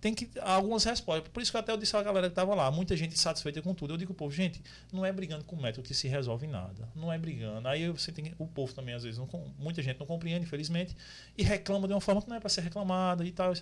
tem 0.05 0.13
que 0.13 0.29
algumas 0.43 0.85
respostas. 0.85 1.29
Por 1.33 1.43
isso 1.43 1.51
que 1.51 1.57
até 1.57 1.73
eu 1.73 1.79
disse 1.79 1.97
à 1.97 2.03
galera 2.03 2.27
que 2.27 2.33
estava 2.33 2.55
lá, 2.55 2.71
muita 2.71 2.95
gente 2.95 3.15
insatisfeita 3.15 3.63
com 3.63 3.73
tudo. 3.73 3.95
Eu 3.95 3.97
digo, 3.97 4.13
povo, 4.13 4.31
gente, 4.31 4.63
não 4.93 5.03
é 5.03 5.11
brigando 5.11 5.45
com 5.45 5.57
método 5.57 5.89
que 5.89 5.95
se 5.95 6.07
resolve 6.07 6.47
nada. 6.47 6.87
Não 6.95 7.11
é 7.11 7.17
brigando. 7.17 7.67
Aí 7.67 7.89
você 7.89 8.13
tem, 8.13 8.35
o 8.39 8.47
povo 8.47 8.75
também, 8.75 8.95
às 8.95 9.03
vezes, 9.03 9.19
não, 9.19 9.27
muita 9.59 9.81
gente 9.81 9.99
não 9.99 10.05
compreende, 10.05 10.45
infelizmente, 10.45 10.95
e 11.39 11.43
reclama 11.43 11.89
de 11.89 11.95
uma 11.95 12.03
forma 12.03 12.21
que 12.21 12.29
não 12.29 12.37
é 12.37 12.41
para 12.41 12.51
ser 12.51 12.61
reclamada 12.61 13.25
e 13.25 13.33
tal. 13.33 13.55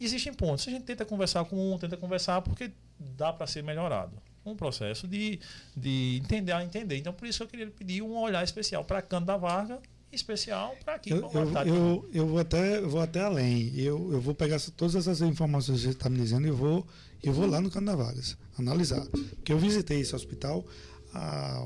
Existem 0.00 0.32
pontos. 0.32 0.68
A 0.68 0.70
gente 0.70 0.84
tenta 0.84 1.04
conversar 1.04 1.44
com 1.46 1.74
um, 1.74 1.76
tenta 1.76 1.96
conversar, 1.96 2.42
porque 2.42 2.70
dá 2.96 3.32
para 3.32 3.48
ser 3.48 3.64
melhorado. 3.64 4.16
Um 4.46 4.54
processo 4.54 5.08
de, 5.08 5.40
de 5.76 6.20
entender 6.22 6.52
a 6.52 6.62
entender. 6.62 6.96
Então, 6.96 7.12
por 7.12 7.26
isso 7.26 7.38
que 7.38 7.42
eu 7.42 7.48
queria 7.48 7.66
pedir 7.66 8.02
um 8.02 8.16
olhar 8.18 8.44
especial 8.44 8.84
para 8.84 9.02
Canto 9.02 9.26
da 9.26 9.36
Varga, 9.36 9.80
especial 10.12 10.76
para 10.84 10.94
aqui. 10.94 11.10
Eu, 11.10 11.30
eu, 11.32 11.66
eu, 11.66 12.10
eu 12.12 12.26
vou 12.26 12.38
até, 12.38 12.78
eu 12.78 12.88
vou 12.88 13.00
até 13.00 13.20
além. 13.20 13.72
Eu, 13.76 14.12
eu 14.12 14.20
vou 14.20 14.34
pegar 14.34 14.60
todas 14.76 14.94
essas 14.94 15.20
informações 15.22 15.80
que 15.80 15.86
você 15.86 15.90
está 15.90 16.08
me 16.08 16.18
dizendo 16.18 16.46
e 16.46 16.50
vou, 16.50 16.86
eu 17.22 17.32
vou 17.32 17.46
lá 17.46 17.60
no 17.60 17.70
Vargas 17.70 18.36
analisar. 18.58 19.04
Porque 19.06 19.52
eu 19.52 19.58
visitei 19.58 20.00
esse 20.00 20.14
hospital 20.14 20.64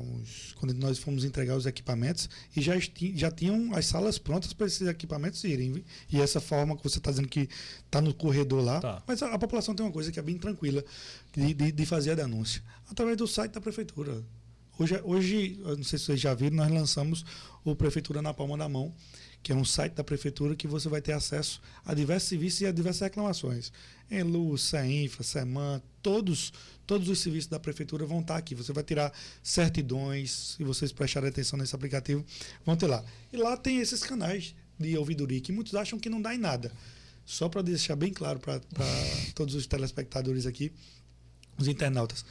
uns, 0.03 0.53
quando 0.59 0.73
nós 0.73 0.97
fomos 0.97 1.23
entregar 1.23 1.55
os 1.55 1.65
equipamentos 1.65 2.29
e 2.55 2.61
já, 2.61 2.73
já 3.15 3.31
tinham 3.31 3.73
as 3.73 3.85
salas 3.85 4.17
prontas 4.17 4.51
para 4.51 4.67
esses 4.67 4.87
equipamentos 4.87 5.43
irem. 5.43 5.83
E 6.11 6.21
essa 6.21 6.39
forma 6.39 6.75
que 6.75 6.83
você 6.83 6.97
está 6.97 7.11
dizendo 7.11 7.27
que 7.27 7.49
está 7.85 8.01
no 8.01 8.13
corredor 8.13 8.63
lá. 8.63 8.79
Tá. 8.79 9.03
Mas 9.07 9.21
a, 9.21 9.33
a 9.33 9.39
população 9.39 9.75
tem 9.75 9.85
uma 9.85 9.91
coisa 9.91 10.11
que 10.11 10.19
é 10.19 10.21
bem 10.21 10.37
tranquila 10.37 10.83
de, 11.33 11.53
de, 11.53 11.71
de 11.71 11.85
fazer 11.85 12.11
a 12.11 12.15
denúncia. 12.15 12.61
Através 12.89 13.17
do 13.17 13.27
site 13.27 13.51
da 13.53 13.61
prefeitura. 13.61 14.23
Hoje, 14.79 15.01
hoje, 15.03 15.59
não 15.63 15.83
sei 15.83 15.97
se 15.97 16.05
vocês 16.05 16.19
já 16.19 16.35
viram, 16.35 16.57
nós 16.57 16.71
lançamos 16.71 17.25
o 17.63 17.75
Prefeitura 17.75 18.21
na 18.21 18.31
Palma 18.31 18.55
da 18.55 18.69
Mão, 18.69 18.93
que 19.41 19.51
é 19.51 19.55
um 19.55 19.65
site 19.65 19.93
da 19.93 20.03
prefeitura 20.03 20.55
que 20.55 20.67
você 20.67 20.87
vai 20.87 21.01
ter 21.01 21.13
acesso 21.13 21.59
a 21.83 21.95
diversos 21.95 22.29
serviços 22.29 22.61
e 22.61 22.67
a 22.67 22.71
diversas 22.71 23.01
reclamações. 23.01 23.71
Em 24.09 24.21
Luz, 24.21 24.61
CEINFRA, 24.61 25.23
SEMAN, 25.23 25.81
todos, 26.01 26.53
todos 26.85 27.09
os 27.09 27.17
serviços 27.19 27.49
da 27.49 27.59
prefeitura 27.59 28.05
vão 28.05 28.19
estar 28.19 28.37
aqui. 28.37 28.53
Você 28.53 28.71
vai 28.71 28.83
tirar 28.83 29.11
certidões, 29.41 30.55
se 30.57 30.63
vocês 30.63 30.91
prestarem 30.91 31.29
atenção 31.29 31.57
nesse 31.57 31.75
aplicativo, 31.75 32.23
vão 32.63 32.75
ter 32.75 32.85
lá. 32.85 33.03
E 33.33 33.37
lá 33.37 33.57
tem 33.57 33.79
esses 33.79 34.03
canais 34.03 34.53
de 34.79 34.95
ouvidoria 34.95 35.41
que 35.41 35.51
muitos 35.51 35.73
acham 35.73 35.97
que 35.97 36.07
não 36.07 36.21
dá 36.21 36.35
em 36.35 36.37
nada. 36.37 36.71
Só 37.25 37.49
para 37.49 37.63
deixar 37.63 37.95
bem 37.95 38.13
claro 38.13 38.39
para 38.39 38.61
todos 39.33 39.55
os 39.55 39.65
telespectadores 39.65 40.45
aqui, 40.45 40.71
os 41.57 41.67
internautas. 41.67 42.23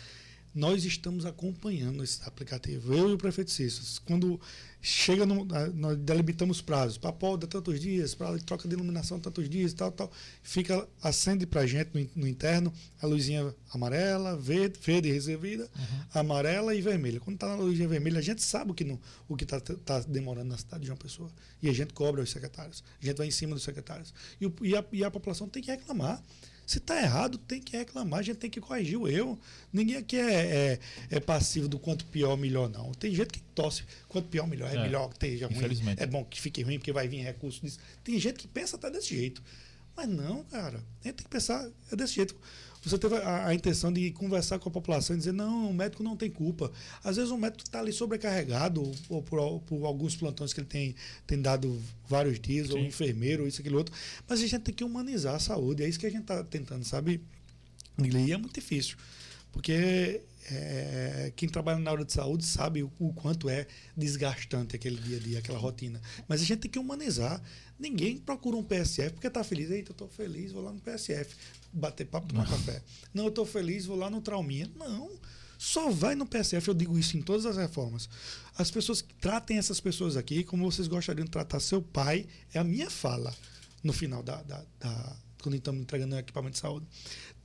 Nós 0.57 0.87
estamos 0.87 1.27
acompanhando 1.27 2.03
esse 2.03 2.19
aplicativo, 2.25 2.95
eu 2.95 3.11
e 3.11 3.13
o 3.13 3.19
prefeito 3.19 3.51
Cícero. 3.51 3.85
Quando 4.07 4.41
chega, 4.81 5.27
no, 5.27 5.45
nós 5.75 5.99
delimitamos 5.99 6.63
prazos, 6.63 6.97
para 6.97 7.13
polda 7.13 7.47
tantos 7.47 7.79
dias, 7.79 8.15
para 8.15 8.39
troca 8.39 8.67
de 8.67 8.75
iluminação 8.75 9.21
tantos 9.21 9.51
dias, 9.51 9.75
tal, 9.75 9.93
tal. 9.93 10.11
Fica, 10.43 10.89
acende 11.03 11.45
para 11.47 11.61
a 11.61 11.67
gente 11.67 11.91
no, 11.93 12.23
no 12.23 12.27
interno 12.27 12.73
a 13.03 13.07
luzinha 13.07 13.55
amarela, 13.71 14.35
verde, 14.35 14.79
verde 14.83 15.13
reservida, 15.13 15.69
amarela 16.15 16.75
e 16.75 16.81
vermelha. 16.81 17.21
Quando 17.21 17.35
está 17.37 17.49
na 17.49 17.57
luzinha 17.57 17.87
vermelha, 17.87 18.19
a 18.19 18.23
gente 18.23 18.43
sabe 18.43 18.71
o 18.71 18.75
que 18.75 18.83
não, 18.85 18.99
o 19.29 19.37
que 19.37 19.45
está 19.45 19.61
tá 19.61 20.01
demorando 20.09 20.49
na 20.49 20.57
cidade 20.57 20.85
de 20.85 20.91
uma 20.91 20.97
pessoa. 20.97 21.31
E 21.63 21.69
a 21.69 21.73
gente 21.75 21.93
cobra 21.93 22.23
os 22.23 22.31
secretários. 22.31 22.83
A 23.03 23.05
gente 23.05 23.19
vai 23.19 23.27
em 23.27 23.31
cima 23.31 23.55
dos 23.55 23.63
secretários. 23.63 24.15
E, 24.41 24.47
o- 24.47 24.55
e 24.63 24.75
a, 24.75 24.83
e 24.91 25.05
a 25.05 25.11
população 25.11 25.49
tem 25.51 25.63
que 25.63 25.71
reclamar. 25.71 26.23
Se 26.67 26.79
está 26.79 27.01
errado, 27.01 27.39
tem 27.39 27.61
que 27.61 27.77
reclamar, 27.77 28.19
a 28.19 28.23
gente 28.23 28.39
tem 28.39 28.51
que 28.51 28.61
corrigir 28.61 28.99
o 28.99 29.07
erro. 29.07 29.39
Ninguém 29.73 29.97
aqui 29.97 30.17
é, 30.17 30.33
é, 30.33 30.81
é 31.11 31.21
passivo 31.21 31.69
do 31.69 31.79
quanto 31.79 32.05
pior, 32.07 32.37
melhor, 32.37 32.69
não. 32.69 32.91
Tem 32.93 33.15
gente 33.15 33.29
que 33.29 33.41
torce, 33.55 33.85
quanto 34.09 34.29
pior, 34.29 34.49
melhor. 34.49 34.69
É, 34.69 34.75
É, 34.77 34.83
melhor 34.83 35.09
que 35.09 35.15
esteja 35.15 35.47
ruim. 35.47 35.95
É 35.97 36.07
bom 36.07 36.25
que 36.25 36.41
fique 36.41 36.63
ruim, 36.63 36.79
porque 36.79 36.93
vai 36.93 37.07
vir 37.07 37.19
recurso 37.19 37.61
disso. 37.61 37.79
Tem 38.03 38.19
gente 38.19 38.39
que 38.39 38.49
pensa 38.49 38.75
até 38.77 38.91
desse 38.91 39.15
jeito. 39.15 39.41
Mas 39.97 40.09
não, 40.09 40.43
cara. 40.45 40.79
A 40.79 41.09
gente 41.09 41.15
tem 41.17 41.25
que 41.25 41.31
pensar 41.31 41.67
é 41.91 41.97
desse 41.97 42.15
jeito. 42.15 42.37
Você 42.87 42.99
teve 42.99 43.17
a, 43.17 43.49
a 43.49 43.55
intenção 43.55 43.93
de 43.93 44.13
conversar 44.13 44.61
com 44.61 44.69
a 44.69 44.73
população 44.73 45.17
e 45.17 45.19
dizer, 45.19 45.33
não, 45.33 45.71
o 45.71 45.75
médico 45.75 46.05
não 46.05 46.17
tem 46.17 46.31
culpa. 46.31 46.71
Às 47.03 47.17
vezes 47.17 47.33
o 47.33 47.37
médico 47.37 47.65
está 47.65 47.81
ali 47.81 47.93
sobrecarregado, 47.93 48.81
ou, 48.81 48.95
ou 49.09 49.23
por, 49.23 49.61
por 49.63 49.85
alguns 49.85 50.15
plantões 50.15 50.53
que 50.53 50.61
ele 50.61 50.69
tem, 50.69 50.95
tem 51.27 51.43
dado 51.43 51.83
vários 52.09 52.39
dias, 52.39 52.71
ou 52.71 52.79
Sim. 52.79 52.87
enfermeiro, 52.87 53.43
ou 53.43 53.49
isso, 53.49 53.61
aquilo 53.61 53.79
outro. 53.79 53.93
Mas 54.29 54.39
a 54.39 54.47
gente 54.47 54.61
tem 54.61 54.73
que 54.73 54.85
humanizar 54.85 55.35
a 55.35 55.41
saúde. 55.41 55.83
É 55.83 55.89
isso 55.89 55.99
que 55.99 56.07
a 56.07 56.11
gente 56.11 56.23
está 56.23 56.45
tentando, 56.45 56.85
sabe? 56.85 57.21
E 57.99 58.33
é 58.33 58.37
muito 58.37 58.55
difícil. 58.55 58.97
Porque 59.51 60.21
é, 60.49 61.33
quem 61.35 61.49
trabalha 61.49 61.79
na 61.79 61.91
área 61.91 62.05
de 62.05 62.13
saúde 62.13 62.45
sabe 62.45 62.83
o, 62.83 62.93
o 62.99 63.13
quanto 63.13 63.49
é 63.49 63.67
desgastante 63.97 64.77
aquele 64.77 64.97
dia 64.97 65.17
a 65.17 65.21
dia, 65.21 65.39
aquela 65.39 65.59
rotina. 65.59 66.01
Mas 66.29 66.41
a 66.41 66.45
gente 66.45 66.61
tem 66.61 66.71
que 66.71 66.79
humanizar. 66.79 67.43
Ninguém 67.79 68.17
procura 68.17 68.57
um 68.57 68.63
PSF 68.63 69.13
porque 69.13 69.27
está 69.27 69.43
feliz. 69.43 69.71
Eita, 69.71 69.91
eu 69.91 69.93
estou 69.93 70.09
feliz, 70.09 70.53
vou 70.53 70.63
lá 70.63 70.73
no 70.73 70.81
PSF 70.81 71.35
bater 71.73 72.07
papo, 72.07 72.29
tomar 72.29 72.49
café. 72.49 72.83
Não, 73.13 73.25
eu 73.25 73.29
estou 73.29 73.45
feliz, 73.45 73.87
vou 73.87 73.97
lá 73.97 74.09
no 74.09 74.21
Trauminha. 74.21 74.71
Não. 74.77 75.11
Só 75.59 75.91
vai 75.91 76.15
no 76.15 76.27
PSF, 76.27 76.69
eu 76.69 76.75
digo 76.75 76.99
isso 76.99 77.17
em 77.17 77.23
todas 77.23 77.47
as 77.47 77.57
reformas. 77.57 78.09
As 78.57 78.71
pessoas 78.71 79.01
que 79.01 79.15
tratem 79.15 79.59
essas 79.59 79.81
pessoas 79.81 80.17
aqui 80.17 80.45
como 80.45 80.71
vocês 80.71 80.87
gostariam 80.87 81.25
de 81.25 81.31
tratar 81.31 81.61
seu 81.61 81.81
pai, 81.81 82.27
é 82.53 82.59
a 82.59 82.65
minha 82.65 82.91
fala 82.91 83.35
no 83.83 83.93
final 83.93 84.23
da, 84.23 84.43
da, 84.43 84.63
da 84.79 85.17
quando 85.43 85.55
estamos 85.55 85.81
entregando 85.81 86.17
o 86.17 86.19
equipamento 86.19 86.55
de 86.55 86.59
saúde. 86.59 86.87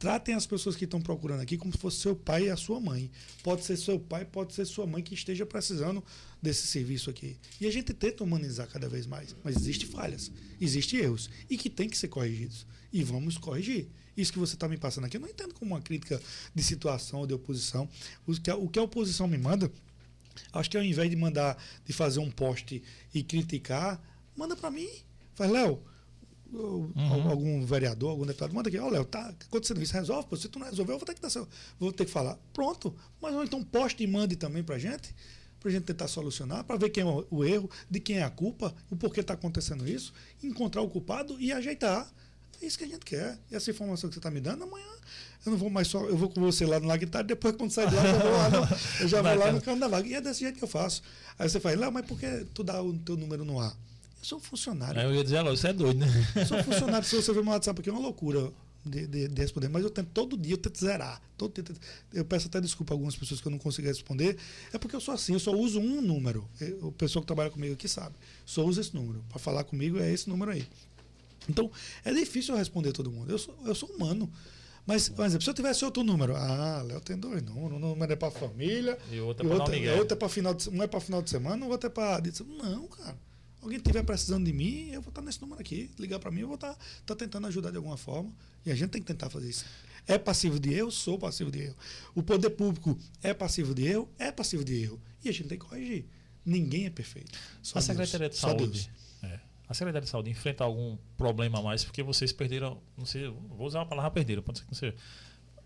Tratem 0.02 0.34
as 0.34 0.47
pessoas 0.47 0.76
que 0.76 0.86
estão 0.86 0.99
procurando 0.99 1.41
aqui 1.41 1.56
como 1.56 1.72
se 1.72 1.78
fosse 1.78 1.97
seu 1.97 2.16
pai 2.16 2.45
e 2.45 2.49
a 2.49 2.58
sua 2.58 2.82
mãe. 2.82 3.12
Pode 3.43 3.64
ser 3.64 3.78
seu 3.78 3.99
pai, 3.99 4.26
pode 4.26 4.52
ser 4.52 4.66
sua 4.66 4.88
mãe 4.88 5.04
que 5.04 5.14
esteja 5.14 5.45
precisando 5.45 6.04
desse 6.41 6.66
serviço 6.66 7.12
aqui. 7.12 7.38
E 7.60 7.68
a 7.68 7.72
gente 7.72 7.93
tenta 7.93 8.24
humanizar 8.24 8.68
cada 8.68 8.89
vez 8.89 9.06
mais. 9.06 9.36
Mas 9.43 9.58
existem 9.58 9.88
falhas, 9.88 10.32
existem 10.60 11.02
erros 11.02 11.30
e 11.47 11.56
que 11.56 11.70
tem 11.70 11.88
que 11.88 11.95
ser 11.95 12.08
corrigidos. 12.08 12.66
E 12.91 13.04
vamos 13.04 13.38
corrigir. 13.38 13.89
Isso 14.18 14.34
que 14.34 14.39
você 14.39 14.56
está 14.56 14.68
me 14.68 14.76
passando 14.76 15.06
aqui, 15.06 15.18
eu 15.18 15.22
não 15.22 15.30
entendo 15.30 15.54
como 15.54 15.76
uma 15.76 15.82
crítica 15.82 16.20
de 16.56 16.64
situação 16.64 17.20
ou 17.20 17.28
de 17.28 17.36
oposição. 17.36 17.88
O 18.26 18.68
que 18.68 18.80
a, 18.80 18.84
oposição 18.84 19.28
me 19.28 19.38
manda, 19.38 19.72
acho 20.52 20.68
que 20.68 20.78
ao 20.78 20.84
invés 20.84 21.12
de 21.12 21.16
mandar, 21.16 21.64
de 21.86 21.93
fazer 21.93 22.22
um 22.22 22.32
post 22.32 22.82
e 23.14 23.22
criticar, 23.22 24.02
manda 24.36 24.56
para 24.56 24.72
mim. 24.72 24.89
Faz, 25.36 25.52
Léo, 25.52 25.80
Uhum. 26.54 27.30
algum 27.30 27.66
vereador, 27.66 28.10
algum 28.10 28.26
deputado, 28.26 28.54
manda 28.54 28.68
aqui, 28.68 28.78
ó, 28.78 28.89
Léo, 28.89 29.06
tá 29.06 29.34
acontecendo 29.48 29.82
isso, 29.82 29.94
resolve, 29.94 30.28
pô. 30.28 30.36
se 30.36 30.49
tu 30.49 30.60
não 30.60 30.68
resolver, 30.68 30.94
eu 30.94 30.98
vou 30.98 31.06
ter 31.06 31.14
que 31.14 31.22
dar 31.22 31.30
seu, 31.30 31.48
vou 31.80 31.94
ter 31.94 32.06
que 32.06 32.11
falar. 32.11 32.38
Pronto. 32.53 32.94
Mas 33.22 33.34
então 33.44 33.64
poste 33.64 34.03
e 34.03 34.07
mande 34.07 34.36
também 34.36 34.64
pra 34.64 34.78
gente, 34.78 35.15
pra 35.60 35.72
gente 35.72 35.84
tentar 35.84 36.07
solucionar, 36.07 36.64
para 36.64 36.76
ver 36.76 36.90
quem 36.90 37.03
é 37.03 37.06
o, 37.06 37.26
o 37.32 37.45
erro, 37.45 37.69
de 37.90 37.99
quem 37.99 38.18
é 38.18 38.23
a 38.23 38.30
culpa, 38.30 38.76
o 38.90 38.95
porquê 38.95 39.22
está 39.22 39.34
acontecendo 39.34 39.88
isso, 39.88 40.14
encontrar 40.44 40.82
o 40.82 40.90
culpado 40.90 41.40
e 41.40 41.52
ajeitar. 41.53 42.11
É 42.61 42.65
isso 42.65 42.78
que 42.78 42.84
a 42.84 42.88
gente 42.88 43.06
quer. 43.06 43.40
E 43.49 43.56
essa 43.56 43.72
informação 43.72 44.10
que 44.10 44.14
você 44.14 44.19
está 44.19 44.30
me 44.30 44.40
dando, 44.40 44.64
amanhã 44.64 44.86
eu 45.45 45.52
não 45.52 45.57
vou 45.57 45.69
mais 45.69 45.88
só, 45.88 46.03
eu 46.06 46.15
vou 46.15 46.30
com 46.30 46.40
você 46.40 46.65
lá 46.65 46.80
no 46.80 46.86
Lagtar, 46.86 47.23
depois 47.23 47.56
quando 47.56 47.72
sair 47.72 47.90
de 47.90 47.95
lá, 47.95 48.06
eu 48.06 48.19
vou 48.19 48.32
lá 48.32 48.49
no, 48.49 48.78
eu 49.02 49.07
já 49.07 49.22
vou 49.22 49.36
lá 49.36 49.52
no 49.52 49.61
canto 49.61 49.80
da 49.80 49.88
vaga. 49.88 50.07
E 50.07 50.14
é 50.14 50.22
desse 50.22 50.41
jeito 50.41 50.57
que 50.57 50.64
eu 50.64 50.68
faço. 50.68 51.02
Aí 51.40 51.49
você 51.49 51.60
fala, 51.60 51.76
Léo, 51.76 51.91
mas 51.91 52.06
por 52.06 52.19
que 52.19 52.45
tu 52.53 52.64
dá 52.64 52.82
o 52.82 52.94
teu 52.99 53.18
número 53.18 53.44
no 53.44 53.60
ar? 53.60 53.76
Eu 54.22 54.26
sou 54.27 54.39
funcionário. 54.39 54.99
Aí 54.99 55.06
eu 55.07 55.15
ia 55.15 55.23
dizer, 55.23 55.38
"Alô, 55.38 55.56
você 55.56 55.69
é 55.69 55.73
doido, 55.73 55.98
né? 55.99 56.07
Eu 56.35 56.45
sou 56.45 56.64
funcionário, 56.64 57.07
se 57.07 57.15
você 57.15 57.34
ver 57.34 57.43
meu 57.43 57.52
WhatsApp 57.53 57.80
aqui, 57.80 57.89
é 57.89 57.91
uma 57.93 58.02
loucura 58.02 58.52
de, 58.85 59.07
de- 59.07 59.27
de 59.27 59.41
responder. 59.41 59.68
Mas 59.68 59.84
eu 59.84 59.89
tento, 59.89 60.10
todo 60.14 60.38
dia 60.38 60.53
eu 60.53 60.57
tento 60.57 60.80
zerar. 60.80 61.19
Todo 61.38 61.53
dia, 61.53 61.76
eu 62.14 62.23
peço 62.26 62.48
até 62.48 62.61
desculpa 62.61 62.93
a 62.93 62.95
algumas 62.95 63.15
pessoas 63.15 63.41
que 63.41 63.48
eu 63.48 63.52
não 63.52 63.57
consigo 63.57 63.88
responder. 63.88 64.38
É 64.72 64.77
porque 64.77 64.95
eu 64.95 65.02
sou 65.02 65.14
assim, 65.14 65.34
eu 65.34 65.39
só 65.39 65.52
uso 65.52 65.80
um 65.80 66.02
número. 66.02 66.48
Eu- 66.60 66.88
O 66.88 66.91
pessoal 66.91 67.22
que 67.23 67.27
trabalha 67.27 67.49
comigo 67.49 67.73
aqui 67.73 67.88
sabe. 67.88 68.15
Só 68.45 68.64
uso 68.64 68.80
esse 68.80 68.93
número. 68.95 69.23
Para 69.30 69.39
falar 69.39 69.64
comigo 69.64 69.98
é 69.99 70.11
esse 70.11 70.30
número 70.30 70.52
aí. 70.52 70.68
Então, 71.49 71.72
é 72.06 72.14
difícil 72.14 72.53
eu 72.53 72.57
responder 72.60 72.91
todo 72.91 73.11
mundo. 73.11 73.31
Eu 73.31 73.38
sou, 73.39 73.56
eu 73.65 73.73
sou 73.73 73.89
humano. 73.89 74.31
Mas, 74.85 75.10
por 75.10 75.26
exemplo, 75.26 75.43
se 75.43 75.49
eu 75.49 75.53
tivesse 75.53 75.84
outro 75.85 76.03
número, 76.03 76.35
ah, 76.35 76.81
Léo 76.85 76.99
tem 77.02 77.15
dois 77.18 77.41
números, 77.43 77.73
um 77.77 77.80
número 77.80 78.14
é 78.14 78.15
para 78.15 78.31
família, 78.31 78.98
E 79.11 79.19
outro 79.19 79.45
é 79.48 79.49
outro 79.99 80.15
é 80.15 80.18
para 80.18 80.30
final 80.30 80.53
de, 80.56 80.69
um 80.69 80.81
é 80.81 80.88
para 80.88 80.99
final 80.99 81.22
de 81.22 81.30
semana, 81.30 81.65
o 81.65 81.69
outro 81.69 81.88
é 81.88 81.89
para 81.89 82.19
Não, 82.64 82.88
cara. 82.88 83.15
Alguém 83.61 83.77
estiver 83.77 84.03
precisando 84.03 84.45
de 84.45 84.53
mim, 84.53 84.89
eu 84.89 85.01
vou 85.01 85.09
estar 85.09 85.21
nesse 85.21 85.39
número 85.39 85.61
aqui. 85.61 85.91
Ligar 85.99 86.19
para 86.19 86.31
mim, 86.31 86.41
eu 86.41 86.47
vou 86.47 86.55
estar, 86.55 86.75
estar 86.99 87.15
tentando 87.15 87.45
ajudar 87.47 87.69
de 87.69 87.77
alguma 87.77 87.97
forma. 87.97 88.31
E 88.65 88.71
a 88.71 88.75
gente 88.75 88.89
tem 88.89 89.01
que 89.01 89.07
tentar 89.07 89.29
fazer 89.29 89.49
isso. 89.49 89.65
É 90.07 90.17
passivo 90.17 90.59
de 90.59 90.73
erro? 90.73 90.91
Sou 90.91 91.19
passivo 91.19 91.51
de 91.51 91.61
erro. 91.61 91.75
O 92.15 92.23
poder 92.23 92.49
público 92.51 92.97
é 93.21 93.33
passivo 93.33 93.75
de 93.75 93.85
erro? 93.85 94.09
É 94.17 94.31
passivo 94.31 94.63
de 94.63 94.81
erro. 94.81 94.99
E 95.23 95.29
a 95.29 95.31
gente 95.31 95.47
tem 95.47 95.59
que 95.59 95.65
corrigir. 95.65 96.05
Ninguém 96.43 96.85
é 96.85 96.89
perfeito. 96.89 97.38
Só 97.61 97.77
a 97.77 97.81
Secretaria 97.81 98.29
de 98.29 98.35
Saúde. 98.35 98.91
É. 99.21 99.39
A 99.69 99.73
Secretaria 99.73 100.05
de 100.05 100.09
Saúde 100.09 100.29
enfrenta 100.31 100.63
algum 100.63 100.97
problema 101.15 101.59
a 101.59 101.61
mais 101.61 101.83
porque 101.83 102.01
vocês 102.01 102.33
perderam, 102.33 102.81
não 102.97 103.05
sei, 103.05 103.27
vou 103.27 103.67
usar 103.67 103.81
a 103.81 103.85
palavra 103.85 104.11
perderam, 104.11 104.41
pode 104.41 104.59
ser 104.59 104.65
que 104.65 104.71
não 104.71 104.77
seja. 104.77 104.95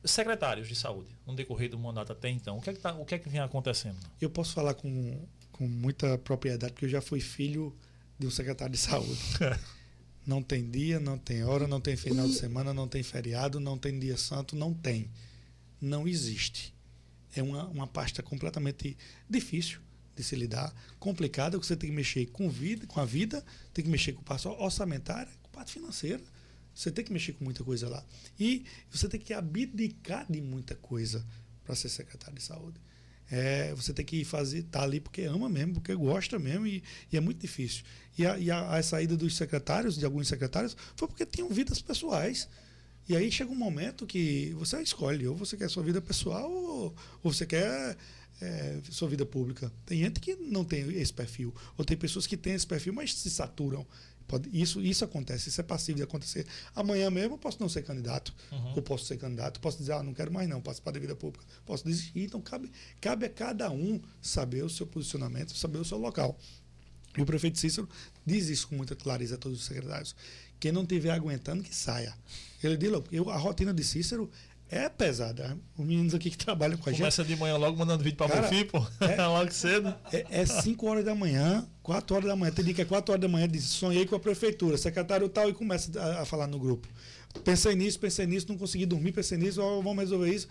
Secretários 0.03 0.67
de 0.67 0.76
saúde, 0.76 1.09
no 1.26 1.34
decorrer 1.34 1.67
do 1.67 1.80
mandato 1.80 2.11
até 2.11 2.30
então, 2.30 2.59
o 2.59 2.61
que 2.61 2.69
é 2.69 2.73
que, 2.73 2.80
tá, 2.80 2.93
o 2.93 3.03
que, 3.03 3.15
é 3.15 3.17
que 3.17 3.27
vem 3.27 3.39
acontecendo? 3.39 3.97
Eu 4.22 4.30
posso 4.30 4.53
falar 4.53 4.76
com, 4.76 5.27
com 5.56 5.69
muita 5.69 6.18
propriedade, 6.18 6.73
porque 6.73 6.84
eu 6.84 6.90
já 6.90 6.99
fui 6.99 7.22
filho 7.22 7.73
de 8.19 8.27
um 8.27 8.30
secretário 8.30 8.73
de 8.73 8.77
saúde. 8.77 9.18
não 10.27 10.44
tem 10.44 10.69
dia, 10.69 10.99
não 10.99 11.18
tem 11.18 11.45
hora, 11.45 11.65
não 11.65 11.80
tem 11.80 11.95
final 11.95 12.27
de 12.27 12.34
semana, 12.34 12.73
não 12.73 12.90
tem 12.90 13.02
feriado, 13.02 13.57
não 13.57 13.77
tem 13.77 13.98
dia 13.98 14.18
santo, 14.18 14.53
não 14.53 14.73
tem. 14.73 15.10
Não 15.80 16.06
existe. 16.06 16.76
É 17.34 17.41
uma, 17.41 17.68
uma 17.68 17.88
pasta 17.88 18.22
completamente 18.22 18.98
difícil 19.30 19.80
de 20.14 20.26
se 20.26 20.36
lidar, 20.36 20.76
complicada, 20.99 21.57
que 21.57 21.65
você 21.65 21.77
tem 21.77 21.90
que 21.90 21.95
mexer 21.95 22.26
com, 22.26 22.49
vida, 22.49 22.86
com 22.86 22.99
a 22.99 23.06
vida, 23.06 23.41
tem 23.73 23.86
que 23.86 23.90
mexer 23.90 24.11
com 24.11 24.19
o 24.19 24.26
passo 24.26 24.49
orçamentário, 24.49 25.32
com 25.41 25.48
a 25.48 25.52
parte 25.52 25.72
financeira. 25.72 26.23
Você 26.73 26.91
tem 26.91 27.06
que 27.06 27.14
mexer 27.14 27.32
com 27.32 27.45
muita 27.45 27.64
coisa 27.64 27.88
lá. 27.88 28.06
E 28.38 28.65
você 28.91 29.07
tem 29.07 29.22
que 29.22 29.34
abdicar 29.34 30.30
de 30.30 30.41
muita 30.41 30.76
coisa 30.76 31.26
para 31.64 31.76
ser 31.76 31.88
secretário 31.88 32.36
de 32.36 32.44
saúde. 32.44 32.77
É, 33.31 33.73
você 33.73 33.91
tem 33.93 34.06
que 34.06 34.23
fazer, 34.23 34.64
tá 34.64 34.84
ali 34.84 34.99
porque 34.99 35.23
ama 35.23 35.49
mesmo, 35.49 35.76
porque 35.76 35.95
gosta 35.95 36.38
mesmo, 36.38 36.68
e, 36.68 36.84
e 37.11 37.18
é 37.18 37.19
muito 37.19 37.39
difícil. 37.39 37.84
E, 38.18 38.26
a, 38.26 38.38
e 38.38 38.52
a, 38.52 38.76
a, 38.76 38.84
saída 38.84 39.18
dos 39.18 39.35
secretários, 39.35 39.97
de 39.97 40.06
alguns 40.06 40.27
secretários, 40.27 40.77
foi 40.95 41.07
porque 41.07 41.26
tinham 41.26 41.49
vidas 41.49 41.81
pessoais. 41.81 42.47
E 43.07 43.15
aí 43.15 43.31
chega 43.31 43.52
um 43.52 43.56
momento 43.56 44.06
que 44.06 44.53
você 44.57 44.81
escolhe, 44.81 45.27
ou 45.27 45.35
você 45.35 45.57
quer 45.57 45.69
sua 45.69 45.84
vida 45.84 46.02
pessoal, 46.02 46.52
ou, 46.52 46.95
ou 47.23 47.34
você 47.34 47.45
quer 47.45 47.97
é, 48.41 48.80
sua 48.89 49.07
vida 49.07 49.26
pública. 49.26 49.72
Tem 49.85 49.99
gente 49.99 50.19
que 50.19 50.35
não 50.35 50.64
tem 50.64 50.81
esse 50.99 51.14
perfil, 51.14 51.53
ou 51.77 51.85
tem 51.85 51.97
pessoas 51.97 52.27
que 52.27 52.38
têm 52.38 52.53
esse 52.53 52.68
perfil, 52.68 52.93
mas 52.93 53.14
se 53.14 53.30
saturam. 53.30 53.85
Pode, 54.27 54.49
isso, 54.52 54.81
isso 54.81 55.06
acontece, 55.06 55.49
isso 55.49 55.61
é 55.61 55.64
passivo 55.64 55.97
de 55.97 56.03
acontecer. 56.03 56.45
Amanhã 56.76 57.10
mesmo 57.11 57.35
eu 57.35 57.38
posso 57.38 57.60
não 57.60 57.69
ser 57.69 57.84
candidato, 57.84 58.34
uhum. 58.52 58.73
ou 58.76 58.81
posso 58.81 59.06
ser 59.06 59.18
candidato, 59.18 59.60
posso 59.60 59.77
dizer, 59.77 59.93
ah, 59.93 60.03
não 60.03 60.14
quero 60.14 60.31
mais 60.31 60.49
não, 60.49 60.61
participar 60.61 60.91
da 60.91 60.99
vida 60.99 61.15
pública, 61.15 61.45
posso 61.65 61.85
desistir. 61.85 62.22
Então 62.23 62.41
cabe, 62.41 62.72
cabe 62.99 63.26
a 63.26 63.30
cada 63.30 63.69
um 63.72 64.02
saber 64.22 64.64
o 64.64 64.69
seu 64.69 64.88
posicionamento, 64.88 65.56
saber 65.56 65.77
o 65.77 65.85
seu 65.85 65.97
local. 65.97 66.38
E 67.18 67.22
o 67.22 67.26
prefeito 67.26 67.60
Cícero 67.60 67.88
diz 68.26 68.49
isso 68.49 68.68
com 68.68 68.76
muita 68.76 68.95
clareza 68.95 69.35
a 69.35 69.38
todos 69.38 69.60
os 69.60 69.65
secretários. 69.65 70.15
Quem 70.60 70.72
não 70.72 70.81
estiver 70.81 71.11
aguentando, 71.11 71.64
que 71.64 71.73
saia. 71.73 72.14
Ele 72.64 72.77
diz, 72.77 72.89
eu, 73.11 73.30
a 73.30 73.38
rotina 73.38 73.73
de 73.73 73.84
Cícero 73.84 74.30
é 74.70 74.90
pesada. 74.90 75.58
Os 75.78 75.86
meninos 75.86 76.14
aqui 76.14 76.30
que 76.30 76.38
trabalham 76.38 76.78
com 76.78 76.90
a 76.90 76.94
Começa 76.94 76.98
gente. 76.98 77.18
Começa 77.18 77.24
de 77.24 77.36
manhã 77.36 77.58
logo 77.58 77.78
mandando 77.78 78.04
vídeo 78.04 78.18
para 78.18 78.42
Mofi, 78.42 78.66
pô. 78.66 78.86
É, 79.00 79.16
logo 79.28 79.52
cedo. 79.52 79.94
É 80.12 80.46
5 80.46 80.86
é 80.86 80.90
horas 80.90 81.06
da 81.06 81.14
manhã, 81.14 81.68
4 81.84 82.16
horas 82.16 82.28
da 82.28 82.36
manhã. 82.36 82.52
Tem 82.52 82.66
dia 82.66 82.74
que 82.74 82.82
é 82.82 82.86
4 82.86 83.12
horas 83.12 83.22
da 83.22 83.28
manhã, 83.28 83.48
diz, 83.48 83.64
sonhei 83.64 84.06
com 84.06 84.16
a 84.16 84.20
prefeitura, 84.20 84.78
secretário 84.78 85.30
tal, 85.30 85.50
e 85.50 85.54
começa 85.54 86.00
a, 86.00 86.22
a, 86.22 86.26
falar 86.26 86.48
no 86.48 86.60
grupo. 86.60 86.88
Pensei 87.44 87.76
nisso, 87.76 88.00
pensei 88.00 88.26
nisso, 88.26 88.48
não 88.50 88.58
consegui 88.58 88.86
dormir, 88.86 89.12
pensei 89.12 89.38
nisso, 89.38 89.62
ó, 89.62 89.82
vamos 89.82 90.00
resolver 90.00 90.34
isso. 90.34 90.48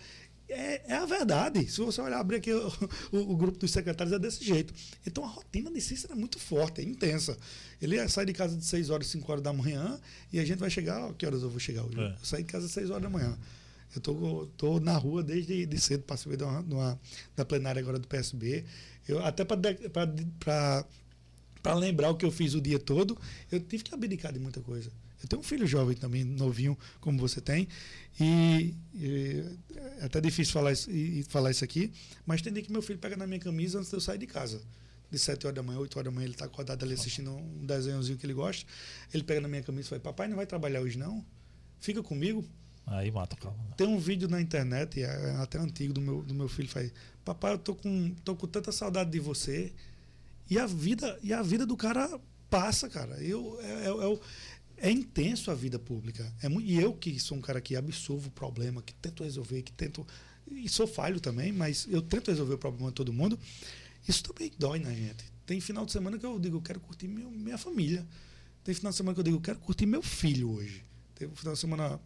É, 0.47 0.93
é, 0.93 0.95
a 0.95 1.05
verdade. 1.05 1.67
Se 1.69 1.81
você 1.81 1.99
olhar, 2.01 2.19
abrir 2.19 2.37
aqui 2.37 2.53
o, 2.53 2.71
o, 3.11 3.17
o, 3.33 3.35
grupo 3.35 3.57
dos 3.57 3.71
secretários, 3.71 4.13
é 4.15 4.19
desse 4.19 4.43
jeito. 4.43 4.73
Então 5.05 5.23
a 5.23 5.27
rotina 5.27 5.71
de 5.71 5.81
Cícero 5.81 6.13
é 6.13 6.15
muito 6.15 6.39
forte, 6.39 6.81
é 6.81 6.83
intensa. 6.83 7.35
Ele 7.81 8.07
sai 8.07 8.25
de 8.25 8.33
casa 8.33 8.55
de 8.55 8.63
6 8.63 8.89
horas, 8.89 9.07
5 9.07 9.29
horas 9.31 9.43
da 9.43 9.51
manhã 9.51 9.99
e 10.31 10.39
a 10.39 10.45
gente 10.45 10.59
vai 10.59 10.69
chegar. 10.69 11.11
Que 11.13 11.25
horas 11.25 11.41
eu 11.41 11.49
vou 11.49 11.59
chegar 11.59 11.83
hoje? 11.83 11.99
É. 11.99 12.09
Eu 12.09 12.15
saio 12.25 12.43
de 12.43 12.51
casa 12.51 12.65
às 12.67 12.71
6 12.71 12.91
horas 12.91 13.03
da 13.03 13.09
manhã. 13.09 13.35
Eu 13.95 14.01
tô, 14.01 14.47
tô 14.57 14.79
na 14.79 14.97
rua 14.97 15.23
desde 15.23 15.65
de 15.65 15.79
cedo, 15.79 16.03
participei 16.03 16.37
de 16.37 16.43
uma, 16.43 16.61
de 16.61 16.73
uma, 16.73 16.99
da 17.35 17.45
plenária 17.45 17.79
agora 17.79 17.97
do 17.97 18.07
PSB. 18.07 18.65
Eu, 19.07 19.23
até 19.23 19.45
para 19.45 20.85
lembrar 21.75 22.09
o 22.09 22.15
que 22.15 22.25
eu 22.25 22.31
fiz 22.31 22.53
o 22.53 22.61
dia 22.61 22.77
todo, 22.77 23.17
eu 23.51 23.59
tive 23.59 23.83
que 23.83 23.93
abdicar 23.93 24.33
de 24.33 24.39
muita 24.39 24.59
coisa. 24.61 24.91
Eu 25.23 25.29
tenho 25.29 25.39
um 25.39 25.43
filho 25.43 25.65
jovem 25.65 25.95
também, 25.95 26.23
novinho, 26.23 26.77
como 26.99 27.17
você 27.17 27.39
tem, 27.39 27.67
e, 28.19 28.75
e 28.93 29.43
é 29.99 30.05
até 30.05 30.19
difícil 30.19 30.53
falar 30.53 30.73
isso, 30.73 30.91
e, 30.91 31.23
falar 31.23 31.51
isso 31.51 31.63
aqui, 31.63 31.91
mas 32.25 32.41
tem 32.41 32.51
dia 32.51 32.61
que 32.61 32.71
meu 32.71 32.81
filho 32.81 32.99
pega 32.99 33.15
na 33.15 33.25
minha 33.25 33.39
camisa 33.39 33.79
antes 33.79 33.89
de 33.89 33.95
eu 33.95 34.01
sair 34.01 34.17
de 34.17 34.27
casa. 34.27 34.61
De 35.09 35.19
7 35.19 35.45
horas 35.45 35.55
da 35.55 35.63
manhã, 35.63 35.79
8 35.79 35.97
horas 35.97 36.11
da 36.11 36.15
manhã, 36.15 36.25
ele 36.25 36.33
está 36.33 36.45
acordado 36.45 36.83
ali 36.83 36.95
assistindo 36.95 37.31
um 37.31 37.65
desenhozinho 37.65 38.17
que 38.17 38.25
ele 38.25 38.33
gosta. 38.33 38.65
Ele 39.13 39.23
pega 39.23 39.39
na 39.39 39.47
minha 39.47 39.61
camisa 39.61 39.87
e 39.87 39.89
fala: 39.89 40.01
Papai, 40.01 40.27
não 40.27 40.35
vai 40.35 40.47
trabalhar 40.47 40.81
hoje 40.81 40.97
não? 40.97 41.23
Fica 41.79 42.01
comigo. 42.01 42.43
Aí 42.87 43.09
mata, 43.09 43.35
calma. 43.35 43.57
Tem 43.75 43.87
um 43.87 43.97
vídeo 43.97 44.27
na 44.27 44.39
internet, 44.39 45.01
é 45.01 45.35
até 45.37 45.57
antigo, 45.57 45.93
do 45.93 46.01
meu, 46.01 46.21
do 46.21 46.33
meu 46.33 46.47
filho 46.47 46.69
faz. 46.69 46.91
Papai, 47.23 47.53
eu 47.53 47.57
tô 47.57 47.73
com, 47.73 48.13
tô 48.23 48.35
com 48.35 48.47
tanta 48.47 48.71
saudade 48.71 49.09
de 49.09 49.19
você. 49.19 49.73
E 50.49 50.59
a 50.59 50.67
vida, 50.67 51.17
e 51.23 51.33
a 51.33 51.41
vida 51.41 51.65
do 51.65 51.75
cara 51.75 52.19
passa, 52.49 52.87
cara. 52.87 53.15
Eu, 53.23 53.59
é, 53.61 53.65
é, 53.65 54.87
é, 54.87 54.89
é 54.89 54.91
intenso 54.91 55.49
a 55.49 55.55
vida 55.55 55.79
pública. 55.79 56.31
É, 56.43 56.47
e 56.47 56.79
eu 56.79 56.93
que 56.93 57.19
sou 57.19 57.37
um 57.37 57.41
cara 57.41 57.59
que 57.59 57.75
absolvo 57.75 58.27
o 58.27 58.31
problema, 58.31 58.81
que 58.83 58.93
tento 58.93 59.23
resolver, 59.23 59.63
que 59.63 59.71
tento. 59.71 60.05
E 60.47 60.69
sou 60.69 60.85
falho 60.85 61.19
também, 61.19 61.51
mas 61.51 61.87
eu 61.89 62.03
tento 62.03 62.29
resolver 62.29 62.53
o 62.53 62.57
problema 62.59 62.89
de 62.89 62.95
todo 62.95 63.11
mundo. 63.11 63.39
Isso 64.07 64.23
também 64.23 64.51
dói 64.59 64.77
na 64.77 64.93
gente. 64.93 65.25
Tem 65.47 65.59
final 65.59 65.85
de 65.85 65.91
semana 65.91 66.19
que 66.19 66.25
eu 66.25 66.39
digo, 66.39 66.57
eu 66.57 66.61
quero 66.61 66.79
curtir 66.79 67.07
minha 67.07 67.57
família. 67.57 68.05
Tem 68.63 68.75
final 68.75 68.91
de 68.91 68.97
semana 68.97 69.15
que 69.15 69.19
eu 69.19 69.23
digo, 69.23 69.37
eu 69.37 69.41
quero 69.41 69.59
curtir 69.59 69.87
meu 69.87 70.03
filho 70.03 70.51
hoje. 70.51 70.83
Tem 71.15 71.27
final 71.29 71.53
de 71.53 71.59
semana 71.59 71.99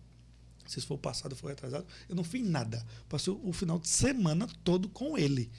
se 0.69 0.81
for 0.81 0.97
passado, 0.97 1.35
for 1.35 1.51
atrasado, 1.51 1.85
eu 2.07 2.15
não 2.15 2.23
fiz 2.23 2.45
nada. 2.47 2.85
Passei 3.07 3.33
o 3.33 3.51
final 3.51 3.79
de 3.79 3.87
semana 3.87 4.47
todo 4.63 4.87
com 4.89 5.17
ele. 5.17 5.49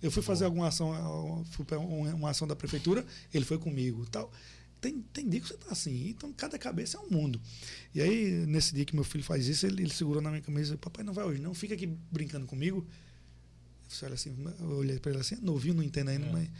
Eu 0.00 0.10
fui 0.10 0.22
fazer 0.22 0.44
alguma 0.44 0.68
ação, 0.68 1.44
fui 1.50 1.64
para 1.64 1.78
uma 1.78 2.30
ação 2.30 2.46
da 2.46 2.54
prefeitura, 2.54 3.04
ele 3.32 3.44
foi 3.44 3.58
comigo, 3.58 4.06
tal. 4.06 4.30
Tem, 4.80 5.00
tem 5.14 5.26
dia 5.26 5.40
que 5.40 5.48
você 5.48 5.56
tá 5.56 5.68
assim, 5.70 6.10
então 6.10 6.30
cada 6.34 6.58
cabeça 6.58 6.98
é 6.98 7.00
um 7.00 7.08
mundo. 7.08 7.40
E 7.94 8.02
aí, 8.02 8.44
nesse 8.46 8.74
dia 8.74 8.84
que 8.84 8.94
meu 8.94 9.02
filho 9.02 9.24
faz 9.24 9.46
isso, 9.46 9.66
ele, 9.66 9.82
ele 9.82 9.92
segurou 9.92 10.20
na 10.20 10.28
minha 10.28 10.42
camisa 10.42 10.74
e 10.74 10.76
papai 10.76 11.02
não 11.02 11.14
vai 11.14 11.24
hoje 11.24 11.40
não, 11.40 11.54
fica 11.54 11.74
aqui 11.74 11.86
brincando 11.86 12.46
comigo. 12.46 12.86
Eu, 14.02 14.06
olha 14.06 14.14
assim, 14.14 14.36
eu 14.60 14.68
olhei 14.76 14.98
para 14.98 15.12
ele 15.12 15.20
assim, 15.20 15.36
novinho, 15.36 15.74
não 15.74 15.82
entendo 15.82 16.10
ainda, 16.10 16.26
é. 16.26 16.32
mas 16.32 16.50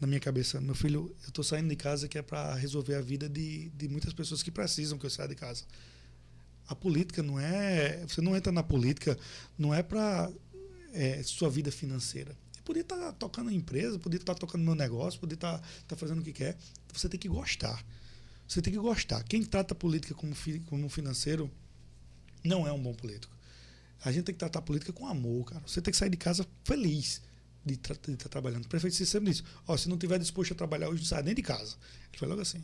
na 0.00 0.06
minha 0.06 0.20
cabeça, 0.20 0.60
meu 0.60 0.74
filho, 0.74 1.14
eu 1.22 1.28
estou 1.28 1.44
saindo 1.44 1.68
de 1.68 1.76
casa 1.76 2.06
que 2.06 2.18
é 2.18 2.22
para 2.22 2.54
resolver 2.54 2.94
a 2.94 3.00
vida 3.00 3.28
de, 3.28 3.70
de 3.70 3.88
muitas 3.88 4.12
pessoas 4.12 4.42
que 4.42 4.50
precisam 4.50 4.96
que 4.98 5.06
eu 5.06 5.10
saia 5.10 5.28
de 5.28 5.34
casa. 5.34 5.64
A 6.68 6.74
política 6.74 7.22
não 7.22 7.38
é. 7.38 8.04
Você 8.06 8.20
não 8.20 8.36
entra 8.36 8.52
na 8.52 8.62
política, 8.62 9.18
não 9.58 9.74
é 9.74 9.82
para 9.82 10.30
é, 10.92 11.22
sua 11.22 11.50
vida 11.50 11.70
financeira. 11.70 12.36
Eu 12.56 12.62
podia 12.62 12.82
estar 12.82 12.96
tá 12.96 13.12
tocando 13.12 13.50
a 13.50 13.52
empresa, 13.52 13.98
podia 13.98 14.18
estar 14.18 14.34
tá 14.34 14.40
tocando 14.40 14.62
meu 14.62 14.74
negócio, 14.74 15.18
podia 15.18 15.34
estar 15.34 15.58
tá, 15.58 15.64
tá 15.88 15.96
fazendo 15.96 16.20
o 16.20 16.22
que 16.22 16.32
quer. 16.32 16.56
Você 16.92 17.08
tem 17.08 17.18
que 17.18 17.28
gostar. 17.28 17.84
Você 18.46 18.60
tem 18.60 18.72
que 18.72 18.78
gostar. 18.78 19.22
Quem 19.24 19.42
trata 19.44 19.74
a 19.74 19.76
política 19.76 20.14
como, 20.14 20.34
fi, 20.34 20.60
como 20.60 20.88
financeiro 20.88 21.50
não 22.44 22.66
é 22.66 22.72
um 22.72 22.82
bom 22.82 22.94
político. 22.94 23.34
A 24.04 24.10
gente 24.10 24.24
tem 24.24 24.34
que 24.34 24.38
tratar 24.38 24.58
a 24.58 24.62
política 24.62 24.92
com 24.92 25.06
amor, 25.06 25.44
cara. 25.46 25.62
Você 25.66 25.80
tem 25.80 25.92
que 25.92 25.96
sair 25.96 26.10
de 26.10 26.16
casa 26.16 26.46
feliz 26.64 27.22
de 27.64 27.74
estar 27.74 27.94
tá 27.94 28.28
trabalhando. 28.28 28.64
O 28.64 28.68
prefeito 28.68 28.96
sempre 29.06 29.30
disse: 29.30 29.44
Ó, 29.66 29.76
se 29.76 29.88
não 29.88 29.96
tiver 29.96 30.18
disposto 30.18 30.52
a 30.52 30.56
trabalhar 30.56 30.88
hoje, 30.88 31.00
não 31.00 31.06
sai 31.06 31.22
nem 31.22 31.34
de 31.34 31.42
casa. 31.42 31.76
Ele 32.10 32.18
foi 32.18 32.28
logo 32.28 32.40
assim. 32.40 32.62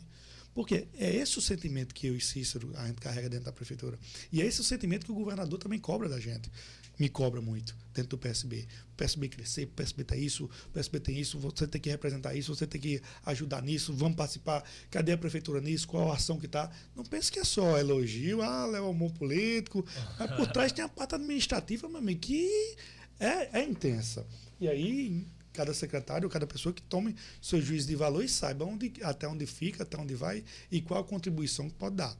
Porque 0.59 0.89
é 0.97 1.15
esse 1.15 1.37
o 1.37 1.41
sentimento 1.41 1.95
que 1.95 2.05
eu 2.05 2.17
e 2.17 2.19
Cícero 2.19 2.73
a 2.75 2.85
gente 2.85 2.99
carrega 2.99 3.29
dentro 3.29 3.45
da 3.45 3.51
prefeitura. 3.53 3.97
E 4.29 4.41
é 4.41 4.45
esse 4.45 4.59
o 4.59 4.63
sentimento 4.65 5.05
que 5.05 5.11
o 5.13 5.15
governador 5.15 5.57
também 5.57 5.79
cobra 5.79 6.09
da 6.09 6.19
gente. 6.19 6.51
Me 6.99 7.07
cobra 7.07 7.39
muito 7.39 7.73
dentro 7.93 8.09
do 8.09 8.17
PSB. 8.17 8.67
O 8.91 8.97
PSB 8.97 9.29
crescer, 9.29 9.63
o 9.63 9.67
PSB 9.69 10.03
tem 10.03 10.21
isso, 10.21 10.49
o 10.67 10.69
PSB 10.73 10.99
tem 10.99 11.17
isso, 11.17 11.39
você 11.39 11.65
tem 11.65 11.79
que 11.79 11.89
representar 11.89 12.35
isso, 12.35 12.53
você 12.53 12.67
tem 12.67 12.81
que 12.81 13.01
ajudar 13.25 13.61
nisso, 13.61 13.93
vamos 13.93 14.17
participar. 14.17 14.61
Cadê 14.91 15.13
a 15.13 15.17
prefeitura 15.17 15.61
nisso? 15.61 15.87
Qual 15.87 16.11
a 16.11 16.15
ação 16.15 16.37
que 16.37 16.45
está? 16.45 16.69
Não 16.93 17.05
pense 17.05 17.31
que 17.31 17.39
é 17.39 17.45
só 17.45 17.77
elogio, 17.79 18.41
ah, 18.41 18.65
leva 18.65 18.85
um 18.85 18.93
bom 18.93 19.09
político. 19.09 19.85
Mas 20.19 20.29
por 20.35 20.47
trás 20.47 20.73
tem 20.73 20.83
a 20.83 20.89
parte 20.89 21.15
administrativa, 21.15 21.87
meu 21.87 21.99
amigo, 21.99 22.19
que 22.19 22.75
é, 23.17 23.61
é 23.61 23.63
intensa. 23.63 24.27
E 24.59 24.67
aí, 24.67 25.25
cada 25.59 25.73
secretário, 25.73 26.29
cada 26.29 26.47
pessoa 26.47 26.71
que 26.71 26.81
tome 26.81 27.13
seu 27.41 27.61
juízo 27.61 27.85
de 27.85 27.95
valor 27.95 28.23
e 28.23 28.29
saiba 28.29 28.63
onde, 28.63 28.93
até 29.03 29.27
onde 29.27 29.45
fica, 29.45 29.83
até 29.83 29.97
onde 29.97 30.15
vai 30.15 30.41
e 30.71 30.79
qual 30.79 31.01
a 31.01 31.03
contribuição 31.03 31.69
que 31.69 31.75
pode 31.75 31.97
dar. 31.97 32.15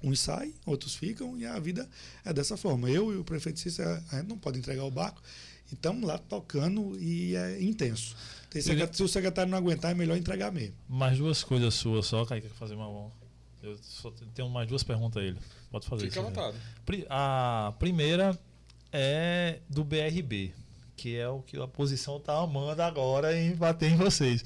Uns 0.00 0.20
saem, 0.20 0.54
outros 0.64 0.94
ficam 0.94 1.36
e 1.36 1.44
a 1.44 1.58
vida 1.58 1.88
é 2.24 2.32
dessa 2.32 2.56
forma. 2.56 2.88
Eu 2.88 3.12
e 3.12 3.16
o 3.16 3.24
prefeito 3.24 3.58
Cícero, 3.58 4.00
a 4.12 4.16
gente 4.16 4.28
não 4.28 4.38
pode 4.38 4.56
entregar 4.56 4.84
o 4.84 4.90
barco 4.90 5.20
e 5.68 5.74
estamos 5.74 6.06
lá 6.06 6.16
tocando 6.16 6.96
e 7.00 7.34
é 7.34 7.60
intenso. 7.60 8.14
Se 8.92 9.02
o 9.02 9.08
secretário 9.08 9.50
não 9.50 9.58
aguentar, 9.58 9.90
é 9.90 9.94
melhor 9.94 10.16
entregar 10.16 10.52
mesmo. 10.52 10.76
Mais 10.88 11.18
duas 11.18 11.42
coisas 11.42 11.74
suas 11.74 12.06
só, 12.06 12.24
Kaique, 12.24 12.46
quer 12.46 12.54
fazer 12.54 12.74
uma 12.76 13.10
Eu 13.64 13.76
só 13.82 14.12
tenho 14.32 14.48
mais 14.48 14.68
duas 14.68 14.84
perguntas 14.84 15.20
a 15.20 15.26
ele. 15.26 15.38
Pode 15.72 15.88
fazer 15.88 16.08
Fica 16.08 16.20
isso. 16.20 16.28
Fica 16.28 16.40
à 16.40 16.52
vontade. 16.52 17.06
A 17.10 17.74
primeira 17.80 18.38
é 18.92 19.58
do 19.68 19.82
BRB 19.82 20.54
que 20.96 21.16
é 21.16 21.28
o 21.28 21.40
que 21.40 21.60
a 21.60 21.66
posição 21.66 22.16
está 22.16 22.38
amando 22.38 22.82
agora 22.82 23.36
em 23.36 23.54
bater 23.54 23.90
em 23.90 23.96
vocês. 23.96 24.44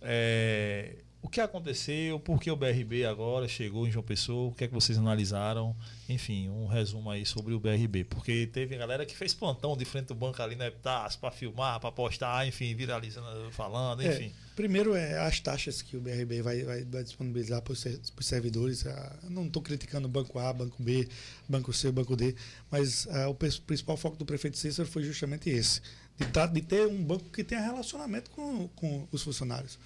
É, 0.00 0.96
o 1.24 1.28
que 1.28 1.40
aconteceu, 1.40 2.20
por 2.20 2.38
que 2.38 2.50
o 2.50 2.56
BRB 2.56 3.06
agora 3.06 3.48
chegou 3.48 3.86
em 3.86 3.90
João 3.90 4.04
Pessoa, 4.04 4.50
o 4.50 4.54
que 4.54 4.64
é 4.64 4.68
que 4.68 4.74
vocês 4.74 4.98
analisaram, 4.98 5.74
enfim, 6.06 6.50
um 6.50 6.66
resumo 6.66 7.10
aí 7.10 7.24
sobre 7.24 7.54
o 7.54 7.58
BRB, 7.58 8.04
porque 8.04 8.46
teve 8.46 8.76
galera 8.76 9.06
que 9.06 9.16
fez 9.16 9.32
plantão 9.32 9.74
de 9.74 9.86
frente 9.86 10.08
do 10.08 10.14
banco 10.14 10.42
ali 10.42 10.54
na 10.54 10.66
Epitácio 10.66 11.18
para 11.18 11.30
filmar, 11.30 11.80
para 11.80 11.90
postar, 11.90 12.46
enfim, 12.46 12.74
viralizando, 12.74 13.50
falando, 13.52 14.02
É, 14.02 14.08
enfim. 14.08 14.34
Primeiro 14.54 14.94
é 14.94 15.18
as 15.18 15.40
taxas 15.40 15.82
que 15.82 15.96
o 15.96 16.00
BRB 16.00 16.42
vai, 16.42 16.62
vai, 16.62 16.84
vai 16.84 17.02
disponibilizar 17.02 17.60
para 17.62 17.72
os 17.72 17.84
servidores. 18.20 18.86
Ah, 18.86 19.18
não 19.28 19.46
estou 19.46 19.62
criticando 19.62 20.06
o 20.06 20.10
banco 20.10 20.38
A, 20.38 20.52
banco 20.52 20.82
B, 20.82 21.08
banco 21.48 21.72
C, 21.72 21.90
banco 21.90 22.16
D, 22.16 22.34
mas 22.70 23.06
ah, 23.10 23.28
o 23.28 23.34
principal 23.34 23.96
foco 23.96 24.16
do 24.16 24.24
prefeito 24.24 24.56
Cícero 24.58 24.88
foi 24.88 25.02
justamente 25.02 25.50
esse, 25.50 25.80
de, 26.18 26.26
tá- 26.26 26.46
de 26.46 26.62
ter 26.62 26.86
um 26.86 27.02
banco 27.02 27.28
que 27.30 27.42
tenha 27.44 27.60
relacionamento 27.60 28.30
com, 28.30 28.68
com 28.68 29.08
os 29.10 29.22
funcionários. 29.22 29.78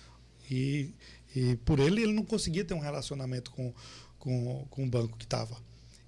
E, 0.50 0.90
e 1.34 1.56
por 1.64 1.78
ele 1.78 2.02
ele 2.02 2.12
não 2.12 2.24
conseguia 2.24 2.64
ter 2.64 2.74
um 2.74 2.78
relacionamento 2.78 3.50
com, 3.50 3.72
com, 4.18 4.66
com 4.70 4.84
o 4.84 4.88
banco 4.88 5.16
que 5.16 5.24
estava. 5.24 5.56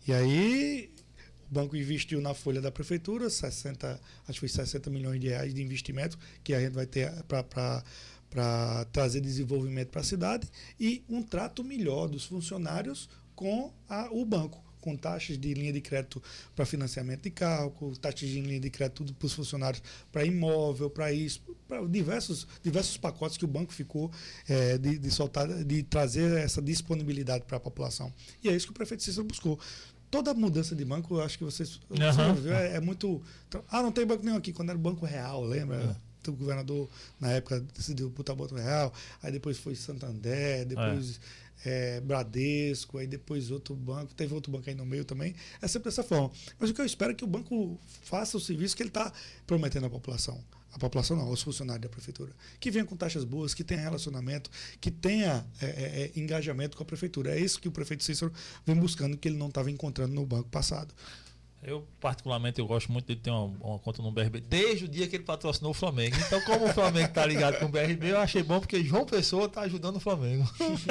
E 0.07 0.13
aí 0.13 0.91
o 1.51 1.55
banco 1.55 1.77
investiu 1.77 2.21
na 2.21 2.33
folha 2.33 2.61
da 2.61 2.71
prefeitura 2.71 3.29
60, 3.29 4.01
acho 4.29 4.33
que 4.33 4.41
foi 4.41 4.49
60 4.49 4.89
milhões 4.89 5.21
de 5.21 5.29
reais 5.29 5.53
de 5.53 5.63
investimento 5.63 6.19
que 6.45 6.55
a 6.55 6.61
gente 6.61 6.73
vai 6.73 6.87
ter 6.87 7.11
para 7.25 7.83
trazer 8.93 9.21
desenvolvimento 9.21 9.89
para 9.89 10.01
a 10.01 10.05
cidade 10.05 10.49
e 10.79 11.03
um 11.09 11.23
trato 11.23 11.63
melhor 11.65 12.09
dos 12.09 12.25
funcionários 12.25 13.09
com 13.35 13.73
a- 13.89 14.09
o 14.13 14.25
banco, 14.25 14.63
com 14.81 14.97
taxas 14.97 15.39
de 15.39 15.53
linha 15.53 15.73
de 15.73 15.81
crédito 15.81 16.23
para 16.55 16.65
financiamento 16.65 17.23
de 17.23 17.31
carro, 17.31 17.71
com 17.73 17.93
taxas 17.95 18.29
de 18.29 18.41
linha 18.41 18.61
de 18.61 18.71
crédito 18.71 19.13
para 19.15 19.27
os 19.27 19.33
funcionários 19.33 19.83
para 20.13 20.25
imóvel, 20.25 20.89
para 20.89 21.13
isso, 21.13 21.43
para 21.69 21.87
diversos, 21.87 22.47
diversos 22.63 22.97
pacotes 22.97 23.37
que 23.37 23.45
o 23.45 23.49
banco 23.49 23.73
ficou 23.73 24.11
eh, 24.49 24.79
de, 24.79 24.99
de 24.99 25.11
soltar, 25.11 25.47
de 25.65 25.83
trazer 25.83 26.33
essa 26.39 26.63
disponibilidade 26.63 27.45
para 27.45 27.57
a 27.57 27.61
população. 27.61 28.13
E 28.43 28.49
é 28.49 28.55
isso 28.57 28.67
que 28.67 28.73
o 28.73 28.75
prefeito 28.75 29.03
Cícero 29.03 29.25
buscou 29.25 29.59
toda 30.11 30.33
mudança 30.35 30.75
de 30.75 30.85
banco, 30.85 31.15
eu 31.17 31.23
acho 31.23 31.37
que 31.39 31.45
vocês, 31.45 31.79
você 31.89 32.03
Aham. 32.03 32.13
já 32.13 32.33
viu, 32.33 32.53
é, 32.53 32.77
é 32.77 32.81
muito. 32.81 33.23
Ah, 33.69 33.83
não 33.83 33.93
tem 33.93 34.05
banco 34.07 34.25
nenhum 34.25 34.37
aqui, 34.39 34.53
quando 34.53 34.71
era 34.71 34.79
o 34.79 34.81
Banco 34.81 35.05
Real, 35.07 35.45
lembra? 35.45 35.77
É. 36.07 36.10
O 36.29 36.33
governador, 36.33 36.89
na 37.19 37.31
época, 37.33 37.61
decidiu 37.75 38.11
botar 38.11 38.33
o 38.33 38.37
Banco 38.37 38.55
Real, 38.55 38.93
aí 39.23 39.33
depois 39.33 39.59
foi 39.59 39.75
Santander, 39.75 40.67
depois 40.67 41.21
é, 41.65 42.01
Bradesco, 42.01 42.99
aí 42.99 43.07
depois 43.07 43.51
outro 43.51 43.75
banco, 43.75 44.15
teve 44.15 44.33
outro 44.35 44.51
banco 44.51 44.69
aí 44.69 44.75
no 44.75 44.87
meio 44.87 45.05
também. 45.05 45.35
É 45.61 45.69
sempre 45.69 45.91
dessa 45.91 46.03
forma. 46.03 46.31
Mas 46.59 46.71
o 46.71 46.75
que 46.75 46.81
eu 46.81 46.87
espero 46.87 47.13
é 47.13 47.15
que 47.15 47.25
o 47.25 47.27
banco 47.27 47.79
faça 48.03 48.37
o 48.37 48.41
serviço 48.41 48.77
que 48.77 48.83
ele 48.83 48.91
está 48.91 49.13
prometendo 49.47 49.87
à 49.87 49.91
população. 49.91 50.43
A 50.73 50.79
população 50.79 51.17
não, 51.17 51.27
aos 51.27 51.43
funcionários 51.43 51.83
da 51.83 51.89
prefeitura. 51.89 52.33
Que 52.61 52.71
venha 52.71 52.85
com 52.85 52.97
taxas 52.97 53.25
boas, 53.25 53.53
que 53.53 53.65
tenha 53.65 53.81
relacionamento, 53.81 54.49
que 54.81 54.91
tenha 54.91 55.45
é, 55.61 55.67
é, 55.67 56.03
é, 56.05 56.13
engajamento 56.15 56.77
com 56.77 56.83
a 56.83 56.87
prefeitura. 56.87 57.37
É 57.37 57.41
isso 57.41 57.61
que 57.61 57.67
o 57.67 57.73
prefeito 57.73 58.05
Cícero 58.05 58.33
vem 58.65 58.77
buscando, 58.77 59.17
que 59.17 59.29
ele 59.29 59.37
não 59.37 59.49
estava 59.49 59.71
encontrando 59.71 60.15
no 60.15 60.25
banco 60.25 60.49
passado. 60.49 60.95
Eu, 61.63 61.87
particularmente, 62.01 62.59
eu 62.59 62.67
gosto 62.67 62.91
muito 62.91 63.07
de 63.07 63.17
ter 63.17 63.29
uma, 63.29 63.45
uma 63.61 63.79
conta 63.79 64.01
no 64.03 64.11
BRB 64.11 64.41
desde 64.41 64.87
o 64.87 64.89
dia 64.89 65.07
que 65.07 65.17
ele 65.17 65.25
patrocinou 65.25 65.73
o 65.73 65.75
Flamengo. 65.75 66.17
Então, 66.27 66.41
como 66.43 66.65
o 66.65 66.73
Flamengo 66.73 67.13
tá 67.13 67.27
ligado 67.27 67.59
com 67.59 67.67
o 67.67 67.69
BRB, 67.69 68.13
eu 68.13 68.19
achei 68.19 68.43
bom 68.43 68.61
porque 68.61 68.83
João 68.83 69.05
Pessoa 69.05 69.47
tá 69.47 69.61
ajudando 69.61 69.97
o 69.97 70.01
Flamengo. 70.01 70.49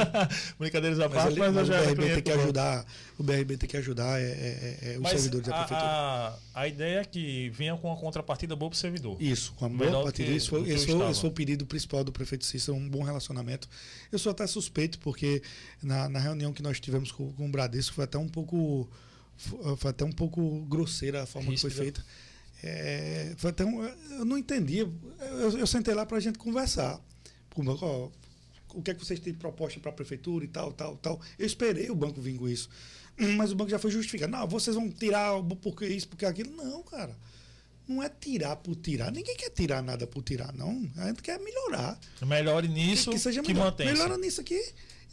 Brincadeiras 0.59 0.99
à 0.99 1.09
parte, 1.09 1.39
mas, 1.39 1.53
mas 1.53 1.69
o 1.69 1.71
BRB 1.71 2.13
tem 2.13 2.21
que 2.21 2.31
ajudar, 2.31 2.85
o 3.17 3.23
BRB 3.23 3.57
tem 3.57 3.67
que 3.67 3.77
ajudar 3.77 4.21
é, 4.21 4.25
é, 4.25 4.79
é, 4.81 4.95
os 4.97 5.01
Mas 5.01 5.13
servidores 5.13 5.47
da 5.47 5.55
a, 5.55 5.57
prefeitura. 5.57 5.91
a, 5.91 6.37
a 6.53 6.67
ideia 6.67 6.99
é 6.99 7.05
que 7.05 7.49
venha 7.49 7.75
com 7.75 7.87
uma 7.87 7.97
contrapartida 7.97 8.55
boa 8.55 8.69
pro 8.69 8.77
servidor. 8.77 9.17
Isso, 9.19 9.53
com 9.53 9.65
a 9.65 9.69
boa 9.69 10.03
partida. 10.03 10.29
Isso 10.29 10.51
foi, 10.51 10.69
esse, 10.69 10.85
foi, 10.85 11.09
esse 11.09 11.21
foi 11.21 11.29
o 11.31 11.33
pedido 11.33 11.65
principal 11.65 12.03
do 12.03 12.11
prefeito 12.11 12.45
Cícero, 12.45 12.77
um 12.77 12.87
bom 12.87 13.01
relacionamento. 13.01 13.67
Eu 14.11 14.19
sou 14.19 14.31
até 14.31 14.45
suspeito, 14.45 14.99
porque 14.99 15.41
na, 15.81 16.07
na 16.07 16.19
reunião 16.19 16.53
que 16.53 16.61
nós 16.61 16.79
tivemos 16.79 17.11
com, 17.11 17.33
com 17.33 17.47
o 17.47 17.49
Bradesco 17.49 17.95
foi 17.95 18.03
até 18.03 18.19
um 18.19 18.27
pouco. 18.27 18.87
Foi 19.77 19.89
até 19.91 20.03
um 20.03 20.11
pouco 20.11 20.61
grosseira 20.65 21.23
a 21.23 21.25
forma 21.25 21.51
que 21.51 21.57
foi 21.59 21.69
Ríspida. 21.69 21.83
feita. 22.01 22.05
É, 22.61 23.33
foi 23.37 23.51
até 23.51 23.63
um- 23.63 23.81
eu 23.83 24.25
não 24.25 24.37
entendia. 24.37 24.81
Eu, 25.19 25.57
eu 25.59 25.67
sentei 25.67 25.93
lá 25.93 26.05
para 26.05 26.17
a 26.17 26.19
gente 26.19 26.37
conversar. 26.37 26.99
O 27.55 27.63
banco, 27.63 27.85
ó, 27.85 28.09
o 28.73 28.81
que 28.81 28.91
é 28.91 28.93
que 28.93 29.03
vocês 29.03 29.19
têm 29.19 29.33
de 29.33 29.39
proposta 29.39 29.79
para 29.79 29.91
a 29.91 29.93
prefeitura 29.93 30.43
e 30.45 30.47
tal, 30.47 30.71
tal, 30.73 30.95
tal. 30.97 31.21
Eu 31.37 31.45
esperei 31.45 31.89
o 31.89 31.95
banco 31.95 32.21
vir 32.21 32.37
com 32.37 32.47
isso. 32.49 32.69
Mas 33.37 33.51
o 33.51 33.55
banco 33.55 33.69
já 33.71 33.79
foi 33.79 33.91
justificado. 33.91 34.31
Não, 34.31 34.47
vocês 34.47 34.75
vão 34.75 34.89
tirar 34.89 35.41
porque 35.61 35.85
isso, 35.87 36.07
porque 36.07 36.25
aquilo. 36.25 36.51
Não, 36.55 36.83
cara. 36.83 37.17
Não 37.87 38.03
é 38.03 38.09
tirar 38.09 38.55
por 38.57 38.75
tirar. 38.75 39.11
Ninguém 39.11 39.35
quer 39.35 39.49
tirar 39.49 39.81
nada 39.81 40.05
por 40.05 40.21
tirar, 40.21 40.53
não. 40.53 40.87
A 40.97 41.07
gente 41.07 41.23
quer 41.23 41.39
melhorar. 41.39 41.99
Melhore 42.25 42.67
nisso 42.67 43.09
que, 43.09 43.15
que 43.15 43.19
seja 43.21 43.41
que 43.41 43.53
melhor. 43.53 43.73
Melhora 43.77 44.17
nisso 44.17 44.41
aqui. 44.41 44.61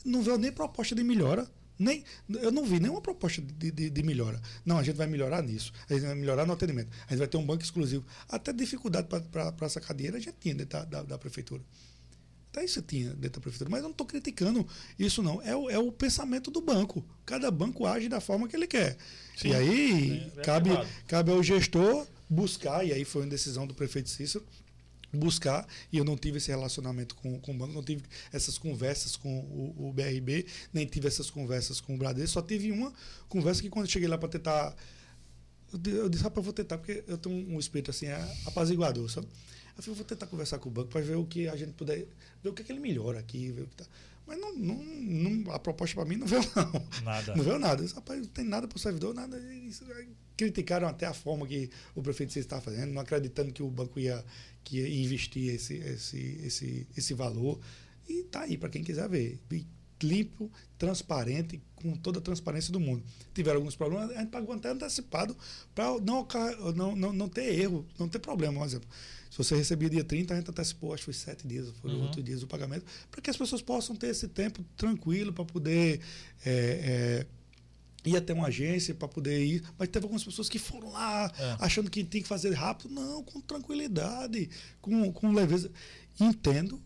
Não 0.05 0.23
veio 0.23 0.37
nem 0.37 0.53
proposta 0.53 0.95
de 0.95 1.03
melhora. 1.03 1.49
Nem, 1.79 2.05
eu 2.29 2.51
não 2.51 2.65
vi 2.65 2.81
nenhuma 2.81 3.01
proposta 3.01 3.43
de, 3.43 3.71
de, 3.71 3.91
de 3.91 4.03
melhora. 4.03 4.41
Não, 4.65 4.79
a 4.79 4.83
gente 4.83 4.97
vai 4.97 5.07
melhorar 5.07 5.43
nisso. 5.43 5.73
A 5.89 5.95
gente 5.95 6.07
vai 6.07 6.15
melhorar 6.15 6.47
no 6.47 6.53
atendimento. 6.53 6.89
A 7.07 7.11
gente 7.11 7.19
vai 7.19 7.29
ter 7.29 7.37
um 7.37 7.45
banco 7.45 7.63
exclusivo. 7.63 8.05
Até 8.29 8.53
dificuldade 8.53 9.09
para 9.09 9.69
sacar 9.69 9.95
dinheiro 9.97 10.17
a 10.17 10.21
gente 10.21 10.37
tinha 10.41 10.55
dentro 10.55 10.79
da, 10.79 10.85
da, 10.85 11.03
da 11.03 11.19
prefeitura. 11.19 11.63
Até 12.51 12.65
isso 12.65 12.81
tinha 12.81 13.11
dentro 13.11 13.39
da 13.39 13.41
prefeitura. 13.41 13.69
Mas 13.69 13.81
eu 13.81 13.85
não 13.85 13.91
estou 13.91 14.07
criticando 14.07 14.67
isso, 14.99 15.23
não. 15.23 15.43
É 15.43 15.55
o, 15.55 15.69
é 15.69 15.79
o 15.79 15.93
pensamento 15.93 16.51
do 16.51 16.63
banco. 16.63 17.05
Cada 17.27 17.51
banco 17.51 17.85
age 17.85 18.09
da 18.09 18.21
forma 18.21 18.49
que 18.49 18.57
ele 18.57 18.67
quer. 18.67 18.97
Sim. 19.37 19.51
E 19.51 19.55
aí 19.55 20.33
É, 20.37 20.41
é 20.41 20.43
cabe, 20.43 20.71
cabe 21.07 21.31
ao 21.31 21.43
gestor 21.43 22.07
buscar, 22.29 22.85
e 22.85 22.93
aí 22.93 23.05
foi 23.05 23.23
uma 23.23 23.29
decisão 23.29 23.67
do 23.67 23.75
prefeito 23.75 24.09
Cícero, 24.09 24.45
buscar, 25.17 25.67
e 25.93 25.99
eu 25.99 26.05
não 26.05 26.17
tive 26.17 26.39
esse 26.39 26.49
relacionamento 26.51 27.15
com, 27.17 27.39
com 27.41 27.53
o 27.53 27.57
banco, 27.59 27.73
não 27.73 27.83
tive 27.83 28.03
essas 28.33 28.57
conversas 28.59 29.17
com 29.17 29.39
o, 29.41 29.89
o 29.89 29.93
BRB, 29.93 30.47
nem 30.73 30.87
tive 30.87 31.09
essas 31.09 31.31
conversas 31.31 31.81
com 31.81 31.95
o 31.95 31.99
Bradesco, 31.99 32.35
só 32.35 32.43
tive 32.43 32.71
uma 32.71 32.93
conversa 33.29 33.63
que 33.63 33.69
quando 33.71 33.87
eu 33.87 33.91
cheguei 33.91 34.09
lá 34.09 34.19
para 34.19 34.29
tentar. 34.29 34.77
Eu 35.73 35.79
di- 35.79 35.91
eu 35.91 36.09
disse, 36.09 36.23
rapaz, 36.23 36.45
vou 36.45 36.53
tentar, 36.55 36.79
porque 36.79 37.03
eu 37.07 37.19
tenho 37.19 37.35
um 37.53 37.59
espírito 37.59 37.91
assim, 37.91 38.07
é 38.07 38.15
apaziguador, 38.47 39.09
sabe? 39.11 39.27
Eu 39.77 39.83
falei, 39.83 39.91
eu 39.91 39.95
vou 39.97 40.05
tentar 40.05 40.27
conversar 40.27 40.59
com 40.59 40.69
o 40.69 40.73
banco 40.73 40.89
para 40.89 41.01
ver 41.01 41.17
o 41.17 41.25
que 41.27 41.49
a 41.49 41.57
gente 41.57 41.73
puder, 41.73 42.07
ver 42.43 42.49
o 42.49 42.53
que, 42.53 42.63
é 42.63 42.65
que 42.65 42.73
ele 42.73 42.81
melhora 42.81 43.19
aqui, 43.19 43.51
ver 43.51 43.63
o 43.63 43.67
que 43.67 43.77
tá. 43.77 43.85
Mas 44.27 44.39
não, 44.41 44.55
não, 44.57 44.75
não- 44.85 45.53
a 45.53 45.59
proposta 45.59 45.95
para 45.95 46.05
mim 46.05 46.17
não 46.17 46.27
veio, 46.27 46.43
não. 46.57 47.03
Nada. 47.05 47.37
Não 47.37 47.45
veio 47.45 47.59
nada. 47.59 47.81
Eu 47.81 47.85
disse, 47.85 47.95
Rapaz, 47.95 48.21
não 48.21 48.27
tem 48.29 48.45
nada 48.45 48.67
para 48.67 48.77
o 48.77 48.79
servidor, 48.79 49.15
nada. 49.15 49.39
Isso, 49.39 49.85
criticaram 50.37 50.87
até 50.89 51.07
a 51.07 51.15
forma 51.15 51.47
que 51.47 51.71
o 51.95 52.03
prefeito 52.03 52.37
estava 52.39 52.61
fazendo, 52.63 52.93
não 52.93 53.01
acreditando 53.01 53.53
que 53.53 53.63
o 53.63 53.71
banco 53.71 53.99
ia, 54.01 54.25
que 54.67 54.79
ia 54.81 55.05
investir 55.05 55.55
esse, 55.55 55.75
esse, 55.75 56.41
esse, 56.45 56.87
esse 56.97 57.15
valor. 57.15 57.61
E 58.09 58.25
tá 58.25 58.41
aí 58.43 58.59
para 58.59 58.69
quem 58.69 58.83
quiser 58.83 59.09
ver. 59.09 59.39
E 59.51 59.65
Limpo, 60.03 60.51
transparente, 60.77 61.63
com 61.75 61.97
toda 61.97 62.19
a 62.19 62.23
transparência 62.23 62.71
do 62.71 62.79
mundo. 62.79 63.03
Tiveram 63.35 63.59
alguns 63.61 63.75
problemas, 63.75 64.11
a 64.11 64.21
gente 64.21 64.29
pagou 64.29 64.55
até 64.55 64.69
antecipado 64.69 65.35
para 65.75 65.87
não, 66.01 66.27
não, 66.75 66.95
não, 66.95 67.13
não 67.15 67.29
ter 67.31 67.59
erro, 67.59 67.87
não 67.99 68.07
ter 68.07 68.19
problema. 68.19 68.59
Por 68.59 68.67
exemplo, 68.67 68.89
se 69.31 69.39
você 69.39 69.57
recebia 69.57 69.89
dia 69.89 70.05
30, 70.05 70.35
a 70.35 70.37
gente 70.37 70.51
antecipou, 70.51 70.93
acho 70.93 71.01
que 71.01 71.05
foi 71.07 71.15
sete 71.15 71.49
dias, 71.49 71.71
foram 71.81 71.95
Uhum. 71.97 72.03
oito 72.03 72.23
dias 72.23 72.43
o 72.43 72.47
pagamento, 72.47 72.85
para 73.11 73.23
que 73.23 73.31
as 73.31 73.37
pessoas 73.39 73.63
possam 73.63 73.97
ter 73.97 74.09
esse 74.09 74.29
tempo 74.29 74.63
tranquilo 74.77 75.33
para 75.33 75.45
poder. 75.47 76.01
é, 76.45 76.51
é, 77.23 77.27
ir 78.07 78.17
até 78.17 78.33
uma 78.33 78.47
agência 78.47 78.95
para 78.95 79.09
poder 79.09 79.45
ir, 79.45 79.63
mas 79.79 79.89
teve 79.89 80.05
algumas 80.05 80.25
pessoas 80.25 80.49
que 80.49 80.59
foram 80.59 80.91
lá 80.93 81.31
É. 81.39 81.57
achando 81.61 81.91
que 81.91 82.03
tinha 82.05 82.23
que 82.23 82.29
fazer 82.29 82.53
rápido. 82.55 82.95
Não, 82.95 83.23
com 83.23 83.41
tranquilidade, 83.41 84.49
com, 84.81 85.13
com 85.13 85.33
leveza. 85.33 85.71
Entendo, 86.19 86.81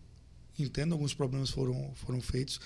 entendo, 0.59 0.93
alguns 0.93 1.15
problemas 1.15 1.51
foram, 1.51 1.93
foram 1.95 2.21
feitos. 2.21 2.61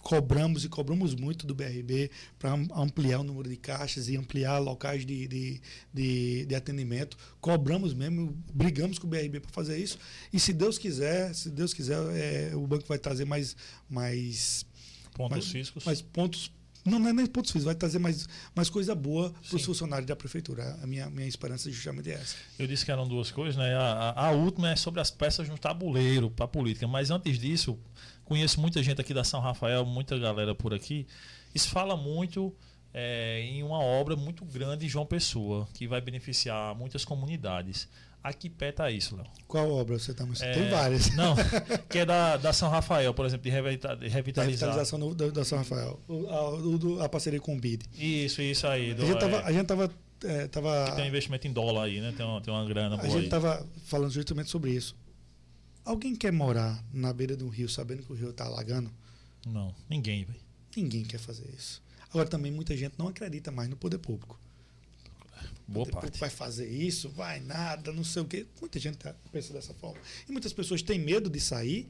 Cobramos 0.00 0.64
e 0.64 0.68
cobramos 0.68 1.14
muito 1.14 1.46
do 1.46 1.54
BRB 1.54 2.10
para 2.38 2.52
ampliar 2.52 3.20
o 3.20 3.22
número 3.22 3.48
de 3.48 3.56
caixas 3.56 4.08
e 4.08 4.16
ampliar 4.16 4.58
locais 4.58 5.04
de, 5.06 5.26
de, 5.28 5.60
de, 5.92 6.46
de 6.46 6.54
atendimento. 6.54 7.16
Cobramos 7.40 7.94
mesmo, 7.94 8.36
brigamos 8.52 8.98
com 8.98 9.06
o 9.06 9.10
BRB 9.10 9.40
para 9.40 9.50
fazer 9.52 9.78
isso. 9.78 9.98
E 10.32 10.40
se 10.40 10.52
Deus 10.52 10.78
quiser, 10.78 11.34
se 11.34 11.50
Deus 11.50 11.72
quiser, 11.72 11.98
é, 12.16 12.56
o 12.56 12.66
banco 12.66 12.86
vai 12.88 12.98
trazer 12.98 13.24
mais, 13.24 13.56
mais 13.88 14.66
Pontos 15.14 15.38
mas- 15.38 15.46
físicos. 15.50 15.84
mas 15.84 16.00
pontos. 16.02 16.50
Não, 16.88 16.98
não 16.98 17.08
é 17.08 17.12
nem 17.12 17.26
pontos 17.26 17.50
físicos, 17.50 17.64
vai 17.66 17.74
trazer 17.74 17.98
mais, 17.98 18.28
mais 18.54 18.68
coisa 18.70 18.94
boa 18.94 19.30
para 19.48 19.56
os 19.56 19.64
funcionários 19.64 20.06
da 20.06 20.16
prefeitura. 20.16 20.78
A 20.82 20.86
minha, 20.86 21.08
minha 21.10 21.26
esperança 21.28 21.70
justamente 21.70 22.10
é 22.10 22.14
essa. 22.14 22.36
Eu 22.58 22.66
disse 22.66 22.84
que 22.84 22.90
eram 22.90 23.06
duas 23.06 23.30
coisas, 23.30 23.56
né? 23.56 23.74
A, 23.74 23.80
a- 24.16 24.26
a 24.26 24.30
última 24.30 24.70
é 24.70 24.76
sobre 24.76 25.00
as 25.00 25.10
peças 25.10 25.48
no 25.48 25.58
tabuleiro 25.58 26.30
para 26.30 26.46
política. 26.48 26.86
Mas 26.88 27.10
antes 27.10 27.38
disso, 27.38 27.78
conheço 28.24 28.60
muita 28.60 28.82
gente 28.82 29.00
aqui 29.00 29.12
da 29.14 29.24
São 29.24 29.40
Rafael, 29.40 29.84
muita 29.84 30.18
galera 30.18 30.54
por 30.54 30.72
aqui. 30.74 31.06
Isso 31.54 31.68
fala 31.68 31.96
muito 31.96 32.54
é, 32.92 33.40
em 33.42 33.62
uma 33.62 33.78
obra 33.78 34.16
muito 34.16 34.44
grande 34.44 34.86
em 34.86 34.88
João 34.88 35.04
Pessoa, 35.06 35.68
que 35.74 35.86
vai 35.86 36.00
beneficiar 36.00 36.74
muitas 36.74 37.04
comunidades. 37.04 37.88
Aqui 38.22 38.50
perto 38.50 38.82
é 38.82 38.92
isso, 38.92 39.16
Léo. 39.16 39.26
Qual 39.46 39.70
obra 39.70 39.98
você 39.98 40.10
está 40.10 40.24
É, 40.40 40.52
Tem 40.52 40.68
várias. 40.68 41.10
Não, 41.16 41.34
que 41.88 41.98
é 41.98 42.04
da, 42.06 42.36
da 42.36 42.52
São 42.52 42.68
Rafael, 42.68 43.14
por 43.14 43.24
exemplo, 43.24 43.44
de 43.44 43.50
revita- 43.50 43.96
de 43.96 44.08
revitalizar. 44.08 44.68
revitalização 44.70 44.98
do- 44.98 45.14
da, 45.14 45.28
da 45.30 45.44
São 45.44 45.58
Rafael. 45.58 46.00
O- 46.08 46.26
a, 46.28 46.54
o 46.58 47.02
a 47.02 47.08
parceria 47.08 47.40
com 47.40 47.56
o 47.56 47.60
BID. 47.60 47.84
Isso, 47.96 48.42
isso 48.42 48.66
aí. 48.66 48.92
do- 48.94 49.02
A 49.02 49.06
gente 49.06 49.20
tava. 49.20 49.36
é, 49.36 49.42
A 49.44 49.52
gente 49.52 49.66
tava, 49.66 49.90
é, 50.24 50.48
tava 50.48 50.86
que 50.90 50.96
tem 50.96 51.04
um 51.04 51.08
investimento 51.08 51.46
em 51.46 51.52
dólar 51.52 51.84
aí, 51.84 52.00
né? 52.00 52.12
Tem 52.16 52.26
uma, 52.26 52.40
tem 52.40 52.52
uma 52.52 52.64
grana 52.66 52.96
a 52.96 52.98
boa 52.98 53.08
gente 53.10 53.24
aí. 53.24 53.28
tava 53.28 53.66
falando 53.86 54.10
justamente 54.10 54.50
sobre 54.50 54.72
isso. 54.72 54.96
Alguém 55.84 56.14
quer 56.14 56.32
morar 56.32 56.84
na 56.92 57.12
beira 57.12 57.36
de 57.36 57.44
um 57.44 57.48
rio 57.48 57.68
sabendo 57.68 58.02
que 58.02 58.12
o 58.12 58.16
rio 58.16 58.30
está 58.30 58.44
alagando? 58.44 58.90
Não, 59.46 59.74
ninguém, 59.88 60.24
velho. 60.24 60.40
Ninguém 60.76 61.02
quer 61.04 61.18
fazer 61.18 61.48
isso. 61.56 61.80
Agora 62.10 62.28
também 62.28 62.50
muita 62.52 62.76
gente 62.76 62.94
não 62.98 63.08
acredita 63.08 63.50
mais 63.50 63.68
no 63.70 63.76
poder 63.76 63.98
público. 63.98 64.38
Boa 65.68 65.84
parte. 65.86 66.18
vai 66.18 66.30
fazer 66.30 66.66
isso, 66.66 67.10
vai 67.10 67.40
nada, 67.40 67.92
não 67.92 68.02
sei 68.02 68.22
o 68.22 68.24
quê. 68.24 68.46
Muita 68.58 68.78
gente 68.78 68.96
tá, 68.96 69.14
pensa 69.30 69.52
dessa 69.52 69.74
forma. 69.74 70.00
E 70.26 70.32
muitas 70.32 70.52
pessoas 70.52 70.80
têm 70.80 70.98
medo 70.98 71.28
de 71.28 71.38
sair 71.38 71.86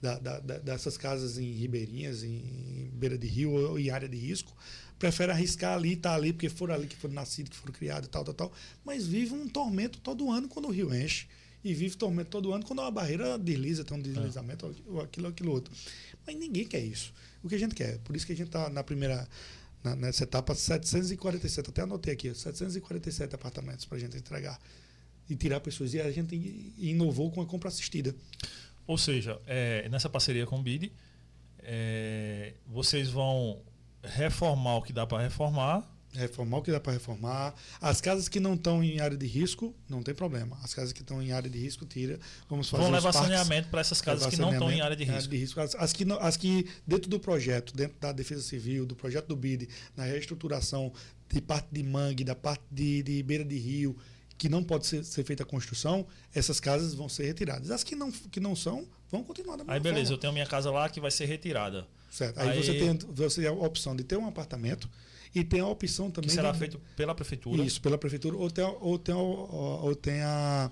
da, 0.00 0.16
da, 0.18 0.38
da, 0.38 0.58
dessas 0.58 0.96
casas 0.96 1.36
em 1.36 1.50
ribeirinhas, 1.50 2.22
em 2.22 2.88
beira 2.94 3.18
de 3.18 3.26
rio 3.26 3.50
ou 3.50 3.78
em 3.78 3.90
área 3.90 4.08
de 4.08 4.16
risco. 4.16 4.56
Prefere 4.96 5.32
arriscar 5.32 5.74
ali, 5.74 5.94
estar 5.94 6.10
tá 6.10 6.14
ali, 6.14 6.32
porque 6.32 6.48
foram 6.48 6.74
ali 6.74 6.86
que 6.86 6.94
foram 6.94 7.14
nascidos, 7.14 7.50
que 7.50 7.56
foram 7.56 7.72
criados 7.72 8.06
e 8.06 8.10
tal, 8.10 8.24
tal, 8.24 8.34
tal. 8.34 8.52
Mas 8.84 9.06
vive 9.06 9.34
um 9.34 9.48
tormento 9.48 9.98
todo 9.98 10.30
ano 10.30 10.48
quando 10.48 10.68
o 10.68 10.70
rio 10.70 10.94
enche. 10.94 11.26
E 11.64 11.74
vive 11.74 11.96
tormento 11.96 12.30
todo 12.30 12.52
ano 12.52 12.64
quando 12.64 12.78
uma 12.78 12.92
barreira 12.92 13.36
desliza, 13.36 13.84
tem 13.84 13.96
um 13.96 14.00
deslizamento, 14.00 14.72
ou 14.86 15.00
aquilo, 15.00 15.26
aquilo 15.26 15.50
outro. 15.50 15.74
Mas 16.24 16.36
ninguém 16.36 16.64
quer 16.64 16.80
isso. 16.80 17.12
O 17.42 17.48
que 17.48 17.56
a 17.56 17.58
gente 17.58 17.74
quer? 17.74 17.98
Por 17.98 18.14
isso 18.14 18.24
que 18.24 18.32
a 18.32 18.36
gente 18.36 18.46
está 18.46 18.70
na 18.70 18.84
primeira 18.84 19.28
nessa 19.94 20.24
etapa 20.24 20.54
747, 20.54 21.70
até 21.70 21.82
anotei 21.82 22.14
aqui, 22.14 22.34
747 22.34 23.34
apartamentos 23.34 23.84
para 23.84 23.96
a 23.96 24.00
gente 24.00 24.16
entregar 24.16 24.58
e 25.28 25.36
tirar 25.36 25.60
pessoas. 25.60 25.94
E 25.94 26.00
a 26.00 26.10
gente 26.10 26.34
inovou 26.78 27.30
com 27.30 27.40
a 27.40 27.46
compra 27.46 27.68
assistida. 27.68 28.14
Ou 28.86 28.96
seja, 28.96 29.40
é, 29.46 29.88
nessa 29.88 30.08
parceria 30.08 30.46
com 30.46 30.58
o 30.58 30.62
BID, 30.62 30.92
é, 31.58 32.54
vocês 32.66 33.10
vão 33.10 33.60
reformar 34.02 34.76
o 34.76 34.82
que 34.82 34.92
dá 34.92 35.06
para 35.06 35.22
reformar. 35.22 35.84
Reformar 36.16 36.58
o 36.58 36.62
que 36.62 36.70
dá 36.70 36.80
para 36.80 36.92
reformar. 36.92 37.54
As 37.80 38.00
casas 38.00 38.28
que 38.28 38.40
não 38.40 38.54
estão 38.54 38.82
em 38.82 39.00
área 39.00 39.16
de 39.16 39.26
risco, 39.26 39.74
não 39.88 40.02
tem 40.02 40.14
problema. 40.14 40.58
As 40.62 40.74
casas 40.74 40.92
que 40.92 41.02
estão 41.02 41.22
em 41.22 41.32
área 41.32 41.48
de 41.48 41.58
risco, 41.58 41.84
tira. 41.84 42.18
Vamos 42.48 42.68
fazer 42.68 42.82
Vão 42.82 42.92
levar 42.92 43.12
saneamento 43.12 43.68
para 43.68 43.80
essas 43.80 44.00
casas 44.00 44.26
que 44.26 44.40
não 44.40 44.52
estão 44.52 44.70
em 44.70 44.80
área 44.80 44.96
de 44.96 45.04
risco. 45.04 45.16
Área 45.16 45.28
de 45.28 45.36
risco. 45.36 45.60
As, 45.60 45.74
as, 45.74 45.92
que 45.92 46.04
não, 46.04 46.18
as 46.20 46.36
que, 46.36 46.66
dentro 46.86 47.10
do 47.10 47.20
projeto, 47.20 47.74
dentro 47.74 47.96
da 48.00 48.12
Defesa 48.12 48.42
Civil, 48.42 48.86
do 48.86 48.96
projeto 48.96 49.26
do 49.26 49.36
BID, 49.36 49.68
na 49.96 50.04
reestruturação 50.04 50.92
de 51.28 51.40
parte 51.40 51.68
de 51.72 51.82
mangue, 51.82 52.24
da 52.24 52.34
parte 52.34 52.64
de, 52.70 53.02
de 53.02 53.22
beira 53.22 53.44
de 53.44 53.58
rio, 53.58 53.96
que 54.38 54.48
não 54.48 54.62
pode 54.62 54.86
ser, 54.86 55.04
ser, 55.04 55.24
feita 55.24 55.42
a 55.42 55.46
construção, 55.46 56.06
essas 56.34 56.60
casas 56.60 56.94
vão 56.94 57.08
ser 57.08 57.24
retiradas. 57.24 57.70
As 57.70 57.82
que 57.82 57.96
não, 57.96 58.10
que 58.10 58.38
não 58.38 58.54
são, 58.54 58.86
vão 59.10 59.24
continuar 59.24 59.56
da 59.56 59.64
mesma 59.64 59.74
Aí 59.74 59.80
beleza, 59.80 60.06
forma. 60.06 60.14
eu 60.14 60.18
tenho 60.18 60.32
minha 60.32 60.46
casa 60.46 60.70
lá 60.70 60.88
que 60.88 61.00
vai 61.00 61.10
ser 61.10 61.26
retirada. 61.26 61.86
Certo. 62.10 62.38
Aí, 62.38 62.50
Aí, 62.50 62.62
você, 62.62 62.74
tem, 62.74 62.98
você 63.12 63.40
tem 63.42 63.50
a 63.50 63.52
opção 63.52 63.96
de 63.96 64.04
ter 64.04 64.16
um 64.16 64.26
apartamento 64.26 64.88
e 65.36 65.44
tem 65.44 65.60
a 65.60 65.66
opção 65.66 66.10
também. 66.10 66.28
Que 66.28 66.34
será 66.34 66.50
de, 66.50 66.58
feito 66.58 66.80
pela 66.96 67.14
prefeitura. 67.14 67.62
Isso, 67.62 67.78
pela 67.82 67.98
prefeitura, 67.98 68.34
ou 68.34 68.50
tem, 68.50 68.64
ou 68.64 68.98
tem, 68.98 69.14
ou 69.14 69.94
tem 69.94 70.22
a, 70.22 70.70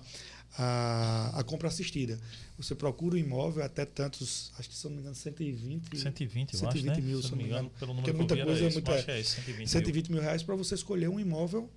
a, 0.57 1.39
a, 1.39 1.43
compra 1.43 1.67
assistida. 1.67 2.19
Você 2.57 2.73
procura 2.73 3.13
o 3.13 3.17
imóvel 3.17 3.63
até 3.63 3.85
tantos, 3.85 4.51
acho 4.57 4.67
que 4.67 4.75
se 4.75 4.85
não 4.85 4.95
me 4.95 5.01
engano, 5.01 5.13
120. 5.13 5.95
120, 5.99 6.57
120 6.57 6.89
acho, 6.91 6.99
né? 6.99 7.07
mil, 7.07 7.21
se 7.21 7.29
não 7.29 7.37
me 7.37 7.43
engano. 7.43 7.69
Pelo 7.77 7.93
número 7.93 8.11
Porque 8.11 8.17
muita 8.17 8.43
coisa, 8.43 8.63
é, 8.63 8.67
é 8.67 8.71
muita, 8.71 9.11
é 9.11 9.21
isso, 9.21 9.35
120, 9.35 9.69
120 9.69 10.09
mil, 10.09 10.15
mil 10.15 10.23
reais 10.23 10.41
para 10.41 10.55
você 10.55 10.73
escolher 10.73 11.09
um 11.09 11.19
imóvel 11.19 11.69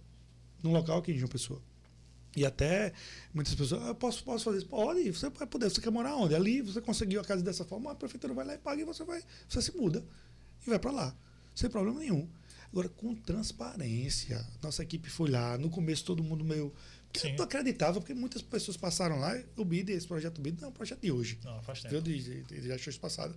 num 0.62 0.72
local 0.72 1.00
aqui 1.00 1.12
em 1.12 1.18
João 1.18 1.28
Pessoa. 1.28 1.60
E 2.34 2.46
até 2.46 2.94
muitas 3.34 3.54
pessoas, 3.54 3.82
ah, 3.82 3.94
posso, 3.94 4.24
posso 4.24 4.44
fazer 4.44 4.58
isso? 4.58 4.66
Pode, 4.66 5.12
você 5.12 5.28
vai 5.28 5.46
poder. 5.46 5.68
Você 5.68 5.82
quer 5.82 5.90
morar 5.90 6.16
onde? 6.16 6.34
Ali, 6.34 6.62
você 6.62 6.80
conseguiu 6.80 7.20
a 7.20 7.24
casa 7.24 7.42
dessa 7.42 7.66
forma, 7.66 7.90
a 7.90 7.94
prefeitura 7.94 8.32
vai 8.32 8.46
lá 8.46 8.54
e 8.54 8.58
paga 8.58 8.80
e 8.80 8.84
você 8.84 9.04
vai, 9.04 9.22
você 9.46 9.60
se 9.60 9.76
muda 9.76 10.02
e 10.66 10.70
vai 10.70 10.78
para 10.78 10.90
lá, 10.90 11.16
sem 11.54 11.68
problema 11.68 12.00
nenhum. 12.00 12.26
Agora, 12.72 12.88
com 12.88 13.14
transparência. 13.14 14.44
Nossa 14.62 14.82
equipe 14.82 15.08
foi 15.08 15.30
lá, 15.30 15.56
no 15.56 15.70
começo 15.70 16.04
todo 16.04 16.22
mundo 16.22 16.44
meio. 16.44 16.72
Eu 17.24 17.34
não 17.36 17.44
acreditava, 17.44 18.00
porque 18.00 18.12
muitas 18.12 18.42
pessoas 18.42 18.76
passaram 18.76 19.18
lá. 19.18 19.34
O 19.56 19.64
BID, 19.64 19.90
esse 19.92 20.06
projeto 20.06 20.40
BID, 20.40 20.60
não 20.60 20.68
é 20.68 20.70
um 20.70 20.74
projeto 20.74 21.00
de 21.00 21.10
hoje. 21.10 21.38
Não, 21.42 21.62
faz 21.62 21.80
tempo. 21.80 22.00
De, 22.02 22.22
de, 22.22 22.42
de, 22.42 22.60
de 22.60 22.72
ações 22.72 22.98
passadas. 22.98 23.34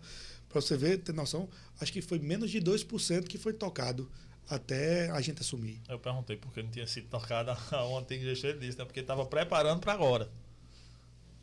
Para 0.50 0.62
você 0.62 0.76
ver, 0.76 0.98
ter 0.98 1.14
noção, 1.14 1.50
acho 1.80 1.94
que 1.94 2.02
foi 2.02 2.20
menos 2.20 2.52
de 2.52 2.60
2% 2.62 3.24
que 3.24 3.38
foi 3.38 3.54
tocado 3.54 4.12
até 4.50 5.10
a 5.12 5.22
gente 5.22 5.42
assumir. 5.42 5.82
Eu 5.88 5.98
perguntei 5.98 6.36
por 6.36 6.52
que 6.52 6.62
não 6.62 6.70
tinha 6.70 6.86
sido 6.86 7.08
tocado 7.08 7.52
a 7.72 7.88
um 7.88 7.98
antigo 7.98 8.24
gestor 8.24 8.58
disse, 8.58 8.78
né? 8.78 8.84
Porque 8.84 9.00
estava 9.00 9.26
preparando 9.26 9.80
para 9.80 9.94
agora. 9.94 10.30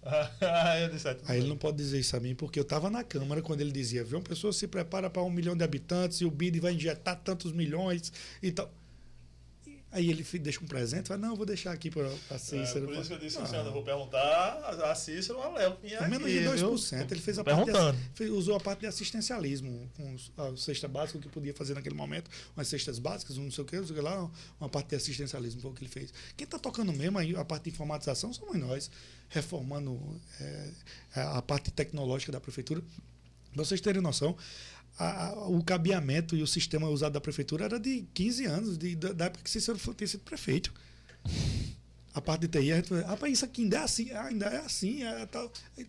ah, 0.40 0.72
Aí 1.26 1.38
ele 1.38 1.48
não 1.48 1.56
pode 1.56 1.76
dizer 1.76 1.98
isso 1.98 2.16
a 2.16 2.20
mim, 2.20 2.34
porque 2.34 2.58
eu 2.58 2.62
estava 2.62 2.88
na 2.88 3.04
Câmara 3.04 3.42
quando 3.42 3.60
ele 3.60 3.70
dizia: 3.70 4.02
viu, 4.02 4.18
uma 4.18 4.24
pessoa 4.24 4.52
se 4.52 4.66
prepara 4.66 5.10
para 5.10 5.22
um 5.22 5.30
milhão 5.30 5.56
de 5.56 5.62
habitantes 5.62 6.20
e 6.20 6.24
o 6.24 6.30
BID 6.30 6.60
vai 6.60 6.72
injetar 6.72 7.20
tantos 7.22 7.52
milhões 7.52 8.12
e 8.42 8.50
tal. 8.50 8.72
Aí 9.90 10.10
ele 10.10 10.22
deixa 10.22 10.62
um 10.62 10.66
presente, 10.66 11.08
fala, 11.08 11.20
não, 11.20 11.30
eu 11.30 11.36
vou 11.36 11.46
deixar 11.46 11.72
aqui 11.72 11.90
para 11.90 12.06
a 12.30 12.38
Cícero. 12.38 12.84
É, 12.84 12.86
por 12.86 12.94
isso 12.94 13.08
que 13.08 13.14
eu 13.14 13.18
disse, 13.18 13.38
ah. 13.38 13.56
eu 13.56 13.72
vou 13.72 13.82
perguntar 13.82 14.58
a 14.84 14.94
Cícero, 14.94 15.40
a 15.40 15.48
Léo. 15.48 15.78
Menos 16.10 16.30
de 16.30 16.40
2%. 16.40 16.96
Viu? 16.96 17.06
Ele 17.10 17.20
fez 17.20 17.38
a 17.38 17.44
parte 17.44 17.70
de, 18.14 18.24
usou 18.30 18.56
a 18.56 18.60
parte 18.60 18.80
de 18.80 18.86
assistencialismo, 18.86 19.90
com 19.96 20.16
a 20.42 20.56
cesta 20.58 20.86
básica, 20.86 21.18
o 21.18 21.22
que 21.22 21.28
podia 21.28 21.54
fazer 21.54 21.72
naquele 21.72 21.94
momento, 21.94 22.30
umas 22.54 22.68
cestas 22.68 22.98
básicas, 22.98 23.38
um 23.38 23.44
não 23.44 23.50
sei 23.50 23.64
o 23.64 23.66
que, 23.66 23.76
não 23.76 23.86
sei 23.86 23.92
o 23.92 23.98
que 23.98 24.04
lá, 24.04 24.30
uma 24.60 24.68
parte 24.68 24.90
de 24.90 24.96
assistencialismo 24.96 25.62
foi 25.62 25.70
o 25.70 25.74
que 25.74 25.84
ele 25.84 25.90
fez. 25.90 26.12
Quem 26.36 26.44
está 26.44 26.58
tocando 26.58 26.92
mesmo 26.92 27.16
aí 27.16 27.34
a 27.34 27.44
parte 27.44 27.64
de 27.64 27.70
informatização 27.70 28.30
somos 28.32 28.58
nós, 28.58 28.90
reformando 29.30 29.98
é, 30.38 30.70
a 31.14 31.40
parte 31.40 31.70
tecnológica 31.70 32.30
da 32.30 32.40
prefeitura. 32.40 32.82
Pra 33.52 33.64
vocês 33.64 33.80
terem 33.80 34.02
noção, 34.02 34.36
a, 34.98 35.32
o 35.46 35.62
cabeamento 35.62 36.36
e 36.36 36.42
o 36.42 36.46
sistema 36.46 36.88
usado 36.88 37.12
da 37.12 37.20
prefeitura 37.20 37.66
era 37.66 37.78
de 37.78 38.04
15 38.12 38.44
anos, 38.46 38.78
de, 38.78 38.96
da 38.96 39.26
época 39.26 39.44
que 39.44 39.50
Cícero 39.50 39.78
tinha 39.94 40.08
sido 40.08 40.24
prefeito. 40.24 40.72
A 42.12 42.20
parte 42.20 42.48
de 42.48 42.48
TI, 42.48 42.72
a 42.72 42.76
gente 42.76 42.88
falou, 42.88 43.04
ah, 43.06 43.28
isso 43.28 43.44
aqui 43.44 43.62
ainda 43.62 43.76
é 43.76 43.80
assim, 43.80 44.10
ainda 44.10 44.46
é 44.46 44.58
assim, 44.58 45.04
é, 45.04 45.28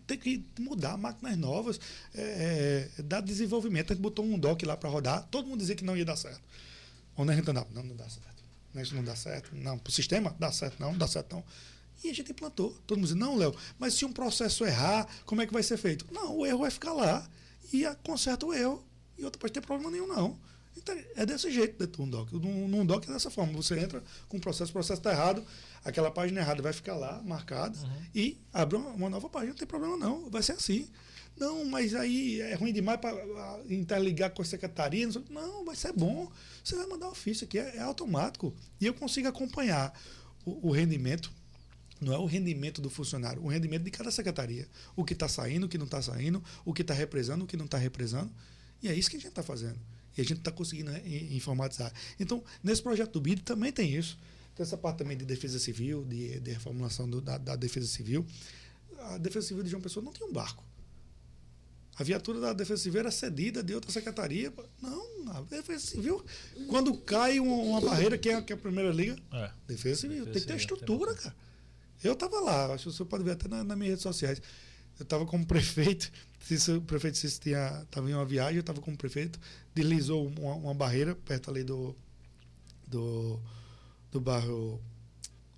tem 0.06 0.16
que 0.16 0.44
mudar 0.60 0.96
máquinas 0.96 1.36
novas, 1.36 1.80
é, 2.14 2.88
é, 2.98 3.02
dar 3.02 3.20
desenvolvimento. 3.20 3.92
A 3.92 3.96
gente 3.96 4.02
botou 4.02 4.24
um 4.24 4.38
dock 4.38 4.64
lá 4.64 4.76
para 4.76 4.88
rodar, 4.88 5.26
todo 5.28 5.48
mundo 5.48 5.58
dizia 5.58 5.74
que 5.74 5.84
não 5.84 5.96
ia 5.96 6.04
dar 6.04 6.16
certo. 6.16 6.40
Onde 7.16 7.32
a 7.32 7.34
gente 7.34 7.50
andava, 7.50 7.68
não, 7.74 7.82
não 7.82 7.96
dá 7.96 8.08
certo. 8.08 8.44
Não, 8.72 8.80
isso 8.80 8.94
não 8.94 9.02
dá 9.02 9.16
certo. 9.16 9.50
Não, 9.56 9.76
para 9.76 9.90
o 9.90 9.92
sistema, 9.92 10.36
dá 10.38 10.52
certo, 10.52 10.78
não, 10.78 10.92
não 10.92 10.98
dá 10.98 11.08
certo, 11.08 11.34
não. 11.34 11.44
E 12.04 12.10
a 12.10 12.14
gente 12.14 12.30
implantou. 12.30 12.78
Todo 12.86 12.98
mundo 12.98 13.08
dizia, 13.08 13.20
não, 13.20 13.36
Léo, 13.36 13.54
mas 13.76 13.94
se 13.94 14.04
um 14.04 14.12
processo 14.12 14.64
errar, 14.64 15.08
como 15.26 15.42
é 15.42 15.46
que 15.46 15.52
vai 15.52 15.64
ser 15.64 15.78
feito? 15.78 16.06
Não, 16.12 16.38
o 16.38 16.46
erro 16.46 16.60
vai 16.60 16.70
ficar 16.70 16.92
lá 16.92 17.28
e 17.72 17.84
conserta 18.04 18.46
o 18.46 18.54
erro 18.54 18.84
e 19.20 19.24
outra 19.24 19.38
pode 19.38 19.52
ter 19.52 19.60
problema 19.60 19.90
nenhum, 19.90 20.06
não. 20.06 20.38
Então, 20.76 20.96
é 21.16 21.26
desse 21.26 21.50
jeito 21.50 21.78
dentro 21.78 22.04
do 22.04 22.10
doc. 22.10 22.32
Num, 22.32 22.68
num 22.68 22.86
doc 22.86 23.04
é 23.08 23.12
dessa 23.12 23.30
forma. 23.30 23.52
Você 23.54 23.78
entra 23.78 24.02
com 24.28 24.38
o 24.38 24.40
processo, 24.40 24.70
o 24.70 24.72
processo 24.72 25.00
está 25.00 25.12
errado, 25.12 25.44
aquela 25.84 26.10
página 26.10 26.40
errada 26.40 26.62
vai 26.62 26.72
ficar 26.72 26.96
lá, 26.96 27.20
marcada, 27.22 27.76
uhum. 27.78 28.02
e 28.14 28.38
abre 28.52 28.76
uma, 28.76 28.90
uma, 28.90 29.10
nova 29.10 29.28
página, 29.28 29.50
não 29.50 29.58
tem 29.58 29.66
problema 29.66 29.96
não, 29.96 30.30
vai 30.30 30.42
ser 30.42 30.52
assim. 30.52 30.88
Não, 31.36 31.64
mas 31.64 31.94
aí 31.94 32.40
é 32.40 32.54
ruim 32.54 32.72
demais 32.72 33.00
para 33.00 33.14
interligar 33.68 34.30
com 34.30 34.42
a 34.42 34.44
secretaria. 34.44 35.06
Não, 35.06 35.22
não, 35.30 35.64
vai 35.64 35.74
ser 35.74 35.92
bom. 35.92 36.30
Você 36.62 36.76
vai 36.76 36.86
mandar 36.86 37.08
ofício 37.08 37.44
aqui, 37.44 37.58
é, 37.58 37.76
é 37.76 37.80
automático. 37.80 38.54
E 38.80 38.86
eu 38.86 38.94
consigo 38.94 39.28
acompanhar 39.28 39.92
o, 40.44 40.68
o 40.68 40.70
rendimento 40.70 41.32
não 42.00 42.14
é 42.14 42.18
o 42.18 42.24
rendimento 42.24 42.80
do 42.80 42.88
funcionário, 42.88 43.44
o 43.44 43.48
rendimento 43.48 43.82
de 43.82 43.90
cada 43.90 44.10
secretaria. 44.10 44.66
O 44.96 45.04
que 45.04 45.12
está 45.12 45.28
saindo, 45.28 45.66
o 45.66 45.68
que 45.68 45.76
não 45.76 45.84
está 45.84 46.00
saindo, 46.00 46.42
o 46.64 46.72
que 46.72 46.80
está 46.80 46.94
represando, 46.94 47.44
o 47.44 47.46
que 47.46 47.58
não 47.58 47.66
está 47.66 47.76
represando. 47.76 48.32
E 48.82 48.88
é 48.88 48.94
isso 48.94 49.10
que 49.10 49.16
a 49.16 49.20
gente 49.20 49.28
está 49.28 49.42
fazendo. 49.42 49.78
E 50.16 50.20
a 50.20 50.24
gente 50.24 50.38
está 50.38 50.50
conseguindo 50.50 50.90
né, 50.90 51.02
informatizar. 51.30 51.92
Então, 52.18 52.42
nesse 52.62 52.82
projeto 52.82 53.12
do 53.12 53.20
BID 53.20 53.42
também 53.42 53.72
tem 53.72 53.94
isso. 53.94 54.18
Tem 54.54 54.64
essa 54.64 54.76
parte 54.76 54.98
também 54.98 55.16
de 55.16 55.24
defesa 55.24 55.58
civil, 55.58 56.04
de, 56.04 56.40
de 56.40 56.52
reformulação 56.52 57.08
do, 57.08 57.20
da, 57.20 57.38
da, 57.38 57.56
defesa 57.56 57.86
civil. 57.86 58.26
A 58.98 59.18
defesa 59.18 59.46
civil 59.46 59.62
de 59.62 59.70
João 59.70 59.82
Pessoa 59.82 60.04
não 60.04 60.12
tem 60.12 60.26
um 60.26 60.32
barco. 60.32 60.64
A 61.96 62.02
viatura 62.02 62.40
da 62.40 62.52
defesa 62.52 62.82
civil 62.82 63.00
era 63.00 63.10
cedida 63.10 63.62
de 63.62 63.74
outra 63.74 63.90
secretaria. 63.92 64.52
Não, 64.80 65.32
a 65.32 65.42
defesa 65.42 65.86
civil, 65.86 66.24
quando 66.68 66.96
cai 66.96 67.38
uma, 67.38 67.54
uma 67.54 67.80
barreira, 67.80 68.16
quem 68.16 68.32
é, 68.32 68.42
que 68.42 68.52
é 68.52 68.56
a 68.56 68.58
primeira 68.58 68.90
liga? 68.90 69.16
É. 69.32 69.50
Defesa 69.68 70.00
civil. 70.00 70.24
Defesa 70.24 70.32
tem 70.32 70.42
que 70.42 70.48
ter 70.48 70.56
estrutura, 70.56 71.14
cara. 71.14 71.36
Eu 72.02 72.14
estava 72.14 72.40
lá, 72.40 72.72
acho 72.72 72.88
que 72.88 72.96
você 72.96 73.04
pode 73.04 73.22
ver 73.22 73.32
até 73.32 73.46
na, 73.46 73.62
nas 73.62 73.76
minhas 73.76 73.90
redes 73.90 74.02
sociais. 74.02 74.40
Eu 75.00 75.04
estava 75.04 75.24
como 75.24 75.46
prefeito 75.46 76.12
Cícero, 76.40 76.78
o 76.78 76.82
prefeito 76.82 77.16
Cícero 77.16 77.82
estava 77.82 78.10
em 78.10 78.14
uma 78.14 78.24
viagem, 78.24 78.56
eu 78.56 78.60
estava 78.60 78.80
como 78.80 78.96
prefeito, 78.96 79.40
deslizou 79.74 80.26
uma, 80.26 80.54
uma, 80.54 80.74
barreira 80.74 81.14
perto 81.14 81.50
ali 81.50 81.64
do, 81.64 81.96
do, 82.86 83.40
do 84.12 84.20
bairro 84.20 84.80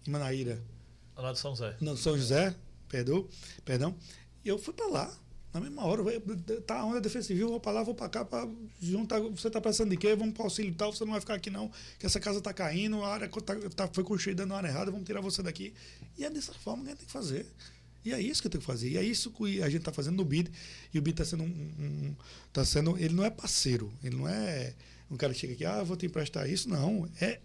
Imanaíra. 0.06 0.62
Lá 1.16 1.32
de 1.32 1.38
São 1.38 1.56
José. 1.56 1.76
Não, 1.80 1.96
São 1.96 2.16
José, 2.16 2.54
perdão, 2.88 3.26
perdão. 3.64 3.96
E 4.44 4.48
eu 4.48 4.58
fui 4.58 4.72
para 4.74 4.86
lá, 4.86 5.18
na 5.52 5.60
mesma 5.60 5.84
hora. 5.84 6.02
Tá 6.66 6.84
onde 6.84 6.98
a 6.98 7.00
Defesa 7.00 7.28
Civil, 7.28 7.48
vou 7.48 7.60
para 7.60 7.72
lá, 7.72 7.82
vou 7.82 7.94
para 7.94 8.08
cá, 8.08 8.24
para 8.24 8.48
juntar. 8.80 9.20
Você 9.20 9.48
está 9.48 9.60
pensando 9.60 9.90
de 9.90 9.96
quê? 9.96 10.14
Vamos 10.14 10.34
para 10.34 10.42
o 10.42 10.46
auxílio 10.46 10.74
tal, 10.74 10.92
você 10.92 11.04
não 11.04 11.12
vai 11.12 11.20
ficar 11.20 11.34
aqui 11.34 11.50
não, 11.50 11.70
que 11.98 12.06
essa 12.06 12.20
casa 12.20 12.38
está 12.38 12.52
caindo, 12.52 13.02
a 13.02 13.08
área 13.08 13.28
tá, 13.28 13.54
tá, 13.74 13.88
foi 13.92 14.04
construída 14.04 14.46
na 14.46 14.56
área 14.56 14.68
errada, 14.68 14.90
vamos 14.90 15.06
tirar 15.06 15.20
você 15.20 15.42
daqui. 15.42 15.74
E 16.16 16.24
é 16.24 16.30
dessa 16.30 16.52
forma 16.52 16.82
que 16.82 16.88
a 16.88 16.92
gente 16.92 16.98
tem 16.98 17.06
que 17.06 17.12
fazer. 17.12 17.46
E 18.04 18.12
é 18.12 18.20
isso 18.20 18.40
que 18.40 18.46
eu 18.48 18.50
tenho 18.50 18.60
que 18.60 18.66
fazer. 18.66 18.90
E 18.90 18.96
é 18.96 19.02
isso 19.02 19.30
que 19.30 19.62
a 19.62 19.68
gente 19.68 19.80
está 19.80 19.92
fazendo 19.92 20.16
no 20.16 20.24
BID. 20.24 20.50
E 20.92 20.98
o 20.98 21.02
BID 21.02 21.14
está 21.14 21.24
sendo 21.24 21.44
um, 21.44 21.46
um, 21.46 22.14
tá 22.52 22.64
sendo. 22.64 22.98
Ele 22.98 23.14
não 23.14 23.24
é 23.24 23.30
parceiro. 23.30 23.92
Ele 24.02 24.16
não 24.16 24.28
é 24.28 24.74
um 25.10 25.16
cara 25.16 25.32
que 25.32 25.38
chega 25.40 25.52
aqui, 25.52 25.64
ah, 25.64 25.82
vou 25.82 25.96
te 25.96 26.06
emprestar 26.06 26.48
isso. 26.48 26.68
Não. 26.68 27.08
É, 27.20 27.38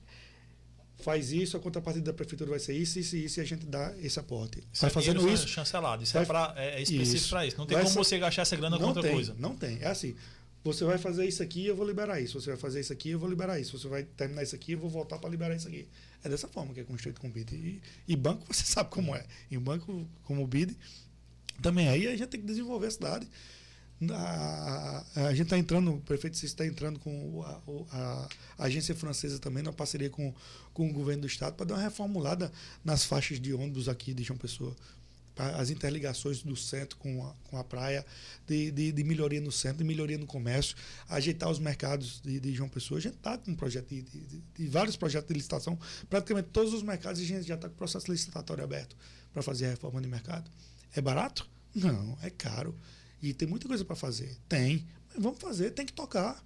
faz 1.00 1.32
isso, 1.32 1.56
a 1.56 1.60
contrapartida 1.60 2.06
da 2.06 2.14
prefeitura 2.14 2.50
vai 2.50 2.60
ser 2.60 2.74
isso, 2.74 2.98
isso 3.00 3.16
e 3.16 3.26
isso, 3.26 3.40
e 3.40 3.42
a 3.42 3.46
gente 3.46 3.66
dá 3.66 3.94
esse 4.02 4.20
aporte. 4.20 4.60
Isso 4.74 4.82
vai 4.82 4.90
é 4.90 4.94
fazendo 4.94 5.30
isso. 5.30 5.48
chancelado. 5.48 6.04
Isso 6.04 6.14
vai- 6.14 6.24
é, 6.24 6.26
pra, 6.26 6.54
é 6.58 6.82
específico 6.82 7.16
Isso. 7.18 7.30
para 7.30 7.46
isso. 7.46 7.58
Não 7.58 7.66
tem 7.66 7.78
Vai 7.78 7.86
como 7.86 7.96
você 8.04 8.18
gastar 8.18 8.42
essa 8.42 8.56
grana 8.56 8.78
com 8.78 8.86
outra 8.86 9.02
tem, 9.04 9.12
coisa. 9.14 9.36
Não 9.38 9.56
tem. 9.56 9.78
É 9.82 9.88
assim. 9.88 10.16
Você 10.64 10.84
vai 10.84 10.98
fazer 10.98 11.26
isso 11.26 11.42
aqui, 11.44 11.66
eu 11.68 11.76
vou 11.76 11.88
liberar 11.88 12.20
isso. 12.20 12.40
Você 12.42 12.50
vai 12.50 12.58
fazer 12.58 12.80
isso 12.80 12.92
aqui, 12.92 13.12
eu 13.12 13.20
vou 13.20 13.30
liberar 13.30 13.60
isso. 13.60 13.78
Você 13.78 13.88
vai 13.88 14.04
terminar 14.04 14.44
isso 14.44 14.56
aqui, 14.56 14.74
eu 14.74 14.80
vou 14.80 14.90
voltar 14.90 15.18
para 15.20 15.30
liberar 15.30 15.56
isso 15.56 15.68
aqui. 15.68 15.88
É 16.28 16.30
dessa 16.30 16.48
forma 16.48 16.74
que 16.74 16.80
é 16.82 16.84
construído 16.84 17.20
com 17.20 17.28
o 17.28 17.32
BID. 17.32 17.54
E, 17.56 17.82
e 18.08 18.16
banco, 18.16 18.46
você 18.54 18.64
sabe 18.68 18.90
como 18.90 19.16
é. 19.16 19.26
E 19.50 19.58
banco, 19.58 20.08
como 20.24 20.44
o 20.44 20.48
BID, 20.48 20.76
também 21.62 21.88
aí 21.90 22.08
a 22.08 22.12
gente 22.16 22.28
tem 22.28 22.40
que 22.40 22.46
desenvolver 22.48 22.88
a 22.88 22.92
cidade. 22.92 23.28
A, 24.12 25.04
a 25.16 25.32
gente 25.32 25.44
está 25.44 25.58
entrando, 25.58 25.92
o 25.96 26.00
prefeito 26.02 26.36
está 26.46 26.64
entrando 26.66 27.00
com 27.00 27.42
a, 27.44 27.62
a- 27.92 28.30
a 28.60 28.64
agência 28.66 28.94
francesa 28.94 29.40
também, 29.40 29.64
numa 29.64 29.74
parceria 29.74 30.10
com, 30.10 30.32
com 30.74 30.88
o 30.88 30.94
governo 30.94 31.22
do 31.22 31.28
estado, 31.28 31.56
para 31.56 31.66
dar 31.66 31.76
uma 31.76 31.82
reformulada 31.82 32.52
nas 32.86 33.04
faixas 33.04 33.40
de 33.40 33.54
ônibus 33.54 33.90
aqui 33.90 34.14
de 34.14 34.24
João 34.24 34.38
Pessoa. 34.38 34.76
As 35.38 35.70
interligações 35.70 36.42
do 36.42 36.56
centro 36.56 36.98
com 36.98 37.26
a, 37.26 37.34
com 37.50 37.58
a 37.58 37.64
praia, 37.64 38.06
de, 38.48 38.72
de, 38.72 38.92
de 38.92 39.04
melhoria 39.04 39.40
no 39.40 39.52
centro, 39.52 39.78
de 39.80 39.84
melhoria 39.84 40.18
no 40.18 40.26
comércio, 40.26 40.76
ajeitar 41.08 41.50
os 41.50 41.60
mercados 41.60 42.20
de, 42.22 42.40
de 42.40 42.54
João 42.54 42.68
Pessoa. 42.70 42.98
A 42.98 43.02
gente 43.02 43.16
está 43.18 43.38
com 43.38 43.52
um 43.52 43.56
projeto 43.56 43.88
de, 43.90 44.02
de- 44.02 44.42
de- 44.56 44.68
vários 44.68 44.96
projetos 44.96 45.28
de 45.28 45.34
licitação, 45.36 45.78
praticamente 46.10 46.50
todos 46.52 46.74
os 46.74 46.82
mercados, 46.84 47.22
a 47.22 47.24
gente 47.24 47.44
já 47.48 47.56
está 47.56 47.68
com 47.68 47.76
o 47.76 47.78
processo 47.78 48.12
licitatório 48.12 48.64
aberto 48.64 48.96
para 49.32 49.42
fazer 49.44 49.68
a 49.68 49.70
reforma 49.70 50.02
de 50.02 50.08
mercado. 50.08 50.50
É 50.96 51.02
barato? 51.02 51.48
Não, 51.76 52.18
é 52.24 52.30
caro. 52.30 52.76
E 53.22 53.34
tem 53.34 53.48
muita 53.48 53.68
coisa 53.68 53.86
para 53.86 53.96
fazer. 53.96 54.36
Tem. 54.50 54.86
Mas 55.14 55.22
vamos 55.24 55.40
fazer, 55.40 55.72
tem 55.72 55.86
que 55.86 55.94
tocar. 55.94 56.44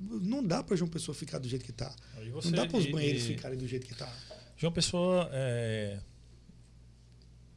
Não 0.00 0.42
dá 0.44 0.62
para 0.62 0.74
João 0.76 0.90
Pessoa 0.90 1.14
ficar 1.14 1.38
do 1.38 1.48
jeito 1.48 1.64
que 1.64 1.70
está. 1.70 1.94
Não 2.50 2.50
dá 2.56 2.66
para 2.66 2.78
os 2.78 2.86
banheiros 2.90 3.22
e- 3.22 3.26
ficarem 3.28 3.56
do 3.58 3.66
jeito 3.68 3.86
que 3.86 3.92
está. 3.92 4.12
João 4.56 4.72
Pessoa 4.72 5.28
é, 5.32 6.00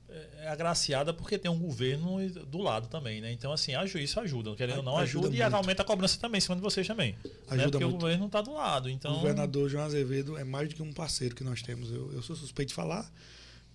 é 0.09 0.47
agraciada 0.49 1.13
porque 1.13 1.37
tem 1.37 1.51
um 1.51 1.59
governo 1.59 2.17
do 2.45 2.59
lado 2.59 2.87
também, 2.87 3.19
né? 3.21 3.31
Então, 3.31 3.51
assim, 3.51 3.73
aju- 3.75 3.97
isso 3.99 4.19
ajuda, 4.19 4.55
querendo 4.55 4.77
ou 4.77 4.83
não, 4.83 4.97
Ajuda 4.97 5.27
ajuda, 5.27 5.37
e 5.37 5.41
aumenta 5.41 5.81
a 5.81 5.85
cobrança 5.85 6.17
também 6.19 6.37
em 6.37 6.41
cima 6.41 6.55
de 6.55 6.61
vocês 6.61 6.87
também. 6.87 7.11
né? 7.23 7.31
Ajuda 7.49 7.71
Porque 7.71 7.83
o 7.85 7.89
muito. 7.89 8.01
governo 8.01 8.19
não 8.21 8.27
está 8.27 8.41
do 8.41 8.53
lado. 8.53 8.89
Então, 8.89 9.11
O 9.11 9.15
governador 9.19 9.69
João 9.69 9.83
Azevedo 9.85 10.37
é 10.37 10.43
mais 10.43 10.69
do 10.69 10.75
que 10.75 10.81
um 10.81 10.93
parceiro 10.93 11.35
que 11.35 11.43
nós 11.43 11.61
temos. 11.61 11.91
Eu, 11.91 12.11
eu 12.13 12.21
sou 12.21 12.35
suspeito 12.35 12.69
de 12.69 12.75
falar, 12.75 13.11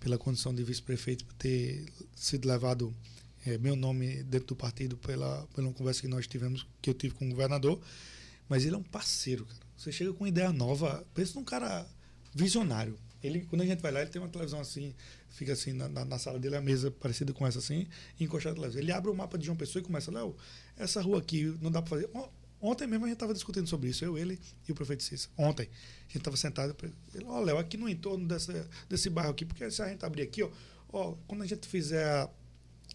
pela 0.01 0.17
condição 0.19 0.55
de 0.55 0.65
vice-prefeito, 0.65 1.25
por 1.25 1.35
ter 1.35 1.85
sido 2.17 2.49
levado 2.49 2.95
eh, 3.47 3.59
meu 3.59 3.77
nome 3.77 4.23
dentro 4.25 4.49
do 4.49 4.57
partido 4.57 4.97
pela, 4.97 5.47
pela 5.55 5.71
conversa 5.73 6.01
que 6.01 6.09
nós 6.09 6.27
tivemos, 6.27 6.67
que 6.81 6.89
eu 6.91 6.95
tive 6.95 7.15
com 7.15 7.27
o 7.27 7.31
governador. 7.31 7.79
Mas 8.49 8.65
ele 8.65 8.75
é 8.75 8.79
um 8.79 8.83
parceiro, 8.83 9.45
cara. 9.45 9.61
Você 9.77 9.93
chega 9.93 10.13
com 10.13 10.25
uma 10.25 10.29
ideia 10.29 10.53
nova, 10.53 11.05
pensa 11.15 11.35
num 11.39 11.45
cara 11.45 11.87
visionário. 12.35 12.97
Ele, 13.23 13.43
quando 13.43 13.63
a 13.63 13.67
gente 13.67 13.81
vai 13.81 13.93
lá, 13.93 14.01
ele 14.01 14.11
tem 14.11 14.21
uma 14.21 14.29
televisão 14.29 14.61
assim, 14.61 14.95
fica 15.33 15.53
assim 15.53 15.73
na, 15.73 15.89
na- 15.89 16.05
na 16.05 16.19
sala 16.19 16.39
dele, 16.39 16.57
a 16.57 16.61
mesa 16.61 16.91
parecida 16.91 17.33
com 17.33 17.47
essa 17.47 17.59
assim, 17.59 17.87
encostada 18.21 18.55
televisão. 18.55 18.81
Ele 18.83 18.93
abre 18.93 19.11
o 19.11 19.15
mapa 19.15 19.37
de 19.39 19.47
João 19.47 19.57
Pessoa 19.57 19.81
e 19.81 19.85
começa, 19.85 20.11
Léo, 20.11 20.37
essa 20.77 21.01
rua 21.03 21.19
aqui 21.19 21.57
não 21.61 21.71
dá 21.71 21.81
para 21.83 21.91
fazer. 21.91 22.11
On- 22.15 22.29
Ontem 22.65 22.87
mesmo 22.87 23.05
a 23.07 23.09
gente 23.09 23.17
estava 23.17 23.35
discutindo 23.35 23.67
sobre 23.67 23.89
isso, 23.89 24.05
eu, 24.05 24.17
ele 24.17 24.39
e 24.69 24.71
o 24.71 24.75
prefeito 24.77 25.03
Cícero. 25.03 25.33
Ontem. 25.37 25.65
A 25.65 26.13
gente 26.13 26.19
estava 26.19 26.37
sentado, 26.37 26.77
ele, 27.13 27.25
ó, 27.27 27.41
Léo, 27.41 27.59
aqui 27.59 27.77
no 27.77 27.89
entorno 27.89 28.25
dessa, 28.25 28.69
desse 28.89 29.11
bairro 29.11 29.31
aqui, 29.33 29.45
porque 29.45 29.69
se 29.69 29.83
a 29.83 29.89
gente 29.89 30.05
abrir 30.05 30.23
aqui, 30.23 30.45
ó, 30.45 30.51
ó 30.93 31.15
quando 31.27 31.43
a 31.43 31.47
gente 31.47 31.67
fizer 31.67 32.05
a, 32.05 32.31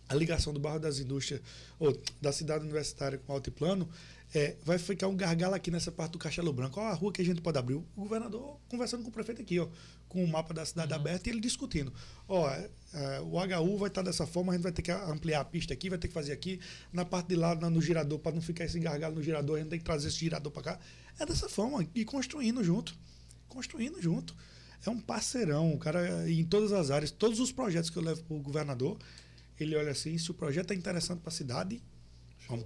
a 0.08 0.16
ligação 0.16 0.54
do 0.54 0.60
bairro 0.60 0.80
das 0.80 1.00
indústrias, 1.00 1.42
ou 1.80 2.02
da 2.22 2.32
cidade 2.32 2.64
universitária 2.64 3.18
com 3.18 3.34
o 3.34 3.36
altiplano, 3.36 3.90
é, 4.34 4.56
vai 4.64 4.78
ficar 4.78 5.08
um 5.10 5.18
gargalo 5.18 5.54
aqui 5.56 5.70
nessa 5.70 5.92
parte 5.92 6.14
do 6.14 6.18
Castelo 6.18 6.54
Branco. 6.54 6.80
Ó, 6.80 6.84
a 6.86 6.94
rua 6.94 7.12
que 7.12 7.22
a 7.22 7.26
gente 7.26 7.42
pode 7.42 7.58
abrir. 7.58 7.76
O 7.76 7.86
governador 7.96 8.58
conversando 8.70 9.04
com 9.04 9.10
o 9.10 9.12
prefeito 9.12 9.42
aqui, 9.42 9.60
ó, 9.60 9.68
com 10.08 10.24
o 10.24 10.28
mapa 10.28 10.54
da 10.54 10.66
cidade 10.66 10.94
aberta 10.94 11.30
e 11.30 11.32
ele 11.32 11.40
discutindo. 11.40 11.94
Ó, 12.28 12.50
é, 12.50 12.70
é, 12.94 13.20
o 13.22 13.38
HU 13.38 13.78
vai 13.78 13.90
estar 13.90 14.02
dessa 14.02 14.26
forma, 14.26 14.52
a 14.52 14.56
gente 14.56 14.64
vai 14.64 14.72
ter 14.72 14.82
que 14.82 14.92
ampliar 14.92 15.42
a 15.42 15.46
pista 15.46 15.74
aqui, 15.74 15.90
vai 15.90 15.98
ter 15.98 16.08
que 16.08 16.14
fazer 16.14 16.32
aqui. 16.32 16.60
Na 16.92 17.06
parte 17.06 17.28
de 17.28 17.36
lá, 17.36 17.56
no 17.56 17.82
girador, 17.82 18.20
para 18.20 18.34
não 18.34 18.42
ficar 18.42 18.66
esse 18.66 18.80
gargalo 18.80 19.16
no 19.16 19.24
girador, 19.24 19.58
a 19.58 19.60
gente 19.60 19.70
tem 19.70 19.80
que 19.80 19.86
trazer 19.86 20.08
esse 20.08 20.18
girador 20.18 20.52
para 20.52 20.64
cá. 20.64 20.80
É 21.20 21.26
dessa 21.26 21.50
forma, 21.50 21.88
e 21.94 22.06
construindo 22.06 22.64
junto. 22.64 22.96
Construindo 23.48 24.02
junto. 24.02 24.36
É 24.86 24.90
um 24.90 25.00
parceirão, 25.00 25.74
o 25.74 25.78
cara, 25.78 26.30
em 26.30 26.46
todas 26.46 26.72
as 26.72 26.92
áreas, 26.92 27.12
todos 27.12 27.40
os 27.40 27.52
projetos 27.52 27.90
que 27.90 27.98
eu 27.98 28.04
levo 28.04 28.24
para 28.24 28.36
o 28.36 28.40
governador, 28.40 28.98
ele 29.60 29.76
olha 29.76 29.92
assim, 29.92 30.18
se 30.18 30.30
o 30.30 30.34
projeto 30.34 30.72
é 30.72 30.76
interessante 30.76 31.20
para 31.20 31.30
a 31.30 31.34
cidade, 31.34 31.82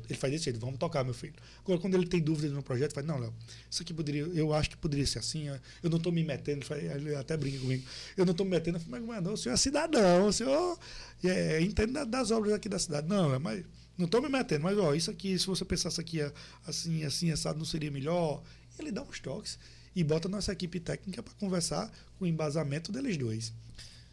ele 0.08 0.18
faz 0.18 0.32
desse 0.32 0.46
jeito, 0.46 0.60
vamos 0.60 0.78
tocar, 0.78 1.04
meu 1.04 1.14
filho. 1.14 1.34
Agora, 1.64 1.80
quando 1.80 1.96
ele 1.96 2.08
tem 2.08 2.22
dúvidas 2.22 2.52
no 2.52 2.62
projeto, 2.62 2.94
fala, 2.94 3.08
não, 3.08 3.18
Léo, 3.20 3.34
isso 3.70 3.82
aqui 3.82 3.94
poderia, 3.94 4.22
eu 4.24 4.54
acho 4.54 4.70
que 4.70 4.78
poderia 4.78 5.06
ser 5.08 5.20
assim, 5.20 5.48
eu 5.82 5.90
não 5.90 5.98
estou 5.98 6.12
me 6.12 6.24
metendo, 6.24 6.66
ele 6.74 7.16
até 7.16 7.36
brinca 7.36 7.60
comigo, 7.60 7.84
eu 8.16 8.26
não 8.26 8.32
estou 8.32 8.46
me 8.46 8.52
metendo, 8.52 8.78
eu 8.78 8.82
falo, 8.82 8.92
mas 8.92 9.02
governador, 9.02 9.34
o 9.34 9.38
senhor 9.38 9.54
é 9.56 9.58
cidadão, 9.58 10.28
o 10.28 10.34
senhor 10.34 10.78
é, 11.24 11.62
entende 11.62 11.94
da- 11.94 12.04
das 12.06 12.30
obras 12.32 12.54
aqui 12.54 12.70
da 12.70 12.78
cidade. 12.80 13.08
Não, 13.08 13.40
mas 13.40 13.66
não 13.98 14.06
estou 14.06 14.22
me 14.22 14.30
metendo, 14.30 14.64
mas 14.64 14.78
ó, 14.78 14.94
isso 14.94 15.10
aqui, 15.10 15.38
se 15.38 15.48
você 15.48 15.66
pensasse 15.66 16.00
aqui 16.00 16.22
é 16.22 16.32
assim, 16.66 17.04
assim, 17.04 17.32
assado, 17.32 17.58
não 17.58 17.66
seria 17.66 17.90
melhor? 17.92 18.42
Ele 18.80 18.92
dá 18.92 19.02
uns 19.04 19.20
toques 19.20 19.58
e 19.96 20.04
bota 20.04 20.30
nossa 20.30 20.52
equipe 20.54 20.80
técnica 20.80 21.22
para 21.22 21.34
conversar 21.36 21.92
com 22.18 22.26
o 22.26 22.28
embasamento 22.28 22.92
deles 22.92 23.18
dois. 23.18 23.54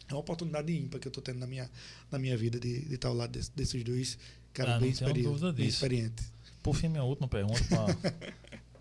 É 0.07 0.13
uma 0.13 0.19
oportunidade 0.21 0.75
ímpar 0.75 0.99
que 0.99 1.07
eu 1.07 1.11
estou 1.11 1.21
tendo 1.23 1.37
na 1.39 1.45
minha, 1.47 1.69
na 2.11 2.17
minha 2.17 2.35
vida 2.35 2.59
de, 2.59 2.91
estar 2.93 3.07
ao 3.09 3.13
lado 3.13 3.31
desse- 3.31 3.51
desses 3.55 3.83
dois 3.83 4.17
caras 4.53 4.75
Ah, 4.75 4.79
bem, 4.79 4.89
não 4.89 4.97
tenho 4.97 5.07
experi 5.09 5.23
dúvida 5.23 5.51
bem 5.53 5.65
disso. 5.65 5.77
experientes. 5.77 6.33
por 6.63 6.75
fim, 6.75 6.87
minha 6.89 7.03
última 7.03 7.27
pergunta. 7.27 7.63
pra- 7.65 7.85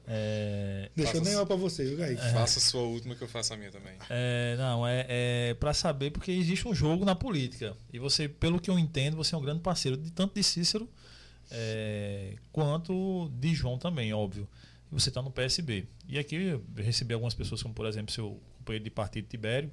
é, 0.07 0.90
Deixa 0.97 1.16
eu 1.16 1.23
nem 1.23 1.35
para 1.47 1.57
você, 1.57 1.85
viu, 1.85 1.99
Kaique? 1.99 2.20
Faça 2.32 2.59
a 2.59 2.62
sua 2.62 2.82
última 2.82 3.15
que 3.15 3.23
eu 3.23 3.28
faço 3.28 3.53
a 3.55 3.57
minha 3.57 3.70
também. 3.70 3.95
É, 4.09 4.57
não, 4.59 4.86
é, 4.86 5.07
é 5.09 5.55
para 5.55 5.73
saber 5.74 6.11
porque 6.11 6.31
existe 6.32 6.66
um 6.66 6.74
jogo 6.74 7.05
na 7.05 7.15
política. 7.15 7.77
E 7.93 7.99
você, 7.99 8.28
pelo 8.28 8.61
que 8.61 8.70
eu 8.70 8.78
entendo, 8.78 9.16
você 9.16 9.35
é 9.35 9.39
um 9.39 9.43
grande 9.43 9.61
parceiro 9.61 9.97
de 9.97 10.11
tanto 10.11 10.35
de 10.35 10.43
Cícero 10.43 10.89
é, 11.51 12.35
quanto 12.53 13.31
de 13.39 13.55
João 13.55 13.78
também, 13.78 14.12
óbvio. 14.12 14.49
E 14.90 14.95
você 14.95 15.09
está 15.11 15.20
no 15.23 15.31
PSB. 15.31 15.86
E 16.09 16.19
aqui 16.19 16.35
eu 16.36 16.65
recebi 16.77 17.12
algumas 17.15 17.35
pessoas, 17.35 17.62
como 17.62 17.74
por 17.74 17.86
exemplo 17.86 18.12
seu 18.12 18.40
companheiro 18.59 18.85
de 18.85 18.90
partido 18.90 19.28
Tibério, 19.28 19.70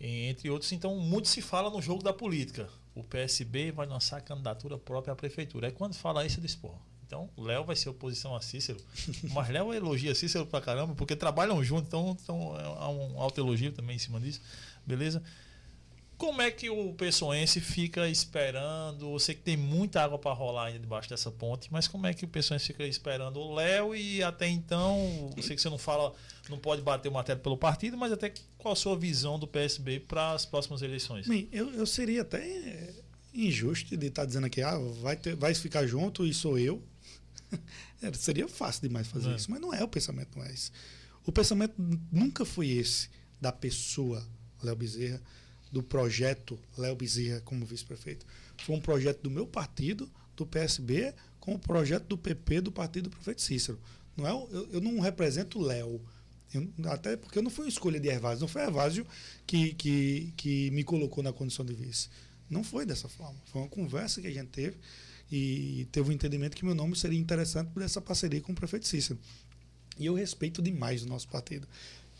entre 0.00 0.48
outros. 0.48 0.72
Então, 0.72 0.96
muito 0.96 1.28
se 1.28 1.42
fala 1.42 1.68
no 1.70 1.82
jogo 1.82 2.02
da 2.02 2.12
política. 2.12 2.68
O 2.98 3.04
PSB 3.04 3.70
vai 3.70 3.86
lançar 3.86 4.16
a 4.16 4.20
candidatura 4.20 4.76
própria 4.76 5.12
à 5.12 5.16
prefeitura. 5.16 5.68
Aí 5.68 5.72
quando 5.72 5.94
fala 5.94 6.26
isso, 6.26 6.38
eu 6.38 6.42
disse, 6.42 6.56
pô, 6.56 6.74
então 7.06 7.30
Léo 7.38 7.64
vai 7.64 7.76
ser 7.76 7.88
oposição 7.88 8.34
a 8.34 8.40
Cícero. 8.40 8.80
Mas 9.32 9.48
Léo 9.48 9.72
elogia 9.72 10.14
Cícero 10.14 10.44
pra 10.44 10.60
caramba, 10.60 10.94
porque 10.96 11.14
trabalham 11.14 11.62
juntos, 11.62 11.86
então, 11.86 12.16
então 12.20 12.54
há 12.54 12.88
um 12.88 13.20
alto 13.20 13.40
elogio 13.40 13.72
também 13.72 13.96
em 13.96 14.00
cima 14.00 14.18
disso. 14.18 14.40
Beleza? 14.84 15.22
Como 16.18 16.42
é 16.42 16.50
que 16.50 16.68
o 16.68 16.92
pessoense 16.94 17.60
fica 17.60 18.08
esperando? 18.08 19.12
Eu 19.14 19.18
sei 19.20 19.36
que 19.36 19.40
tem 19.40 19.56
muita 19.56 20.02
água 20.02 20.18
para 20.18 20.32
rolar 20.32 20.64
ainda 20.66 20.80
debaixo 20.80 21.08
dessa 21.08 21.30
ponte, 21.30 21.72
mas 21.72 21.86
como 21.86 22.08
é 22.08 22.12
que 22.12 22.24
o 22.24 22.28
pessoense 22.28 22.66
fica 22.66 22.84
esperando 22.84 23.38
o 23.38 23.54
Léo 23.54 23.94
e 23.94 24.20
até 24.20 24.48
então, 24.48 25.30
eu 25.36 25.42
sei 25.44 25.54
que 25.54 25.62
você 25.62 25.70
não 25.70 25.78
fala, 25.78 26.12
não 26.50 26.58
pode 26.58 26.82
bater 26.82 27.08
o 27.08 27.12
martelo 27.12 27.38
pelo 27.38 27.56
partido, 27.56 27.96
mas 27.96 28.10
até 28.10 28.32
qual 28.58 28.72
a 28.72 28.76
sua 28.76 28.96
visão 28.98 29.38
do 29.38 29.46
PSB 29.46 30.00
para 30.00 30.32
as 30.32 30.44
próximas 30.44 30.82
eleições? 30.82 31.28
Bem, 31.28 31.48
eu, 31.52 31.72
eu 31.72 31.86
seria 31.86 32.22
até 32.22 32.38
é, 32.44 32.94
injusto 33.32 33.96
de 33.96 34.06
estar 34.08 34.24
dizendo 34.24 34.46
aqui, 34.46 34.60
ah, 34.60 34.76
vai, 35.00 35.14
ter, 35.16 35.36
vai 35.36 35.54
ficar 35.54 35.86
junto 35.86 36.26
e 36.26 36.34
sou 36.34 36.58
eu. 36.58 36.82
É, 38.00 38.12
seria 38.12 38.46
fácil 38.46 38.82
demais 38.82 39.08
fazer 39.08 39.30
É. 39.32 39.34
isso, 39.34 39.50
mas 39.50 39.60
não 39.60 39.74
é 39.74 39.82
o 39.82 39.88
pensamento, 39.88 40.38
não 40.38 40.44
é 40.44 40.52
esse. 40.52 40.70
O 41.26 41.32
pensamento 41.32 41.74
nunca 42.12 42.44
foi 42.44 42.68
esse 42.68 43.08
da 43.40 43.50
pessoa 43.50 44.24
Léo 44.62 44.76
Bezerra, 44.76 45.20
do 45.70 45.82
projeto 45.82 46.58
Léo 46.76 46.96
Bezerra 46.96 47.40
como 47.42 47.64
vice-prefeito. 47.64 48.24
Foi 48.62 48.74
um 48.76 48.80
projeto 48.80 49.20
do 49.22 49.30
meu 49.30 49.46
partido, 49.46 50.10
do 50.36 50.46
PSB, 50.46 51.14
com 51.40 51.54
o 51.54 51.58
projeto 51.58 52.06
do 52.06 52.18
PP, 52.18 52.60
do 52.62 52.72
partido 52.72 53.04
do 53.10 53.10
prefeito 53.16 53.42
Cícero. 53.42 53.78
Não 54.16 54.26
é, 54.26 54.30
eu, 54.30 54.68
eu 54.72 54.80
não 54.80 54.98
represento 55.00 55.58
o 55.58 55.62
Léo. 55.62 56.00
Eu- 56.52 56.68
até 56.90 57.16
porque 57.16 57.38
eu 57.38 57.42
não 57.42 57.50
fui 57.50 57.68
escolha 57.68 58.00
de 58.00 58.08
Hervásio, 58.08 58.40
não 58.40 58.48
foi 58.48 58.62
Hervásio 58.62 59.06
que, 59.46 59.74
que, 59.74 60.32
que 60.36 60.70
me 60.70 60.82
colocou 60.82 61.22
na 61.22 61.32
condição 61.32 61.64
de 61.64 61.74
vice. 61.74 62.08
Não 62.48 62.64
foi 62.64 62.86
dessa 62.86 63.08
forma. 63.08 63.38
Foi 63.46 63.60
uma 63.62 63.68
conversa 63.68 64.20
que 64.20 64.26
a 64.26 64.32
gente 64.32 64.48
teve 64.48 64.76
e 65.30 65.86
teve 65.92 66.08
um 66.08 66.12
entendimento 66.12 66.56
que 66.56 66.64
meu 66.64 66.74
nome 66.74 66.96
seria 66.96 67.18
interessante 67.18 67.68
por 67.72 67.82
essa 67.82 68.00
parceria 68.00 68.40
com 68.40 68.52
o 68.52 68.54
prefeito 68.54 68.88
Cícero. 68.88 69.18
E 69.98 70.06
eu 70.06 70.14
respeito 70.14 70.62
demais 70.62 71.02
o 71.02 71.06
nosso 71.06 71.28
partido. 71.28 71.68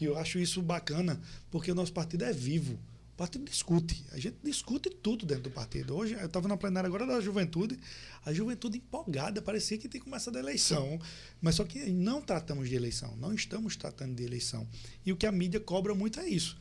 E 0.00 0.04
eu 0.04 0.18
acho 0.18 0.38
isso 0.38 0.60
bacana, 0.60 1.18
porque 1.50 1.72
o 1.72 1.74
nosso 1.74 1.92
partido 1.92 2.24
é 2.24 2.32
vivo. 2.32 2.78
O 3.18 3.26
partido 3.26 3.44
discute. 3.46 4.04
A 4.12 4.16
gente 4.20 4.36
discute 4.44 4.88
tudo 4.90 5.26
dentro 5.26 5.42
do 5.42 5.50
partido. 5.50 5.96
Hoje, 5.96 6.14
eu 6.14 6.26
estava 6.26 6.46
na 6.46 6.56
plenária 6.56 6.86
agora 6.86 7.04
da 7.04 7.20
juventude, 7.20 7.76
a 8.24 8.32
juventude 8.32 8.78
empolgada, 8.78 9.42
parecia 9.42 9.76
que 9.76 9.88
tem 9.88 10.00
começado 10.00 10.36
a 10.36 10.38
eleição. 10.38 11.00
Mas 11.40 11.56
só 11.56 11.64
que 11.64 11.90
não 11.90 12.22
tratamos 12.22 12.68
de 12.68 12.76
eleição, 12.76 13.16
não 13.16 13.34
estamos 13.34 13.74
tratando 13.74 14.14
de 14.14 14.22
eleição. 14.22 14.68
E 15.04 15.12
o 15.12 15.16
que 15.16 15.26
a 15.26 15.32
mídia 15.32 15.58
cobra 15.58 15.96
muito 15.96 16.20
é 16.20 16.28
isso. 16.28 16.56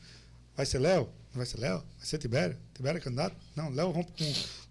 Vai 0.56 0.66
ser 0.66 0.80
Léo? 0.80 1.04
Não 1.32 1.36
vai 1.36 1.46
ser 1.46 1.60
Léo? 1.60 1.78
Vai 1.78 2.06
ser 2.06 2.18
Tibério? 2.18 2.58
Tibério 2.74 2.98
é 2.98 3.00
candidato? 3.00 3.36
Não, 3.54 3.70
Léo, 3.70 3.92
rompe 3.92 4.10
com, 4.18 4.24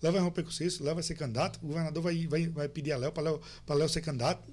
Léo 0.04 0.12
vai 0.12 0.22
romper 0.22 0.44
com 0.44 0.50
o 0.50 0.52
Cícero, 0.52 0.84
Léo 0.84 0.94
vai 0.96 1.04
ser 1.06 1.16
candidato, 1.16 1.58
o 1.64 1.68
governador 1.68 2.04
vai, 2.04 2.28
vai, 2.28 2.50
vai 2.50 2.68
pedir 2.68 2.92
a 2.92 2.98
Léo 2.98 3.14
para 3.14 3.24
Léo, 3.24 3.42
pra 3.66 3.74
Léo 3.78 3.88
ser 3.88 4.02
candidato. 4.02 4.44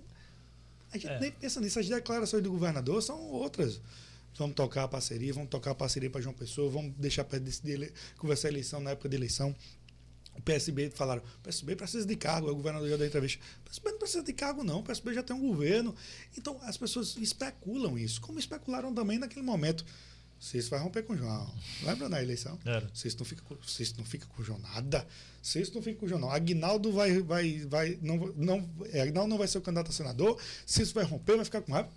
A 0.93 0.97
gente 0.97 1.09
É. 1.09 1.19
nem 1.19 1.33
pensa 1.33 1.61
nisso. 1.61 1.81
As 1.81 1.89
declarações 1.89 2.45
do 2.45 2.53
governador 2.53 3.03
são 3.03 3.19
outras. 3.21 3.81
Vamos 4.37 4.55
tocar 4.55 4.85
a 4.85 4.89
parceria, 4.89 5.33
vamos 5.33 5.49
tocar 5.49 5.73
a 5.73 5.75
parceria 5.75 6.11
para 6.11 6.21
João 6.21 6.35
Pessoa, 6.35 6.71
vamos 6.71 6.95
deixar 6.97 7.25
para 7.25 7.39
decidir, 7.39 7.93
conversar 8.19 8.49
a 8.49 8.51
eleição 8.51 8.81
na 8.81 8.91
época 8.91 9.09
da 9.09 9.17
eleição. 9.17 9.55
O 10.37 10.43
PSB 10.43 10.91
falaram, 10.91 11.23
o 11.23 11.43
PSB 11.43 11.77
precisa 11.77 12.07
de 12.07 12.17
cargo, 12.17 12.51
o 12.51 12.55
governador 12.57 12.89
já 12.89 12.97
deu 12.97 13.07
entrevista. 13.07 13.41
O 13.61 13.69
PSB 13.69 13.91
não 13.93 13.99
precisa 13.99 14.23
de 14.23 14.33
cargo, 14.33 14.65
não, 14.65 14.81
o 14.81 14.83
PSB 14.83 15.15
já 15.15 15.23
tem 15.23 15.37
um 15.37 15.47
governo. 15.49 15.95
Então 16.37 16.59
as 16.63 16.77
pessoas 16.77 17.17
especulam 17.17 17.97
isso, 17.97 18.21
como 18.21 18.39
especularam 18.39 18.93
também 18.93 19.19
naquele 19.19 19.45
momento. 19.45 19.85
Vocês 20.45 20.69
vai 20.69 20.79
romper 20.79 21.03
com 21.05 21.15
o 21.15 21.17
João. 21.17 21.51
Lembra 21.83 22.09
na 22.09 22.23
eleição? 22.23 22.59
Vocês 22.93 23.17
não 23.17 23.25
ficam 23.25 23.57
vocês 23.63 23.95
não 23.97 24.05
fica 24.05 24.27
com 24.27 24.43
o 24.43 24.45
João 24.45 24.59
nada. 24.59 25.07
Vocês 25.41 25.71
não 25.73 25.81
ficam 25.81 26.01
com 26.01 26.07
o 26.07 26.09
João, 26.09 26.21
não. 26.21 26.31
Aguinaldo 26.31 26.93
vai. 26.93 27.23
vai, 27.23 27.61
vai 27.61 27.99
não, 28.03 28.17
não, 28.37 28.71
é, 28.93 29.01
Aguinaldo 29.01 29.31
não 29.31 29.39
vai 29.39 29.49
ser 29.49 29.57
o 29.57 29.63
candidato 29.63 29.91
a 29.91 29.93
senador. 29.95 30.39
Se 30.67 30.83
isso 30.83 30.93
vai 30.93 31.05
romper, 31.05 31.37
vai 31.37 31.45
ficar 31.47 31.63
com 31.63 31.73
raiva. 31.73 31.89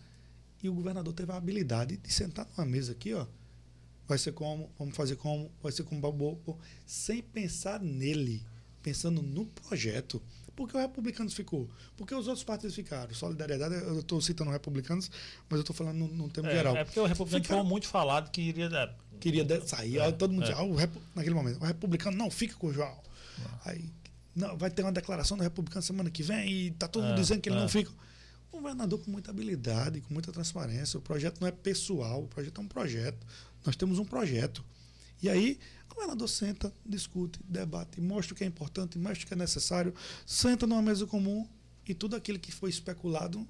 E 0.64 0.70
o 0.70 0.74
governador 0.74 1.14
teve 1.14 1.32
a 1.32 1.36
habilidade 1.36 1.98
de 1.98 2.12
sentar 2.12 2.48
numa 2.58 2.66
mesa 2.66 2.92
aqui, 2.94 3.14
ó. 3.14 3.26
Vai 4.08 4.18
ser 4.18 4.32
como, 4.32 4.70
vamos 4.80 4.96
fazer 4.96 5.16
como, 5.18 5.52
vai 5.62 5.72
ser 5.72 5.84
como 5.84 6.00
babu, 6.00 6.40
sem 6.86 7.22
pensar 7.22 7.80
nele, 7.82 8.42
pensando 8.82 9.22
no 9.22 9.46
projeto. 9.46 10.22
Porque 10.56 10.76
o 10.76 10.80
Republicanos 10.80 11.34
ficou? 11.36 11.70
Porque 11.96 12.16
os 12.16 12.26
outros 12.28 12.44
partidos 12.44 12.76
ficaram? 12.76 13.14
Solidariedade, 13.14 13.76
eu 13.76 14.00
estou 14.00 14.20
citando 14.22 14.50
republicanos, 14.50 15.12
mas 15.48 15.58
eu 15.58 15.62
estou 15.62 15.76
falando 15.76 15.98
no, 16.00 16.08
no 16.08 16.30
termo 16.30 16.50
É, 16.50 16.54
geral. 16.56 16.76
é 16.76 16.84
porque 16.84 17.00
o 17.00 17.06
republicano 17.06 17.44
Ficaram- 17.44 17.62
foi 17.64 17.70
muito 17.70 17.88
falado 17.88 18.32
que 18.32 18.42
iria. 18.42 18.66
é, 18.66 18.94
Queria 19.20 19.44
de- 19.44 19.68
sair, 19.68 19.98
É, 20.00 20.12
todo 20.12 20.32
mundo 20.32 20.46
é. 20.46 20.50
dizia, 20.50 20.64
ah, 20.64 20.90
naquele 21.16 21.36
momento, 21.36 21.62
o 21.62 21.66
republicano 21.66 22.18
não 22.18 22.32
fica 22.32 22.56
com 22.56 22.68
o 22.68 22.74
João. 22.74 22.98
Aí, 23.66 23.92
não, 24.36 24.58
vai 24.58 24.72
ter 24.72 24.82
uma 24.84 24.92
declaração 24.92 25.38
do 25.38 25.44
republicano 25.44 25.82
semana 25.84 26.10
que 26.10 26.24
vem 26.24 26.50
e 26.52 26.72
tá 26.72 26.88
todo 26.88 27.04
mundo 27.04 27.14
É, 27.18 27.22
dizendo 27.22 27.42
que 27.42 27.50
ele 27.50 27.58
é. 27.58 27.60
não 27.60 27.68
fica. 27.70 27.92
Um 28.52 28.58
governador 28.58 29.00
com 29.00 29.12
muita 29.12 29.32
habilidade, 29.32 30.02
com 30.02 30.14
muita 30.14 30.32
transparência. 30.32 30.98
O 30.98 31.02
projeto 31.02 31.40
não 31.42 31.48
é 31.48 31.52
pessoal, 31.52 32.24
o 32.24 32.28
projeto 32.28 32.60
é 32.60 32.64
um 32.64 32.68
projeto. 32.68 33.26
Nós 33.66 33.76
temos 33.76 34.00
um 34.00 34.06
projeto. 34.06 34.64
E 35.22 35.30
aí, 35.30 35.60
o 35.90 35.96
governador 35.96 36.30
senta, 36.30 36.72
discute, 36.86 37.40
debate, 37.44 38.00
mostra 38.00 38.34
o 38.34 38.38
que 38.38 38.44
é 38.44 38.48
importante, 38.48 38.98
mostra 38.98 39.24
o 39.24 39.28
que 39.28 39.34
é 39.34 39.38
necessário, 39.38 39.94
senta 40.26 40.68
numa 40.68 40.82
mesa 40.82 41.06
comum 41.06 41.48
e 41.88 41.94
tudo 41.94 42.16
aquilo 42.16 42.40
que 42.40 42.52
foi 42.52 42.70
especulado 42.70 43.48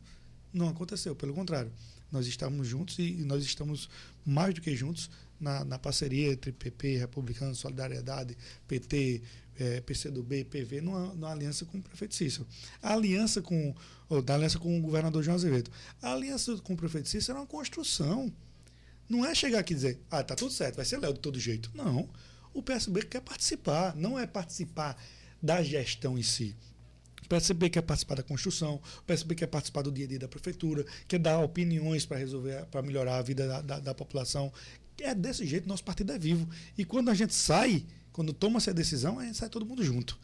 não 0.53 0.69
aconteceu. 0.69 1.15
Pelo 1.15 1.33
contrário, 1.33 1.71
nós 2.11 2.25
estamos 2.25 2.67
juntos 2.67 2.97
e 2.99 3.11
nós 3.25 3.43
estamos 3.43 3.89
mais 4.25 4.53
do 4.53 4.61
que 4.61 4.75
juntos 4.75 5.09
na, 5.39 5.63
na 5.63 5.77
parceria 5.77 6.31
entre 6.31 6.51
PP, 6.51 6.97
Republicano, 6.97 7.53
Solidariedade, 7.53 8.37
PT, 8.67 9.21
eh, 9.59 9.81
PCdoB, 9.81 10.45
PV, 10.45 10.81
numa, 10.81 11.13
numa 11.13 11.31
aliança 11.31 11.65
com 11.65 11.77
o 11.77 11.81
prefeito 11.81 12.15
Cícero. 12.15 12.47
A 12.81 12.93
aliança 12.93 13.41
com, 13.41 13.75
ou, 14.09 14.21
da 14.21 14.35
aliança 14.35 14.59
com 14.59 14.77
o 14.77 14.81
governador 14.81 15.23
João 15.23 15.35
Azevedo. 15.35 15.71
A 16.01 16.13
aliança 16.13 16.55
com 16.57 16.73
o 16.73 16.77
prefeito 16.77 17.09
Cícero 17.09 17.37
é 17.37 17.41
uma 17.41 17.47
construção. 17.47 18.31
Não 19.09 19.25
é 19.25 19.33
chegar 19.33 19.59
aqui 19.59 19.73
e 19.73 19.75
dizer, 19.75 19.99
ah, 20.11 20.23
tá 20.23 20.35
tudo 20.35 20.51
certo, 20.51 20.75
vai 20.75 20.85
ser 20.85 20.99
Léo 20.99 21.13
de 21.13 21.19
todo 21.19 21.39
jeito. 21.39 21.71
Não. 21.73 22.09
O 22.53 22.61
PSB 22.61 23.03
quer 23.03 23.21
participar, 23.21 23.95
não 23.95 24.17
é 24.17 24.25
participar 24.25 24.97
da 25.41 25.61
gestão 25.61 26.17
em 26.17 26.23
si. 26.23 26.55
O 27.23 27.27
PSB 27.27 27.69
quer 27.69 27.81
participar 27.81 28.15
da 28.15 28.23
construção, 28.23 28.81
o 28.99 29.03
PSB 29.03 29.35
quer 29.35 29.47
participar 29.47 29.81
do 29.81 29.91
dia 29.91 30.05
a 30.05 30.07
dia 30.07 30.19
da 30.19 30.27
prefeitura, 30.27 30.85
quer 31.07 31.19
dar 31.19 31.39
opiniões 31.39 32.05
para 32.05 32.17
resolver, 32.17 32.65
para 32.67 32.81
melhorar 32.81 33.17
a 33.17 33.21
vida 33.21 33.47
da, 33.47 33.61
da, 33.61 33.79
da 33.79 33.93
população. 33.93 34.51
É 34.99 35.13
desse 35.13 35.45
jeito, 35.45 35.67
nosso 35.67 35.83
partido 35.83 36.13
é 36.13 36.17
vivo. 36.17 36.49
E 36.77 36.85
quando 36.85 37.09
a 37.09 37.13
gente 37.13 37.35
sai, 37.35 37.85
quando 38.17 38.33
toma 38.33 38.57
essa 38.57 38.73
decisão, 38.73 39.19
a 39.19 39.25
gente 39.25 39.37
sai 39.37 39.47
todo 39.47 39.63
mundo 39.63 39.83
junto. 39.83 40.17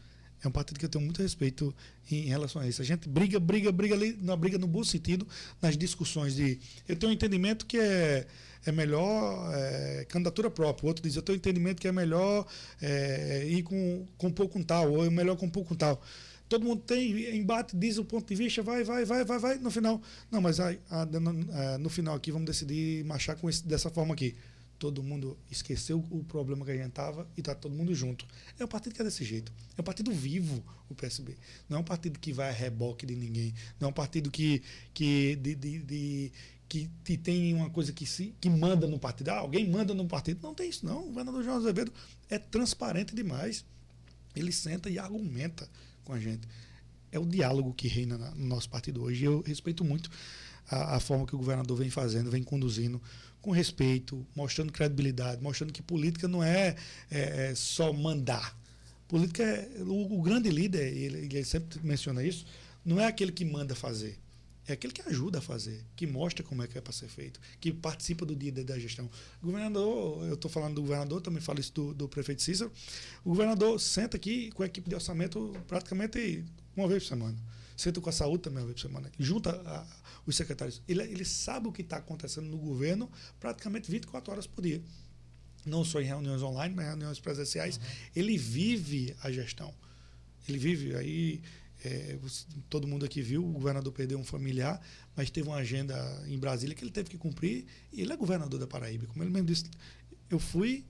É 0.44 0.48
um 0.48 0.52
partido 0.52 0.80
que 0.80 0.86
eu 0.86 0.90
tenho 0.90 1.06
muito 1.06 1.22
respeito 1.22 1.72
em, 2.10 2.24
relação 2.24 2.60
a 2.60 2.68
isso. 2.68 2.82
A 2.82 2.86
gente 2.86 3.08
briga, 3.08 3.40
briga, 3.40 3.72
briga 3.72 3.94
ali, 3.94 4.18
na 4.20 4.36
briga 4.36 4.58
no 4.58 4.66
bom 4.66 4.84
sentido, 4.84 5.28
nas 5.62 5.78
discussões 5.78 6.34
de. 6.34 6.60
Eu 6.88 6.96
tenho 6.96 7.12
um 7.12 7.14
entendimento 7.14 7.68
que 7.68 7.78
é, 7.78 8.26
é 8.66 8.72
melhor 8.72 9.48
é, 9.54 10.08
candidatura 10.10 10.50
própria. 10.50 10.86
O 10.86 10.88
outro 10.88 11.04
diz, 11.04 11.16
eu 11.16 11.22
tenho 11.22 11.36
um 11.36 11.38
entendimento 11.38 11.80
que 11.80 11.88
é 11.88 11.92
melhor 11.92 12.48
é, 12.82 13.46
ir 13.48 13.62
com, 13.62 14.08
com 14.18 14.32
pouco 14.32 14.58
um 14.58 14.64
tal, 14.64 14.92
ou 14.92 15.06
é 15.06 15.10
melhor 15.12 15.38
com 15.38 15.48
pouco 15.48 15.76
um 15.76 15.78
tal. 15.78 16.02
Todo 16.50 16.66
mundo 16.66 16.82
tem 16.82 17.38
embate, 17.38 17.78
diz 17.78 18.00
o 18.00 18.04
ponto 18.04 18.28
de 18.28 18.34
vista, 18.34 18.64
vai, 18.64 18.84
vai, 18.84 19.06
vai, 19.06 19.24
vai, 19.24 19.38
vai. 19.38 19.58
No 19.60 19.70
final, 19.70 20.02
não, 20.32 20.42
mas 20.42 20.60
aí, 20.60 20.80
ah, 20.90 21.06
no, 21.06 21.30
ah, 21.54 21.78
no 21.78 21.90
final 21.90 22.16
aqui 22.16 22.32
vamos 22.32 22.48
decidir 22.48 23.06
marchar 23.06 23.36
com 23.36 23.48
esse, 23.48 23.64
dessa 23.64 23.92
forma 23.92 24.16
aqui. 24.16 24.36
Todo 24.80 25.02
mundo 25.02 25.38
esqueceu 25.50 26.04
o 26.12 26.24
problema 26.26 26.66
que 26.66 26.72
a 26.72 26.76
gente 26.76 26.90
estava 26.90 27.28
e 27.38 27.40
está 27.40 27.56
todo 27.56 27.74
mundo 27.74 27.96
junto. 27.96 28.26
É 28.60 28.66
um 28.66 28.68
partido 28.68 28.94
que 28.94 29.02
é 29.02 29.06
desse 29.06 29.24
jeito. 29.24 29.52
É 29.78 29.82
um 29.82 29.84
partido 29.84 30.12
vivo, 30.12 30.62
o 30.90 30.96
PSB. 30.96 31.38
Não 31.70 31.78
é 31.78 31.80
um 31.80 31.84
partido 31.84 32.20
que 32.20 32.34
vai 32.34 32.50
a 32.50 32.52
reboque 32.52 33.06
de 33.06 33.16
ninguém. 33.16 33.54
Não 33.80 33.88
é 33.88 33.92
um 33.92 33.94
partido 33.94 34.30
que, 34.30 34.62
que, 34.94 35.36
de, 35.38 35.56
de, 35.56 35.80
de- 35.80 36.32
que, 36.68 36.90
que 37.04 37.18
tem 37.18 37.54
uma 37.54 37.70
coisa 37.70 37.94
que, 37.94 38.06
se, 38.06 38.34
que 38.42 38.50
manda 38.50 38.86
no 38.88 38.98
partido. 39.00 39.30
Ah, 39.30 39.38
alguém 39.38 39.70
manda 39.70 39.94
no 39.94 40.06
partido. 40.08 40.40
Não 40.44 40.54
tem 40.54 40.70
isso, 40.70 40.86
não. 40.86 41.04
O 41.04 41.08
governador 41.10 41.44
João 41.44 41.58
Azevedo 41.58 41.94
é 42.30 42.38
transparente 42.40 43.16
demais. 43.16 43.64
Ele 44.36 44.52
senta 44.52 44.90
e 44.90 44.98
argumenta 45.00 45.70
com 46.04 46.12
a 46.14 46.20
gente. 46.20 46.48
É 47.12 47.20
o 47.20 47.26
diálogo 47.26 47.74
que 47.74 47.88
reina 47.88 48.18
na- 48.18 48.32
no 48.32 48.46
nosso 48.48 48.70
partido 48.70 49.04
hoje. 49.04 49.24
Eu 49.24 49.42
respeito 49.42 49.86
muito 49.86 50.10
a, 50.68 50.96
a 50.96 51.00
forma 51.00 51.26
que 51.28 51.36
o 51.36 51.38
governador 51.38 51.78
vem 51.78 51.90
fazendo, 51.92 52.32
vem 52.32 52.44
conduzindo 52.44 53.00
com 53.44 53.52
respeito, 53.52 54.26
mostrando 54.34 54.72
credibilidade, 54.72 55.44
mostrando 55.44 55.74
que 55.74 55.82
política 55.82 56.30
não 56.30 56.42
é, 56.42 56.78
é, 57.12 57.50
é 57.50 57.56
só 57.56 57.92
mandar. 57.92 58.58
Política 59.06 59.44
é. 59.44 59.70
O, 59.82 60.18
o 60.18 60.22
grande 60.22 60.50
líder, 60.50 60.96
ele, 60.96 61.20
ele 61.26 61.44
sempre 61.44 61.78
menciona 61.84 62.24
isso, 62.24 62.46
não 62.86 63.00
é 63.00 63.06
aquele 63.06 63.34
que 63.34 63.44
manda 63.44 63.76
fazer. 63.76 64.18
É 64.66 64.72
aquele 64.72 64.94
que 64.94 65.02
ajuda 65.02 65.40
a 65.40 65.42
fazer, 65.42 65.84
que 65.94 66.08
mostra 66.08 66.42
como 66.42 66.64
é 66.64 66.68
que 66.68 66.78
é 66.78 66.82
para 66.82 66.94
ser 66.94 67.10
feito, 67.10 67.38
que 67.60 67.70
participa 67.70 68.26
do 68.26 68.34
dia 68.34 68.50
da 68.50 68.80
gestão. 68.80 69.10
O 69.42 69.48
governador, 69.48 70.26
eu 70.26 70.36
estou 70.36 70.50
falando 70.50 70.76
do 70.76 70.82
governador, 70.82 71.20
também 71.20 71.42
falo 71.42 71.60
isso 71.60 71.74
do, 71.74 71.94
do 71.94 72.08
prefeito 72.08 72.42
Cícero. 72.42 72.72
O 73.26 73.30
governador 73.32 73.78
senta 73.78 74.16
aqui 74.16 74.52
com 74.54 74.64
a 74.64 74.66
equipe 74.66 74.88
de 74.88 74.96
orçamento 74.96 75.52
praticamente 75.68 76.46
uma 76.78 76.88
vez 76.88 77.04
por 77.04 77.10
semana. 77.10 77.38
Senta 77.76 78.00
com 78.02 78.10
a 78.10 78.14
saúde 78.14 78.44
também 78.44 78.60
uma 78.60 78.66
vez 78.68 78.82
por 78.82 78.88
semana. 78.88 79.12
Junta 79.20 79.52
a- 79.52 79.86
os 80.26 80.36
secretários. 80.36 80.82
Ele, 80.88 81.02
ele 81.04 81.26
sabe 81.26 81.68
o 81.68 81.72
que 81.72 81.82
está 81.82 81.98
acontecendo 81.98 82.48
no 82.48 82.58
governo 82.58 83.10
praticamente 83.40 83.90
24 83.92 84.32
horas 84.32 84.48
por 84.48 84.62
dia. 84.62 84.82
Não 85.66 85.84
só 85.84 86.02
em 86.02 86.06
reuniões 86.06 86.42
online, 86.42 86.74
mas 86.76 86.86
em 86.86 86.90
reuniões 86.90 87.20
presenciais. 87.20 87.80
Ele 88.16 88.38
vive 88.38 89.16
a 89.22 89.32
gestão. 89.32 89.74
Ele 90.48 90.58
vive 90.58 90.96
aí. 90.96 91.42
é, 91.86 92.18
todo 92.70 92.88
mundo 92.88 93.04
aqui 93.06 93.22
viu, 93.22 93.44
o 93.46 93.52
governador 93.52 93.92
perdeu 93.92 94.18
um 94.18 94.24
familiar, 94.24 94.82
mas 95.18 95.30
teve 95.30 95.50
uma 95.50 95.58
agenda 95.58 95.96
em 96.28 96.38
Brasília 96.40 96.74
que 96.74 96.82
ele 96.82 96.92
teve 96.92 97.10
que 97.10 97.18
cumprir, 97.18 97.66
e 97.92 98.00
ele 98.02 98.14
é 98.14 98.16
governador 98.16 98.58
da 98.58 98.66
Paraíba. 98.66 99.06
Como 99.08 99.22
ele 99.22 99.30
mesmo 99.32 99.48
disse, 99.48 99.66
eu 100.30 100.40
fui, 100.40 100.86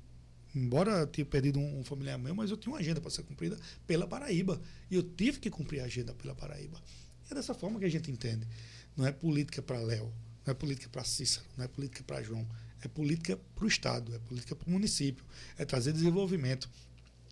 embora 0.55 0.91
eu 0.99 1.07
tenha 1.07 1.25
perdido 1.25 1.59
um, 1.59 1.79
um 1.79 1.83
familiar 1.83 2.17
meu, 2.17 2.35
mas 2.35 2.51
eu 2.51 2.57
tinha 2.57 2.71
uma 2.71 2.79
agenda 2.79 3.01
para 3.01 3.09
ser 3.09 3.23
cumprida 3.23 3.57
pela 3.87 4.07
Paraíba. 4.07 4.61
E 4.89 4.95
eu 4.95 5.03
tive 5.03 5.39
que 5.39 5.49
cumprir 5.49 5.81
a 5.81 5.85
agenda 5.85 6.13
pela 6.13 6.35
Paraíba. 6.35 6.81
E 7.27 7.31
é 7.31 7.35
dessa 7.35 7.53
forma 7.53 7.79
que 7.79 7.85
a 7.85 7.89
gente 7.89 8.11
entende. 8.11 8.47
Não 8.95 9.05
é 9.05 9.11
política 9.11 9.61
para 9.61 9.79
Léo, 9.79 10.11
não 10.45 10.51
é 10.51 10.53
política 10.53 10.89
para 10.89 11.03
Cícero, 11.03 11.45
não 11.57 11.65
é 11.65 11.67
política 11.67 12.03
para 12.03 12.21
João. 12.21 12.47
É 12.83 12.87
política 12.87 13.39
para 13.55 13.63
o 13.63 13.67
Estado, 13.67 14.13
é 14.13 14.19
política 14.19 14.55
para 14.55 14.67
o 14.67 14.71
município, 14.71 15.23
é 15.57 15.63
trazer 15.63 15.93
desenvolvimento. 15.93 16.69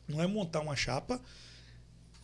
Não 0.07 0.21
é 0.21 0.25
montar 0.25 0.61
uma 0.61 0.75
chapa, 0.75 1.21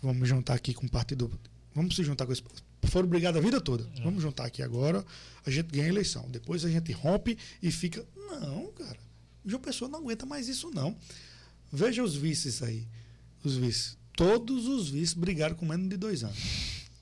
vamos 0.02 0.28
juntar 0.30 0.54
aqui 0.54 0.74
com 0.74 0.86
o 0.86 0.90
partido. 0.90 1.30
Vamos 1.76 1.96
se 1.96 2.04
juntar 2.04 2.26
com 2.26 2.32
esse. 2.32 2.42
Foram 2.86 3.08
brigados 3.08 3.40
a 3.40 3.44
vida 3.44 3.60
toda. 3.60 3.84
Vamos 4.02 4.24
juntar 4.24 4.46
aqui 4.46 4.64
agora, 4.64 5.06
a 5.46 5.50
gente 5.50 5.68
ganha 5.68 5.86
a 5.86 5.90
eleição. 5.90 6.26
Depois 6.30 6.64
a 6.64 6.70
gente 6.70 6.92
rompe 6.94 7.38
e 7.62 7.70
fica. 7.70 8.06
Não, 8.16 8.72
cara. 8.72 9.07
João 9.48 9.62
Pessoa 9.62 9.90
não 9.90 10.00
aguenta 10.00 10.26
mais 10.26 10.48
isso, 10.48 10.70
não. 10.72 10.96
Veja 11.72 12.04
os 12.04 12.16
vices 12.16 12.62
aí. 12.62 12.86
Os 13.44 13.56
vices. 13.58 13.98
Todos 14.16 14.66
os 14.68 14.90
vices 14.90 15.14
brigaram 15.14 15.56
com 15.56 15.66
menos 15.66 15.90
de 15.90 15.98
dois 15.98 16.24
anos. 16.24 16.38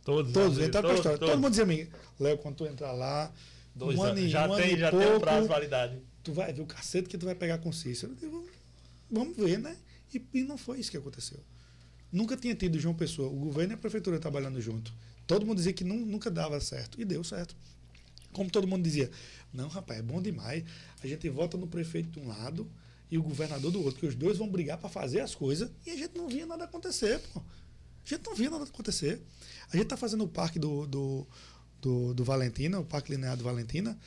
Todos, 0.03 0.31
Todos, 0.33 0.57
entraram 0.59 0.69
pra 0.69 0.81
Todos, 0.81 0.95
história. 0.99 1.17
todos. 1.17 1.31
Todo 1.33 1.41
mundo 1.41 1.49
dizia 1.51 1.63
a 1.63 1.67
mim, 1.67 1.87
Léo, 2.19 2.37
quando 2.37 2.55
tu 2.55 2.65
entrar 2.65 2.91
lá, 2.91 3.33
Dois 3.73 3.97
um 3.97 4.03
ano 4.03 4.11
anos. 4.11 4.23
e- 4.25 4.29
Já 4.29 4.41
um 4.47 4.53
ano 4.53 4.63
tem, 4.63 4.75
e 4.75 4.79
já 4.79 4.91
tem 4.91 4.99
o 4.99 5.03
pouco, 5.03 5.19
prazo 5.21 5.41
de 5.43 5.47
validade. 5.47 5.99
tu 6.23 6.31
vai 6.33 6.53
ver 6.53 6.61
o 6.61 6.65
cacete 6.65 7.09
que 7.09 7.17
tu 7.17 7.25
vai 7.25 7.33
pegar 7.35 7.57
com 7.57 7.71
Cícero. 7.71 8.11
Eu 8.13 8.15
digo, 8.15 8.47
vamos 9.09 9.35
ver, 9.35 9.57
né? 9.59 9.75
E, 10.13 10.21
e 10.33 10.43
não 10.43 10.57
foi 10.57 10.79
isso 10.79 10.91
que 10.91 10.97
aconteceu. 10.97 11.39
Nunca 12.11 12.37
tinha 12.37 12.53
tido 12.55 12.79
João 12.79 12.93
Pessoa, 12.93 13.27
o 13.29 13.35
governo 13.35 13.73
e 13.73 13.75
a 13.75 13.77
prefeitura 13.77 14.19
trabalhando 14.19 14.61
junto. 14.61 14.93
Todo 15.25 15.45
mundo 15.45 15.57
dizia 15.57 15.73
que 15.73 15.83
nu- 15.83 16.05
nunca 16.05 16.29
dava 16.29 16.59
certo. 16.61 17.01
E 17.01 17.05
deu 17.05 17.23
certo. 17.23 17.55
Como 18.31 18.49
todo 18.51 18.67
mundo 18.67 18.83
dizia, 18.83 19.09
não, 19.55 19.67
rapaz, 19.67 19.99
é 19.99 20.03
bom 20.03 20.21
demais. 20.21 20.63
A 21.03 21.07
gente 21.07 21.29
vota 21.29 21.57
no 21.57 21.67
prefeito 21.67 22.09
de 22.09 22.19
um 22.19 22.27
lado 22.27 22.69
e 23.09 23.17
o 23.17 23.23
governador 23.23 23.71
do 23.71 23.83
outro, 23.83 23.99
que 23.99 24.05
os 24.05 24.15
dois 24.15 24.37
vão 24.37 24.47
brigar 24.47 24.77
para 24.77 24.89
fazer 24.89 25.21
as 25.21 25.33
coisas 25.33 25.69
e 25.85 25.91
a 25.91 25.95
gente 25.95 26.17
não 26.17 26.27
via 26.27 26.45
nada 26.45 26.65
acontecer, 26.65 27.19
pô. 27.33 27.39
A 27.39 28.07
gente 28.07 28.25
não 28.25 28.35
via 28.35 28.49
nada 28.49 28.63
acontecer. 28.63 29.21
A 29.71 29.75
gente 29.75 29.85
está 29.85 29.97
fazendo 29.97 30.23
o 30.23 30.27
parque 30.27 30.59
do, 30.59 30.85
do, 30.85 31.27
do, 31.81 32.13
do 32.13 32.23
Valentina, 32.23 32.79
o 32.79 32.85
Parque 32.85 33.11
Linear 33.11 33.35
do 33.35 33.43
Valentina, 33.43 33.97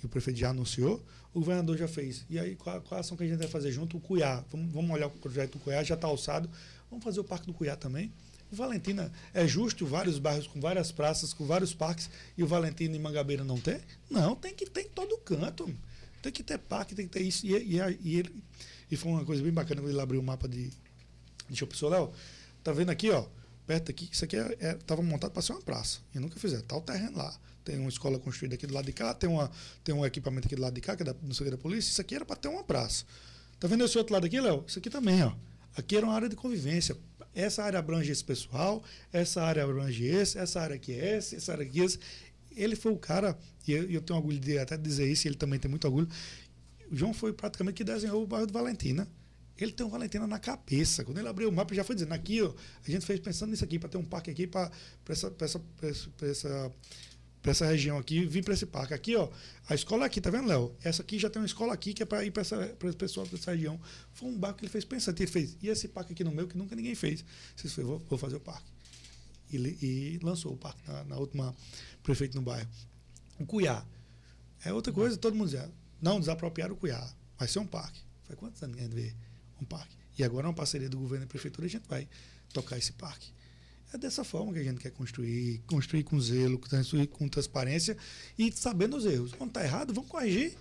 que 0.00 0.06
o 0.06 0.08
prefeito 0.08 0.38
já 0.38 0.50
anunciou, 0.50 1.04
o 1.32 1.40
governador 1.40 1.76
já 1.76 1.88
fez. 1.88 2.24
E 2.30 2.38
aí, 2.38 2.56
qual, 2.56 2.80
qual 2.80 2.98
a 2.98 3.00
ação 3.00 3.16
que 3.16 3.24
a 3.24 3.26
gente 3.26 3.38
vai 3.38 3.48
fazer 3.48 3.70
junto? 3.70 3.96
O 3.98 4.00
Cuiá. 4.00 4.42
Vamos, 4.50 4.72
vamos 4.72 4.90
olhar 4.90 5.08
o 5.08 5.10
projeto 5.10 5.52
do 5.52 5.58
Cuiá, 5.58 5.82
já 5.82 5.94
está 5.94 6.06
alçado. 6.06 6.48
Vamos 6.90 7.04
fazer 7.04 7.20
o 7.20 7.24
Parque 7.24 7.46
do 7.46 7.52
Cuiá 7.52 7.76
também. 7.76 8.12
Valentina, 8.54 9.12
é 9.32 9.46
justo 9.46 9.86
vários 9.86 10.18
bairros 10.18 10.46
com 10.46 10.60
várias 10.60 10.92
praças, 10.92 11.32
com 11.32 11.46
vários 11.46 11.74
parques, 11.74 12.08
e 12.36 12.42
o 12.42 12.46
Valentina 12.46 12.96
e 12.96 12.98
Mangabeira 12.98 13.44
não 13.44 13.60
ter? 13.60 13.80
Não, 14.10 14.34
tem 14.34 14.54
que 14.54 14.66
ter 14.66 14.82
em 14.82 14.88
todo 14.88 15.18
canto. 15.18 15.72
Tem 16.22 16.32
que 16.32 16.42
ter 16.42 16.58
parque, 16.58 16.94
tem 16.94 17.06
que 17.06 17.12
ter 17.12 17.22
isso. 17.22 17.46
E, 17.46 17.52
e, 17.52 17.78
e 18.02 18.16
ele, 18.16 18.34
e 18.90 18.96
foi 18.96 19.12
uma 19.12 19.24
coisa 19.24 19.42
bem 19.42 19.52
bacana 19.52 19.80
quando 19.80 19.90
ele 19.90 20.00
abriu 20.00 20.20
o 20.20 20.24
mapa 20.24 20.48
de. 20.48 20.70
Deixa 21.48 21.68
eu 21.82 21.88
Léo, 21.88 22.12
tá 22.62 22.72
vendo 22.72 22.90
aqui, 22.90 23.10
ó? 23.10 23.26
Perto 23.66 23.90
aqui, 23.90 24.08
isso 24.10 24.24
aqui 24.24 24.36
estava 24.36 25.02
é, 25.02 25.04
é, 25.04 25.06
montado 25.06 25.32
para 25.32 25.42
ser 25.42 25.52
uma 25.52 25.62
praça. 25.62 25.98
E 26.14 26.18
nunca 26.18 26.38
fizeram. 26.38 26.62
Tá 26.64 26.76
o 26.76 26.80
terreno 26.80 27.18
lá. 27.18 27.38
Tem 27.64 27.78
uma 27.78 27.88
escola 27.88 28.18
construída 28.18 28.54
aqui 28.54 28.66
do 28.66 28.74
lado 28.74 28.84
de 28.84 28.92
cá, 28.92 29.14
tem, 29.14 29.28
uma, 29.28 29.50
tem 29.82 29.94
um 29.94 30.04
equipamento 30.04 30.46
aqui 30.46 30.54
do 30.54 30.62
lado 30.62 30.74
de 30.74 30.82
cá, 30.82 30.94
que 30.94 31.02
é 31.02 31.06
da, 31.06 31.14
não 31.22 31.32
sei, 31.32 31.50
da 31.50 31.56
polícia. 31.56 31.90
Isso 31.90 32.00
aqui 32.00 32.14
era 32.14 32.24
para 32.24 32.36
ter 32.36 32.48
uma 32.48 32.62
praça. 32.62 33.04
Tá 33.58 33.66
vendo 33.66 33.84
esse 33.84 33.96
outro 33.96 34.12
lado 34.12 34.26
aqui, 34.26 34.38
Léo? 34.40 34.64
Isso 34.66 34.78
aqui 34.78 34.90
também, 34.90 35.22
ó. 35.22 35.32
Aqui 35.76 35.96
era 35.96 36.04
uma 36.04 36.14
área 36.14 36.28
de 36.28 36.36
convivência. 36.36 36.96
Essa 37.34 37.64
área 37.64 37.78
abrange 37.78 38.12
esse 38.12 38.24
pessoal, 38.24 38.82
essa 39.12 39.42
área 39.42 39.64
abrange 39.64 40.04
esse, 40.04 40.38
essa 40.38 40.60
área 40.60 40.76
aqui 40.76 40.92
é 40.92 41.18
esse, 41.18 41.36
essa 41.36 41.52
área 41.52 41.64
aqui 41.64 41.80
é 41.80 41.84
esse. 41.84 41.98
Ele 42.56 42.76
foi 42.76 42.92
o 42.92 42.96
cara, 42.96 43.36
e 43.66 43.72
eu, 43.72 43.90
eu 43.90 44.00
tenho 44.00 44.18
orgulho 44.18 44.38
de 44.38 44.58
até 44.58 44.76
dizer 44.76 45.10
isso, 45.10 45.26
ele 45.26 45.34
também 45.34 45.58
tem 45.58 45.68
muito 45.68 45.84
orgulho. 45.86 46.08
O 46.90 46.96
João 46.96 47.12
foi 47.12 47.32
praticamente 47.32 47.76
que 47.76 47.84
desenhou 47.84 48.22
o 48.22 48.26
bairro 48.26 48.46
do 48.46 48.52
Valentina. 48.52 49.08
Ele 49.56 49.72
tem 49.72 49.86
um 49.86 49.88
Valentina 49.88 50.26
na 50.26 50.38
cabeça. 50.38 51.04
Quando 51.04 51.18
ele 51.18 51.28
abriu 51.28 51.48
o 51.48 51.52
mapa, 51.52 51.74
já 51.74 51.84
foi 51.84 51.94
dizendo: 51.94 52.12
aqui, 52.12 52.42
ó, 52.42 52.52
a 52.86 52.90
gente 52.90 53.06
fez 53.06 53.20
pensando 53.20 53.50
nisso 53.50 53.64
aqui, 53.64 53.78
para 53.78 53.88
ter 53.88 53.98
um 53.98 54.04
parque 54.04 54.30
aqui, 54.30 54.46
para 54.46 54.70
essa, 55.08 55.32
essa, 55.40 55.60
essa, 56.22 56.72
para 57.44 57.50
essa 57.50 57.66
região 57.66 57.98
aqui, 57.98 58.24
vir 58.24 58.42
para 58.42 58.54
esse 58.54 58.64
parque. 58.64 58.94
Aqui, 58.94 59.14
ó, 59.14 59.28
a 59.68 59.74
escola 59.74 60.06
aqui, 60.06 60.18
tá 60.18 60.30
vendo, 60.30 60.48
Léo? 60.48 60.74
Essa 60.82 61.02
aqui 61.02 61.18
já 61.18 61.28
tem 61.28 61.42
uma 61.42 61.46
escola 61.46 61.74
aqui 61.74 61.92
que 61.92 62.02
é 62.02 62.06
para 62.06 62.24
ir 62.24 62.30
para 62.30 62.40
esse 62.40 62.96
pessoal 62.96 63.26
dessa 63.26 63.50
região. 63.50 63.78
Foi 64.14 64.30
um 64.30 64.38
barco 64.38 64.60
que 64.60 64.64
ele 64.64 64.72
fez 64.72 64.82
pensando. 64.82 65.20
Ele 65.20 65.30
fez, 65.30 65.54
e 65.60 65.68
esse 65.68 65.86
parque 65.88 66.14
aqui 66.14 66.24
no 66.24 66.30
meu 66.30 66.48
que 66.48 66.56
nunca 66.56 66.74
ninguém 66.74 66.94
fez. 66.94 67.20
Ele 67.20 67.68
fez, 67.68 67.86
vou, 67.86 67.98
vou 68.08 68.18
fazer 68.18 68.36
o 68.36 68.40
parque. 68.40 68.64
E, 69.52 69.58
e 69.58 70.20
lançou 70.22 70.54
o 70.54 70.56
parque 70.56 70.80
na, 70.90 71.04
na, 71.04 71.18
última 71.18 71.54
prefeito 72.02 72.34
no 72.34 72.40
bairro. 72.40 72.66
O 73.38 73.44
Cuiá. 73.44 73.84
É 74.64 74.72
outra 74.72 74.90
coisa, 74.90 75.14
todo 75.18 75.36
mundo 75.36 75.50
dizia, 75.50 75.70
não 76.00 76.18
desapropriar 76.18 76.72
o 76.72 76.76
Cuiá. 76.76 77.14
Vai 77.38 77.46
ser 77.46 77.58
um 77.58 77.66
parque. 77.66 78.00
Foi 78.22 78.36
quantos 78.36 78.62
anos 78.62 78.82
a 78.82 78.88
vê 78.88 79.14
um 79.60 79.66
parque? 79.66 79.94
E 80.16 80.24
agora 80.24 80.46
é 80.46 80.48
uma 80.48 80.54
parceria 80.54 80.88
do 80.88 80.96
governo 80.96 81.26
e 81.26 81.28
prefeitura, 81.28 81.66
a 81.66 81.70
gente 81.70 81.86
vai 81.86 82.08
tocar 82.54 82.78
esse 82.78 82.92
parque. 82.92 83.34
É 83.94 83.96
dessa 83.96 84.24
forma 84.24 84.52
que 84.52 84.58
a 84.58 84.64
gente 84.64 84.80
quer 84.80 84.90
construir, 84.90 85.62
construir 85.68 86.02
com 86.02 86.20
zelo, 86.20 86.58
construir 86.58 87.06
com 87.06 87.28
transparência 87.28 87.96
e 88.36 88.50
sabendo 88.50 88.96
os 88.96 89.06
erros. 89.06 89.32
Quando 89.34 89.50
está 89.50 89.62
errado, 89.62 89.94
vamos 89.94 90.10
corrigir, 90.10 90.52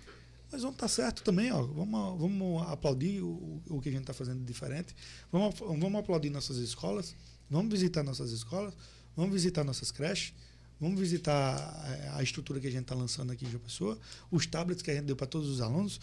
mas 0.51 0.61
vamos 0.61 0.75
estar 0.75 0.85
tá 0.85 0.87
certo 0.87 1.23
também. 1.23 1.51
Ó. 1.51 1.63
Vamos, 1.63 2.19
vamos 2.19 2.61
aplaudir 2.69 3.23
o, 3.23 3.59
o 3.71 3.81
que 3.81 3.89
a 3.89 3.91
gente 3.91 4.01
está 4.01 4.13
fazendo 4.13 4.45
diferente. 4.45 4.95
Vamos, 5.31 5.57
vamos 5.57 5.95
aplaudir 5.95 6.29
nossas 6.29 6.57
escolas, 6.57 7.15
vamos 7.49 7.71
visitar 7.71 8.03
nossas 8.03 8.31
escolas, 8.31 8.75
vamos 9.15 9.33
visitar 9.33 9.63
nossas 9.63 9.91
creches, 9.91 10.35
vamos 10.79 10.99
visitar 10.99 11.57
eh, 11.87 12.11
a 12.13 12.21
estrutura 12.21 12.59
que 12.59 12.67
a 12.67 12.71
gente 12.71 12.83
está 12.83 12.93
lançando 12.93 13.31
aqui 13.31 13.45
em 13.45 13.49
João 13.49 13.63
Pessoa, 13.63 13.97
os 14.29 14.45
tablets 14.45 14.83
que 14.83 14.91
a 14.91 14.93
gente 14.93 15.05
deu 15.05 15.15
para 15.15 15.25
todos 15.25 15.49
os 15.49 15.59
alunos. 15.59 15.99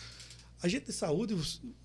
A 0.61 0.67
gente 0.67 0.87
de 0.87 0.93
saúde, 0.93 1.37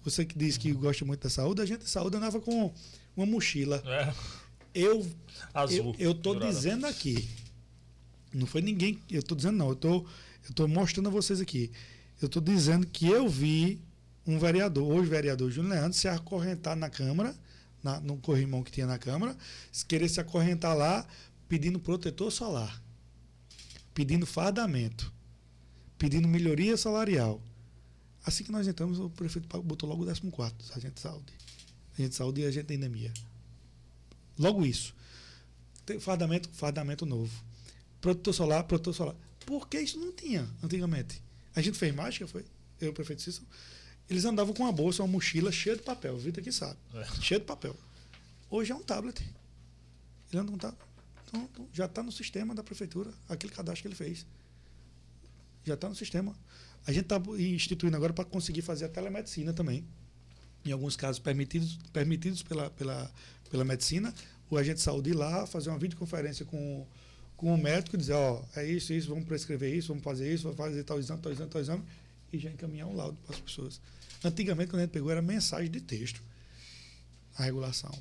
você 0.04 0.26
que 0.26 0.36
diz 0.36 0.58
que 0.58 0.74
gosta 0.74 1.06
muito 1.06 1.22
da 1.22 1.30
saúde, 1.30 1.62
a 1.62 1.66
gente 1.68 1.84
de 1.84 1.90
saúde 1.90 2.18
andava 2.18 2.42
com 2.42 2.74
uma 3.16 3.28
mochila. 3.28 3.84
É 3.86 4.45
eu 4.76 5.06
Azul, 5.54 5.96
eu, 5.98 6.10
eu 6.10 6.14
tô 6.14 6.36
dizendo 6.36 6.86
aqui. 6.86 7.28
Não 8.34 8.46
foi 8.46 8.62
ninguém, 8.62 9.00
eu 9.10 9.24
tô 9.24 9.34
dizendo 9.34 9.58
não, 9.58 9.70
eu 9.70 9.76
tô 9.76 10.06
eu 10.48 10.54
tô 10.54 10.68
mostrando 10.68 11.08
a 11.08 11.12
vocês 11.12 11.42
aqui. 11.42 11.72
Eu 12.22 12.30
tô 12.30 12.40
dizendo 12.40 12.86
que 12.86 13.08
eu 13.08 13.28
vi 13.28 13.82
um 14.26 14.38
vereador, 14.40 14.92
hoje 14.92 15.10
vereador 15.10 15.52
Júnior 15.52 15.74
Leandro, 15.74 15.94
se 15.94 16.08
acorrentar 16.08 16.76
na 16.76 16.90
Câmara, 16.90 17.36
na, 17.84 18.00
no 18.00 18.18
corrimão 18.18 18.64
que 18.64 18.72
tinha 18.72 18.86
na 18.88 18.98
Câmara, 18.98 19.36
querer 19.88 20.10
se 20.10 20.20
acorrentar 20.20 20.74
lá 20.74 21.06
pedindo 21.48 21.80
protetor 21.80 22.32
solar, 22.32 22.82
pedindo 23.94 24.26
fardamento, 24.26 25.12
pedindo 25.98 26.28
melhoria 26.28 26.78
salarial. 26.78 27.42
Assim 28.26 28.44
que 28.44 28.52
nós 28.52 28.68
entramos, 28.68 29.00
o 29.00 29.10
prefeito 29.10 29.48
botou 29.62 29.88
logo 29.88 30.04
o 30.04 30.06
14, 30.06 30.72
agente 30.72 30.96
de 30.96 31.02
saúde. 31.02 31.34
Agente 31.94 32.10
de 32.10 32.16
saúde 32.16 32.42
e 32.42 32.46
agente 32.46 32.68
da 32.68 32.74
endemia. 32.74 33.14
Logo 34.38 34.66
isso. 34.66 34.94
Tem 35.86 36.00
fardamento, 36.00 36.50
fardamento 36.50 37.06
novo. 37.06 37.44
Protetor 38.02 38.34
solar, 38.34 38.64
protetor 38.64 38.94
solar. 38.94 39.16
Por 39.46 39.68
que 39.68 39.80
isso 39.80 40.00
não 40.00 40.12
tinha 40.12 40.48
antigamente? 40.64 41.22
A 41.56 41.62
gente 41.62 41.78
fez 41.78 41.94
mágica, 41.94 42.28
foi? 42.28 42.46
Eu, 42.82 42.92
o 42.92 42.94
prefeito 42.94 43.22
Cícero. 43.22 43.46
Eles 44.10 44.26
andavam 44.26 44.54
com 44.54 44.64
uma 44.64 44.72
bolsa, 44.72 45.02
uma 45.02 45.08
mochila 45.08 45.52
cheia 45.52 45.76
de 45.76 45.82
papel. 45.82 46.14
O 46.16 46.18
Vitor 46.18 46.42
aqui 46.42 46.52
sabe. 46.52 46.78
É. 46.94 47.06
Cheia 47.22 47.40
de 47.40 47.46
papel. 47.46 47.76
Hoje 48.50 48.72
é 48.72 48.76
um 48.76 48.84
tablet. 48.84 49.20
Ele 50.32 50.42
anda 50.42 50.50
com 50.50 50.56
um 50.56 50.60
tablet. 50.60 50.82
Então, 51.28 51.50
então 51.52 51.68
já 51.74 51.86
está 51.86 52.04
no 52.04 52.12
sistema 52.12 52.54
da 52.54 52.64
prefeitura, 52.64 53.12
aquele 53.28 53.54
cadastro 53.54 53.84
que 53.84 53.88
ele 53.88 53.96
fez. 53.96 54.26
Já 55.64 55.74
está 55.74 55.90
no 55.90 55.96
sistema. 55.96 56.36
A 56.86 56.92
gente 56.92 57.06
está 57.06 57.22
instituindo 57.40 57.96
agora 57.98 58.14
para 58.14 58.26
conseguir 58.26 58.62
fazer 58.62 58.86
a 58.86 58.90
telemedicina 58.90 59.54
também. 59.54 59.84
Em 60.64 60.72
alguns 60.72 60.96
casos 60.96 61.20
permitidos, 61.20 61.78
permitidos 61.92 62.44
pela, 62.44 62.70
pela 62.72 63.12
pela 63.50 63.64
medicina, 63.64 64.14
o 64.50 64.58
agente 64.58 64.76
de 64.76 64.82
saúde 64.82 65.12
ir 65.12 65.14
lá, 65.14 65.46
fazer 65.46 65.70
uma 65.70 65.80
videoconferência 65.80 66.46
com, 66.46 66.86
com 67.36 67.54
o 67.54 67.58
médico, 67.58 67.98
dizer, 67.98 68.14
ó, 68.14 68.42
é 68.56 68.66
isso, 68.66 68.94
isso, 68.94 69.10
vamos 69.10 69.26
prescrever 69.26 69.74
isso, 69.74 69.90
vamos 69.90 70.04
fazer 70.04 70.34
isso, 70.34 70.44
vamos 70.44 70.58
fazer 70.58 70.84
tal 70.84 71.00
exame, 71.00 71.22
tal 71.22 71.32
exame, 71.32 71.50
tal 71.50 71.62
exame, 71.62 71.84
e 72.32 72.40
já 72.40 72.50
encaminhar 72.50 72.88
um 72.88 72.96
laudo 72.96 73.18
para 73.26 73.36
as 73.36 73.42
pessoas. 73.42 73.82
Antigamente, 74.24 74.70
quando 74.70 74.80
a 74.82 74.84
gente 74.84 74.92
pegou, 74.92 75.12
era 75.12 75.22
mensagem 75.22 75.70
de 75.70 75.82
texto, 75.82 76.22
a 77.38 77.44
regulação. 77.44 77.92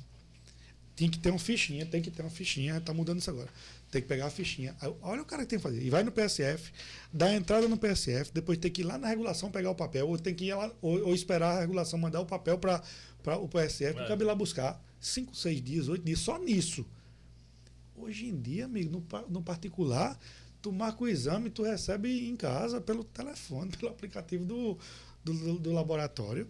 Tinha 0.95 1.09
que 1.09 1.19
ter 1.19 1.29
uma 1.29 1.39
fichinha, 1.39 1.85
tem 1.85 2.01
que 2.01 2.09
ter 2.09 2.21
uma 2.21 2.31
fichinha, 2.31 2.77
está 2.77 2.93
mudando 2.93 3.19
isso 3.19 3.29
agora. 3.29 3.49
Tem 3.95 4.01
que 4.01 4.09
pegar 4.09 4.25
a 4.25 4.29
fichinha. 4.29 4.75
Olha 5.01 5.21
o 5.21 5.25
cara 5.25 5.43
que 5.43 5.51
tem 5.51 5.57
que 5.57 5.63
fazer. 5.63 5.81
E 5.81 5.89
vai 5.89 6.03
no 6.03 6.11
PSF, 6.11 6.69
dá 7.13 7.27
a 7.27 7.33
entrada 7.33 7.65
no 7.65 7.77
PSF, 7.77 8.29
depois 8.33 8.57
tem 8.57 8.69
que 8.69 8.81
ir 8.81 8.83
lá 8.83 8.97
na 8.97 9.07
regulação 9.07 9.49
pegar 9.49 9.71
o 9.71 9.75
papel, 9.75 10.09
ou 10.09 10.19
tem 10.19 10.35
que 10.35 10.47
ir 10.47 10.53
lá, 10.53 10.69
ou, 10.81 11.01
ou 11.01 11.15
esperar 11.15 11.55
a 11.55 11.59
regulação 11.61 11.97
mandar 11.97 12.19
o 12.19 12.25
papel 12.25 12.57
para 12.57 12.83
o 13.37 13.47
PSF, 13.47 13.97
é. 13.97 14.05
cabe 14.05 14.25
lá 14.25 14.35
buscar 14.35 14.83
cinco, 14.99 15.33
seis 15.33 15.61
dias, 15.61 15.87
oito 15.87 16.03
dias, 16.03 16.19
só 16.19 16.37
nisso. 16.37 16.85
Hoje 17.95 18.25
em 18.25 18.35
dia, 18.37 18.65
amigo, 18.65 18.91
no, 18.91 19.29
no 19.29 19.41
particular, 19.41 20.19
tu 20.61 20.73
marca 20.73 21.01
o 21.01 21.07
exame, 21.07 21.49
tu 21.49 21.63
recebe 21.63 22.27
em 22.27 22.35
casa 22.35 22.81
pelo 22.81 23.05
telefone, 23.05 23.71
pelo 23.79 23.93
aplicativo 23.93 24.43
do, 24.43 24.77
do, 25.23 25.57
do 25.57 25.71
laboratório. 25.71 26.49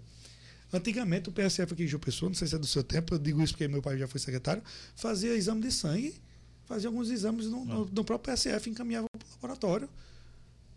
Antigamente, 0.74 1.30
o 1.30 1.32
PSF 1.32 1.74
aqui 1.74 1.84
em 1.84 1.88
João 1.88 2.02
Pessoa, 2.02 2.28
não 2.28 2.36
sei 2.36 2.48
se 2.48 2.56
é 2.56 2.58
do 2.58 2.66
seu 2.66 2.84
tempo, 2.84 3.14
eu 3.14 3.20
digo 3.20 3.40
isso 3.40 3.54
porque 3.54 3.68
meu 3.68 3.84
pai 3.84 4.00
já 4.00 4.08
foi 4.08 4.20
secretário, 4.20 4.64
fazia 4.96 5.36
exame 5.36 5.62
de 5.62 5.72
sangue, 5.72 6.20
fazia 6.66 6.90
alguns 6.90 7.10
exames 7.10 7.48
no, 7.48 7.64
no, 7.66 7.86
no 7.86 8.04
próprio 8.04 8.34
PSF, 8.34 8.70
encaminhava 8.70 9.08
para 9.18 9.26
o 9.28 9.32
laboratório. 9.32 9.90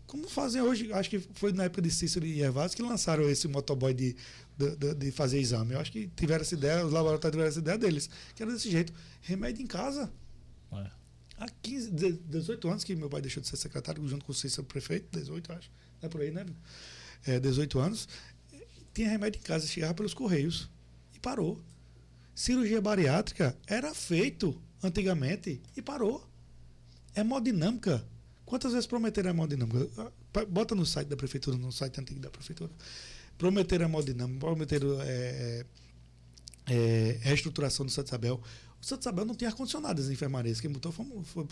Como 0.09 0.27
fazem 0.27 0.59
hoje, 0.59 0.91
acho 0.91 1.09
que 1.09 1.19
foi 1.19 1.53
na 1.53 1.65
época 1.65 1.83
de 1.83 1.91
Cícero 1.91 2.25
e 2.25 2.41
Evas 2.41 2.73
que 2.73 2.81
lançaram 2.81 3.29
esse 3.29 3.47
motoboy 3.47 3.93
de, 3.93 4.15
de, 4.57 4.75
de, 4.75 4.95
de, 4.95 5.11
fazer 5.11 5.39
exame. 5.39 5.73
Eu 5.73 5.79
acho 5.79 5.91
que 5.91 6.07
tiveram 6.15 6.41
essa 6.41 6.55
ideia, 6.55 6.83
os 6.83 6.91
laboratórios 6.91 7.33
tiveram 7.33 7.49
essa 7.49 7.59
ideia 7.59 7.77
deles, 7.77 8.09
que 8.33 8.41
era 8.41 8.51
desse 8.51 8.71
jeito. 8.71 8.91
Remédio 9.21 9.61
em 9.61 9.67
casa. 9.67 10.11
É. 10.71 10.89
Há 11.37 11.47
15, 11.61 11.91
18 11.91 12.69
anos 12.69 12.83
que 12.83 12.95
meu 12.95 13.07
pai 13.07 13.21
deixou 13.21 13.41
de 13.41 13.47
ser 13.47 13.55
secretário, 13.57 14.05
junto 14.07 14.25
com 14.25 14.31
o 14.31 14.35
Cícero 14.35 14.65
prefeito, 14.65 15.07
18, 15.17 15.53
acho. 15.53 15.71
Não 16.01 16.07
é 16.07 16.09
por 16.09 16.21
aí, 16.21 16.31
né? 16.31 16.43
É, 17.27 17.39
18 17.39 17.77
anos. 17.77 18.09
Tinha 18.93 19.09
remédio 19.09 19.39
em 19.39 19.43
casa, 19.43 19.67
chegava 19.67 19.93
pelos 19.93 20.15
correios. 20.15 20.69
E 21.13 21.19
parou. 21.19 21.61
Cirurgia 22.33 22.81
bariátrica 22.81 23.55
era 23.67 23.93
feito 23.93 24.59
antigamente 24.83 25.61
e 25.75 25.81
parou. 25.81 26.27
Hemodinâmica 27.15 28.05
Quantas 28.49 28.71
vezes 28.71 28.87
prometeram 28.87 29.29
hemodinâmica? 29.29 29.87
Ah, 29.95 30.45
bota 30.45 30.73
no 30.73 30.83
site 30.83 31.07
da 31.07 31.15
prefeitura, 31.15 31.55
no 31.55 31.71
site 31.71 32.01
antigo 32.01 32.19
da 32.19 32.31
prefeitura. 32.31 32.71
Prometeram 33.37 33.85
hemodinâmica, 33.85 34.39
prometeram 34.39 34.99
é, 35.01 35.63
é, 36.67 37.19
reestruturação 37.21 37.85
do 37.85 37.91
Santo 37.91 38.07
Isabel. 38.07 38.41
O 38.81 38.85
Santo 38.85 39.01
Isabel 39.01 39.23
não 39.23 39.35
tinha 39.35 39.51
ar-condicionado 39.51 40.01
as 40.01 40.09
enfermarias. 40.09 40.59
Quem 40.59 40.71
botou, 40.71 40.91
fomos, 40.91 41.27
foi, 41.27 41.45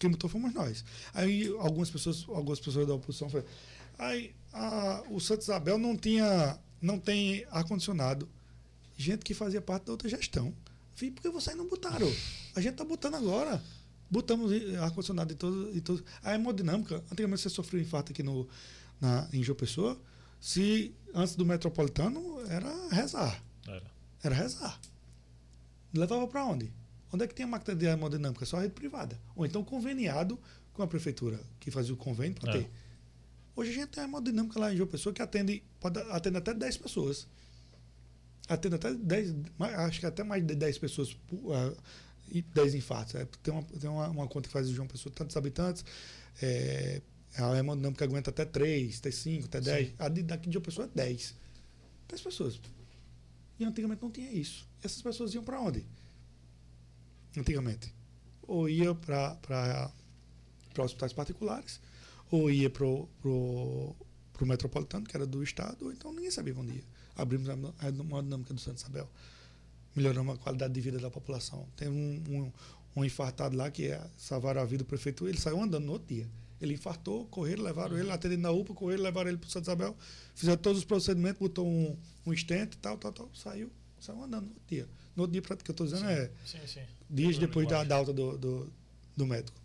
quem 0.00 0.10
botou 0.10 0.28
fomos 0.28 0.52
nós. 0.52 0.84
Aí 1.14 1.46
algumas 1.60 1.88
pessoas, 1.88 2.26
algumas 2.28 2.58
pessoas 2.58 2.84
da 2.84 2.94
oposição 2.94 3.30
falaram, 3.30 3.48
aí 3.96 4.34
a, 4.52 5.04
o 5.08 5.20
Santo 5.20 5.42
Isabel 5.42 5.78
não 5.78 5.96
tinha, 5.96 6.58
não 6.82 6.98
tem 6.98 7.46
ar-condicionado. 7.52 8.28
Gente 8.98 9.24
que 9.24 9.34
fazia 9.34 9.62
parte 9.62 9.84
da 9.84 9.92
outra 9.92 10.08
gestão. 10.08 10.52
Falei, 10.94 11.12
por 11.12 11.22
que 11.22 11.30
vocês 11.30 11.56
não 11.56 11.68
botaram? 11.68 12.12
A 12.54 12.60
gente 12.60 12.72
está 12.72 12.84
botando 12.84 13.14
agora. 13.14 13.62
Botamos 14.10 14.50
ar-condicionado 14.80 15.32
em 15.32 15.36
todos. 15.36 15.76
Em 15.76 15.80
todo. 15.80 16.04
A 16.22 16.34
hemodinâmica, 16.34 16.96
antigamente 17.10 17.42
você 17.42 17.48
sofreu 17.48 17.80
um 17.80 17.84
infarto 17.84 18.12
aqui 18.12 18.22
no, 18.22 18.48
na, 19.00 19.28
em 19.32 19.42
João 19.42 19.56
Pessoa, 19.56 20.00
se 20.40 20.94
antes 21.14 21.36
do 21.36 21.44
metropolitano 21.46 22.40
era 22.48 22.88
rezar. 22.88 23.42
Era. 23.66 23.86
Era 24.22 24.34
rezar. 24.34 24.80
Levava 25.94 26.26
para 26.26 26.44
onde? 26.44 26.72
Onde 27.12 27.24
é 27.24 27.26
que 27.26 27.34
tinha 27.34 27.46
máquina 27.46 27.74
de 27.74 27.86
hemodinâmica? 27.86 28.44
Só 28.46 28.58
a 28.58 28.60
rede 28.60 28.74
privada. 28.74 29.18
Ou 29.34 29.44
então 29.44 29.64
conveniado 29.64 30.38
com 30.72 30.82
a 30.82 30.86
prefeitura, 30.86 31.40
que 31.58 31.70
fazia 31.70 31.92
o 31.92 31.96
convênio 31.96 32.38
para 32.38 32.50
é. 32.50 32.58
ter. 32.58 32.70
Hoje 33.56 33.70
a 33.70 33.74
gente 33.74 33.88
tem 33.88 34.04
a 34.04 34.06
hemodinâmica 34.06 34.58
lá 34.58 34.72
em 34.72 34.76
João 34.76 34.88
Pessoa 34.88 35.12
que 35.12 35.20
atende, 35.20 35.62
pode, 35.80 35.98
atende 36.10 36.36
até 36.36 36.54
10 36.54 36.76
pessoas. 36.76 37.26
Atende 38.48 38.76
até 38.76 38.94
10, 38.94 39.34
acho 39.58 40.00
que 40.00 40.06
até 40.06 40.22
mais 40.22 40.44
de 40.44 40.54
10 40.54 40.78
pessoas 40.78 41.16
e 42.28 42.42
10 42.42 42.74
infartos. 42.74 43.14
É, 43.14 43.26
tem 43.42 43.52
uma, 43.52 43.62
tem 43.62 43.90
uma, 43.90 44.08
uma, 44.08 44.28
conta 44.28 44.48
que 44.48 44.52
faz 44.52 44.68
de 44.68 44.74
João 44.74 44.86
Pessoa, 44.86 45.12
tantos 45.14 45.36
habitantes, 45.36 45.84
é, 46.40 47.00
A 47.36 47.56
hemodinâmica 47.56 48.04
aguenta 48.04 48.30
até 48.30 48.44
3, 48.44 48.98
até 48.98 49.10
5, 49.10 49.46
até 49.46 49.60
10. 49.60 49.88
Sim. 49.88 49.94
A 49.98 50.08
de, 50.08 50.22
daqui 50.22 50.48
de 50.48 50.56
uma 50.56 50.64
pessoa 50.64 50.86
é 50.86 50.90
10. 50.94 51.34
10 52.08 52.22
pessoas. 52.22 52.60
E 53.58 53.64
antigamente 53.64 54.02
não 54.02 54.10
tinha 54.10 54.32
isso. 54.32 54.66
E 54.82 54.86
essas 54.86 55.02
pessoas 55.02 55.34
iam 55.34 55.44
para 55.44 55.60
onde? 55.60 55.84
Antigamente. 57.36 57.94
Ou 58.42 58.68
ia 58.68 58.94
para 58.94 59.92
hospitais 60.78 61.12
particulares, 61.12 61.80
ou 62.30 62.50
ia 62.50 62.70
para 62.70 62.86
o 62.86 63.96
metropolitano, 64.40 65.04
que 65.04 65.16
era 65.16 65.26
do 65.26 65.42
estado, 65.42 65.84
ou 65.84 65.92
então 65.92 66.12
ninguém 66.12 66.30
sabia 66.30 66.54
onde 66.56 66.76
ia. 66.76 66.84
Abrimos 67.16 67.48
a, 67.48 67.54
a 67.80 67.88
hemodinâmica 67.88 68.54
do 68.54 68.60
Santo 68.60 68.78
Isabel. 68.78 69.08
Melhoramos 69.94 70.36
a 70.36 70.38
qualidade 70.38 70.72
de 70.72 70.80
vida 70.80 70.98
da 70.98 71.10
população. 71.10 71.66
Tem 71.76 71.88
um, 71.88 72.22
um, 72.28 72.52
um 72.96 73.04
infartado 73.04 73.56
lá 73.56 73.70
que 73.70 73.86
é, 73.86 74.00
salvaram 74.16 74.60
a 74.60 74.64
vida 74.64 74.84
do 74.84 74.86
prefeito, 74.86 75.28
ele 75.28 75.38
saiu 75.38 75.62
andando 75.62 75.84
no 75.84 75.92
outro 75.92 76.08
dia. 76.08 76.28
Ele 76.60 76.74
infartou, 76.74 77.24
correram, 77.26 77.62
levaram 77.62 77.96
ele, 77.96 78.10
atenderam 78.10 78.42
na 78.42 78.50
UPA, 78.50 78.74
correram, 78.74 79.02
levaram 79.02 79.30
ele 79.30 79.38
para 79.38 79.48
o 79.48 79.50
Santo 79.50 79.64
Isabel, 79.64 79.96
fizeram 80.34 80.58
todos 80.60 80.80
os 80.80 80.84
procedimentos, 80.84 81.40
botou 81.40 81.66
um, 81.66 81.96
um 82.26 82.36
stent, 82.36 82.74
tal, 82.82 82.98
tal, 82.98 83.12
tal, 83.12 83.30
saiu, 83.34 83.70
saiu 83.98 84.22
andando 84.22 84.44
no 84.44 84.50
outro 84.50 84.64
dia. 84.68 84.88
No 85.16 85.22
outro 85.22 85.32
dia, 85.32 85.42
que 85.42 85.70
eu 85.70 85.72
estou 85.72 85.86
dizendo, 85.86 86.04
é 86.04 86.30
Sim, 86.44 86.58
sim. 86.66 86.80
dias 87.08 87.36
Tudo 87.36 87.46
depois 87.46 87.66
da, 87.66 87.82
da 87.82 87.96
alta 87.96 88.12
do, 88.12 88.36
do, 88.36 88.72
do 89.16 89.26
médico. 89.26 89.58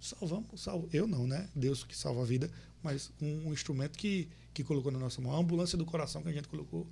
Salvamos, 0.00 0.60
salvo, 0.60 0.88
eu 0.92 1.06
não, 1.06 1.26
né? 1.26 1.48
Deus 1.54 1.84
que 1.84 1.96
salva 1.96 2.22
a 2.22 2.24
vida, 2.24 2.50
mas 2.82 3.10
um, 3.20 3.48
um 3.48 3.52
instrumento 3.52 3.98
que, 3.98 4.28
que 4.54 4.64
colocou 4.64 4.90
na 4.90 4.98
nossa 4.98 5.20
mão. 5.20 5.34
A 5.34 5.38
ambulância 5.38 5.76
do 5.76 5.84
coração 5.84 6.22
que 6.22 6.28
a 6.28 6.32
gente 6.32 6.48
colocou. 6.48 6.86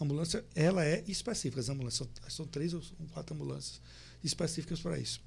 Ambulância, 0.00 0.44
ela 0.54 0.84
é 0.84 1.04
específica. 1.06 1.60
As 1.60 1.68
ambulâncias, 1.68 2.08
são, 2.08 2.30
são 2.30 2.46
três 2.46 2.74
ou 2.74 2.82
quatro 3.12 3.34
ambulâncias 3.34 3.80
específicas 4.22 4.80
para 4.80 4.98
isso. 4.98 5.20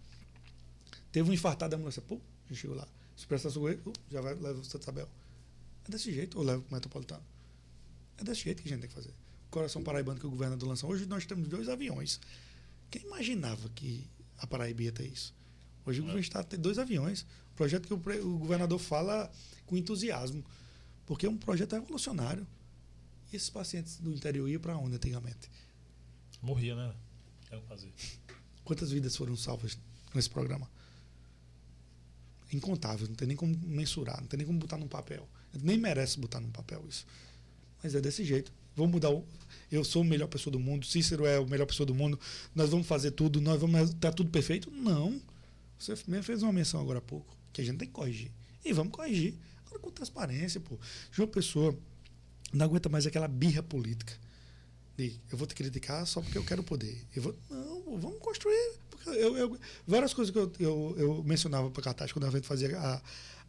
Teve 1.11 1.29
um 1.29 1.33
infartado 1.33 1.71
da 1.71 1.77
ambulância, 1.77 2.01
pô, 2.01 2.19
já 2.49 2.55
chegou 2.55 2.75
lá. 2.75 2.87
Se 3.15 3.25
prestar 3.25 3.49
socorro, 3.49 3.75
uh, 3.85 3.93
já 4.11 4.21
vai, 4.21 4.33
leva 4.35 4.59
o 4.59 4.63
Santo 4.65 4.83
Isabel. 4.83 5.09
É 5.87 5.91
desse 5.91 6.13
jeito, 6.13 6.37
ou 6.37 6.43
leva 6.43 6.61
para 6.61 6.71
o 6.71 6.73
metropolitano. 6.73 7.23
É 8.17 8.23
desse 8.23 8.41
jeito 8.41 8.61
que 8.61 8.67
a 8.67 8.71
gente 8.71 8.81
tem 8.81 8.89
que 8.89 8.95
fazer. 8.95 9.11
O 9.47 9.51
coração 9.51 9.83
paraibano 9.83 10.19
que 10.19 10.27
o 10.27 10.29
governador 10.29 10.67
lançou. 10.67 10.89
Hoje 10.89 11.05
nós 11.05 11.25
temos 11.25 11.47
dois 11.47 11.69
aviões. 11.69 12.19
Quem 12.89 13.03
imaginava 13.03 13.69
que 13.69 14.07
a 14.37 14.47
Paraíba 14.47 14.83
ia 14.83 14.91
ter 14.91 15.07
isso? 15.07 15.33
Hoje 15.85 15.99
o 15.99 16.03
governo 16.03 16.21
está 16.21 16.39
a 16.39 16.43
ter 16.43 16.57
dois 16.57 16.77
aviões. 16.77 17.25
Projeto 17.55 17.87
que 17.87 17.93
o, 17.93 18.25
o 18.25 18.37
governador 18.37 18.79
fala 18.79 19.31
com 19.65 19.77
entusiasmo. 19.77 20.43
Porque 21.05 21.25
é 21.25 21.29
um 21.29 21.37
projeto 21.37 21.73
revolucionário. 21.73 22.45
Esses 23.35 23.49
pacientes 23.49 23.97
do 23.97 24.13
interior 24.13 24.47
iam 24.47 24.61
para 24.61 24.77
onde 24.77 24.95
antigamente? 24.95 25.49
Morria, 26.41 26.73
né? 26.73 26.93
É 27.51 27.57
o 27.57 27.61
que 27.61 27.67
fazer. 27.67 27.91
Quantas 28.63 28.91
vidas 28.91 29.15
foram 29.15 29.35
salvas 29.35 29.77
nesse 30.13 30.29
programa? 30.29 30.69
Incontáveis, 32.53 33.09
não 33.09 33.15
tem 33.15 33.27
nem 33.27 33.35
como 33.35 33.53
mensurar, 33.57 34.21
não 34.21 34.27
tem 34.27 34.37
nem 34.37 34.47
como 34.47 34.57
botar 34.57 34.77
num 34.77 34.87
papel. 34.87 35.27
Nem 35.61 35.77
merece 35.77 36.17
botar 36.17 36.39
num 36.39 36.49
papel 36.49 36.85
isso. 36.87 37.05
Mas 37.83 37.93
é 37.93 37.99
desse 37.99 38.23
jeito. 38.23 38.53
Vamos 38.73 38.93
mudar 38.93 39.09
o. 39.09 39.25
Eu 39.69 39.83
sou 39.83 40.01
a 40.01 40.05
melhor 40.05 40.27
pessoa 40.27 40.51
do 40.51 40.59
mundo, 40.59 40.85
Cícero 40.85 41.25
é 41.25 41.37
a 41.37 41.45
melhor 41.45 41.65
pessoa 41.65 41.85
do 41.85 41.93
mundo, 41.93 42.19
nós 42.53 42.69
vamos 42.69 42.87
fazer 42.87 43.11
tudo, 43.11 43.41
nós 43.41 43.59
vamos. 43.59 43.93
Tá 43.95 44.11
tudo 44.11 44.29
perfeito? 44.29 44.71
Não. 44.71 45.21
Você 45.77 45.93
mesmo 46.07 46.23
fez 46.23 46.41
uma 46.41 46.53
menção 46.53 46.79
agora 46.79 46.99
há 46.99 47.01
pouco, 47.01 47.35
que 47.51 47.61
a 47.61 47.65
gente 47.65 47.77
tem 47.77 47.87
que 47.87 47.93
corrigir. 47.93 48.31
E 48.63 48.71
vamos 48.71 48.93
corrigir. 48.93 49.33
Agora 49.65 49.79
com 49.79 49.91
transparência, 49.91 50.61
pô. 50.61 50.79
João 51.11 51.27
Pessoa 51.27 51.77
não 52.53 52.65
aguenta 52.65 52.89
mais 52.89 53.05
aquela 53.05 53.27
birra 53.27 53.61
política. 53.63 54.13
De, 54.97 55.19
eu 55.31 55.37
vou 55.37 55.45
te 55.45 55.53
criticar 55.55 56.05
só 56.07 56.21
porque 56.21 56.37
eu 56.37 56.43
quero 56.43 56.63
poder. 56.63 57.01
Eu 57.15 57.21
vou, 57.23 57.35
não, 57.49 57.99
vamos 57.99 58.19
construir. 58.19 58.73
Eu, 59.07 59.37
eu- 59.37 59.59
várias 59.85 60.13
coisas 60.13 60.31
que 60.31 60.39
eu, 60.39 60.51
eu, 60.59 60.95
eu 60.97 61.23
mencionava 61.23 61.69
para 61.69 61.83
Cartaz 61.83 62.11
quando 62.11 62.25
a 62.25 62.29
gente 62.31 62.47
fazia 62.47 62.77
a, 62.79 63.01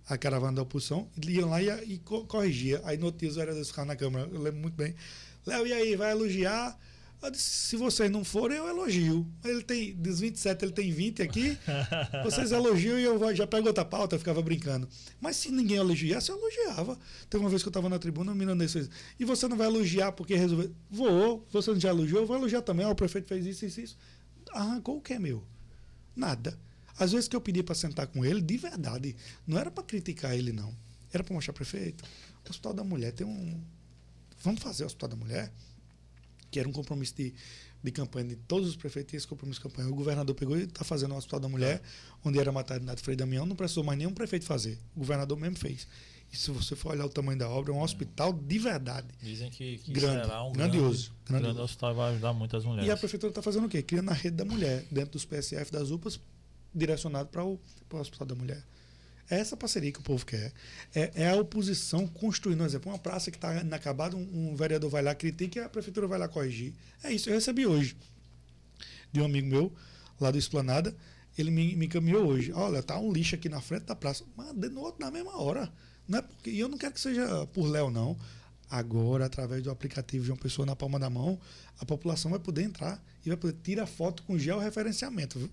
a 0.09 0.19
caravana 0.19 0.57
da 0.57 0.63
oposição, 0.63 1.09
ele 1.17 1.33
ia 1.37 1.47
lá 1.47 1.63
e, 1.63 1.95
e 1.95 1.99
co- 1.99 2.25
corrigia. 2.27 2.81
Aí 2.85 2.97
no 2.99 3.07
outro 3.07 3.21
dia 3.21 3.29
os 3.31 3.37
vereadores 3.37 3.69
ficavam 3.69 3.87
na 3.89 3.97
Câmara, 3.97 4.29
eu 4.33 4.41
lembro 4.43 4.61
muito 4.61 4.75
bem. 4.75 4.95
Léo, 5.47 5.67
e 5.67 5.73
aí, 5.73 5.95
vai 5.97 6.11
elogiar? 6.11 6.77
Eu 7.23 7.31
disse, 7.31 7.51
se 7.51 7.77
vocês 7.77 8.11
não 8.11 8.23
forem, 8.23 8.59
eu 8.59 8.69
elogio. 8.69 9.27
Ele 9.43 9.63
tem, 9.63 9.95
dos 9.95 10.21
27, 10.21 10.65
ele 10.65 10.73
tem 10.73 10.93
20 10.93 11.23
aqui. 11.23 11.59
Vocês 12.23 12.53
elogiam 12.53 12.99
e 12.99 13.05
eu 13.05 13.35
já 13.35 13.47
pego 13.47 13.67
outra 13.67 13.85
pauta, 13.85 14.15
eu 14.15 14.19
ficava 14.19 14.41
brincando. 14.43 14.89
Mas 15.21 15.37
se 15.37 15.51
ninguém 15.51 15.79
elogiasse, 15.79 16.31
eu 16.31 16.39
elogiava. 16.39 16.97
Teve 17.29 17.43
uma 17.43 17.51
vez 17.51 17.63
que 17.63 17.69
eu 17.69 17.71
estava 17.71 17.89
na 17.89 17.99
tribuna, 17.99 18.33
o 18.33 18.35
Miranda 18.35 18.65
disse, 18.65 18.89
e 19.19 19.25
você 19.25 19.49
não 19.49 19.57
vai 19.57 19.67
elogiar 19.67 20.13
porque 20.13 20.37
resolveu? 20.37 20.73
Vou, 20.91 21.45
você 21.51 21.71
não 21.73 21.81
já 21.81 21.89
elogiou, 21.89 22.21
eu 22.21 22.27
vou 22.27 22.37
elogiar 22.37 22.63
também. 22.63 22.85
Ah, 22.85 22.91
o 22.91 22.95
prefeito 22.95 23.27
fez 23.27 23.45
isso, 23.47 23.65
isso, 23.65 23.81
isso. 23.81 23.97
Arrancou 24.53 24.99
o 24.99 25.01
que 25.01 25.15
é 25.15 25.19
meu? 25.19 25.43
Nada. 26.15 26.57
Às 26.99 27.13
vezes 27.13 27.29
que 27.29 27.37
eu 27.37 27.41
pedi 27.41 27.63
para 27.63 27.75
sentar 27.75 28.07
com 28.07 28.25
ele, 28.25 28.41
de 28.41 28.57
verdade, 28.57 29.17
não 29.47 29.59
era 29.59 29.71
para 29.71 29.83
criticar 29.83 30.35
ele, 30.35 30.53
não. 30.53 30.75
Era 31.13 31.25
para 31.25 31.35
mostrar, 31.35 31.53
prefeito, 31.53 32.05
o 32.45 32.51
Hospital 32.51 32.75
da 32.75 32.85
Mulher 32.85 33.13
tem 33.13 33.27
um. 33.27 33.61
Vamos 34.43 34.63
fazer 34.63 34.85
o 34.85 34.87
Hospital 34.87 35.09
da 35.11 35.17
Mulher? 35.17 35.53
Que 36.57 36.61
era 36.61 36.67
um 36.67 36.73
compromisso 36.73 37.15
de, 37.15 37.35
de 37.83 37.93
campanha 37.93 38.29
de 38.29 38.37
todos 38.37 38.67
os 38.67 38.77
prefeitos, 38.77 39.13
esse 39.13 39.27
compromisso 39.27 39.61
de 39.61 39.65
campanha. 39.69 39.91
O 39.91 39.95
governador 39.95 40.35
pegou 40.35 40.57
e 40.57 40.63
está 40.63 40.83
fazendo 40.85 41.13
o 41.13 41.19
Hospital 41.19 41.39
da 41.39 41.51
Mulher, 41.51 41.83
onde 42.25 42.39
era 42.39 42.49
a 42.49 42.53
maternidade 42.53 43.03
Frei 43.03 43.15
Damião, 43.15 43.45
não 43.45 43.55
precisou 43.55 43.85
mais 43.85 43.99
nenhum 43.99 44.15
prefeito 44.15 44.47
fazer. 44.47 44.79
O 44.95 45.01
governador 45.01 45.39
mesmo 45.39 45.59
fez. 45.59 45.87
E 46.33 46.37
se 46.39 46.51
você 46.51 46.75
for 46.75 46.93
olhar 46.93 47.05
o 47.05 47.11
tamanho 47.11 47.39
da 47.39 47.47
obra, 47.47 47.75
é 47.75 47.77
um 47.77 47.83
hospital 47.83 48.33
de 48.33 48.59
verdade. 48.59 49.07
Dizem 49.23 49.51
que, 49.51 49.77
que 49.77 49.93
Grande, 49.93 50.23
será 50.23 50.45
um 50.45 50.53
grandioso, 50.55 51.13
grande, 51.27 51.45
grande 51.45 51.61
hospital 51.61 51.95
vai 51.95 52.13
ajudar 52.13 52.33
muitas 52.33 52.65
mulheres. 52.65 52.89
E 52.89 52.91
a 52.91 52.97
prefeitura 52.97 53.31
está 53.31 53.43
fazendo 53.43 53.67
o 53.67 53.69
quê? 53.69 53.83
Criando 53.83 54.09
a 54.09 54.15
rede 54.15 54.37
da 54.37 54.47
mulher, 54.47 54.87
dentro 54.91 55.11
dos 55.11 55.27
PSF, 55.27 55.71
das 55.71 55.91
UPAs, 55.91 56.19
direcionado 56.75 57.29
para 57.29 57.45
o, 57.45 57.61
para 57.87 57.99
o 57.99 58.01
Hospital 58.01 58.29
da 58.29 58.35
Mulher. 58.35 58.65
É 59.29 59.39
essa 59.39 59.57
parceria 59.57 59.91
que 59.91 59.99
o 59.99 60.03
povo 60.03 60.25
quer. 60.25 60.53
É, 60.95 61.11
é 61.15 61.31
a 61.31 61.37
oposição 61.37 62.07
construindo, 62.07 62.59
por 62.59 62.67
exemplo, 62.67 62.93
uma 62.93 62.99
praça 62.99 63.31
que 63.31 63.37
está 63.37 63.61
inacabada, 63.61 64.17
um, 64.17 64.51
um 64.51 64.57
vereador 64.57 64.89
vai 64.89 65.03
lá, 65.03 65.15
critica 65.15 65.61
e 65.61 65.63
a 65.63 65.69
prefeitura 65.69 66.07
vai 66.07 66.19
lá 66.19 66.29
corrigir. 66.29 66.73
É 67.03 67.13
isso, 67.13 67.29
eu 67.29 67.35
recebi 67.35 67.67
hoje 67.67 67.97
de 69.13 69.21
um 69.21 69.25
amigo 69.25 69.49
meu, 69.49 69.73
lá 70.21 70.31
do 70.31 70.39
Esplanada, 70.39 70.95
ele 71.37 71.51
me, 71.51 71.75
me 71.77 71.87
encaminhou 71.87 72.27
hoje. 72.27 72.53
Olha, 72.53 72.83
tá 72.83 72.99
um 72.99 73.13
lixo 73.13 73.35
aqui 73.35 73.49
na 73.49 73.61
frente 73.61 73.85
da 73.85 73.97
praça. 73.97 74.25
Mas 74.37 74.53
no 74.55 74.81
outro, 74.81 75.05
na 75.05 75.11
mesma 75.11 75.41
hora. 75.41 75.73
Não 76.09 76.19
é 76.19 76.23
porque, 76.23 76.51
e 76.51 76.61
eu 76.61 76.69
não 76.69 76.79
quero 76.79 76.95
que 76.95 77.01
seja 77.01 77.47
por 77.49 77.67
Léo, 77.67 77.91
não. 77.91 78.17
Agora, 78.71 79.27
através 79.27 79.63
do 79.63 79.71
aplicativo 79.71 80.25
de 80.25 80.31
uma 80.31 80.37
pessoa 80.37 80.67
na 80.67 80.75
palma 80.75 80.99
da 80.99 81.11
mão, 81.11 81.39
a 81.79 81.85
população 81.85 82.31
vai 82.31 82.41
poder 82.41 82.63
entrar 82.63 83.03
e 83.25 83.29
vai 83.29 83.37
poder 83.37 83.57
tirar 83.63 83.87
foto 83.87 84.23
com 84.23 84.39
georreferenciamento. 84.39 85.39
Viu? 85.39 85.51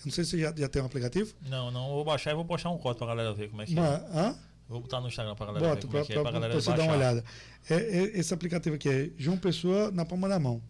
Eu 0.00 0.06
não 0.06 0.12
sei 0.12 0.24
se 0.24 0.30
você 0.30 0.38
já, 0.40 0.54
já 0.56 0.68
tem 0.68 0.80
um 0.82 0.86
aplicativo. 0.86 1.34
Não, 1.42 1.70
não, 1.70 1.88
vou 1.90 2.04
baixar 2.04 2.30
e 2.32 2.34
vou 2.34 2.44
postar 2.44 2.70
um 2.70 2.78
código 2.78 2.98
pra 3.04 3.08
galera 3.08 3.32
ver 3.34 3.48
como 3.50 3.62
é 3.62 3.66
que 3.66 3.72
é. 3.72 3.80
Mas, 3.80 4.02
hã? 4.16 4.38
Vou 4.68 4.80
botar 4.80 5.00
no 5.00 5.08
Instagram 5.08 5.34
pra 5.34 5.46
galera 5.46 5.66
Bota 5.66 5.74
ver 5.74 5.80
como 5.82 5.92
para 5.92 6.00
é 6.00 6.04
que 6.06 6.12
é, 6.12 6.22
pra 6.22 6.30
galera 6.30 6.54
você 6.60 6.72
dar 6.74 6.82
uma 6.84 6.92
olhada. 6.94 7.24
É, 7.68 7.74
é- 7.74 8.18
esse 8.18 8.32
aplicativo 8.32 8.76
aqui 8.76 8.88
é 8.88 9.10
João 9.18 9.36
Pessoa 9.36 9.90
na 9.90 10.04
palma 10.04 10.28
da 10.28 10.38
mão. 10.38 10.62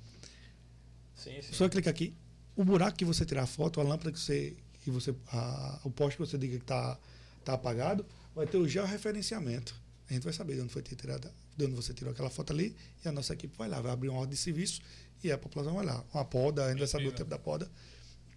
Sim, 1.15 1.41
sim. 1.43 1.53
Só 1.53 1.69
clica 1.69 1.91
aqui. 1.91 2.15
O 2.57 2.65
buraco 2.65 2.97
que 2.97 3.05
você 3.05 3.25
tirar 3.25 3.43
a 3.43 3.47
foto, 3.47 3.81
a 3.81 3.85
lâmpada 3.85 4.11
que 4.13 4.19
você. 4.19 4.57
Que 4.83 4.91
você 4.91 5.15
a- 5.33 5.79
o 5.85 5.91
poste 5.91 6.17
que 6.17 6.27
você 6.27 6.39
diga 6.39 6.57
que 6.57 6.63
está 6.65 6.99
tá 7.45 7.53
apagado, 7.55 8.05
vai 8.35 8.47
ter 8.47 8.57
o 8.57 8.67
georreferenciamento. 8.67 9.75
A 10.09 10.13
gente 10.15 10.25
vai 10.25 10.33
saber 10.33 10.55
de 10.57 10.63
onde 10.63 10.73
foi 10.73 10.83
ter 10.83 10.97
tirado, 10.97 11.31
de 11.57 11.65
onde 11.67 11.75
você 11.75 11.93
tirou 11.95 12.13
aquela 12.13 12.31
foto 12.31 12.53
ali, 12.53 12.75
e 13.05 13.09
a 13.09 13.13
nossa 13.13 13.35
equipe 13.35 13.55
vai 13.57 13.69
lá, 13.69 13.81
vai 13.81 13.93
abrir 13.93 14.09
uma 14.09 14.19
ordem 14.21 14.35
de 14.35 14.41
serviço 14.41 14.81
e 15.23 15.31
a 15.31 15.39
população 15.39 15.75
vai 15.75 15.85
lá. 15.85 16.03
Uma 16.13 16.25
poda, 16.25 16.65
a 16.65 16.69
gente 16.71 16.79
vai 16.79 16.89
saber 16.89 17.09
o 17.09 17.13
tempo 17.13 17.29
da 17.31 17.39
poda. 17.39 17.71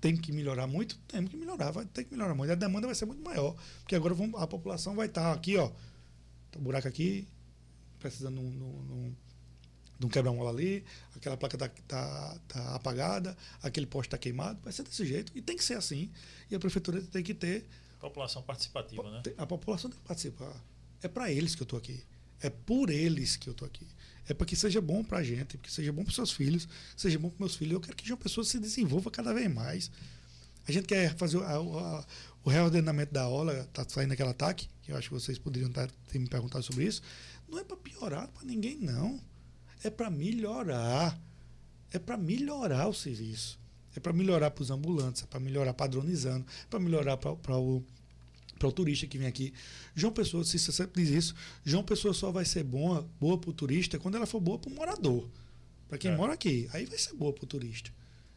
Tem 0.04 0.18
que 0.18 0.34
melhorar 0.34 0.68
muito? 0.68 0.98
Temos 1.08 1.32
que 1.32 1.38
melhorar, 1.38 1.72
vai 1.72 1.86
ter 1.86 2.04
que 2.04 2.12
melhorar 2.12 2.36
muito. 2.36 2.52
A 2.52 2.56
demanda 2.56 2.86
vai 2.88 2.94
ser 2.94 3.06
muito 3.06 3.24
maior. 3.24 3.56
Porque 3.80 3.96
agora 3.96 4.14
vamos- 4.14 4.38
a 4.42 4.46
população 4.46 4.94
vai 4.98 5.08
estar 5.08 5.32
aqui, 5.32 5.56
ó. 5.56 5.70
Tá 6.52 6.60
um 6.60 6.62
buraco 6.62 6.90
aqui, 6.90 7.26
precisando 8.00 8.36
de 8.42 10.06
um- 10.06 10.10
quebra-mola 10.10 10.50
ali, 10.50 10.84
aquela 11.16 11.38
placa 11.38 11.58
tá, 11.58 11.70
tá, 11.88 12.38
tá 12.50 12.76
apagada, 12.76 13.38
aquele 13.62 13.86
poste 13.86 14.08
está 14.08 14.18
queimado, 14.18 14.60
vai 14.62 14.74
ser 14.74 14.84
desse 14.84 15.06
jeito. 15.06 15.32
E 15.34 15.42
tem 15.42 15.56
que 15.56 15.64
ser 15.64 15.76
assim. 15.76 16.12
E 16.52 16.56
a 16.56 16.60
prefeitura 16.60 17.02
tem 17.04 17.24
que 17.24 17.34
ter. 17.34 17.66
População 18.02 18.42
participativa, 18.44 19.10
né? 19.10 19.24
A 19.38 19.46
população 19.46 19.90
tem 19.90 19.98
que 19.98 20.06
participar. 20.06 20.54
É 21.02 21.08
para 21.08 21.32
eles 21.32 21.56
que 21.56 21.62
eu 21.62 21.66
estou 21.66 21.80
aqui. 21.80 22.04
É 22.42 22.50
por 22.50 22.90
eles 22.90 23.38
que 23.38 23.48
eu 23.48 23.54
estou 23.54 23.66
aqui. 23.66 23.88
É 24.28 24.34
para 24.34 24.45
que 24.48 24.56
seja 24.56 24.80
bom 24.82 25.04
para 25.04 25.20
a 25.20 25.24
gente, 25.24 25.58
que 25.58 25.72
seja 25.72 25.91
bom 25.91 26.04
para 26.04 26.14
seus 26.14 26.32
filhos, 26.32 26.68
seja 26.95 27.20
bom 27.20 27.30
para 27.30 27.40
meus 27.40 27.56
filhos. 27.56 27.74
Eu 27.74 27.82
quero 27.82 27.95
que 27.95 28.10
uma 28.12 28.18
pessoa 28.18 28.44
se 28.45 28.58
desenvolva 28.60 29.12
cada 29.12 29.34
vez 29.34 29.52
mais. 29.54 29.91
A 30.68 30.72
gente 30.72 30.86
quer 30.88 31.14
fazer 31.18 31.41
a- 31.44 31.56
a- 31.58 32.06
o 32.44 32.50
reordenamento 32.50 33.14
da 33.14 33.24
aula, 33.24 33.54
está 33.60 33.86
saindo 33.88 34.14
aquele 34.14 34.30
ataque, 34.30 34.70
que 34.82 34.91
eu 34.91 34.98
acho 34.98 35.10
que 35.10 35.14
vocês 35.14 35.38
poderiam 35.38 35.70
tá- 35.72 35.88
ter 36.10 36.20
me 36.20 36.28
perguntado 36.28 36.64
sobre 36.64 36.86
isso. 36.86 37.02
Não 37.50 37.60
é 37.60 37.64
para 37.64 37.76
piorar 37.78 38.28
para 38.30 38.44
ninguém, 38.45 38.78
não. 38.80 39.20
É 39.84 39.90
para 39.90 40.10
melhorar. 40.10 41.20
É 41.91 42.00
para 42.00 42.18
melhorar 42.18 42.88
o 42.88 42.94
serviço. 42.94 43.60
É 43.95 44.00
para 44.00 44.12
melhorar 44.14 44.50
para 44.52 44.62
os 44.64 44.72
ambulantes, 44.72 45.22
é 45.24 45.26
para 45.28 45.40
melhorar 45.40 45.74
padronizando, 45.74 46.45
para 46.70 46.80
melhorar 46.80 47.18
para 47.18 47.58
o 47.58 47.84
para 48.58 48.68
o 48.68 48.72
turista 48.72 49.08
que 49.08 49.18
vem 49.18 49.28
aqui. 49.28 49.54
João 49.96 50.14
Pessoa, 50.14 50.44
se 50.44 50.58
você 50.58 50.72
sempre 50.72 51.04
diz 51.04 51.12
isso, 51.12 51.36
João 51.66 51.84
Pessoa 51.84 52.14
só 52.14 52.32
vai 52.32 52.46
ser 52.46 52.64
boa, 52.64 53.08
boa 53.20 53.38
para 53.38 53.50
o 53.50 53.54
turista 53.54 54.00
quando 54.00 54.16
ela 54.16 54.26
for 54.26 54.40
boa 54.40 54.58
para 54.58 54.72
o 54.72 54.74
morador. 54.76 55.28
Para 55.88 55.98
quem 55.98 56.12
É. 56.12 56.16
mora 56.16 56.34
aqui. 56.34 56.68
Aí 56.74 56.86
vai 56.86 56.98
ser 56.98 57.14
boa 57.14 57.34
para 57.34 57.44
o 57.44 57.48
turista. 57.48 57.92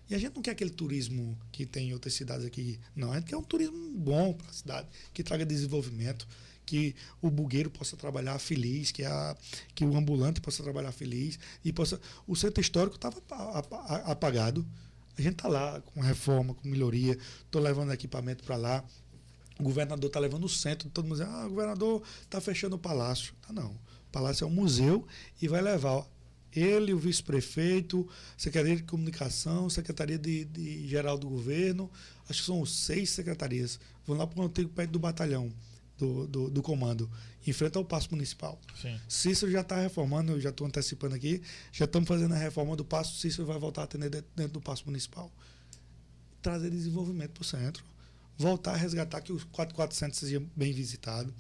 E 0.09 0.15
a 0.15 0.19
gente 0.19 0.35
não 0.35 0.43
quer 0.43 0.53
aquele 0.53 0.71
turismo 0.71 1.37
que 1.51 1.67
tem 1.67 1.89
em 1.89 1.93
outras 1.93 2.15
cidades 2.15 2.47
aqui. 2.47 2.79
Não, 2.95 3.13
a 3.13 3.17
gente 3.17 3.27
quer 3.29 3.37
um 3.37 3.43
turismo 3.43 3.91
bom 3.99 4.33
para 4.35 4.49
a 4.49 4.53
cidade, 4.53 4.89
que 5.13 5.23
traga 5.23 5.45
desenvolvimento, 5.45 6.29
que 6.65 6.95
o 7.21 7.29
bugueiro 7.31 7.71
possa 7.71 7.97
trabalhar 7.97 8.39
feliz, 8.39 8.93
que, 8.93 9.05
a, 9.05 9.37
que 9.75 9.85
o 9.85 9.97
ambulante 9.97 10.41
possa 10.41 10.63
trabalhar 10.63 10.93
feliz. 10.93 11.39
e 11.65 11.73
possa 11.73 12.01
O 12.27 12.37
centro 12.37 12.61
histórico 12.61 12.97
estava 12.97 13.21
apagado. 14.05 14.67
A 15.19 15.23
gente 15.23 15.33
está 15.35 15.49
lá 15.49 15.81
com 15.81 16.01
reforma, 16.01 16.55
com 16.55 16.69
melhoria. 16.69 17.19
Estou 17.45 17.61
levando 17.63 17.93
equipamento 17.93 18.45
para 18.45 18.57
lá. 18.57 18.85
O 19.59 19.63
governador 19.63 20.09
está 20.09 20.21
levando 20.21 20.45
o 20.45 20.49
centro. 20.49 20.89
Todo 20.91 21.05
mundo 21.07 21.19
dizendo, 21.19 21.35
ah, 21.35 21.47
o 21.47 21.51
governador 21.51 22.03
está 22.23 22.41
fechando 22.41 22.77
o 22.77 22.79
palácio. 22.79 23.35
Tá, 23.43 23.53
não. 23.53 23.71
O 23.71 24.11
palácio 24.13 24.45
é 24.45 24.47
um 24.47 24.51
museu 24.51 25.07
e 25.41 25.49
vai 25.49 25.61
levar 25.61 26.07
ele, 26.59 26.93
o 26.93 26.99
vice-prefeito, 26.99 28.09
Secretaria 28.37 28.77
de 28.77 28.83
Comunicação, 28.85 29.69
Secretaria 29.69 30.19
de, 30.19 30.45
de, 30.47 30.89
Geral 30.89 31.19
do 31.19 31.29
Governo, 31.29 31.91
acho 32.29 32.41
que 32.41 32.47
são 32.47 32.65
seis 32.65 33.11
secretarias. 33.11 33.79
Vão 34.07 34.17
lá 34.17 34.27
para 34.27 34.41
o 34.41 34.45
antigo 34.45 34.71
perto 34.71 34.91
do 34.91 34.99
batalhão, 34.99 35.53
do, 35.99 36.27
do, 36.27 36.51
do, 36.51 36.63
comando, 36.63 37.11
em 37.47 37.53
frente 37.53 37.77
ao 37.77 37.85
Paço 37.85 38.09
Municipal. 38.11 38.59
Sim. 38.81 38.99
Cícero 39.09 39.53
já 39.53 39.61
está 39.61 39.77
reformando, 39.77 40.33
eu 40.33 40.41
já 40.41 40.51
estou 40.51 40.67
antecipando 40.67 41.15
aqui, 41.15 41.43
já 41.73 41.85
estamos 41.85 42.09
fazendo 42.09 42.33
a 42.35 42.39
reforma 42.39 42.75
do 42.75 42.85
Paço, 42.85 43.19
Cícero 43.19 43.47
vai 43.47 43.59
voltar 43.59 43.83
a 43.83 43.85
atender 43.85 44.25
dentro 44.35 44.55
do 44.55 44.61
Paço 44.61 44.85
Municipal. 44.87 45.31
Trazer 46.41 46.71
desenvolvimento 46.71 47.33
para 47.33 47.43
o 47.43 47.45
centro. 47.45 47.85
Voltar 48.39 48.73
a 48.73 48.77
resgatar 48.77 49.21
que 49.21 49.33
os 49.33 49.45
4400 49.45 50.19
seja 50.19 50.43
bem 50.55 50.73
visitado 50.73 51.33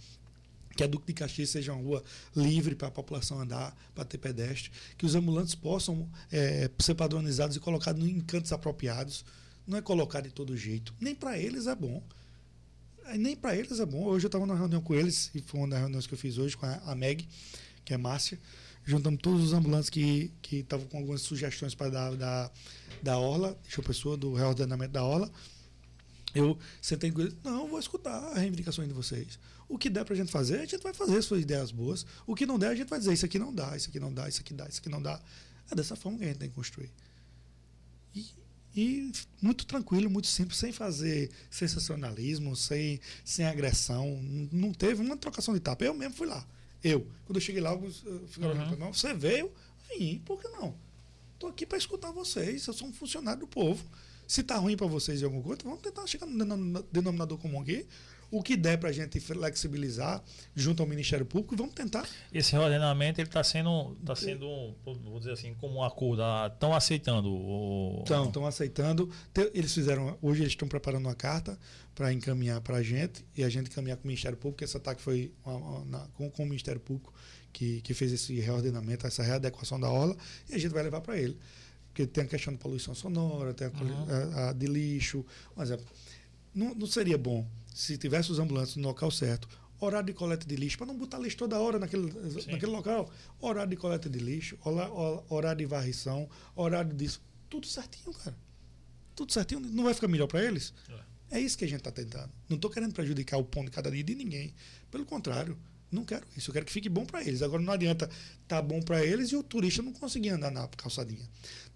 que 0.76 0.84
a 0.84 0.86
Duque 0.86 1.06
de 1.06 1.14
Caxias 1.14 1.48
seja 1.50 1.72
uma 1.72 1.82
rua 1.82 2.04
livre 2.36 2.74
para 2.74 2.88
a 2.88 2.90
população 2.90 3.40
andar, 3.40 3.74
para 3.94 4.04
ter 4.04 4.18
pedestre, 4.18 4.70
que 4.96 5.06
os 5.06 5.14
ambulantes 5.14 5.54
possam 5.54 6.08
é, 6.30 6.70
ser 6.78 6.94
padronizados 6.94 7.56
e 7.56 7.60
colocados 7.60 8.06
em 8.06 8.20
cantos 8.20 8.52
apropriados. 8.52 9.24
Não 9.66 9.78
é 9.78 9.82
colocar 9.82 10.20
de 10.20 10.30
todo 10.30 10.56
jeito. 10.56 10.94
Nem 11.00 11.14
para 11.14 11.38
eles 11.38 11.66
é 11.66 11.74
bom. 11.74 12.02
Nem 13.16 13.34
para 13.34 13.56
eles 13.56 13.80
é 13.80 13.86
bom. 13.86 14.04
Hoje 14.04 14.26
eu 14.26 14.28
estava 14.28 14.44
numa 14.46 14.58
reunião 14.58 14.82
com 14.82 14.94
eles, 14.94 15.30
e 15.34 15.40
foi 15.40 15.60
uma 15.60 15.68
das 15.68 15.80
reuniões 15.80 16.06
que 16.06 16.14
eu 16.14 16.18
fiz 16.18 16.38
hoje 16.38 16.56
com 16.56 16.66
a, 16.66 16.94
Meg, 16.94 17.26
que 17.84 17.94
é 17.94 17.96
Márcia. 17.96 18.38
Juntamos 18.84 19.20
todos 19.20 19.42
os 19.42 19.52
ambulantes 19.52 19.90
que 19.90 20.30
estavam 20.52 20.86
com 20.86 20.98
algumas 20.98 21.22
sugestões 21.22 21.74
para 21.74 21.90
dar 21.90 22.14
da, 22.14 22.50
da 23.02 23.18
Orla, 23.18 23.58
a 23.76 23.82
pessoa, 23.82 24.16
do 24.16 24.34
reordenamento 24.34 24.92
da 24.92 25.02
Orla. 25.02 25.30
Eu 26.36 26.58
sentei 26.82 27.10
com 27.10 27.22
eles, 27.22 27.34
não, 27.42 27.66
vou 27.66 27.78
escutar 27.78 28.12
a 28.12 28.34
reivindicação 28.34 28.86
de 28.86 28.92
vocês. 28.92 29.38
O 29.68 29.78
que 29.78 29.88
der 29.88 30.04
para 30.04 30.14
a 30.14 30.16
gente 30.16 30.30
fazer, 30.30 30.60
a 30.60 30.66
gente 30.66 30.82
vai 30.82 30.92
fazer 30.92 31.20
suas 31.22 31.42
ideias 31.42 31.72
boas. 31.72 32.04
O 32.26 32.34
que 32.34 32.44
não 32.44 32.58
der, 32.58 32.68
a 32.68 32.74
gente 32.74 32.88
vai 32.88 32.98
dizer 32.98 33.14
isso 33.14 33.24
aqui 33.24 33.38
não 33.38 33.54
dá, 33.54 33.76
isso 33.76 33.88
aqui 33.88 33.98
não 33.98 34.12
dá, 34.12 34.28
isso 34.28 34.40
aqui 34.40 34.52
dá, 34.52 34.68
isso 34.68 34.80
aqui 34.80 34.88
não 34.88 35.00
dá. 35.00 35.20
É 35.70 35.74
dessa 35.74 35.96
forma 35.96 36.18
que 36.18 36.24
a 36.24 36.28
gente 36.28 36.38
tem 36.38 36.48
que 36.48 36.54
construir. 36.54 36.90
E, 38.14 38.26
e 38.76 39.12
muito 39.40 39.64
tranquilo, 39.66 40.10
muito 40.10 40.28
simples, 40.28 40.58
sem 40.58 40.72
fazer 40.72 41.30
sensacionalismo, 41.50 42.54
sem, 42.54 43.00
sem 43.24 43.46
agressão. 43.46 44.20
Não 44.52 44.72
teve 44.72 45.02
uma 45.02 45.16
trocação 45.16 45.54
de 45.54 45.60
tapa. 45.60 45.84
Eu 45.84 45.94
mesmo 45.94 46.14
fui 46.14 46.26
lá. 46.26 46.46
Eu. 46.84 47.06
Quando 47.24 47.38
eu 47.38 47.40
cheguei 47.40 47.62
lá, 47.62 47.72
eu 47.72 47.90
fiquei 48.28 48.48
uhum. 48.48 48.76
não, 48.76 48.92
você 48.92 49.14
veio? 49.14 49.50
Vim, 49.88 50.18
por 50.18 50.40
que 50.40 50.48
não? 50.48 50.76
Estou 51.34 51.50
aqui 51.50 51.66
para 51.66 51.78
escutar 51.78 52.12
vocês. 52.12 52.66
Eu 52.66 52.74
sou 52.74 52.88
um 52.88 52.92
funcionário 52.92 53.40
do 53.40 53.46
povo. 53.46 53.84
Se 54.26 54.40
está 54.40 54.56
ruim 54.56 54.76
para 54.76 54.86
vocês 54.86 55.18
de 55.18 55.24
alguma 55.24 55.42
coisa, 55.42 55.60
vamos 55.64 55.80
tentar 55.80 56.06
chegar 56.06 56.26
no 56.26 56.82
denominador 56.90 57.38
comum 57.38 57.60
aqui 57.60 57.86
o 58.30 58.42
que 58.42 58.56
der 58.56 58.78
para 58.78 58.88
a 58.88 58.92
gente 58.92 59.20
flexibilizar 59.20 60.22
junto 60.54 60.82
ao 60.82 60.88
Ministério 60.88 61.24
Público 61.24 61.56
vamos 61.56 61.74
tentar. 61.74 62.06
Esse 62.32 62.56
ordenamento 62.56 63.20
ele 63.20 63.28
está 63.28 63.42
sendo, 63.42 63.96
tá 64.04 64.16
sendo, 64.16 64.74
vou 64.84 65.18
dizer 65.18 65.32
assim, 65.32 65.54
como 65.54 65.76
um 65.76 65.84
acordo. 65.84 66.22
Estão 66.52 66.72
ah, 66.72 66.76
aceitando? 66.76 68.00
Estão, 68.00 68.26
estão 68.26 68.46
aceitando. 68.46 69.10
Eles 69.54 69.72
fizeram, 69.72 70.18
hoje 70.20 70.42
eles 70.42 70.52
estão 70.52 70.68
preparando 70.68 71.06
uma 71.06 71.14
carta 71.14 71.58
para 71.94 72.12
encaminhar 72.12 72.60
para 72.60 72.76
a 72.76 72.82
gente 72.82 73.24
e 73.36 73.44
a 73.44 73.48
gente 73.48 73.70
encaminhar 73.70 73.96
com 73.96 74.04
o 74.04 74.08
Ministério 74.08 74.36
Público. 74.36 74.64
Esse 74.64 74.76
ataque 74.76 75.00
foi 75.00 75.32
com, 76.14 76.30
com 76.30 76.42
o 76.42 76.46
Ministério 76.46 76.80
Público 76.80 77.12
que, 77.52 77.80
que 77.80 77.94
fez 77.94 78.12
esse 78.12 78.38
reordenamento, 78.40 79.06
essa 79.06 79.22
readequação 79.22 79.78
da 79.80 79.88
orla 79.88 80.16
e 80.48 80.54
a 80.54 80.58
gente 80.58 80.72
vai 80.72 80.82
levar 80.82 81.00
para 81.00 81.16
ele. 81.16 81.38
Porque 81.96 82.06
tem 82.06 82.24
a 82.24 82.26
questão 82.26 82.52
de 82.52 82.58
poluição 82.58 82.94
sonora, 82.94 83.54
tem 83.54 83.68
a, 83.68 83.70
uhum. 83.70 84.34
a, 84.34 84.50
a 84.50 84.52
de 84.52 84.66
lixo. 84.66 85.24
Por 85.54 85.62
exemplo, 85.62 85.86
não, 86.54 86.74
não 86.74 86.86
seria 86.86 87.16
bom 87.16 87.48
se 87.74 87.96
tivesse 87.96 88.30
os 88.30 88.38
ambulantes 88.38 88.76
no 88.76 88.86
local 88.86 89.10
certo, 89.10 89.48
horário 89.80 90.08
de 90.08 90.12
coleta 90.12 90.46
de 90.46 90.56
lixo, 90.56 90.76
para 90.76 90.86
não 90.88 90.94
botar 90.94 91.18
lixo 91.18 91.38
toda 91.38 91.58
hora 91.58 91.78
naquele, 91.78 92.12
naquele 92.48 92.70
local, 92.70 93.10
horário 93.40 93.70
de 93.70 93.76
coleta 93.76 94.10
de 94.10 94.18
lixo, 94.18 94.58
horário 95.30 95.56
de 95.56 95.64
varrição, 95.64 96.28
horário 96.54 96.92
disso, 96.92 97.22
tudo 97.48 97.66
certinho, 97.66 98.12
cara. 98.12 98.36
Tudo 99.14 99.32
certinho, 99.32 99.60
não 99.60 99.84
vai 99.84 99.94
ficar 99.94 100.08
melhor 100.08 100.26
para 100.26 100.44
eles? 100.44 100.74
É. 101.30 101.38
é. 101.38 101.40
isso 101.40 101.56
que 101.56 101.64
a 101.64 101.68
gente 101.68 101.78
está 101.78 101.90
tentando. 101.90 102.30
Não 102.46 102.56
estou 102.56 102.70
querendo 102.70 102.92
prejudicar 102.92 103.38
o 103.38 103.44
pão 103.44 103.64
de 103.64 103.70
cada 103.70 103.90
dia 103.90 104.04
de 104.04 104.14
ninguém. 104.14 104.52
Pelo 104.90 105.06
contrário, 105.06 105.56
não 105.90 106.04
quero 106.04 106.26
isso. 106.36 106.50
Eu 106.50 106.52
quero 106.52 106.66
que 106.66 106.72
fique 106.72 106.88
bom 106.88 107.06
para 107.06 107.22
eles. 107.22 107.42
Agora 107.42 107.62
não 107.62 107.72
adianta 107.72 108.10
tá 108.48 108.60
bom 108.60 108.82
para 108.82 109.04
eles 109.04 109.30
e 109.30 109.36
o 109.36 109.42
turista 109.42 109.82
não 109.82 109.92
conseguir 109.92 110.30
andar 110.30 110.50
na 110.50 110.66
calçadinha. 110.68 111.26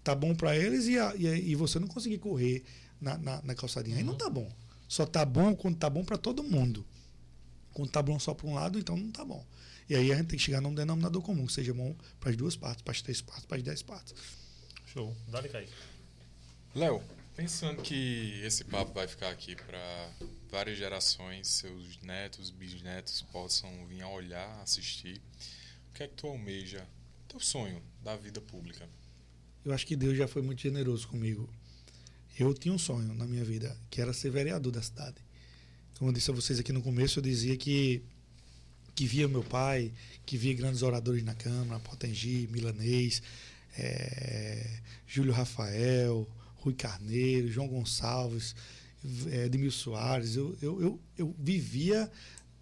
Tá 0.03 0.15
bom 0.15 0.33
para 0.33 0.55
eles 0.55 0.87
e, 0.87 0.97
a, 0.97 1.15
e, 1.15 1.51
e, 1.51 1.55
você 1.55 1.79
não 1.79 1.87
conseguir 1.87 2.17
correr 2.17 2.63
na, 2.99 3.17
na, 3.17 3.41
na 3.41 3.55
calçadinha. 3.55 3.95
Uhum. 3.95 4.01
Aí 4.01 4.05
não 4.05 4.15
tá 4.15 4.29
bom. 4.29 4.51
Só 4.87 5.05
tá 5.05 5.23
bom 5.23 5.55
quando 5.55 5.77
tá 5.77 5.89
bom 5.89 6.03
para 6.03 6.17
todo 6.17 6.43
mundo. 6.43 6.85
Quando 7.73 7.91
tá 7.91 8.01
bom 8.01 8.19
só 8.19 8.33
para 8.33 8.47
um 8.47 8.53
lado, 8.55 8.79
então 8.79 8.97
não 8.97 9.11
tá 9.11 9.23
bom. 9.23 9.45
E 9.87 9.95
aí 9.95 10.11
a 10.11 10.15
gente 10.15 10.27
tem 10.27 10.39
que 10.39 10.43
chegar 10.43 10.61
num 10.61 10.73
denominador 10.73 11.21
comum, 11.21 11.45
que 11.45 11.53
seja 11.53 11.73
bom 11.73 11.95
para 12.19 12.31
as 12.31 12.35
duas 12.35 12.55
partes, 12.55 12.81
para 12.81 12.91
as 12.91 13.01
três 13.01 13.21
partes, 13.21 13.45
para 13.45 13.57
as 13.57 13.63
dez 13.63 13.81
partes. 13.81 14.13
Show. 14.85 15.15
Dá-lhe 15.27 15.49
cair. 15.49 15.69
Léo, 16.73 17.01
pensando 17.35 17.81
que 17.81 18.41
esse 18.43 18.63
papo 18.63 18.93
vai 18.93 19.07
ficar 19.07 19.29
aqui 19.29 19.55
para 19.55 20.09
várias 20.49 20.77
gerações, 20.77 21.47
seus 21.47 22.01
netos, 22.01 22.49
bisnetos 22.49 23.21
possam 23.33 23.69
vir 23.87 24.01
a 24.01 24.09
olhar, 24.09 24.61
assistir, 24.61 25.21
o 25.89 25.93
que 25.93 26.03
é 26.03 26.07
que 26.07 26.15
tu 26.15 26.27
almeja? 26.27 26.87
Teu 27.27 27.39
sonho 27.39 27.81
da 28.01 28.15
vida 28.15 28.41
pública? 28.41 28.87
Eu 29.63 29.73
acho 29.73 29.85
que 29.85 29.95
Deus 29.95 30.17
já 30.17 30.27
foi 30.27 30.41
muito 30.41 30.61
generoso 30.61 31.07
comigo 31.07 31.49
eu 32.37 32.53
tinha 32.53 32.73
um 32.73 32.77
sonho 32.77 33.13
na 33.13 33.25
minha 33.25 33.43
vida, 33.43 33.75
que 33.89 34.01
era 34.01 34.13
ser 34.13 34.31
vereador 34.31 34.71
da 34.71 34.81
cidade. 34.81 35.17
Como 35.97 36.09
eu 36.09 36.13
disse 36.13 36.31
a 36.31 36.33
vocês 36.33 36.59
aqui 36.59 36.71
no 36.73 36.81
começo, 36.81 37.19
eu 37.19 37.23
dizia 37.23 37.55
que 37.57 38.01
que 38.93 39.05
via 39.05 39.25
meu 39.27 39.43
pai, 39.43 39.91
que 40.25 40.37
via 40.37 40.53
grandes 40.53 40.81
oradores 40.81 41.23
na 41.23 41.33
Câmara, 41.33 41.79
Potengi, 41.79 42.47
Milanês, 42.51 43.23
é, 43.77 44.79
Júlio 45.07 45.31
Rafael, 45.31 46.27
Rui 46.57 46.73
Carneiro, 46.73 47.49
João 47.49 47.69
Gonçalves, 47.69 48.53
é, 49.27 49.45
Edmil 49.45 49.71
Soares. 49.71 50.35
Eu, 50.35 50.57
eu, 50.61 50.81
eu, 50.81 50.99
eu 51.17 51.35
vivia 51.39 52.11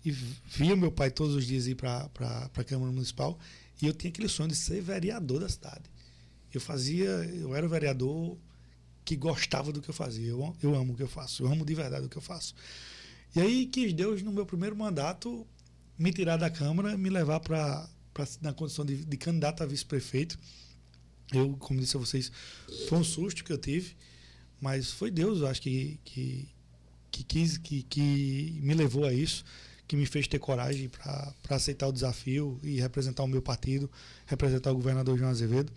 e 0.06 0.12
via 0.12 0.76
meu 0.76 0.92
pai 0.92 1.10
todos 1.10 1.36
os 1.36 1.48
dias 1.48 1.66
ir 1.66 1.76
para 1.76 2.10
a 2.56 2.64
Câmara 2.64 2.92
Municipal 2.92 3.38
e 3.82 3.88
eu 3.88 3.94
tinha 3.94 4.12
aquele 4.12 4.30
sonho 4.30 4.50
de 4.50 4.56
ser 4.56 4.82
vereador 4.82 5.40
da 5.40 5.50
cidade. 5.50 5.84
Eu 6.54 6.62
fazia, 6.62 7.08
eu 7.08 7.56
era 7.56 7.68
vereador 7.68 8.38
que 9.06 9.16
gostava 9.16 9.72
do 9.72 9.82
que 9.82 9.90
eu 9.90 9.94
fazia. 9.94 10.28
Eu, 10.28 10.56
eu 10.62 10.76
amo 10.76 10.94
o 10.94 10.96
que 10.96 11.04
eu 11.04 11.08
faço, 11.08 11.44
eu 11.44 11.52
amo 11.52 11.66
de 11.66 11.74
verdade 11.74 12.06
o 12.06 12.10
que 12.10 12.18
eu 12.18 12.22
faço. 12.22 12.54
E 13.36 13.40
aí 13.40 13.66
quis 13.66 13.94
Deus, 13.94 14.22
no 14.22 14.32
meu 14.32 14.46
primeiro 14.46 14.76
mandato, 14.76 15.46
me 15.98 16.12
tirar 16.12 16.38
da 16.38 16.50
Câmara, 16.50 16.98
me 16.98 17.10
levar 17.10 17.40
para 17.40 17.90
na 18.42 18.52
condição 18.54 18.84
de, 18.86 19.06
de 19.06 19.18
candidato 19.18 19.64
a 19.64 19.66
vice-prefeito. 19.66 20.38
Eu, 21.32 21.56
como 21.58 21.80
disse 21.80 21.96
a 21.96 22.00
vocês, 22.00 22.32
foi 22.88 22.98
um 22.98 23.04
susto 23.04 23.44
que 23.44 23.52
eu 23.54 23.58
tive, 23.58 23.96
mas 24.60 24.92
foi 24.92 25.10
Deus, 25.10 25.40
eu 25.40 25.48
acho 25.48 25.62
que, 25.62 26.00
que, 26.04 26.50
que 27.12 27.24
quis, 27.24 27.58
que, 27.58 27.84
que 27.84 28.60
me 28.62 28.74
levou 28.74 29.06
a 29.06 29.14
isso, 29.14 29.46
que 29.88 29.96
me 29.96 30.06
fez 30.06 30.28
ter 30.28 30.40
coragem 30.40 30.90
para 30.90 31.34
aceitar 31.50 31.88
o 31.88 31.94
desafio 31.94 32.60
e 32.62 32.80
representar 32.80 33.24
o 33.24 33.28
meu 33.28 33.42
partido, 33.42 33.90
representar 34.26 34.72
o 34.72 34.76
governador 34.76 35.18
João 35.18 35.30
Azevedo 35.30 35.72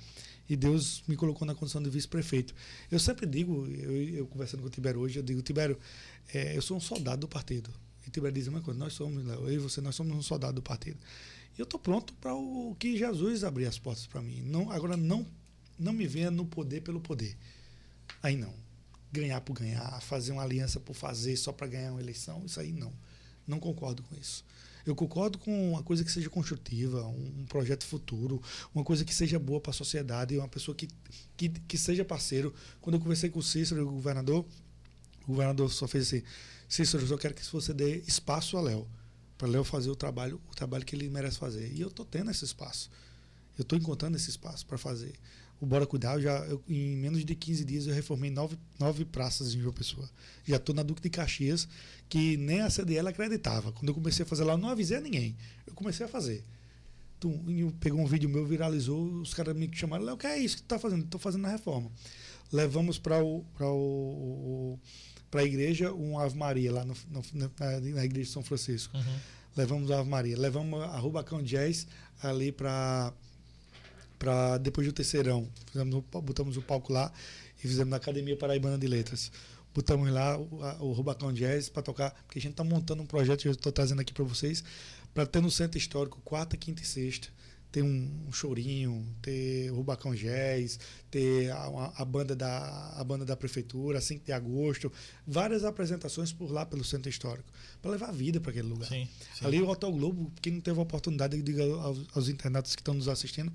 e 0.49 0.57
Deus 0.57 1.03
me 1.07 1.17
colocou 1.17 1.47
na 1.47 1.55
condição 1.55 1.83
de 1.83 1.89
vice-prefeito. 1.89 2.55
Eu 2.91 2.99
sempre 2.99 3.27
digo, 3.27 3.67
eu, 3.67 4.09
eu, 4.09 4.27
conversando 4.27 4.61
com 4.61 4.67
o 4.67 4.71
Tibério 4.71 5.01
hoje, 5.01 5.19
eu 5.19 5.23
digo, 5.23 5.41
Tibério, 5.43 5.79
é, 6.33 6.57
eu 6.57 6.63
sou 6.63 6.77
um 6.77 6.81
soldado 6.81 7.23
do 7.23 7.29
partido. 7.29 7.71
E 8.07 8.11
Tibério 8.11 8.35
diz 8.35 8.49
uma 8.49 8.61
coisa, 8.61 8.79
nós 8.79 8.93
somos, 8.93 9.27
eu 9.27 9.53
e 9.53 9.59
você, 9.59 9.81
nós 9.81 9.95
somos 9.95 10.17
um 10.17 10.23
soldado 10.23 10.55
do 10.55 10.63
partido. 10.63 10.99
E 11.57 11.61
eu 11.61 11.65
estou 11.65 11.79
pronto 11.79 12.13
para 12.15 12.35
o 12.35 12.75
que 12.79 12.97
Jesus 12.97 13.45
abrir 13.45 13.67
as 13.67 13.79
portas 13.79 14.07
para 14.07 14.21
mim. 14.23 14.43
Não, 14.43 14.71
agora, 14.71 14.97
não, 14.97 15.27
não 15.79 15.93
me 15.93 16.07
venha 16.07 16.31
no 16.31 16.47
poder 16.47 16.81
pelo 16.81 17.01
poder. 17.01 17.37
Aí 18.23 18.37
não. 18.37 18.53
Ganhar 19.13 19.41
por 19.43 19.55
ganhar, 19.55 20.01
fazer 20.01 20.33
uma 20.33 20.43
aliança 20.43 20.81
por 20.81 20.95
fazer 20.95 21.37
só 21.37 21.53
para 21.53 21.67
ganhar 21.67 21.93
uma 21.93 22.01
eleição, 22.01 22.43
isso 22.47 22.59
aí 22.59 22.73
não. 22.73 22.93
Não 23.47 23.61
concordo 23.61 24.03
com 24.03 24.15
isso. 24.15 24.45
Eu 24.85 24.95
concordo 24.95 25.39
com 25.39 25.73
uma 25.73 25.83
coisa 25.83 26.05
que 26.05 26.11
seja 26.11 26.29
construtiva, 26.29 27.07
um, 27.07 27.45
projeto 27.49 27.85
futuro, 27.85 28.43
uma 28.75 28.85
coisa 28.85 29.05
que 29.05 29.15
seja 29.15 29.39
boa 29.39 29.61
para 29.61 29.71
a 29.71 29.75
sociedade, 29.75 30.37
uma 30.37 30.49
pessoa 30.49 30.75
que, 30.75 30.89
que, 31.37 31.49
que 31.49 31.79
seja 31.79 32.05
parceiro. 32.05 32.53
Quando 32.81 32.95
eu 32.95 33.01
conversei 33.01 33.31
com 33.31 33.39
o 33.39 33.43
Cícero, 33.43 33.87
o 33.87 33.93
governador, 33.93 34.45
o 35.25 35.27
governador 35.29 35.71
só 35.71 35.87
fez 35.87 36.09
assim: 36.09 36.23
Cícero, 36.69 37.07
eu 37.07 37.19
quero 37.19 37.35
que 37.35 37.45
você 37.53 37.73
dê 37.73 37.99
espaço 38.07 38.57
a 38.57 38.61
Léo, 38.61 38.89
para 39.39 39.49
Léo 39.49 39.65
fazer 39.65 39.91
o 39.91 39.97
trabalho, 39.97 40.41
o 40.51 40.55
trabalho 40.55 40.85
que 40.85 40.97
ele 40.97 41.09
merece 41.09 41.39
fazer. 41.39 41.73
E 41.73 41.81
eu 41.81 41.89
estou 41.89 42.05
tendo 42.05 42.31
esse 42.31 42.45
espaço. 42.45 42.91
Eu 43.59 43.63
estou 43.63 43.79
encontrando 43.79 44.17
esse 44.17 44.31
espaço 44.31 44.67
para 44.67 44.79
fazer. 44.79 45.13
O 45.63 45.67
Bora 45.67 45.87
Cuidar, 45.87 46.15
eu 46.15 46.23
já, 46.23 46.39
eu, 46.47 46.61
em 46.69 46.97
menos 46.97 47.25
de 47.25 47.37
15 47.37 47.65
dias, 47.65 47.87
eu 47.87 47.95
reformei 47.95 48.33
nove, 48.33 48.59
nove 48.81 49.05
praças 49.05 49.55
em 49.55 49.61
João 49.61 49.73
Pessoa. 49.73 50.11
Já 50.45 50.57
estou 50.57 50.75
na 50.75 50.83
Duque 50.83 51.01
de 51.01 51.09
Caxias, 51.09 51.69
que 52.09 52.37
nem 52.37 52.63
a 52.63 52.69
CDL 52.69 53.07
acreditava. 53.07 53.71
Quando 53.71 53.87
eu 53.91 53.95
comecei 53.95 54.25
a 54.25 54.27
fazer 54.27 54.43
lá, 54.43 54.55
eu 54.55 54.59
não 54.59 54.69
avisei 54.69 54.97
a 54.97 55.01
ninguém. 55.01 55.37
Eu 55.65 55.73
comecei 55.75 56.05
a 56.05 56.09
fazer. 56.09 56.43
Tu, 57.21 57.31
pegou 57.79 58.01
um 58.01 58.07
vídeo 58.07 58.29
meu, 58.29 58.45
viralizou, 58.45 59.05
os 59.21 59.33
caras 59.35 59.55
me 59.55 59.71
chamaram, 59.73 60.05
Léo, 60.05 60.17
o 60.17 60.19
que 60.19 60.27
é 60.27 60.37
isso 60.37 60.57
que 60.57 60.63
tu 60.63 60.65
está 60.65 60.81
fazendo? 60.81 61.05
Estou 61.05 61.21
fazendo 61.21 61.47
a 61.47 61.51
reforma. 61.51 61.93
Levamos 62.51 62.99
para 62.99 63.23
o, 63.23 63.47
o, 63.61 64.79
a 65.33 65.45
igreja 65.45 65.93
um 65.93 66.19
Ave 66.19 66.37
Maria, 66.37 66.73
lá 66.73 66.85
no, 66.85 66.97
no, 67.09 67.23
na, 67.35 67.49
na, 67.81 68.05
igreja 68.05 68.27
de 68.27 68.33
São 68.33 68.43
Francisco. 68.43 68.97
Uhum. 68.97 69.19
Levamos 69.57 69.93
a 69.93 70.01
Ave 70.01 70.11
Maria. 70.11 70.37
Levamos 70.37 70.83
a 70.83 70.99
Rubacão 70.99 71.41
Jazz 71.41 71.87
ali 72.21 72.51
para 72.51 73.13
para 74.23 74.57
depois 74.59 74.87
do 74.87 74.93
terceirão. 74.93 75.49
Fizemos, 75.67 76.05
botamos 76.23 76.57
o 76.57 76.63
palco 76.63 76.93
lá 76.93 77.13
e 77.59 77.63
fizemos 77.67 77.91
na 77.91 77.97
Academia 77.97 78.37
Paraibana 78.37 78.79
de 78.79 78.87
Letras. 78.87 79.33
Botamos 79.75 80.09
lá 80.13 80.39
o, 80.39 80.47
o 80.81 80.93
Rubacão 80.93 81.33
Jazz 81.33 81.69
para 81.69 81.83
tocar, 81.83 82.13
porque 82.25 82.39
a 82.39 82.43
gente 82.43 82.53
está 82.53 82.63
montando 82.63 83.03
um 83.03 83.07
projeto 83.07 83.43
que 83.43 83.49
eu 83.49 83.53
estou 83.53 83.73
trazendo 83.73 84.01
aqui 84.01 84.13
para 84.13 84.23
vocês 84.23 84.63
para 85.13 85.27
ter 85.27 85.43
no 85.43 85.51
centro 85.51 85.77
histórico 85.77 86.21
quarta, 86.25 86.57
quinta 86.57 86.83
e 86.83 86.87
sexta 86.87 87.29
ter 87.73 87.83
um, 87.83 88.11
um 88.29 88.33
chorinho, 88.33 89.03
ter 89.23 89.71
o 89.73 89.77
Rubacão 89.77 90.15
Jazz, 90.15 90.79
ter 91.11 91.51
a, 91.51 91.93
a, 91.97 92.05
banda 92.05 92.37
da, 92.37 92.93
a 92.99 93.03
banda 93.03 93.25
da 93.25 93.35
prefeitura, 93.35 93.99
5 93.99 94.27
de 94.27 94.31
agosto, 94.31 94.93
várias 95.27 95.65
apresentações 95.65 96.35
por 96.35 96.53
lá 96.53 96.67
pelo 96.67 96.85
centro 96.85 97.09
histórico, 97.09 97.51
para 97.81 97.93
levar 97.93 98.13
vida 98.13 98.39
para 98.43 98.51
aquele 98.51 98.69
lugar. 98.69 98.89
Sim, 98.89 99.09
sim. 99.35 99.47
Ali 99.47 99.63
o 99.63 99.69
Hotel 99.69 99.91
Globo, 99.91 100.31
quem 100.43 100.53
não 100.53 100.61
teve 100.61 100.79
a 100.79 100.83
oportunidade, 100.83 101.35
de 101.35 101.43
diga 101.43 101.65
aos, 101.65 102.07
aos 102.15 102.29
internautas 102.29 102.77
que 102.77 102.83
estão 102.83 102.93
nos 102.93 103.09
assistindo, 103.09 103.51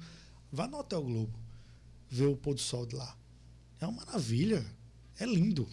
vá 0.52 0.68
no 0.68 0.78
Hotel 0.78 1.04
Globo, 1.04 1.40
ver 2.10 2.26
o 2.26 2.36
pôr 2.36 2.56
do 2.56 2.62
sol 2.62 2.86
de 2.86 2.96
lá. 2.96 3.16
É 3.80 3.86
uma 3.86 4.06
maravilha, 4.06 4.66
é 5.20 5.26
lindo. 5.26 5.68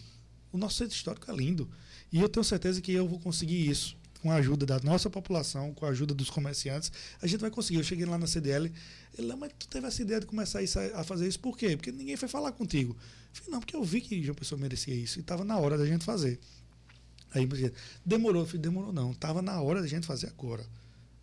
O 0.51 0.57
nosso 0.57 0.77
centro 0.77 0.95
histórico 0.95 1.29
é 1.29 1.35
lindo. 1.35 1.69
E 2.11 2.19
eu 2.19 2.29
tenho 2.29 2.43
certeza 2.43 2.81
que 2.81 2.91
eu 2.91 3.07
vou 3.07 3.19
conseguir 3.19 3.69
isso 3.69 3.97
com 4.25 4.31
a 4.31 4.37
ajuda 4.37 4.65
da 4.65 4.79
nossa 4.79 5.07
população, 5.07 5.71
com 5.71 5.85
a 5.85 5.89
ajuda 5.89 6.11
dos 6.11 6.31
comerciantes, 6.31 6.91
a 7.21 7.27
gente 7.27 7.39
vai 7.41 7.51
conseguir. 7.51 7.77
Eu 7.77 7.83
cheguei 7.83 8.07
lá 8.07 8.17
na 8.17 8.25
CDL, 8.25 8.71
ele, 9.15 9.35
mas 9.35 9.51
tu 9.59 9.67
teve 9.67 9.85
essa 9.85 10.01
ideia 10.01 10.19
de 10.19 10.25
começar 10.25 10.61
a 10.95 11.03
fazer 11.03 11.27
isso 11.27 11.39
por 11.39 11.55
quê? 11.55 11.77
Porque 11.77 11.91
ninguém 11.91 12.17
foi 12.17 12.27
falar 12.27 12.51
contigo. 12.51 12.97
Eu 12.97 13.35
falei, 13.35 13.51
não, 13.51 13.59
porque 13.59 13.75
eu 13.75 13.83
vi 13.83 14.01
que 14.01 14.23
João 14.23 14.33
Pessoa 14.33 14.59
merecia 14.59 14.95
isso 14.95 15.19
e 15.19 15.21
estava 15.21 15.45
na 15.45 15.59
hora 15.59 15.77
da 15.77 15.85
gente 15.85 16.03
fazer. 16.03 16.39
Aí 17.35 17.47
demorou, 18.03 18.41
eu 18.41 18.45
falei, 18.47 18.61
demorou 18.61 18.91
não, 18.91 19.11
estava 19.11 19.43
na 19.43 19.61
hora 19.61 19.79
da 19.79 19.87
gente 19.87 20.07
fazer 20.07 20.27
agora. 20.27 20.65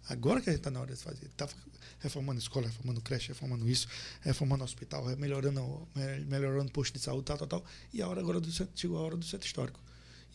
Agora 0.08 0.40
que 0.40 0.50
a 0.50 0.52
gente 0.52 0.60
está 0.60 0.70
na 0.70 0.80
hora 0.80 0.94
de 0.94 1.00
fazer. 1.00 1.26
Estava 1.26 1.52
reformando 2.02 2.40
escola, 2.40 2.66
reformando 2.66 3.00
creche, 3.00 3.28
reformando 3.28 3.68
isso, 3.68 3.86
reformando 4.20 4.64
hospital, 4.64 5.04
melhorando, 5.16 5.88
melhorando 6.26 6.70
posto 6.72 6.94
de 6.94 7.00
saúde, 7.00 7.24
tal, 7.24 7.38
tal, 7.38 7.48
tal. 7.48 7.64
E 7.92 8.02
a 8.02 8.08
hora 8.08 8.20
agora 8.20 8.40
do 8.40 8.50
centro, 8.50 8.72
chegou 8.74 8.98
a 8.98 9.00
hora 9.02 9.16
do 9.16 9.24
centro 9.24 9.46
histórico. 9.46 9.80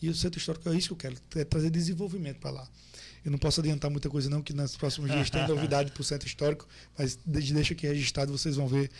E 0.00 0.08
o 0.08 0.14
centro 0.14 0.38
histórico 0.38 0.68
é 0.68 0.76
isso 0.76 0.88
que 0.88 0.92
eu 0.92 0.96
quero, 0.96 1.16
é 1.36 1.44
trazer 1.44 1.70
desenvolvimento 1.70 2.38
para 2.38 2.50
lá. 2.50 2.68
Eu 3.24 3.30
não 3.30 3.38
posso 3.38 3.60
adiantar 3.60 3.90
muita 3.90 4.08
coisa 4.08 4.30
não, 4.30 4.40
que 4.40 4.52
nos 4.52 4.76
próximos 4.76 5.10
dias 5.10 5.28
tem 5.28 5.46
novidade 5.48 5.90
para 5.90 6.00
o 6.00 6.04
centro 6.04 6.26
histórico, 6.26 6.66
mas 6.96 7.18
deixa 7.26 7.74
aqui 7.74 7.86
registrado, 7.86 8.30
vocês 8.30 8.56
vão 8.56 8.66
ver 8.66 8.90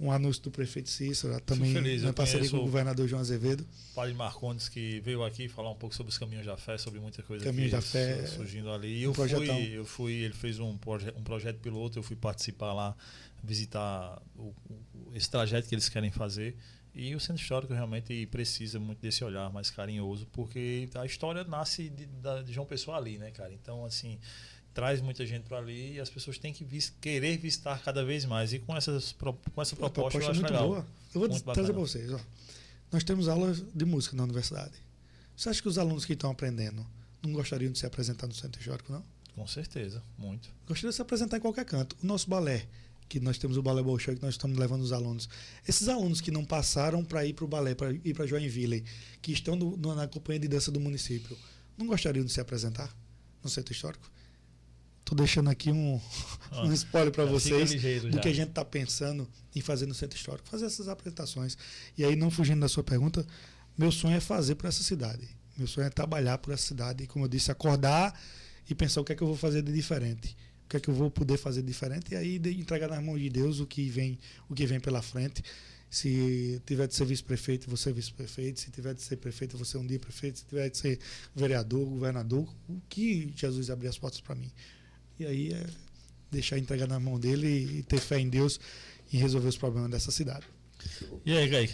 um 0.00 0.12
anúncio 0.12 0.42
do 0.44 0.50
prefeito 0.50 0.88
Cícero, 0.88 1.40
também 1.40 1.72
feliz, 1.72 2.02
na 2.02 2.12
parceria 2.12 2.48
com 2.48 2.58
o 2.58 2.60
governador 2.60 3.08
João 3.08 3.20
Azevedo. 3.20 3.66
Padre 3.94 4.14
Marcondes, 4.14 4.68
que 4.68 5.00
veio 5.00 5.24
aqui 5.24 5.48
falar 5.48 5.70
um 5.70 5.74
pouco 5.74 5.94
sobre 5.94 6.10
os 6.10 6.18
caminhos 6.18 6.46
da 6.46 6.56
fé, 6.56 6.78
sobre 6.78 7.00
muita 7.00 7.22
coisa 7.22 7.44
Caminhos 7.44 7.72
da 7.72 7.80
fé 7.80 8.26
surgindo 8.26 8.70
ali. 8.70 8.98
E 8.98 9.02
eu 9.02 9.12
fui, 9.12 9.72
eu 9.72 9.84
fui, 9.84 10.12
ele 10.12 10.34
fez 10.34 10.60
um, 10.60 10.76
proje 10.78 11.12
um 11.16 11.22
projeto 11.22 11.58
piloto, 11.58 11.98
eu 11.98 12.02
fui 12.02 12.14
participar 12.14 12.72
lá, 12.72 12.96
visitar 13.42 14.22
o, 14.36 14.54
o, 14.94 15.14
esse 15.14 15.28
trajeto 15.28 15.68
que 15.68 15.74
eles 15.74 15.88
querem 15.88 16.12
fazer. 16.12 16.56
E 16.94 17.14
o 17.14 17.20
centro 17.20 17.42
histórico 17.42 17.72
realmente 17.72 18.26
precisa 18.26 18.80
muito 18.80 19.00
desse 19.00 19.22
olhar 19.22 19.52
mais 19.52 19.70
carinhoso, 19.70 20.26
porque 20.32 20.88
a 20.94 21.06
história 21.06 21.44
nasce 21.44 21.88
de, 21.88 22.06
de 22.44 22.52
João 22.52 22.66
Pessoa 22.66 22.96
ali, 22.96 23.18
né, 23.18 23.30
cara? 23.30 23.52
Então, 23.52 23.84
assim, 23.84 24.18
traz 24.78 25.00
muita 25.00 25.26
gente 25.26 25.42
para 25.42 25.58
ali 25.58 25.94
e 25.94 26.00
as 26.00 26.08
pessoas 26.08 26.38
têm 26.38 26.52
que 26.52 26.62
vis 26.62 26.92
querer 27.00 27.36
visitar 27.36 27.82
cada 27.82 28.04
vez 28.04 28.24
mais. 28.24 28.52
E 28.52 28.60
com, 28.60 28.76
essas, 28.76 29.10
com 29.12 29.60
essa 29.60 29.74
proposta, 29.74 29.90
proposta 29.90 30.18
eu 30.18 30.30
acho 30.30 30.40
muito 30.40 30.52
legal. 30.52 30.68
Boa. 30.68 30.86
Eu 31.12 31.20
vou 31.20 31.28
trazer 31.28 31.72
para 31.72 31.80
vocês. 31.80 32.12
Ó. 32.12 32.20
Nós 32.92 33.02
temos 33.02 33.26
aulas 33.26 33.60
de 33.74 33.84
música 33.84 34.14
na 34.14 34.22
universidade. 34.22 34.74
Você 35.36 35.48
acha 35.48 35.60
que 35.60 35.66
os 35.66 35.78
alunos 35.78 36.04
que 36.04 36.12
estão 36.12 36.30
aprendendo 36.30 36.86
não 37.20 37.32
gostariam 37.32 37.72
de 37.72 37.78
se 37.80 37.86
apresentar 37.86 38.28
no 38.28 38.34
centro 38.34 38.60
histórico, 38.60 38.92
não? 38.92 39.04
Com 39.34 39.48
certeza, 39.48 40.00
muito. 40.16 40.48
Gostaria 40.64 40.90
de 40.90 40.94
se 40.94 41.02
apresentar 41.02 41.38
em 41.38 41.40
qualquer 41.40 41.64
canto. 41.64 41.96
O 42.00 42.06
nosso 42.06 42.30
balé 42.30 42.64
que 43.08 43.18
nós 43.18 43.36
temos 43.36 43.56
o 43.56 43.62
Balé 43.62 43.82
Bolshoi, 43.82 44.14
que 44.14 44.22
nós 44.22 44.34
estamos 44.34 44.56
levando 44.56 44.82
os 44.82 44.92
alunos. 44.92 45.28
Esses 45.66 45.88
alunos 45.88 46.20
que 46.20 46.30
não 46.30 46.44
passaram 46.44 47.04
para 47.04 47.26
ir 47.26 47.32
para 47.32 47.44
o 47.44 47.48
balé, 47.48 47.74
para 47.74 47.90
ir 47.92 48.14
para 48.14 48.26
Joinville, 48.26 48.84
que 49.20 49.32
estão 49.32 49.56
no, 49.56 49.76
na 49.92 50.06
companhia 50.06 50.38
de 50.38 50.46
dança 50.46 50.70
do 50.70 50.78
município, 50.78 51.36
não 51.76 51.88
gostariam 51.88 52.24
de 52.24 52.30
se 52.30 52.40
apresentar 52.40 52.94
no 53.42 53.50
centro 53.50 53.72
histórico? 53.72 54.08
Estou 55.08 55.16
deixando 55.16 55.48
aqui 55.48 55.70
um, 55.70 55.98
ah, 56.52 56.64
um 56.64 56.72
spoiler 56.74 57.10
para 57.10 57.24
vocês 57.24 57.72
do 58.02 58.12
já. 58.12 58.20
que 58.20 58.28
a 58.28 58.32
gente 58.32 58.50
está 58.50 58.62
pensando 58.62 59.26
em 59.56 59.60
fazer 59.62 59.86
no 59.86 59.94
centro 59.94 60.18
histórico, 60.18 60.46
fazer 60.46 60.66
essas 60.66 60.86
apresentações. 60.86 61.56
E 61.96 62.04
aí, 62.04 62.14
não 62.14 62.30
fugindo 62.30 62.60
da 62.60 62.68
sua 62.68 62.84
pergunta, 62.84 63.26
meu 63.76 63.90
sonho 63.90 64.18
é 64.18 64.20
fazer 64.20 64.56
por 64.56 64.66
essa 64.66 64.82
cidade. 64.82 65.26
Meu 65.56 65.66
sonho 65.66 65.86
é 65.86 65.90
trabalhar 65.90 66.36
por 66.36 66.52
essa 66.52 66.66
cidade 66.66 67.04
e, 67.04 67.06
como 67.06 67.24
eu 67.24 67.28
disse, 67.28 67.50
acordar 67.50 68.20
e 68.68 68.74
pensar 68.74 69.00
o 69.00 69.04
que 69.04 69.14
é 69.14 69.16
que 69.16 69.22
eu 69.22 69.26
vou 69.26 69.36
fazer 69.36 69.62
de 69.62 69.72
diferente 69.72 70.36
o 70.66 70.68
que 70.68 70.76
é 70.76 70.80
que 70.80 70.90
eu 70.90 70.94
vou 70.94 71.10
poder 71.10 71.38
fazer 71.38 71.62
diferente 71.62 72.12
e 72.12 72.16
aí 72.16 72.36
entregar 72.36 72.88
nas 72.88 73.02
mãos 73.02 73.18
de 73.18 73.30
Deus 73.30 73.58
o 73.58 73.66
que 73.66 73.88
vem 73.88 74.18
o 74.50 74.54
que 74.54 74.66
vem 74.66 74.78
pela 74.78 75.00
frente 75.00 75.42
se 75.88 76.60
tiver 76.66 76.86
de 76.86 76.94
ser 76.94 77.06
vice-prefeito 77.06 77.70
você 77.70 77.90
vice-prefeito 77.90 78.60
se 78.60 78.70
tiver 78.70 78.92
de 78.92 79.00
ser 79.00 79.16
prefeito 79.16 79.56
você 79.56 79.78
um 79.78 79.86
dia 79.86 79.98
prefeito 79.98 80.40
se 80.40 80.44
tiver 80.44 80.68
de 80.68 80.76
ser 80.76 81.00
vereador 81.34 81.86
governador 81.86 82.46
o 82.68 82.78
que 82.86 83.32
Jesus 83.34 83.70
abrir 83.70 83.88
as 83.88 83.96
portas 83.96 84.20
para 84.20 84.34
mim 84.34 84.52
e 85.18 85.26
aí 85.26 85.52
é 85.52 85.66
deixar 86.30 86.58
entregar 86.58 86.86
na 86.86 87.00
mão 87.00 87.18
dele 87.18 87.78
e 87.78 87.82
ter 87.82 88.00
fé 88.00 88.18
em 88.18 88.28
Deus 88.28 88.60
e 89.12 89.16
resolver 89.16 89.48
os 89.48 89.56
problemas 89.56 89.90
dessa 89.90 90.10
cidade 90.10 90.46
e 91.24 91.36
aí 91.36 91.48
Gai 91.48 91.68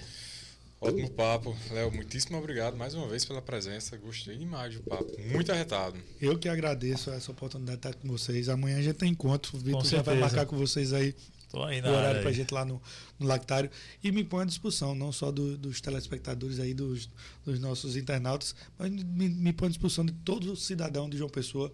Ótimo 0.84 1.10
papo. 1.10 1.56
Léo, 1.70 1.90
muitíssimo 1.90 2.36
obrigado 2.36 2.76
mais 2.76 2.92
uma 2.94 3.08
vez 3.08 3.24
pela 3.24 3.40
presença. 3.40 3.96
Gostei 3.96 4.36
demais 4.36 4.74
do 4.74 4.82
papo. 4.82 5.10
Muito 5.32 5.50
arretado. 5.50 5.98
Eu 6.20 6.38
que 6.38 6.46
agradeço 6.46 7.10
essa 7.10 7.32
oportunidade 7.32 7.80
de 7.80 7.88
estar 7.88 7.98
com 7.98 8.06
vocês. 8.06 8.50
Amanhã 8.50 8.76
a 8.76 8.82
gente 8.82 8.96
tem 8.96 9.10
encontro. 9.10 9.56
O 9.56 9.60
Vitor 9.60 9.84
já 9.86 10.02
vai 10.02 10.18
marcar 10.18 10.44
com 10.44 10.58
vocês 10.58 10.92
aí. 10.92 11.14
Tô 11.48 11.62
aí 11.62 11.80
na 11.80 11.88
o 11.88 11.94
horário 11.94 12.20
para 12.20 12.30
a 12.30 12.32
gente 12.32 12.52
lá 12.52 12.66
no, 12.66 12.82
no 13.18 13.26
Lactário. 13.26 13.70
E 14.02 14.12
me 14.12 14.24
põe 14.24 14.42
à 14.42 14.44
disposição, 14.44 14.94
não 14.94 15.10
só 15.10 15.32
do, 15.32 15.56
dos 15.56 15.80
telespectadores 15.80 16.60
aí, 16.60 16.74
dos, 16.74 17.08
dos 17.46 17.58
nossos 17.60 17.96
internautas, 17.96 18.54
mas 18.78 18.90
me, 18.90 19.28
me 19.28 19.52
põe 19.52 19.68
à 19.68 19.70
disposição 19.70 20.04
de 20.04 20.12
todo 20.12 20.54
cidadão 20.54 21.08
de 21.08 21.16
João 21.16 21.30
Pessoa 21.30 21.72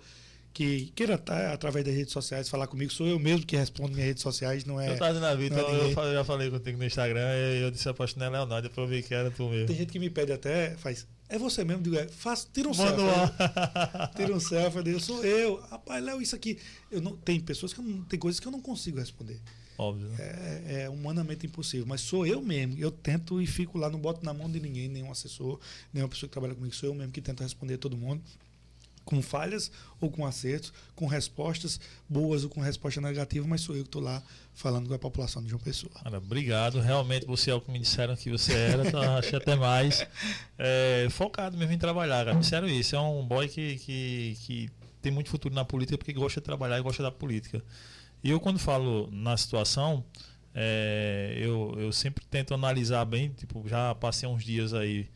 que 0.53 0.87
queira 0.95 1.15
estar 1.15 1.53
através 1.53 1.85
das 1.85 1.95
redes 1.95 2.13
sociais 2.13 2.49
falar 2.49 2.67
comigo, 2.67 2.93
sou 2.93 3.07
eu 3.07 3.19
mesmo 3.19 3.47
que 3.47 3.57
respondo 3.57 3.93
minhas 3.93 4.07
redes 4.07 4.23
sociais, 4.23 4.65
não 4.65 4.81
é. 4.81 4.91
Eu 4.91 4.99
tava 4.99 5.19
na 5.21 5.35
vida, 5.35 5.57
é 5.57 5.63
eu, 5.63 5.91
eu, 5.91 6.15
já 6.15 6.25
falei 6.25 6.51
contigo 6.51 6.79
no 6.79 6.85
Instagram 6.85 7.35
e 7.35 7.63
eu 7.63 7.71
disse 7.71 7.89
aposto 7.89 8.19
não 8.19 8.27
é 8.27 8.31
Leonardo, 8.31 8.69
depois 8.69 8.91
eu 8.91 8.97
vi 8.97 9.03
que 9.03 9.15
era 9.15 9.31
tu 9.31 9.49
mesmo. 9.49 9.69
Tem 9.69 9.77
gente 9.77 9.93
que 9.93 9.99
me 9.99 10.11
pede 10.11 10.33
até, 10.33 10.77
faz. 10.77 11.07
É 11.29 11.39
você 11.39 11.63
mesmo, 11.63 11.83
digo, 11.83 11.97
é, 11.97 12.09
faz, 12.09 12.49
tira 12.53 12.69
um 12.69 12.75
Mano 12.75 12.97
selfie. 12.99 14.17
tira 14.17 14.35
um 14.35 14.41
selfie, 14.41 14.79
eu 14.79 14.83
digo, 14.83 14.99
sou 15.01 15.25
eu. 15.25 15.61
Rapaz, 15.71 16.05
Léo, 16.05 16.21
isso 16.21 16.35
aqui. 16.35 16.59
Eu 16.91 17.01
não, 17.01 17.17
tem 17.17 17.39
pessoas 17.39 17.73
que 17.73 17.81
não, 17.81 18.03
tem 18.03 18.19
coisas 18.19 18.41
que 18.41 18.49
eu 18.49 18.53
não 18.53 18.61
consigo 18.61 18.99
responder. 18.99 19.41
Óbvio. 19.79 20.09
Né? 20.09 20.17
É, 20.19 20.83
é, 20.83 20.91
humanamente 20.91 21.47
impossível. 21.47 21.87
Mas 21.87 22.01
sou 22.01 22.27
eu 22.27 22.43
mesmo. 22.43 22.77
Eu 22.77 22.91
tento 22.91 23.41
e 23.41 23.47
fico 23.47 23.79
lá, 23.79 23.89
não 23.89 24.01
boto 24.01 24.25
na 24.25 24.35
mão 24.35 24.51
de 24.51 24.59
ninguém, 24.59 24.89
nenhum 24.89 25.11
assessor, 25.11 25.61
nenhuma 25.95 26.09
pessoa 26.09 26.29
que 26.29 26.33
trabalha 26.33 26.55
comigo. 26.55 26.75
Sou 26.75 26.89
eu 26.89 26.95
mesmo 26.95 27.13
que 27.13 27.21
tento 27.23 27.45
responder 27.45 27.75
a 27.75 27.79
todo 27.79 27.97
mundo 27.97 28.21
com 29.11 29.21
falhas 29.21 29.73
ou 30.01 30.09
com 30.09 30.25
acertos, 30.25 30.73
com 30.95 31.07
respostas 31.07 31.81
boas 32.09 32.45
ou 32.45 32.49
com 32.49 32.61
resposta 32.61 33.01
negativa, 33.01 33.47
mas 33.47 33.61
sou 33.61 33.75
eu 33.75 33.83
que 33.83 33.89
estou 33.89 34.01
lá 34.01 34.23
falando 34.55 34.89
com 34.89 34.95
a 34.95 34.99
população 34.99 35.43
de 35.43 35.51
João 35.51 35.61
Pessoa. 35.61 35.93
Cara, 36.03 36.19
obrigado. 36.19 36.81
Realmente 36.81 37.27
você 37.27 37.51
é 37.51 37.55
o 37.55 37.61
que 37.61 37.73
me 37.73 37.81
disseram 37.81 38.15
que 38.15 38.31
você 38.31 38.53
era, 38.53 38.89
tá, 38.89 39.19
achei 39.19 39.37
até 39.37 39.57
mais 39.57 40.07
é, 40.57 41.09
focado 41.11 41.59
mesmo 41.59 41.73
em 41.73 41.79
trabalhar. 41.79 42.25
Cara. 42.25 42.35
Me 42.35 42.41
disseram 42.41 42.69
isso. 42.69 42.95
É 42.95 43.01
um 43.01 43.27
boy 43.27 43.49
que, 43.49 43.77
que, 43.79 44.39
que 44.43 44.71
tem 45.03 45.11
muito 45.11 45.29
futuro 45.29 45.55
na 45.55 45.65
política 45.65 45.99
porque 45.99 46.13
gosta 46.13 46.41
de 46.41 46.45
trabalhar 46.45 46.79
e 46.79 46.83
gosta 46.83 47.03
da 47.03 47.11
política. 47.11 47.63
E 48.23 48.31
eu, 48.31 48.39
quando 48.39 48.59
falo 48.59 49.09
na 49.11 49.37
situação, 49.37 50.05
é, 50.55 51.35
eu, 51.37 51.75
eu 51.79 51.93
sempre 51.93 52.25
tento 52.27 52.55
analisar 52.55 53.05
bem. 53.05 53.31
Tipo, 53.31 53.67
já 53.67 53.93
passei 53.97 54.29
uns 54.29 54.45
dias 54.45 54.73
aí 54.73 55.09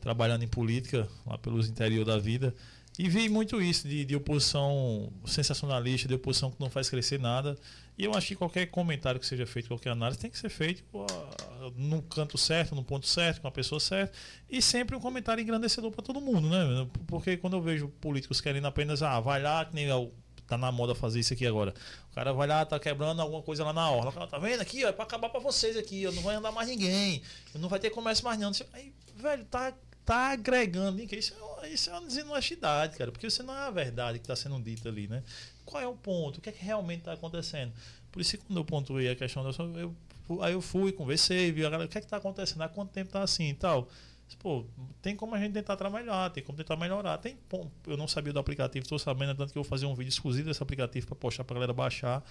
trabalhando 0.00 0.42
em 0.42 0.48
política, 0.48 1.08
lá 1.26 1.38
pelos 1.38 1.68
interior 1.68 2.04
da 2.04 2.18
vida. 2.18 2.54
E 2.98 3.08
vi 3.08 3.28
muito 3.28 3.60
isso 3.60 3.88
de, 3.88 4.04
de, 4.04 4.14
oposição 4.14 5.10
sensacionalista, 5.24 6.06
de 6.06 6.14
oposição 6.14 6.50
que 6.50 6.60
não 6.60 6.68
faz 6.68 6.90
crescer 6.90 7.18
nada. 7.18 7.56
E 7.96 8.04
eu 8.04 8.14
acho 8.14 8.28
que 8.28 8.36
qualquer 8.36 8.66
comentário 8.66 9.18
que 9.18 9.26
seja 9.26 9.46
feito, 9.46 9.68
qualquer 9.68 9.90
análise, 9.90 10.18
tem 10.18 10.30
que 10.30 10.38
ser 10.38 10.50
feito 10.50 10.84
no 11.76 12.02
canto 12.02 12.36
certo, 12.36 12.74
no 12.74 12.84
ponto 12.84 13.06
certo, 13.06 13.40
com 13.40 13.48
a 13.48 13.50
pessoa 13.50 13.80
certa. 13.80 14.12
E 14.48 14.60
sempre 14.60 14.94
um 14.94 15.00
comentário 15.00 15.42
engrandecedor 15.42 15.90
para 15.90 16.02
todo 16.02 16.20
mundo, 16.20 16.48
né? 16.48 16.86
Porque 17.06 17.36
quando 17.36 17.56
eu 17.56 17.62
vejo 17.62 17.88
políticos 17.88 18.40
querendo 18.40 18.66
apenas, 18.66 19.02
ah, 19.02 19.20
vai 19.20 19.40
lá, 19.40 19.64
que 19.64 19.74
nem 19.74 19.88
tá 20.46 20.58
na 20.58 20.70
moda 20.70 20.94
fazer 20.94 21.20
isso 21.20 21.32
aqui 21.32 21.46
agora. 21.46 21.72
O 22.10 22.14
cara 22.14 22.32
vai 22.32 22.46
lá, 22.46 22.64
tá 22.66 22.78
quebrando 22.78 23.22
alguma 23.22 23.42
coisa 23.42 23.64
lá 23.64 23.72
na 23.72 23.90
orla. 23.90 24.10
O 24.10 24.12
cara 24.12 24.26
tá 24.26 24.38
vendo 24.38 24.60
aqui, 24.60 24.84
ó, 24.84 24.88
é 24.88 24.92
pra 24.92 25.04
acabar 25.04 25.30
pra 25.30 25.40
vocês 25.40 25.76
aqui, 25.78 26.06
ó, 26.06 26.12
não 26.12 26.22
vai 26.22 26.36
andar 26.36 26.52
mais 26.52 26.68
ninguém, 26.68 27.22
não 27.54 27.68
vai 27.68 27.78
ter 27.78 27.90
comércio 27.90 28.24
mais 28.24 28.38
não. 28.38 28.52
Aí, 28.72 28.92
velho, 29.16 29.44
tá, 29.46 29.72
tá 30.04 30.32
agregando. 30.32 31.00
Isso 31.02 31.34
é, 31.62 31.68
isso 31.68 31.90
é 31.90 31.92
uma 31.92 32.06
desonestidade, 32.06 32.96
cara, 32.96 33.12
porque 33.12 33.26
isso 33.26 33.42
não 33.42 33.54
é 33.54 33.66
a 33.66 33.70
verdade 33.70 34.18
que 34.18 34.24
está 34.24 34.36
sendo 34.36 34.60
dita 34.60 34.88
ali, 34.88 35.08
né? 35.08 35.22
Qual 35.64 35.82
é 35.82 35.86
o 35.86 35.94
ponto? 35.94 36.38
O 36.38 36.40
que 36.40 36.48
é 36.48 36.52
que 36.52 36.64
realmente 36.64 37.00
está 37.00 37.12
acontecendo? 37.12 37.72
Por 38.10 38.20
isso 38.20 38.36
que 38.36 38.44
quando 38.44 38.58
eu 38.58 38.64
pontuei 38.64 39.08
a 39.10 39.16
questão 39.16 39.42
da. 39.42 39.50
Eu, 39.80 39.94
aí 40.40 40.52
eu 40.52 40.60
fui, 40.60 40.92
conversei, 40.92 41.52
vi 41.52 41.64
a 41.64 41.70
galera, 41.70 41.88
o 41.88 41.90
que 41.90 41.98
é 41.98 42.00
que 42.00 42.06
está 42.06 42.16
acontecendo? 42.16 42.62
Há 42.62 42.68
quanto 42.68 42.90
tempo 42.90 43.08
está 43.08 43.22
assim 43.22 43.50
e 43.50 43.54
tal? 43.54 43.88
Pô, 44.38 44.64
tem 45.02 45.14
como 45.14 45.34
a 45.34 45.38
gente 45.38 45.52
tentar 45.52 45.76
trabalhar, 45.76 46.30
tem 46.30 46.42
como 46.42 46.56
tentar 46.56 46.76
melhorar. 46.76 47.18
Tem, 47.18 47.36
pô, 47.48 47.66
eu 47.86 47.96
não 47.96 48.08
sabia 48.08 48.32
do 48.32 48.38
aplicativo, 48.38 48.82
estou 48.82 48.98
sabendo, 48.98 49.34
tanto 49.34 49.52
que 49.52 49.58
eu 49.58 49.62
vou 49.62 49.68
fazer 49.68 49.86
um 49.86 49.94
vídeo 49.94 50.08
exclusivo 50.08 50.48
desse 50.48 50.62
aplicativo 50.62 51.06
para 51.06 51.16
postar 51.16 51.44
para 51.44 51.54
a 51.54 51.56
galera 51.56 51.72
baixar. 51.72 52.24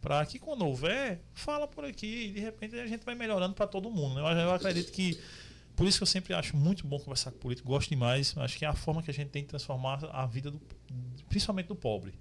Para 0.00 0.24
que 0.26 0.38
quando 0.38 0.66
houver, 0.66 1.20
fala 1.32 1.68
por 1.68 1.84
aqui 1.84 2.26
e 2.26 2.32
de 2.32 2.40
repente 2.40 2.74
a 2.78 2.86
gente 2.86 3.04
vai 3.04 3.14
melhorando 3.14 3.54
para 3.54 3.66
todo 3.66 3.90
mundo. 3.90 4.16
Né? 4.16 4.22
Eu, 4.22 4.46
eu 4.46 4.54
acredito 4.54 4.90
que. 4.92 5.18
Por 5.74 5.86
isso 5.86 5.98
que 5.98 6.02
eu 6.02 6.06
sempre 6.06 6.34
acho 6.34 6.56
muito 6.56 6.86
bom 6.86 6.98
conversar 6.98 7.30
com 7.32 7.38
político, 7.38 7.68
gosto 7.68 7.88
demais. 7.88 8.36
Acho 8.36 8.58
que 8.58 8.64
é 8.64 8.68
a 8.68 8.74
forma 8.74 9.02
que 9.02 9.10
a 9.10 9.14
gente 9.14 9.30
tem 9.30 9.42
de 9.42 9.48
transformar 9.48 10.04
a 10.12 10.26
vida, 10.26 10.50
do, 10.50 10.60
principalmente 11.28 11.66
do 11.66 11.76
pobre. 11.76 12.14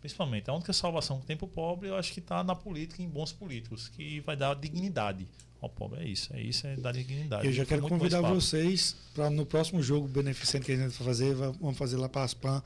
Principalmente. 0.00 0.48
A 0.48 0.54
única 0.54 0.72
salvação 0.72 1.20
que 1.20 1.26
tem 1.26 1.36
para 1.36 1.46
o 1.46 1.48
pobre, 1.48 1.88
eu 1.88 1.96
acho 1.96 2.12
que 2.12 2.20
está 2.20 2.44
na 2.44 2.54
política, 2.54 3.02
em 3.02 3.08
bons 3.08 3.32
políticos, 3.32 3.88
que 3.88 4.20
vai 4.20 4.36
dar 4.36 4.54
dignidade 4.54 5.26
pobre. 5.68 6.00
É 6.00 6.08
isso, 6.08 6.30
é 6.34 6.40
isso, 6.40 6.66
é 6.66 6.76
dar 6.76 6.92
dignidade. 6.92 7.46
Eu 7.46 7.52
já 7.52 7.64
quero 7.64 7.82
convidar 7.82 8.20
vocês 8.20 8.94
para 9.14 9.30
no 9.30 9.46
próximo 9.46 9.82
jogo 9.82 10.06
beneficente 10.06 10.64
que 10.64 10.72
a 10.72 10.76
gente 10.76 10.96
vai 10.96 11.06
fazer, 11.06 11.34
vamos 11.34 11.76
fazer 11.76 11.96
lá 11.96 12.08
para 12.08 12.24
Aspan 12.24 12.62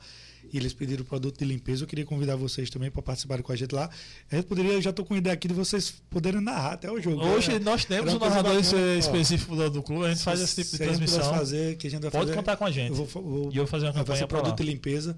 e 0.51 0.57
eles 0.57 0.73
pediram 0.73 1.03
o 1.03 1.05
produto 1.05 1.37
de 1.37 1.45
limpeza. 1.45 1.83
Eu 1.83 1.87
queria 1.87 2.05
convidar 2.05 2.35
vocês 2.35 2.69
também 2.69 2.89
para 2.89 3.01
participarem 3.01 3.43
com 3.43 3.51
a 3.51 3.55
gente 3.55 3.73
lá. 3.73 3.89
A 4.31 4.35
gente 4.35 4.45
poderia, 4.45 4.81
já 4.81 4.89
estou 4.89 5.05
com 5.05 5.13
a 5.13 5.17
ideia 5.17 5.33
aqui 5.33 5.47
de 5.47 5.53
vocês 5.53 5.93
poderem 6.09 6.41
narrar 6.41 6.73
até 6.73 6.91
o 6.91 6.99
jogo. 6.99 7.23
Hoje 7.23 7.53
né? 7.53 7.59
nós 7.59 7.85
temos 7.85 8.13
um 8.13 8.19
narrador 8.19 8.59
específico 8.97 9.55
do, 9.55 9.69
do 9.69 9.83
clube, 9.83 10.05
a 10.05 10.09
gente 10.09 10.23
faz 10.23 10.41
esse 10.41 10.63
tipo 10.63 10.71
de 10.71 10.83
transmissão. 10.83 11.21
Fazer, 11.31 11.77
que 11.77 11.87
a 11.87 11.89
gente 11.89 12.01
vai 12.01 12.11
Pode 12.11 12.25
fazer, 12.25 12.35
contar 12.35 12.57
com 12.57 12.65
a 12.65 12.71
gente. 12.71 12.89
Eu 12.89 12.95
vou, 12.95 13.05
vou, 13.05 13.51
e 13.51 13.57
eu 13.57 13.63
vou 13.63 13.67
fazer 13.67 13.85
uma 13.85 13.93
campanha 13.93 14.27
para 14.27 14.41
produto 14.41 14.57
de 14.57 14.63
limpeza. 14.63 15.15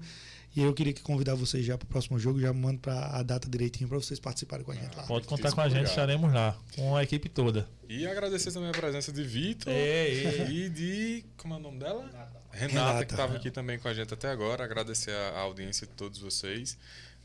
E 0.56 0.62
eu 0.62 0.72
queria 0.72 0.94
convidar 1.02 1.34
vocês 1.34 1.64
já 1.64 1.76
para 1.76 1.84
o 1.84 1.88
próximo 1.88 2.16
jogo, 2.18 2.40
já 2.40 2.52
mando 2.52 2.78
para 2.78 2.94
a 3.16 3.22
data 3.24 3.48
direitinho 3.48 3.88
para 3.88 3.98
vocês 3.98 4.20
participarem 4.20 4.64
com 4.64 4.70
a 4.70 4.74
gente 4.74 4.96
lá. 4.96 5.02
Pode 5.02 5.26
contar 5.26 5.50
com 5.50 5.60
a 5.60 5.68
gente, 5.68 5.88
estaremos 5.88 6.32
lá, 6.32 6.56
com 6.76 6.96
a 6.96 7.02
equipe 7.02 7.28
toda. 7.28 7.68
E 7.88 8.06
agradecer 8.06 8.52
também 8.52 8.70
a 8.70 8.72
presença 8.72 9.12
de 9.12 9.24
Vitor 9.24 9.72
é, 9.72 10.08
é. 10.08 10.50
e 10.50 10.68
de. 10.68 11.24
Como 11.36 11.54
é 11.54 11.56
o 11.56 11.60
nome 11.60 11.78
dela? 11.80 12.04
Renata, 12.04 12.40
Renata 12.52 13.04
que 13.04 13.12
estava 13.12 13.36
aqui 13.36 13.50
também 13.50 13.80
com 13.80 13.88
a 13.88 13.94
gente 13.94 14.14
até 14.14 14.28
agora. 14.30 14.62
Agradecer 14.62 15.10
a 15.10 15.40
audiência 15.40 15.88
de 15.88 15.92
todos 15.94 16.20
vocês. 16.20 16.78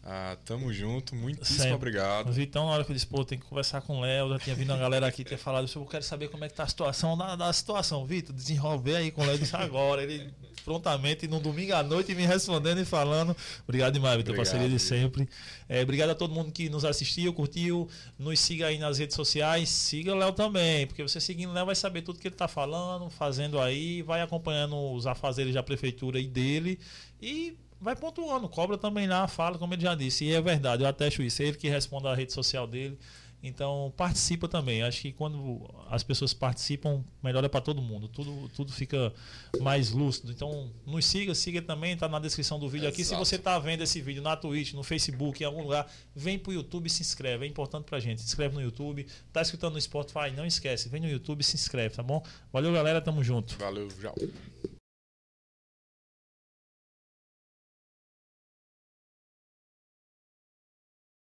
Ah, 0.03 0.37
tamo 0.45 0.71
junto, 0.71 1.13
muitíssimo 1.13 1.59
Sempre. 1.59 1.73
obrigado. 1.73 2.31
Vitão, 2.31 2.65
na 2.65 2.71
hora 2.71 2.83
que 2.83 2.91
eu 2.91 2.93
disse, 2.95 3.05
pô, 3.05 3.23
tem 3.25 3.37
que 3.37 3.45
conversar 3.45 3.81
com 3.81 3.97
o 3.97 4.01
Léo, 4.01 4.29
já 4.29 4.39
tinha 4.39 4.55
vindo 4.55 4.71
uma 4.71 4.79
galera 4.79 5.05
aqui 5.05 5.23
ter 5.23 5.37
falado, 5.37 5.69
eu 5.75 5.85
quero 5.85 6.03
saber 6.03 6.29
como 6.29 6.45
é 6.45 6.49
que 6.49 6.55
tá 6.55 6.63
a 6.63 6.67
situação 6.67 7.17
da, 7.17 7.35
da 7.35 7.51
situação. 7.51 8.05
Vitor, 8.05 8.33
desenvolver 8.33 8.95
aí 8.95 9.11
com 9.11 9.21
o 9.21 9.25
Léo, 9.25 9.37
disse 9.37 9.55
agora. 9.55 10.01
Ele 10.01 10.33
prontamente, 10.63 11.27
no 11.27 11.39
domingo 11.39 11.73
à 11.73 11.83
noite, 11.83 12.13
me 12.13 12.25
respondendo 12.25 12.79
e 12.79 12.85
falando. 12.85 13.35
Obrigado 13.63 13.93
demais, 13.93 14.17
Vitor, 14.17 14.35
parceria 14.35 14.69
de 14.69 14.79
sempre. 14.79 15.27
É, 15.67 15.81
obrigado 15.81 16.11
a 16.11 16.15
todo 16.15 16.33
mundo 16.33 16.51
que 16.51 16.69
nos 16.69 16.85
assistiu, 16.85 17.33
curtiu. 17.33 17.89
Nos 18.17 18.39
siga 18.39 18.67
aí 18.67 18.77
nas 18.77 18.97
redes 18.97 19.15
sociais. 19.15 19.69
Siga 19.69 20.13
o 20.13 20.17
Léo 20.17 20.31
também, 20.33 20.87
porque 20.87 21.03
você 21.03 21.19
seguindo 21.19 21.49
o 21.49 21.53
Léo 21.53 21.65
vai 21.65 21.75
saber 21.75 22.03
tudo 22.03 22.19
que 22.19 22.27
ele 22.27 22.35
tá 22.35 22.47
falando, 22.47 23.09
fazendo 23.09 23.59
aí, 23.59 24.01
vai 24.01 24.21
acompanhando 24.21 24.75
os 24.93 25.05
afazeres 25.07 25.53
da 25.53 25.63
prefeitura 25.63 26.19
e 26.19 26.27
dele. 26.27 26.79
E 27.21 27.57
vai 27.81 27.95
pontuando, 27.95 28.47
cobra 28.49 28.77
também 28.77 29.07
lá, 29.07 29.27
fala, 29.27 29.57
como 29.57 29.73
ele 29.73 29.81
já 29.81 29.95
disse. 29.95 30.25
E 30.25 30.33
é 30.33 30.41
verdade, 30.41 30.83
eu 30.83 30.87
atesto 30.87 31.21
isso. 31.21 31.41
É 31.41 31.45
ele 31.45 31.57
que 31.57 31.69
responde 31.69 32.07
a 32.07 32.13
rede 32.13 32.33
social 32.33 32.67
dele. 32.67 32.97
Então, 33.41 33.93
participa 33.95 34.49
também. 34.49 34.83
Acho 34.83 35.01
que 35.01 35.13
quando 35.13 35.63
as 35.89 36.03
pessoas 36.03 36.33
participam, 36.33 37.03
melhora 37.23 37.47
para 37.47 37.61
todo 37.61 37.81
mundo. 37.81 38.09
Tudo, 38.09 38.49
tudo 38.49 38.73
fica 38.73 39.13
mais 39.61 39.91
lúcido. 39.91 40.31
Então, 40.31 40.69
nos 40.85 41.05
siga, 41.05 41.33
siga 41.33 41.61
também, 41.61 41.93
está 41.93 42.09
na 42.09 42.19
descrição 42.19 42.59
do 42.59 42.67
vídeo 42.67 42.89
aqui. 42.89 43.03
Se 43.03 43.15
você 43.15 43.37
está 43.37 43.57
vendo 43.57 43.81
esse 43.81 44.01
vídeo 44.01 44.21
na 44.21 44.35
Twitch, 44.35 44.73
no 44.73 44.83
Facebook, 44.83 45.41
em 45.41 45.45
algum 45.45 45.63
lugar, 45.63 45.89
vem 46.13 46.37
para 46.37 46.49
o 46.49 46.53
YouTube 46.53 46.87
e 46.87 46.89
se 46.89 47.01
inscreve. 47.01 47.45
É 47.45 47.47
importante 47.47 47.85
para 47.85 47.99
gente. 47.99 48.19
Se 48.19 48.27
inscreve 48.27 48.55
no 48.55 48.61
YouTube. 48.61 49.07
Está 49.27 49.41
escutando 49.41 49.75
no 49.75 49.81
Spotify, 49.81 50.31
não 50.35 50.45
esquece. 50.45 50.89
Vem 50.89 50.99
no 50.99 51.07
YouTube 51.07 51.39
e 51.39 51.43
se 51.43 51.55
inscreve, 51.55 51.95
tá 51.95 52.03
bom? 52.03 52.21
Valeu, 52.51 52.73
galera. 52.73 52.99
Tamo 52.99 53.23
junto. 53.23 53.57
Valeu, 53.57 53.87
tchau. 53.87 54.15